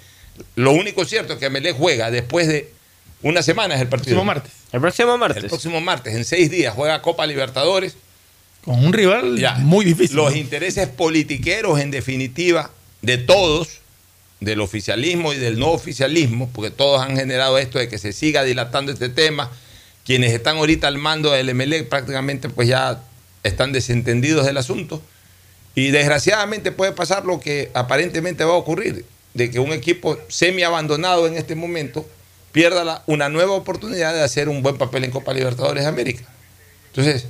Lo 0.54 0.72
único 0.72 1.04
cierto 1.04 1.34
es 1.34 1.38
que 1.38 1.50
Melé 1.50 1.72
juega 1.72 2.10
después 2.10 2.48
de 2.48 2.70
una 3.22 3.42
semana 3.42 3.74
es 3.74 3.80
el 3.80 3.88
partido. 3.88 4.16
próximo 4.16 4.24
martes. 4.24 4.52
El 4.72 4.80
próximo 4.80 5.18
martes. 5.18 5.42
El 5.42 5.48
próximo 5.48 5.80
martes, 5.80 6.14
en 6.14 6.24
seis 6.24 6.50
días, 6.50 6.74
juega 6.74 7.02
Copa 7.02 7.26
Libertadores. 7.26 7.96
Con 8.64 8.84
un 8.84 8.92
rival 8.92 9.38
muy 9.60 9.84
difícil. 9.84 10.16
Los 10.16 10.34
intereses 10.34 10.88
politiqueros, 10.88 11.78
en 11.78 11.90
definitiva, 11.90 12.70
de 13.02 13.18
todos, 13.18 13.80
del 14.40 14.60
oficialismo 14.60 15.32
y 15.32 15.36
del 15.38 15.58
no 15.58 15.70
oficialismo, 15.70 16.50
porque 16.52 16.70
todos 16.70 17.00
han 17.00 17.16
generado 17.16 17.58
esto 17.58 17.78
de 17.78 17.88
que 17.88 17.98
se 17.98 18.12
siga 18.12 18.44
dilatando 18.44 18.92
este 18.92 19.08
tema. 19.08 19.50
Quienes 20.04 20.32
están 20.32 20.58
ahorita 20.58 20.88
al 20.88 20.98
mando 20.98 21.32
del 21.32 21.54
MLE 21.54 21.82
prácticamente 21.84 22.48
pues 22.48 22.68
ya 22.68 23.02
están 23.42 23.72
desentendidos 23.72 24.46
del 24.46 24.56
asunto. 24.56 25.02
Y 25.74 25.90
desgraciadamente 25.90 26.72
puede 26.72 26.92
pasar 26.92 27.24
lo 27.24 27.40
que 27.40 27.70
aparentemente 27.74 28.44
va 28.44 28.52
a 28.52 28.56
ocurrir, 28.56 29.04
de 29.34 29.50
que 29.50 29.58
un 29.58 29.72
equipo 29.72 30.18
semi 30.28 30.62
abandonado 30.62 31.26
en 31.26 31.36
este 31.36 31.54
momento 31.54 32.08
pierda 32.52 33.02
una 33.06 33.28
nueva 33.28 33.52
oportunidad 33.52 34.14
de 34.14 34.22
hacer 34.22 34.48
un 34.48 34.62
buen 34.62 34.78
papel 34.78 35.04
en 35.04 35.10
Copa 35.10 35.34
Libertadores 35.34 35.84
de 35.84 35.88
América. 35.88 36.24
Entonces, 36.88 37.26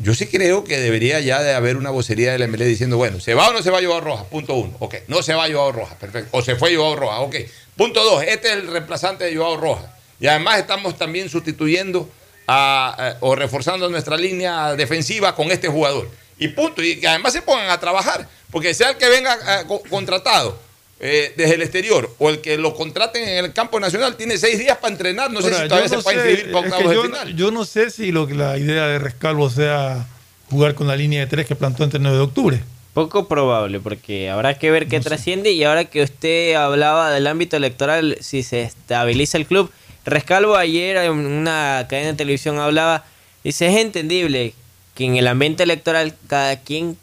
yo 0.00 0.14
sí 0.14 0.26
creo 0.26 0.64
que 0.64 0.78
debería 0.78 1.20
ya 1.20 1.42
de 1.42 1.52
haber 1.54 1.76
una 1.76 1.90
vocería 1.90 2.32
del 2.32 2.46
MLE 2.48 2.64
diciendo, 2.66 2.96
bueno, 2.96 3.20
¿se 3.20 3.34
va 3.34 3.48
o 3.48 3.52
no 3.52 3.62
se 3.62 3.70
va 3.70 3.82
Joao 3.82 4.00
Rojas? 4.00 4.26
Punto 4.26 4.54
uno. 4.54 4.76
Ok, 4.78 4.94
no 5.08 5.22
se 5.22 5.34
va 5.34 5.50
Joao 5.50 5.72
Rojas, 5.72 5.96
perfecto. 5.98 6.28
O 6.36 6.42
se 6.42 6.56
fue 6.56 6.74
Joao 6.76 6.96
Rojas, 6.96 7.18
ok. 7.20 7.36
Punto 7.76 8.02
dos, 8.04 8.22
este 8.22 8.48
es 8.48 8.54
el 8.54 8.66
reemplazante 8.68 9.24
de 9.24 9.36
Joao 9.36 9.56
Rojas. 9.56 9.86
Y 10.20 10.26
además 10.26 10.58
estamos 10.58 10.96
también 10.98 11.28
sustituyendo 11.28 12.08
a- 12.46 12.94
a- 13.10 13.16
o 13.20 13.34
reforzando 13.36 13.88
nuestra 13.88 14.16
línea 14.16 14.74
defensiva 14.74 15.34
con 15.34 15.50
este 15.50 15.68
jugador. 15.68 16.08
Y 16.38 16.48
punto. 16.48 16.82
Y 16.82 16.98
que 17.00 17.06
además 17.08 17.32
se 17.32 17.42
pongan 17.42 17.68
a 17.70 17.78
trabajar. 17.80 18.28
Porque 18.50 18.72
sea 18.74 18.90
el 18.90 18.96
que 18.96 19.08
venga 19.08 19.34
eh, 19.34 19.64
co- 19.68 19.82
contratado 19.90 20.58
eh, 21.00 21.32
desde 21.36 21.54
el 21.54 21.62
exterior 21.62 22.12
o 22.18 22.30
el 22.30 22.40
que 22.40 22.58
lo 22.58 22.74
contraten 22.74 23.26
en 23.26 23.44
el 23.44 23.52
campo 23.52 23.78
nacional, 23.78 24.16
tiene 24.16 24.36
seis 24.36 24.58
días 24.58 24.78
para 24.78 24.92
entrenar. 24.92 25.30
No 25.30 25.40
sé 25.40 25.48
si 25.48 25.68
todavía 25.68 25.82
yo 25.82 25.88
se 25.88 25.96
no 25.96 26.02
puede 26.02 26.30
inscribir 26.30 26.52
para 26.52 26.66
octavos 26.66 26.88
de 26.88 26.94
yo, 26.94 27.02
final. 27.04 27.36
yo 27.36 27.50
no 27.50 27.64
sé 27.64 27.90
si 27.90 28.10
lo, 28.10 28.26
que 28.26 28.34
la 28.34 28.58
idea 28.58 28.86
de 28.86 28.98
Rescalvo 28.98 29.48
sea 29.50 30.06
jugar 30.50 30.74
con 30.74 30.86
la 30.88 30.96
línea 30.96 31.20
de 31.20 31.26
tres 31.26 31.46
que 31.46 31.54
plantó 31.54 31.84
antes 31.84 31.94
del 31.94 32.02
9 32.02 32.16
de 32.16 32.22
octubre. 32.22 32.60
Poco 32.94 33.28
probable, 33.28 33.78
porque 33.78 34.28
habrá 34.28 34.58
que 34.58 34.70
ver 34.70 34.88
qué 34.88 34.98
trasciende 34.98 35.52
y 35.52 35.62
ahora 35.62 35.84
que 35.84 36.02
usted 36.02 36.54
hablaba 36.54 37.12
del 37.12 37.28
ámbito 37.28 37.56
electoral, 37.56 38.18
si 38.20 38.42
se 38.42 38.62
estabiliza 38.62 39.38
el 39.38 39.46
club, 39.46 39.70
Rescalvo 40.04 40.56
ayer 40.56 40.96
en 40.96 41.12
una 41.12 41.86
cadena 41.88 42.12
de 42.12 42.14
televisión 42.14 42.58
hablaba, 42.58 43.04
dice, 43.44 43.68
es 43.68 43.76
entendible 43.76 44.54
que 44.94 45.04
en 45.04 45.16
el 45.16 45.26
ambiente 45.26 45.62
electoral 45.62 46.14
cada 46.28 46.56
quien, 46.60 46.96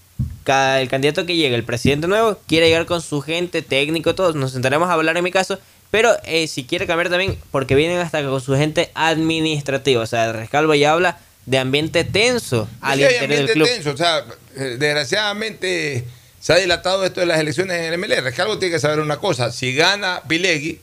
cada, 0.46 0.80
el 0.82 0.88
candidato 0.88 1.26
que 1.26 1.36
llegue, 1.36 1.56
el 1.56 1.64
presidente 1.66 2.08
nuevo, 2.08 2.40
quiere 2.48 2.68
llegar 2.70 2.86
con 2.86 3.02
su 3.02 3.20
gente, 3.20 3.62
técnico, 3.62 4.16
todos, 4.16 4.36
nos 4.36 4.54
sentaremos 4.54 4.88
a 4.90 4.94
hablar 4.94 5.18
en 5.18 5.24
mi 5.26 5.32
caso, 5.32 5.60
pero 5.92 6.16
eh, 6.24 6.48
si 6.48 6.64
quiere 6.64 6.88
cambiar 6.88 7.10
también, 7.10 7.38
porque 7.52 7.76
vienen 7.76 8.00
hasta 8.00 8.24
con 8.24 8.40
su 8.40 8.56
gente 8.56 8.90
administrativa, 8.94 10.02
o 10.02 10.06
sea, 10.08 10.32
Rescalvo 10.32 10.74
ya 10.76 10.94
habla 10.94 11.18
de 11.46 11.58
ambiente 11.60 12.04
tenso 12.06 12.68
al 12.82 13.00
Sí, 13.00 13.04
interior 13.06 13.30
del 13.46 13.50
club. 13.52 13.68
tenso, 13.68 13.92
o 13.92 13.98
sea, 13.98 14.24
eh, 14.56 14.78
desgraciadamente 14.80 16.04
se 16.40 16.54
ha 16.54 16.58
dilatado 16.58 17.06
esto 17.06 17.20
de 17.20 17.26
las 17.26 17.40
elecciones 17.40 17.78
en 17.78 17.94
el 17.94 17.98
MLE. 18.00 18.22
Rescalvo 18.22 18.58
tiene 18.60 18.76
que 18.76 18.80
saber 18.80 19.00
una 19.00 19.18
cosa, 19.18 19.52
si 19.52 19.74
gana 19.76 20.22
Pilegui, 20.28 20.80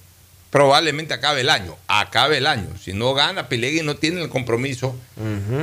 probablemente 0.50 1.14
acabe 1.14 1.40
el 1.42 1.48
año, 1.50 1.76
acabe 1.88 2.38
el 2.38 2.46
año. 2.46 2.68
Si 2.82 2.92
no 2.92 3.14
gana, 3.14 3.48
Pilegui 3.48 3.82
no 3.82 3.96
tiene 3.96 4.22
el 4.22 4.28
compromiso 4.28 4.94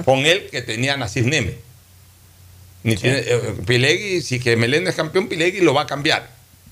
con 0.06 0.20
él 0.26 0.48
que 0.52 0.62
tenía 0.62 0.98
Nasif 0.98 1.26
Neme. 1.26 1.56
Ni 2.84 2.96
tiene- 2.96 3.20
eh, 3.20 3.56
Pilegui, 3.66 4.22
si 4.22 4.40
que 4.40 4.56
Melén 4.56 4.84
no 4.84 4.90
es 4.90 4.96
campeón, 4.96 5.28
Pilegui 5.28 5.60
lo 5.62 5.74
va 5.74 5.82
a 5.82 5.88
cambiar. 5.88 6.30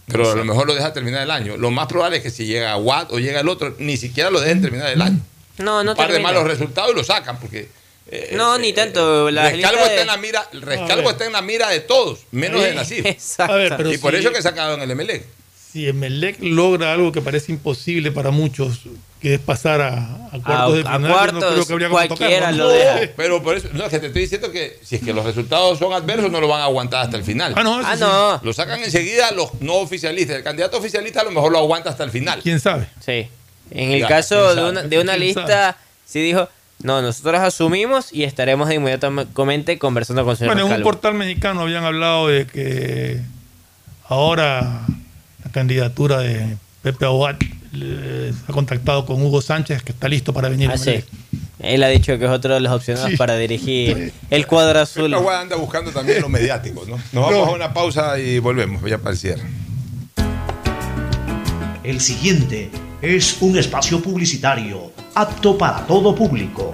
Pero 0.08 0.32
a 0.32 0.36
lo 0.36 0.46
mejor 0.46 0.66
lo 0.68 0.74
deja 0.74 0.94
terminar 0.94 1.22
el 1.24 1.32
año. 1.32 1.58
Lo 1.58 1.70
más 1.70 1.88
probable 1.88 2.18
es 2.18 2.24
que 2.24 2.30
si 2.30 2.46
llega 2.46 2.72
a 2.72 2.78
Watt 2.78 3.12
o 3.12 3.20
llega 3.20 3.42
el 3.42 3.50
otro, 3.50 3.76
ni 3.78 3.98
siquiera 3.98 4.30
lo 4.30 4.40
dejen 4.40 4.62
terminar 4.62 4.90
el 4.90 5.02
año. 5.02 5.20
No, 5.58 5.84
no 5.84 5.92
Un 5.92 5.98
par 5.98 6.08
de 6.08 6.14
termina. 6.14 6.32
malos 6.32 6.48
resultados 6.48 6.92
y 6.94 6.96
lo 6.96 7.04
sacan, 7.04 7.38
porque 7.40 7.68
eh, 8.10 8.30
No, 8.38 8.58
ni 8.58 8.72
tanto. 8.72 9.30
La 9.32 9.50
Rescalvo 9.50 9.80
está 9.82 9.92
de- 9.96 10.02
en 10.02 10.08
la 10.08 10.16
mira, 10.18 10.48
Rescalvo 10.54 11.10
está 11.12 11.26
en 11.26 11.34
la 11.34 11.42
mira 11.42 11.68
de 11.70 11.82
todos, 11.82 12.20
menos 12.32 12.62
de 12.64 12.74
Nasif. 12.74 13.06
Exacto. 13.06 13.54
A 13.54 13.58
ver, 13.58 13.74
pero 13.76 13.92
y 13.92 13.98
por 13.98 14.14
si- 14.14 14.20
eso 14.20 14.32
que 14.32 14.40
en 14.40 14.82
el 14.82 14.92
MLE. 14.96 15.26
Si 15.72 15.88
Emelec 15.88 16.38
logra 16.42 16.94
algo 16.94 17.12
que 17.12 17.22
parece 17.22 17.52
imposible 17.52 18.12
para 18.12 18.32
muchos, 18.32 18.82
que 19.22 19.34
es 19.34 19.40
pasar 19.40 19.82
a, 19.82 20.28
a 20.32 20.40
cuartos 20.44 20.76
de 20.76 20.80
a 20.82 20.96
final, 20.98 21.34
no 21.34 21.40
creo 21.40 21.66
que 21.66 21.74
habría 21.74 21.90
cualquiera 21.90 22.36
tocarlo, 22.52 22.58
lo 22.64 22.70
¿no? 22.70 22.76
deja. 22.76 23.14
Pero 23.18 23.44
por 23.44 23.58
eso, 23.58 23.68
no, 23.74 23.84
es 23.84 23.90
que 23.90 24.00
te 24.00 24.08
estoy 24.08 24.22
diciendo 24.24 24.52
que 24.52 24.80
si 24.82 24.96
es 24.96 25.02
que 25.04 25.14
los 25.14 25.26
resultados 25.26 25.78
son 25.78 25.92
adversos, 25.94 26.32
no 26.32 26.40
lo 26.40 26.48
van 26.48 26.62
a 26.62 26.66
aguantar 26.66 27.04
hasta 27.04 27.18
el 27.18 27.24
final. 27.24 27.54
Ah, 27.58 27.64
no, 27.64 27.80
eso 27.82 27.90
Ah, 27.92 27.96
sí. 27.98 28.02
no. 28.02 28.40
Lo 28.44 28.54
sacan 28.54 28.82
enseguida 28.82 29.32
los 29.32 29.60
no 29.62 29.74
oficialistas. 29.76 30.38
El 30.38 30.44
candidato 30.44 30.78
oficialista 30.78 31.22
a 31.22 31.24
lo 31.26 31.32
mejor 31.32 31.52
lo 31.52 31.58
aguanta 31.60 31.90
hasta 31.90 32.04
el 32.06 32.12
final. 32.12 32.40
¿Quién 32.42 32.60
sabe? 32.60 32.88
Sí. 33.06 33.28
En 33.72 33.92
el 33.92 34.00
Ya, 34.02 34.08
caso 34.08 34.56
de 34.56 34.64
una, 34.70 34.84
de 34.84 35.00
una 35.00 35.18
lista, 35.18 35.78
sí 36.06 36.22
dijo, 36.22 36.48
no, 36.82 37.02
nosotros 37.02 37.42
asumimos 37.42 38.14
y 38.14 38.24
estaremos 38.24 38.70
de 38.70 38.76
inmediatamente 38.76 39.78
conversando 39.78 40.24
con 40.24 40.32
el 40.32 40.38
señor 40.38 40.54
Bueno, 40.56 40.70
en 40.70 40.78
un 40.78 40.84
portal 40.84 41.16
mexicano 41.16 41.62
habían 41.62 41.84
hablado 41.84 42.30
de 42.30 42.48
que 42.48 43.20
ahora 44.08 44.86
candidatura 45.58 46.20
de 46.20 46.56
Pepe 46.84 47.06
Aguad 47.06 47.36
eh, 47.74 48.32
ha 48.48 48.52
contactado 48.54 49.06
con 49.08 49.22
Hugo 49.22 49.42
Sánchez, 49.42 49.82
que 49.82 49.92
está 49.92 50.08
listo 50.08 50.32
para 50.34 50.50
venir. 50.50 50.70
a 50.70 50.74
Ah, 50.74 50.78
sí. 50.78 50.90
Emelec. 50.92 51.06
Él 51.60 51.84
ha 51.84 51.88
dicho 51.88 52.18
que 52.20 52.26
es 52.26 52.30
otro 52.32 52.54
de 52.54 52.60
los 52.60 52.72
opcionados 52.72 53.10
Sí. 53.12 53.18
para 53.18 53.36
dirigir 53.38 54.14
el 54.30 54.46
cuadro 54.46 54.80
azul. 54.80 55.06
Esta 55.06 55.18
guada 55.18 55.42
anda 55.42 55.56
buscando 55.56 55.92
también 55.92 56.22
lo 56.22 56.30
mediático, 56.30 56.86
¿no? 56.88 56.98
Nos 57.12 57.24
vamos 57.26 57.32
No. 57.32 57.46
a 57.48 57.52
una 57.56 57.74
pausa 57.74 58.20
y 58.20 58.38
volvemos, 58.38 58.82
ya 58.88 59.00
para 59.00 59.12
el 59.12 59.18
cierre. 59.18 59.42
El 61.84 62.00
siguiente 62.02 62.70
es 63.02 63.38
un 63.42 63.58
espacio 63.58 64.02
publicitario 64.02 64.92
apto 65.16 65.58
para 65.58 65.86
todo 65.88 66.14
público. 66.14 66.74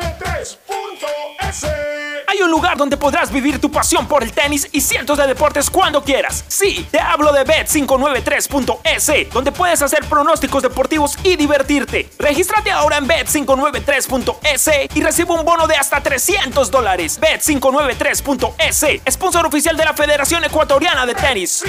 Bet593.es 1.51 1.90
Hay 2.31 2.41
un 2.41 2.49
lugar 2.49 2.77
donde 2.77 2.95
podrás 2.95 3.29
vivir 3.29 3.59
tu 3.59 3.69
pasión 3.69 4.07
por 4.07 4.23
el 4.23 4.31
tenis 4.31 4.69
y 4.71 4.79
cientos 4.79 5.17
de 5.17 5.27
deportes 5.27 5.69
cuando 5.69 6.01
quieras. 6.01 6.45
Sí, 6.47 6.87
te 6.89 6.97
hablo 6.97 7.33
de 7.33 7.45
Bet593.es, 7.45 9.33
donde 9.33 9.51
puedes 9.51 9.81
hacer 9.81 10.05
pronósticos 10.05 10.63
deportivos 10.63 11.17
y 11.25 11.35
divertirte. 11.35 12.09
Regístrate 12.17 12.71
ahora 12.71 12.99
en 12.99 13.07
Bet593.es 13.09 14.69
y 14.95 15.01
recibe 15.01 15.33
un 15.33 15.43
bono 15.43 15.67
de 15.67 15.75
hasta 15.75 16.01
300 16.01 16.71
dólares. 16.71 17.19
Bet593.es, 17.19 19.01
sponsor 19.11 19.45
oficial 19.45 19.75
de 19.75 19.83
la 19.83 19.93
Federación 19.93 20.45
Ecuatoriana 20.45 21.05
de 21.05 21.15
Tenis. 21.15 21.65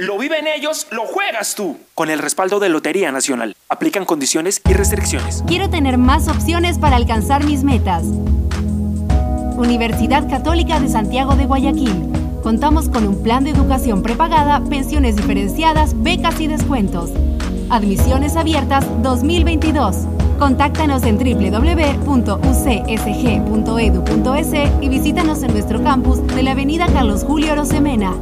Lo 0.00 0.16
viven 0.16 0.46
ellos, 0.46 0.86
lo 0.92 1.04
juegas 1.04 1.54
tú. 1.54 1.78
Con 1.94 2.08
el 2.08 2.20
respaldo 2.20 2.58
de 2.58 2.70
Lotería 2.70 3.12
Nacional. 3.12 3.54
Aplican 3.68 4.06
condiciones 4.06 4.62
y 4.66 4.72
restricciones. 4.72 5.44
Quiero 5.46 5.68
tener 5.68 5.98
más 5.98 6.26
opciones 6.26 6.78
para 6.78 6.96
alcanzar 6.96 7.29
mis 7.38 7.62
metas. 7.62 8.02
Universidad 9.56 10.28
Católica 10.28 10.80
de 10.80 10.88
Santiago 10.88 11.36
de 11.36 11.46
Guayaquil. 11.46 12.10
Contamos 12.42 12.88
con 12.88 13.06
un 13.06 13.22
plan 13.22 13.44
de 13.44 13.50
educación 13.50 14.02
prepagada, 14.02 14.60
pensiones 14.64 15.14
diferenciadas, 15.14 15.94
becas 16.02 16.40
y 16.40 16.48
descuentos. 16.48 17.10
Admisiones 17.68 18.34
abiertas 18.36 18.84
2022. 19.02 19.96
Contáctanos 20.40 21.04
en 21.04 21.18
www.ucsg.edu.es 21.18 22.02
y 24.80 24.88
visítanos 24.88 25.42
en 25.44 25.52
nuestro 25.52 25.84
campus 25.84 26.26
de 26.26 26.42
la 26.42 26.50
Avenida 26.52 26.86
Carlos 26.92 27.22
Julio 27.22 27.54
Rosemena. 27.54 28.12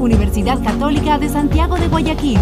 Universidad 0.00 0.60
Católica 0.62 1.18
de 1.18 1.28
Santiago 1.28 1.76
de 1.76 1.86
Guayaquil. 1.86 2.40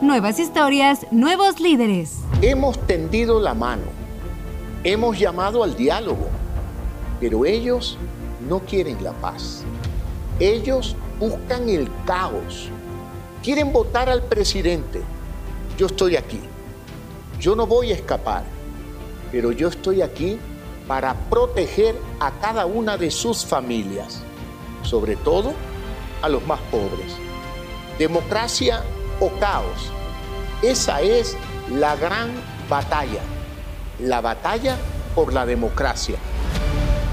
Nuevas 0.00 0.38
historias, 0.38 1.06
nuevos 1.10 1.60
líderes. 1.60 2.20
Hemos 2.40 2.78
tendido 2.86 3.40
la 3.40 3.54
mano, 3.54 3.82
hemos 4.84 5.18
llamado 5.18 5.64
al 5.64 5.74
diálogo, 5.74 6.28
pero 7.18 7.46
ellos 7.46 7.96
no 8.48 8.60
quieren 8.60 9.02
la 9.02 9.12
paz. 9.12 9.64
Ellos 10.38 10.94
buscan 11.18 11.68
el 11.68 11.88
caos. 12.04 12.68
Quieren 13.42 13.72
votar 13.72 14.10
al 14.10 14.22
presidente. 14.22 15.00
Yo 15.78 15.86
estoy 15.86 16.16
aquí. 16.16 16.40
Yo 17.40 17.56
no 17.56 17.66
voy 17.66 17.92
a 17.92 17.94
escapar, 17.94 18.44
pero 19.32 19.52
yo 19.52 19.68
estoy 19.68 20.02
aquí 20.02 20.38
para 20.86 21.14
proteger 21.30 21.96
a 22.20 22.30
cada 22.32 22.66
una 22.66 22.96
de 22.96 23.10
sus 23.10 23.44
familias, 23.44 24.22
sobre 24.82 25.16
todo 25.16 25.52
a 26.22 26.28
los 26.28 26.46
más 26.46 26.60
pobres. 26.70 27.16
Democracia 27.98 28.82
o 29.20 29.30
caos. 29.40 29.90
Esa 30.62 31.00
es 31.00 31.36
la 31.70 31.96
gran 31.96 32.30
batalla. 32.68 33.20
La 34.00 34.20
batalla 34.20 34.76
por 35.14 35.32
la 35.32 35.46
democracia. 35.46 36.16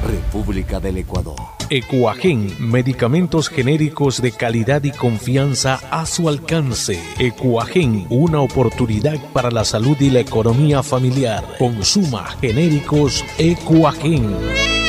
República 0.04 0.80
del 0.80 0.98
Ecuador. 0.98 1.36
Ecuagen, 1.70 2.54
medicamentos 2.60 3.50
genéricos 3.50 4.22
de 4.22 4.32
calidad 4.32 4.84
y 4.84 4.92
confianza 4.92 5.80
a 5.92 6.08
su 6.08 6.28
alcance. 6.28 7.00
Ecuagen, 7.20 8.08
una 8.10 8.42
oportunidad 8.42 9.20
para 9.32 9.52
la 9.52 9.64
salud 9.64 9.96
y 10.00 10.10
la 10.10 10.22
economía 10.22 10.82
familiar. 10.82 11.46
Consuma 11.60 12.26
genéricos 12.42 13.24
Ecuagen. 13.38 14.81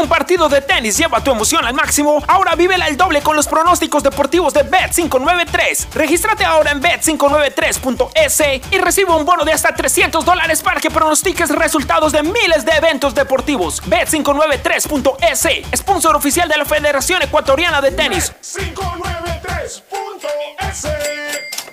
Un 0.00 0.08
partido 0.08 0.48
de 0.48 0.62
tenis 0.62 0.96
lleva 0.96 1.22
tu 1.22 1.30
emoción 1.30 1.64
al 1.64 1.74
máximo, 1.74 2.22
ahora 2.26 2.54
vívela 2.54 2.86
al 2.86 2.96
doble 2.96 3.20
con 3.20 3.36
los 3.36 3.46
pronósticos 3.46 4.02
deportivos 4.02 4.54
de 4.54 4.64
Bet593. 4.64 5.88
Regístrate 5.92 6.44
ahora 6.44 6.70
en 6.70 6.82
bet593.es 6.82 8.62
y 8.70 8.78
recibe 8.78 9.12
un 9.12 9.26
bono 9.26 9.44
de 9.44 9.52
hasta 9.52 9.74
300 9.74 10.24
dólares 10.24 10.62
para 10.62 10.80
que 10.80 10.90
pronostiques 10.90 11.50
resultados 11.50 12.12
de 12.12 12.22
miles 12.22 12.64
de 12.64 12.72
eventos 12.72 13.14
deportivos. 13.14 13.82
Bet593.es, 13.84 15.76
sponsor 15.76 16.16
oficial 16.16 16.48
de 16.48 16.56
la 16.56 16.64
Federación 16.64 17.22
Ecuatoriana 17.22 17.80
de 17.80 17.92
Tenis. 17.92 18.32
Bet593.es 18.32 19.82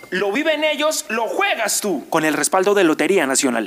Lo 0.10 0.32
viven 0.32 0.64
ellos, 0.64 1.06
lo 1.08 1.28
juegas 1.28 1.80
tú. 1.80 2.06
Con 2.10 2.26
el 2.26 2.34
respaldo 2.34 2.74
de 2.74 2.84
Lotería 2.84 3.26
Nacional. 3.26 3.67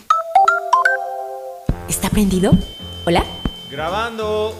¿Está 1.91 2.09
prendido? 2.09 2.53
¿Hola? 3.05 3.25
Grabando. 3.69 4.57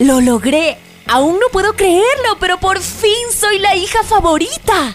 ¡Lo 0.00 0.20
logré! 0.20 0.76
Aún 1.06 1.38
no 1.40 1.46
puedo 1.50 1.72
creerlo, 1.72 2.36
pero 2.38 2.60
por 2.60 2.78
fin 2.80 3.32
soy 3.34 3.58
la 3.58 3.74
hija 3.74 4.02
favorita. 4.02 4.94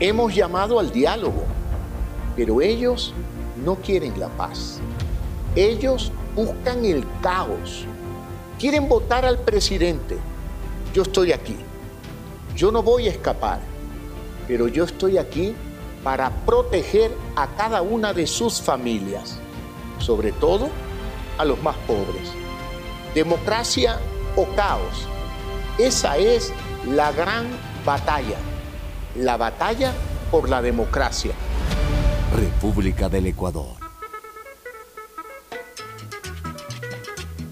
hemos 0.00 0.34
llamado 0.34 0.78
al 0.78 0.90
diálogo, 0.90 1.44
pero 2.36 2.60
ellos 2.60 3.14
no 3.64 3.76
quieren 3.76 4.18
la 4.18 4.28
paz. 4.28 4.80
Ellos 5.54 6.10
buscan 6.34 6.84
el 6.84 7.04
caos. 7.22 7.86
Quieren 8.58 8.88
votar 8.88 9.24
al 9.24 9.38
presidente. 9.38 10.18
Yo 10.92 11.02
estoy 11.02 11.32
aquí. 11.32 11.56
Yo 12.56 12.70
no 12.70 12.82
voy 12.82 13.08
a 13.08 13.10
escapar, 13.10 13.60
pero 14.46 14.68
yo 14.68 14.84
estoy 14.84 15.18
aquí 15.18 15.54
para 16.04 16.30
proteger 16.30 17.10
a 17.34 17.48
cada 17.56 17.82
una 17.82 18.12
de 18.12 18.26
sus 18.26 18.60
familias, 18.60 19.38
sobre 19.98 20.30
todo 20.32 20.68
a 21.38 21.44
los 21.44 21.60
más 21.62 21.76
pobres. 21.86 22.30
Democracia 23.14 23.98
o 24.36 24.46
caos. 24.54 25.08
Esa 25.78 26.16
es 26.16 26.52
la 26.86 27.10
gran 27.10 27.46
batalla. 27.84 28.36
La 29.16 29.36
batalla 29.36 29.92
por 30.32 30.48
la 30.48 30.60
democracia. 30.60 31.32
República 32.34 33.08
del 33.08 33.26
Ecuador. 33.26 33.83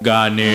Gané. 0.00 0.54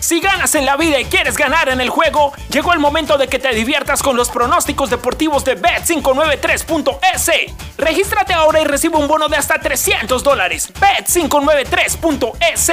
Si 0.00 0.20
ganas 0.20 0.54
en 0.54 0.64
la 0.66 0.76
vida 0.76 1.00
y 1.00 1.04
quieres 1.06 1.36
ganar 1.36 1.68
en 1.68 1.80
el 1.80 1.90
juego, 1.90 2.32
llegó 2.50 2.72
el 2.72 2.78
momento 2.78 3.18
de 3.18 3.26
que 3.26 3.40
te 3.40 3.52
diviertas 3.54 4.02
con 4.04 4.16
los 4.16 4.28
pronósticos 4.30 4.88
deportivos 4.90 5.44
de 5.44 5.60
Bet593.es. 5.60 7.52
Regístrate 7.76 8.32
ahora 8.32 8.60
y 8.60 8.64
recibe 8.64 8.98
un 8.98 9.08
bono 9.08 9.28
de 9.28 9.36
hasta 9.36 9.58
300 9.58 10.22
dólares. 10.22 10.72
Bet593.es. 10.74 12.70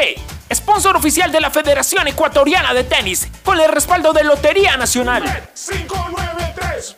Sponsor 0.54 0.96
oficial 0.96 1.32
de 1.32 1.42
la 1.42 1.50
Federación 1.50 2.08
Ecuatoriana 2.08 2.74
de 2.76 2.84
Tenis, 2.84 3.28
con 3.44 3.60
el 3.60 3.72
respaldo 3.72 4.14
de 4.14 4.24
Lotería 4.24 4.78
Nacional. 4.78 5.24
Bet593.es. 5.24 6.96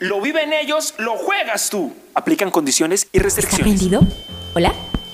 Lo 0.00 0.20
viven 0.20 0.52
ellos, 0.52 0.92
lo 0.98 1.16
juegas 1.16 1.70
tú. 1.70 1.96
Aplican 2.14 2.50
condiciones 2.50 3.04
y 3.12 3.16
¿Está 3.16 3.24
restricciones. 3.24 3.78
prendido? 3.78 4.02
¿Hola? 4.54 4.74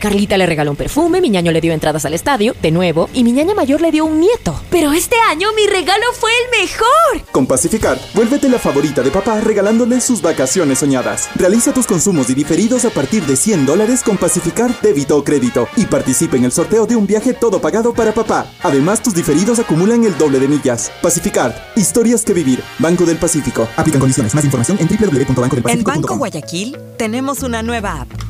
Carlita 0.00 0.38
le 0.38 0.46
regaló 0.46 0.70
un 0.70 0.76
perfume, 0.76 1.20
mi 1.20 1.28
ñaño 1.28 1.52
le 1.52 1.60
dio 1.60 1.72
entradas 1.74 2.06
al 2.06 2.14
estadio, 2.14 2.54
de 2.62 2.70
nuevo, 2.70 3.08
y 3.12 3.22
mi 3.22 3.32
ñaña 3.32 3.54
mayor 3.54 3.82
le 3.82 3.92
dio 3.92 4.06
un 4.06 4.18
nieto. 4.18 4.58
Pero 4.70 4.92
este 4.92 5.16
año 5.28 5.48
mi 5.54 5.66
regalo 5.66 6.04
fue 6.18 6.30
el 6.42 6.60
mejor. 6.62 7.30
Con 7.30 7.46
Pacificar, 7.46 8.00
vuélvete 8.14 8.48
la 8.48 8.58
favorita 8.58 9.02
de 9.02 9.10
papá 9.10 9.40
regalándole 9.40 10.00
sus 10.00 10.22
vacaciones 10.22 10.78
soñadas. 10.78 11.28
Realiza 11.36 11.74
tus 11.74 11.86
consumos 11.86 12.30
y 12.30 12.34
diferidos 12.34 12.86
a 12.86 12.90
partir 12.90 13.24
de 13.26 13.36
100 13.36 13.66
dólares 13.66 14.02
con 14.02 14.16
Pacificar 14.16 14.80
débito 14.80 15.18
o 15.18 15.22
crédito 15.22 15.68
y 15.76 15.84
participa 15.84 16.36
en 16.36 16.44
el 16.46 16.52
sorteo 16.52 16.86
de 16.86 16.96
un 16.96 17.06
viaje 17.06 17.34
todo 17.34 17.60
pagado 17.60 17.92
para 17.92 18.12
papá. 18.12 18.50
Además, 18.62 19.02
tus 19.02 19.14
diferidos 19.14 19.58
acumulan 19.58 20.04
el 20.04 20.16
doble 20.16 20.38
de 20.38 20.48
millas. 20.48 20.90
Pacificar, 21.02 21.72
historias 21.76 22.24
que 22.24 22.32
vivir. 22.32 22.62
Banco 22.78 23.04
del 23.04 23.18
Pacífico. 23.18 23.68
Aplican 23.76 24.00
condiciones. 24.00 24.34
Más 24.34 24.44
información 24.44 24.78
en 24.80 24.88
En 24.90 24.96
www.bancodelpacifico.com. 24.96 25.94
Banco 25.94 26.16
Guayaquil 26.16 26.78
tenemos 26.96 27.42
una 27.42 27.62
nueva 27.62 28.00
app 28.00 28.29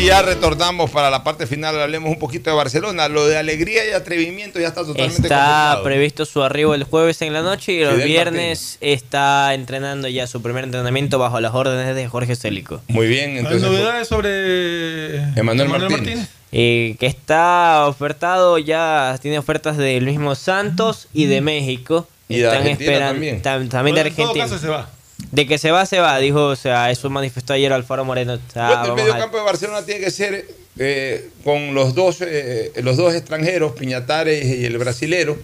Y 0.00 0.06
ya 0.06 0.22
retornamos 0.22 0.90
para 0.90 1.10
la 1.10 1.24
parte 1.24 1.46
final, 1.46 1.80
hablemos 1.80 2.10
un 2.10 2.18
poquito 2.20 2.50
de 2.50 2.56
Barcelona. 2.56 3.08
Lo 3.08 3.26
de 3.26 3.36
alegría 3.36 3.84
y 3.88 3.92
atrevimiento 3.92 4.60
ya 4.60 4.68
está 4.68 4.82
totalmente 4.82 5.22
Está 5.22 5.36
confirmado. 5.38 5.82
previsto 5.82 6.24
su 6.24 6.42
arribo 6.42 6.74
el 6.74 6.84
jueves 6.84 7.20
en 7.22 7.32
la 7.32 7.42
noche 7.42 7.72
y 7.72 7.80
los 7.82 7.94
Fidel 7.94 8.06
viernes 8.08 8.78
está 8.80 9.52
entrenando 9.54 10.06
ya 10.06 10.26
su 10.28 10.40
primer 10.40 10.64
entrenamiento 10.64 11.18
bajo 11.18 11.40
las 11.40 11.52
órdenes 11.54 11.96
de 11.96 12.06
Jorge 12.06 12.36
Célico. 12.36 12.80
Muy 12.86 13.08
bien, 13.08 13.30
¿Hay 13.32 13.38
entonces. 13.38 13.62
novedades 13.62 14.06
sobre 14.08 15.16
Emanuel 15.38 15.68
Martínez. 15.68 16.28
Eh, 16.52 16.96
que 17.00 17.06
está 17.06 17.86
ofertado 17.88 18.56
ya, 18.58 19.18
tiene 19.20 19.38
ofertas 19.38 19.76
del 19.76 20.06
mismo 20.06 20.34
Santos 20.36 21.08
y 21.12 21.26
de 21.26 21.40
México. 21.40 22.06
Y 22.28 22.36
de 22.38 22.44
Están 22.44 22.60
Argentina 22.62 22.90
esperando- 22.92 23.12
también. 23.14 23.36
tam- 23.42 23.68
también 23.68 23.94
de 23.96 24.02
Bueno, 24.02 24.08
en 24.08 24.14
todo 24.16 24.26
Argentina. 24.30 24.44
caso 24.44 24.58
se 24.58 24.68
va. 24.68 24.90
De 25.30 25.46
que 25.46 25.58
se 25.58 25.70
va, 25.70 25.84
se 25.86 25.98
va, 26.00 26.18
dijo, 26.18 26.46
o 26.46 26.56
sea, 26.56 26.90
eso 26.90 27.10
manifestó 27.10 27.52
ayer 27.52 27.72
Alfaro 27.72 28.04
Moreno. 28.04 28.34
O 28.34 28.52
sea, 28.52 28.68
Bueno, 28.68 28.84
el 28.86 28.94
medio 28.94 29.14
a- 29.14 29.18
campo 29.18 29.36
de 29.36 29.42
Barcelona 29.44 29.84
tiene 29.84 30.00
que 30.04 30.10
ser 30.10 30.46
eh, 30.78 31.30
con 31.44 31.74
los 31.74 31.94
dos, 31.94 32.18
eh, 32.20 32.72
los 32.82 32.96
dos 32.96 33.12
extranjeros, 33.14 33.72
Piñatares 33.72 34.44
y 34.46 34.64
el 34.64 34.78
brasilero. 34.78 35.36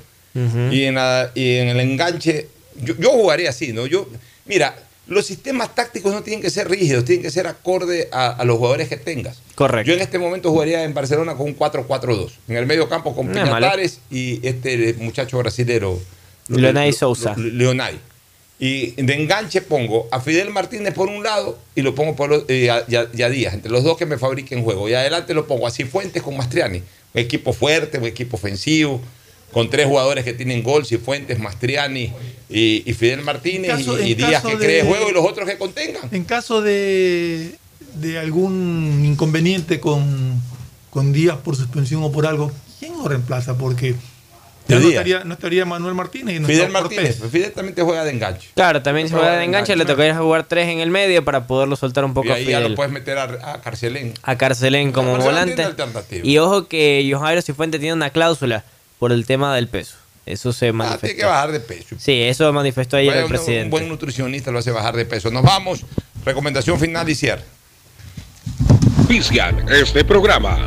Y, 0.71 0.85
en 0.85 0.95
la- 0.97 1.31
y 1.35 1.57
en 1.59 1.69
el 1.69 1.81
enganche, 1.81 2.49
yo, 2.83 2.95
yo 2.99 3.11
jugaría 3.11 3.51
así, 3.51 3.73
¿no? 3.73 3.87
Yo, 3.87 4.09
mira, 4.47 4.75
los 5.07 5.27
sistemas 5.27 5.75
tácticos 5.77 6.13
no 6.13 6.23
tienen 6.23 6.41
que 6.43 6.51
ser 6.51 6.69
rígidos, 6.69 7.05
tienen 7.05 7.23
que 7.23 7.31
ser 7.31 7.47
acorde 7.47 8.09
a, 8.11 8.29
a 8.31 8.45
los 8.45 8.57
jugadores 8.57 8.89
que 8.89 8.97
tengas. 8.97 9.39
Correcto. 9.55 9.89
Yo 9.89 9.95
en 9.97 10.03
este 10.03 10.19
momento 10.19 10.51
jugaría 10.51 10.83
en 10.83 10.95
Barcelona 10.95 11.35
con 11.37 11.47
un 11.47 11.57
4-4-2. 11.57 12.33
En 12.49 12.57
el 12.57 12.67
medio 12.67 12.89
campo 12.89 13.15
con 13.15 13.27
No. 13.31 13.35
Piñatares 13.45 14.01
y 14.11 14.45
este 14.47 14.95
muchacho 14.95 15.39
brasilero. 15.39 16.01
Leonay 16.49 16.93
Sousa. 16.93 17.35
Leonay. 17.37 17.99
Y 18.59 18.93
de 18.93 19.15
enganche 19.15 19.61
pongo 19.63 20.07
a 20.13 20.21
Fidel 20.21 20.51
Martínez 20.51 20.95
por 20.95 21.09
un 21.09 21.23
lado 21.25 21.59
y 21.75 21.83
lo 21.83 21.95
pongo 21.95 22.15
por 22.15 22.31
lo- 22.31 22.45
eh, 22.49 22.71
a, 22.71 22.85
y 22.89 22.95
a- 22.95 23.09
a 23.27 23.29
Díaz, 23.29 23.55
entre 23.55 23.71
los 23.71 23.83
dos 23.83 23.97
que 23.99 24.07
me 24.07 24.17
fabriquen 24.17 24.63
juego. 24.63 24.89
Y 24.89 24.95
adelante 24.95 25.35
lo 25.35 25.47
pongo 25.47 25.67
así 25.67 25.85
Fuentes 25.85 26.23
con 26.23 26.37
Mastriani. 26.37 26.79
Un 26.79 27.21
equipo 27.21 27.53
fuerte, 27.53 27.99
un 27.99 28.05
equipo 28.05 28.37
ofensivo, 28.37 29.01
con 29.53 29.71
tres 29.71 29.87
jugadores 29.87 30.25
que 30.25 30.33
tienen 30.35 30.63
gol, 30.63 30.85
Cifuentes, 30.87 31.39
Mastriani 31.39 32.13
y, 32.49 32.83
y 32.89 32.93
Fidel 32.95 33.23
Martínez 33.23 33.71
caso- 33.73 34.01
y, 34.01 34.15
Díaz 34.15 34.43
que 34.43 34.57
de- 34.57 34.65
cree 34.65 34.83
juego 34.85 35.11
y 35.11 35.13
los 35.13 35.25
otros 35.27 35.49
que 35.49 35.59
contengan. 35.59 36.09
En 36.13 36.25
caso 36.25 36.61
de, 36.63 37.55
de 37.97 38.19
algún 38.19 39.03
inconveniente 39.05 39.79
con, 39.81 40.41
con 40.91 41.13
Díaz 41.13 41.39
por 41.39 41.55
suspensión 41.57 42.03
o 42.05 42.11
por 42.13 42.27
algo, 42.27 42.51
¿quién 42.81 42.95
lo 42.99 43.07
reemplaza? 43.09 43.57
Porque 43.59 43.95
ya 44.67 44.79
no 44.79 44.89
estaría, 44.89 45.25
no 45.25 45.35
estaría 45.35 45.65
Manuel 45.65 45.95
Martínez 45.95 46.37
y 46.37 46.41
no 46.41 46.47
Fidel 46.49 46.71
Martínez, 46.71 47.17
Cortés. 47.19 47.31
Fidel 47.33 47.53
también 47.53 47.75
te 47.75 47.83
juega 47.83 48.05
de 48.05 48.11
enganche. 48.13 48.49
Claro, 48.55 48.83
también 48.83 49.09
se 49.09 49.15
juega 49.15 49.37
de 49.37 49.45
enganche, 49.45 49.77
le 49.77 49.85
tocaría 49.85 50.17
jugar 50.17 50.45
tres 50.45 50.69
en 50.69 50.81
el 50.81 50.91
medio 50.91 51.25
para 51.25 51.47
poderlo 51.47 51.77
soltar 51.77 52.05
un 52.05 52.15
poco 52.15 52.29
Y 52.29 52.31
a 52.31 52.35
ahí 52.35 52.47
ya 52.47 52.61
lo 52.61 52.75
puedes 52.75 52.93
meter 52.93 53.19
a, 53.19 53.25
a 53.53 53.61
Carcelén. 53.61 54.15
A 54.23 54.37
Carcelén 54.37 54.93
como 54.93 55.17
volante. 55.19 55.67
Y 56.23 56.39
ojo 56.39 56.67
que 56.69 57.09
Johairo 57.13 57.43
Cifuente 57.43 57.79
tiene 57.79 57.95
una 57.95 58.11
cláusula 58.11 58.65
por 58.99 59.13
el 59.13 59.27
tema 59.27 59.55
del 59.55 59.69
peso. 59.69 59.97
Eso 60.27 60.55
se 60.55 60.69
Ah, 60.69 60.73
manifestó. 60.73 61.07
tiene 61.09 61.21
que 61.21 61.27
bajar 61.27 61.53
de 61.53 61.61
peso. 61.61 61.97
Sí, 61.99 62.23
eso 62.23 62.51
manifestó 62.53 62.97
ayer 62.97 63.09
Vaya, 63.11 63.19
el 63.21 63.25
un- 63.27 63.31
presidente. 63.31 63.65
Un 63.65 63.71
buen 63.71 63.89
nutricionista 63.89 64.51
lo 64.51 64.61
hace 64.61 64.71
bajar 64.71 64.97
de 64.97 65.05
peso. 65.05 65.31
Nos 65.31 65.43
vamos. 65.43 65.85
Recomendación 66.25 66.81
final 66.81 67.07
y 67.11 67.15
cierre. 67.15 67.43
Este 69.71 70.05
programa. 70.05 70.67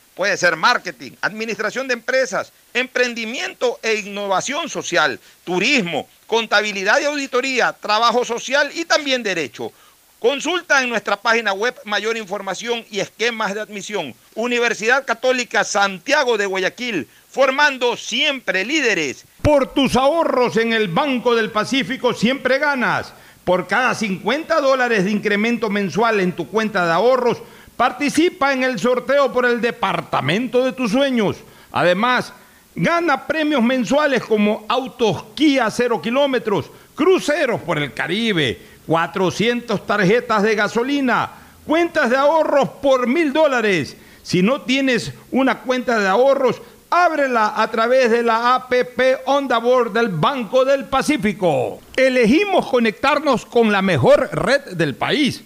Puede 0.15 0.35
ser 0.37 0.55
marketing, 0.55 1.11
administración 1.21 1.87
de 1.87 1.93
empresas, 1.93 2.51
emprendimiento 2.73 3.79
e 3.81 3.95
innovación 3.95 4.69
social, 4.69 5.19
turismo, 5.45 6.07
contabilidad 6.27 6.99
y 6.99 7.05
auditoría, 7.05 7.73
trabajo 7.73 8.25
social 8.25 8.69
y 8.73 8.85
también 8.85 9.23
derecho. 9.23 9.71
Consulta 10.19 10.83
en 10.83 10.89
nuestra 10.89 11.15
página 11.15 11.51
web 11.51 11.73
mayor 11.85 12.15
información 12.15 12.85
y 12.91 12.99
esquemas 12.99 13.55
de 13.55 13.61
admisión. 13.61 14.13
Universidad 14.35 15.03
Católica 15.03 15.63
Santiago 15.63 16.37
de 16.37 16.45
Guayaquil, 16.45 17.07
formando 17.27 17.97
siempre 17.97 18.63
líderes. 18.63 19.25
Por 19.41 19.73
tus 19.73 19.95
ahorros 19.95 20.57
en 20.57 20.73
el 20.73 20.89
Banco 20.89 21.33
del 21.33 21.49
Pacífico 21.49 22.13
siempre 22.13 22.59
ganas. 22.59 23.13
Por 23.43 23.65
cada 23.65 23.95
50 23.95 24.61
dólares 24.61 25.05
de 25.05 25.11
incremento 25.11 25.71
mensual 25.71 26.19
en 26.19 26.33
tu 26.33 26.47
cuenta 26.47 26.85
de 26.85 26.91
ahorros, 26.91 27.41
participa 27.81 28.53
en 28.53 28.61
el 28.61 28.77
sorteo 28.77 29.33
por 29.33 29.43
el 29.43 29.59
departamento 29.59 30.63
de 30.63 30.71
tus 30.71 30.91
sueños. 30.91 31.37
Además, 31.71 32.31
gana 32.75 33.25
premios 33.25 33.63
mensuales 33.63 34.23
como 34.23 34.65
autos 34.69 35.23
Kia 35.33 35.67
0 35.71 35.99
kilómetros, 35.99 36.69
cruceros 36.93 37.59
por 37.61 37.79
el 37.79 37.91
Caribe 37.91 38.61
400 38.85 39.83
tarjetas 39.87 40.43
de 40.43 40.53
gasolina, 40.53 41.31
cuentas 41.65 42.11
de 42.11 42.17
ahorros 42.17 42.69
por 42.83 43.07
mil 43.07 43.33
dólares. 43.33 43.97
Si 44.21 44.43
no 44.43 44.61
tienes 44.61 45.11
una 45.31 45.61
cuenta 45.61 45.97
de 45.97 46.07
ahorros, 46.07 46.61
ábrela 46.91 47.53
a 47.55 47.67
través 47.71 48.11
de 48.11 48.21
la 48.21 48.53
APP 48.53 49.25
Onda 49.25 49.57
Board 49.57 49.91
del 49.93 50.09
Banco 50.09 50.65
del 50.65 50.85
Pacífico. 50.85 51.79
Elegimos 51.95 52.67
conectarnos 52.67 53.43
con 53.43 53.71
la 53.71 53.81
mejor 53.81 54.29
red 54.33 54.77
del 54.77 54.93
país 54.93 55.45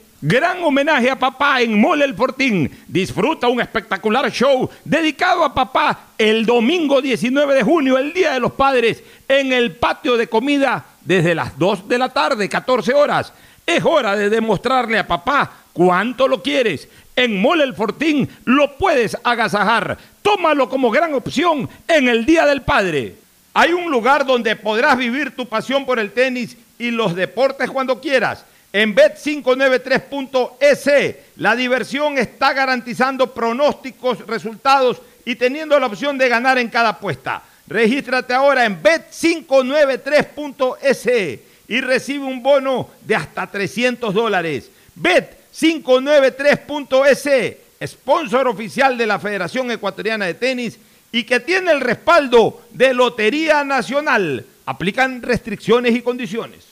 Gran 0.23 0.63
homenaje 0.63 1.09
a 1.09 1.17
papá 1.17 1.61
en 1.61 1.81
Mole 1.81 2.05
El 2.05 2.13
Fortín. 2.13 2.69
Disfruta 2.87 3.47
un 3.47 3.59
espectacular 3.59 4.31
show 4.31 4.69
dedicado 4.85 5.43
a 5.43 5.51
papá 5.51 6.09
el 6.15 6.45
domingo 6.45 7.01
19 7.01 7.55
de 7.55 7.63
junio, 7.63 7.97
el 7.97 8.13
Día 8.13 8.33
de 8.33 8.39
los 8.39 8.51
Padres, 8.51 9.03
en 9.27 9.51
el 9.51 9.77
patio 9.77 10.17
de 10.17 10.27
comida 10.27 10.85
desde 11.03 11.33
las 11.33 11.57
2 11.57 11.87
de 11.87 11.97
la 11.97 12.09
tarde, 12.09 12.47
14 12.47 12.93
horas. 12.93 13.33
Es 13.65 13.83
hora 13.83 14.15
de 14.15 14.29
demostrarle 14.29 14.99
a 14.99 15.07
papá 15.07 15.51
cuánto 15.73 16.27
lo 16.27 16.43
quieres. 16.43 16.87
En 17.15 17.41
Mole 17.41 17.63
El 17.63 17.73
Fortín 17.73 18.29
lo 18.45 18.77
puedes 18.77 19.17
agasajar. 19.23 19.97
Tómalo 20.21 20.69
como 20.69 20.91
gran 20.91 21.15
opción 21.15 21.67
en 21.87 22.07
el 22.07 22.27
Día 22.27 22.45
del 22.45 22.61
Padre. 22.61 23.15
Hay 23.55 23.73
un 23.73 23.89
lugar 23.89 24.27
donde 24.27 24.55
podrás 24.55 24.97
vivir 24.97 25.35
tu 25.35 25.47
pasión 25.47 25.83
por 25.83 25.97
el 25.97 26.11
tenis 26.11 26.55
y 26.77 26.91
los 26.91 27.15
deportes 27.15 27.71
cuando 27.71 27.99
quieras. 27.99 28.45
En 28.73 28.95
Bet593.es, 28.95 31.15
la 31.35 31.57
diversión 31.57 32.17
está 32.17 32.53
garantizando 32.53 33.33
pronósticos, 33.33 34.25
resultados 34.25 35.01
y 35.25 35.35
teniendo 35.35 35.77
la 35.77 35.87
opción 35.87 36.17
de 36.17 36.29
ganar 36.29 36.57
en 36.57 36.69
cada 36.69 36.87
apuesta. 36.89 37.43
Regístrate 37.67 38.33
ahora 38.33 38.63
en 38.65 38.81
Bet593.es 38.81 41.39
y 41.67 41.81
recibe 41.81 42.23
un 42.25 42.41
bono 42.41 42.89
de 43.01 43.15
hasta 43.15 43.45
300 43.47 44.13
dólares. 44.13 44.71
Bet593.es, 44.97 47.57
sponsor 47.87 48.47
oficial 48.47 48.97
de 48.97 49.05
la 49.05 49.19
Federación 49.19 49.69
Ecuatoriana 49.69 50.27
de 50.27 50.35
Tenis 50.35 50.79
y 51.11 51.23
que 51.23 51.41
tiene 51.41 51.71
el 51.71 51.81
respaldo 51.81 52.61
de 52.71 52.93
Lotería 52.93 53.65
Nacional. 53.65 54.45
Aplican 54.65 55.21
restricciones 55.21 55.93
y 55.93 56.01
condiciones. 56.01 56.70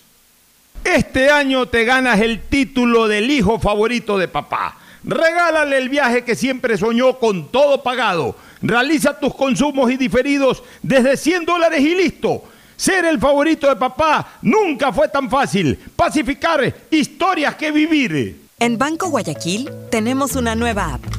Este 0.83 1.29
año 1.29 1.67
te 1.67 1.83
ganas 1.83 2.19
el 2.21 2.41
título 2.41 3.07
del 3.07 3.29
hijo 3.29 3.59
favorito 3.59 4.17
de 4.17 4.27
papá. 4.27 4.77
Regálale 5.03 5.77
el 5.77 5.89
viaje 5.89 6.23
que 6.23 6.35
siempre 6.35 6.77
soñó 6.77 7.19
con 7.19 7.51
todo 7.51 7.83
pagado. 7.83 8.35
Realiza 8.61 9.17
tus 9.19 9.33
consumos 9.35 9.91
y 9.91 9.97
diferidos 9.97 10.63
desde 10.81 11.17
100 11.17 11.45
dólares 11.45 11.81
y 11.81 11.95
listo. 11.95 12.43
Ser 12.75 13.05
el 13.05 13.19
favorito 13.19 13.67
de 13.67 13.75
papá 13.75 14.39
nunca 14.41 14.91
fue 14.91 15.07
tan 15.09 15.29
fácil. 15.29 15.77
Pacificar 15.95 16.73
historias 16.89 17.55
que 17.55 17.71
vivir. 17.71 18.41
En 18.59 18.77
Banco 18.77 19.09
Guayaquil 19.09 19.69
tenemos 19.89 20.35
una 20.35 20.55
nueva 20.55 20.93
app 20.93 21.18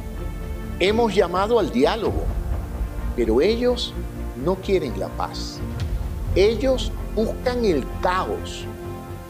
Hemos 0.83 1.13
llamado 1.13 1.59
al 1.59 1.71
diálogo, 1.71 2.23
pero 3.15 3.39
ellos 3.39 3.93
no 4.43 4.55
quieren 4.55 4.99
la 4.99 5.09
paz. 5.09 5.59
Ellos 6.33 6.91
buscan 7.13 7.63
el 7.65 7.85
caos. 8.01 8.65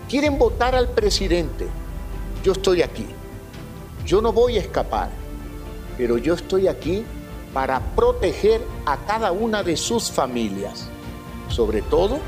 Quieren 0.08 0.38
votar 0.38 0.76
al 0.76 0.88
presidente. 0.88 1.68
Yo 2.42 2.54
estoy 2.54 2.82
aquí. 2.82 3.06
Yo 4.06 4.22
no 4.22 4.32
voy 4.32 4.56
a 4.56 4.62
escapar, 4.62 5.10
pero 5.98 6.18
yo 6.18 6.36
estoy 6.36 6.70
aquí 6.70 7.04
para 7.54 7.82
proteger 7.98 8.62
a 8.86 8.96
cada 9.00 9.34
una 9.34 9.62
de 9.62 9.76
sus 9.76 10.10
familias, 10.10 10.88
sobre 11.50 11.82
todo 11.82 12.20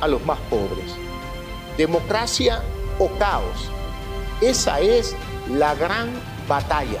a 0.00 0.08
los 0.08 0.24
más 0.24 0.38
pobres. 0.48 0.90
Democracia 1.76 2.62
o 2.98 3.10
caos. 3.18 3.68
Esa 4.40 4.80
es 4.80 5.14
la 5.50 5.74
gran 5.74 6.08
batalla 6.48 7.00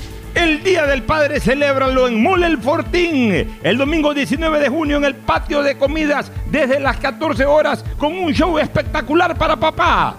El 0.33 0.63
Día 0.63 0.85
del 0.85 1.03
Padre 1.03 1.41
celébralo 1.41 2.07
en 2.07 2.23
Mole 2.23 2.47
El 2.47 2.57
Fortín, 2.57 3.59
el 3.61 3.77
domingo 3.77 4.13
19 4.13 4.59
de 4.59 4.69
junio 4.69 4.95
en 4.97 5.03
el 5.03 5.15
patio 5.15 5.61
de 5.61 5.77
comidas 5.77 6.31
desde 6.49 6.79
las 6.79 6.95
14 6.97 7.45
horas 7.45 7.83
con 7.97 8.17
un 8.17 8.33
show 8.33 8.57
espectacular 8.57 9.37
para 9.37 9.57
papá. 9.57 10.15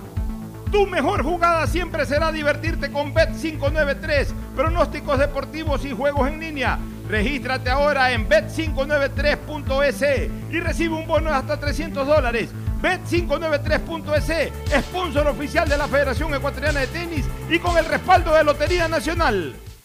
Tu 0.70 0.86
mejor 0.86 1.22
jugada 1.22 1.66
siempre 1.66 2.04
será 2.04 2.30
divertirte 2.30 2.92
con 2.92 3.14
Bet593, 3.14 4.26
pronósticos 4.54 5.18
deportivos 5.18 5.82
y 5.86 5.92
juegos 5.92 6.28
en 6.28 6.40
línea. 6.40 6.78
Regístrate 7.08 7.70
ahora 7.70 8.12
en 8.12 8.28
bet593.es 8.28 10.30
y 10.50 10.60
recibe 10.60 10.94
un 10.94 11.06
bono 11.06 11.30
de 11.30 11.36
hasta 11.36 11.58
300 11.58 12.06
dólares. 12.06 12.50
Bet593.es, 12.82 14.52
sponsor 14.84 15.26
oficial 15.28 15.66
de 15.68 15.78
la 15.78 15.88
Federación 15.88 16.34
Ecuatoriana 16.34 16.80
de 16.80 16.88
Tenis 16.88 17.24
y 17.48 17.58
con 17.58 17.78
el 17.78 17.86
respaldo 17.86 18.34
de 18.34 18.44
Lotería 18.44 18.88
Nacional. 18.88 19.54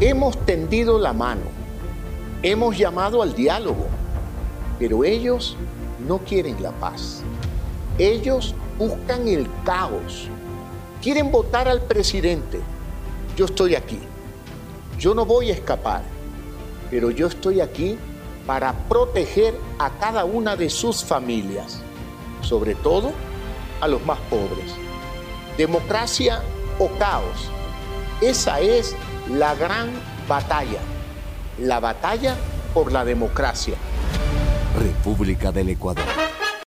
Hemos 0.00 0.36
tendido 0.44 0.98
la 0.98 1.12
mano, 1.12 1.42
hemos 2.42 2.76
llamado 2.76 3.22
al 3.22 3.34
diálogo, 3.34 3.86
pero 4.78 5.02
ellos 5.02 5.56
no 6.06 6.18
quieren 6.18 6.62
la 6.62 6.72
paz. 6.72 7.22
Ellos 7.96 8.54
buscan 8.78 9.26
el 9.26 9.48
caos, 9.64 10.28
quieren 11.02 11.32
votar 11.32 11.68
al 11.68 11.80
presidente. 11.80 12.60
Yo 13.36 13.46
estoy 13.46 13.74
aquí, 13.74 13.98
yo 14.98 15.14
no 15.14 15.24
voy 15.24 15.50
a 15.50 15.54
escapar, 15.54 16.02
pero 16.90 17.10
yo 17.10 17.28
estoy 17.28 17.60
aquí 17.60 17.96
para 18.46 18.72
proteger 18.88 19.54
a 19.78 19.90
cada 19.98 20.24
una 20.24 20.54
de 20.54 20.70
sus 20.70 21.04
familias, 21.04 21.80
sobre 22.42 22.74
todo 22.74 23.12
a 23.80 23.88
los 23.88 24.04
más 24.04 24.18
pobres. 24.30 24.74
Democracia 25.56 26.42
o 26.78 26.88
caos 26.98 27.50
esa 28.20 28.60
es 28.60 28.96
la 29.30 29.54
gran 29.54 29.90
batalla, 30.28 30.80
la 31.58 31.80
batalla 31.80 32.36
por 32.74 32.92
la 32.92 33.04
democracia. 33.04 33.74
República 34.78 35.52
del 35.52 35.70
Ecuador. 35.70 36.04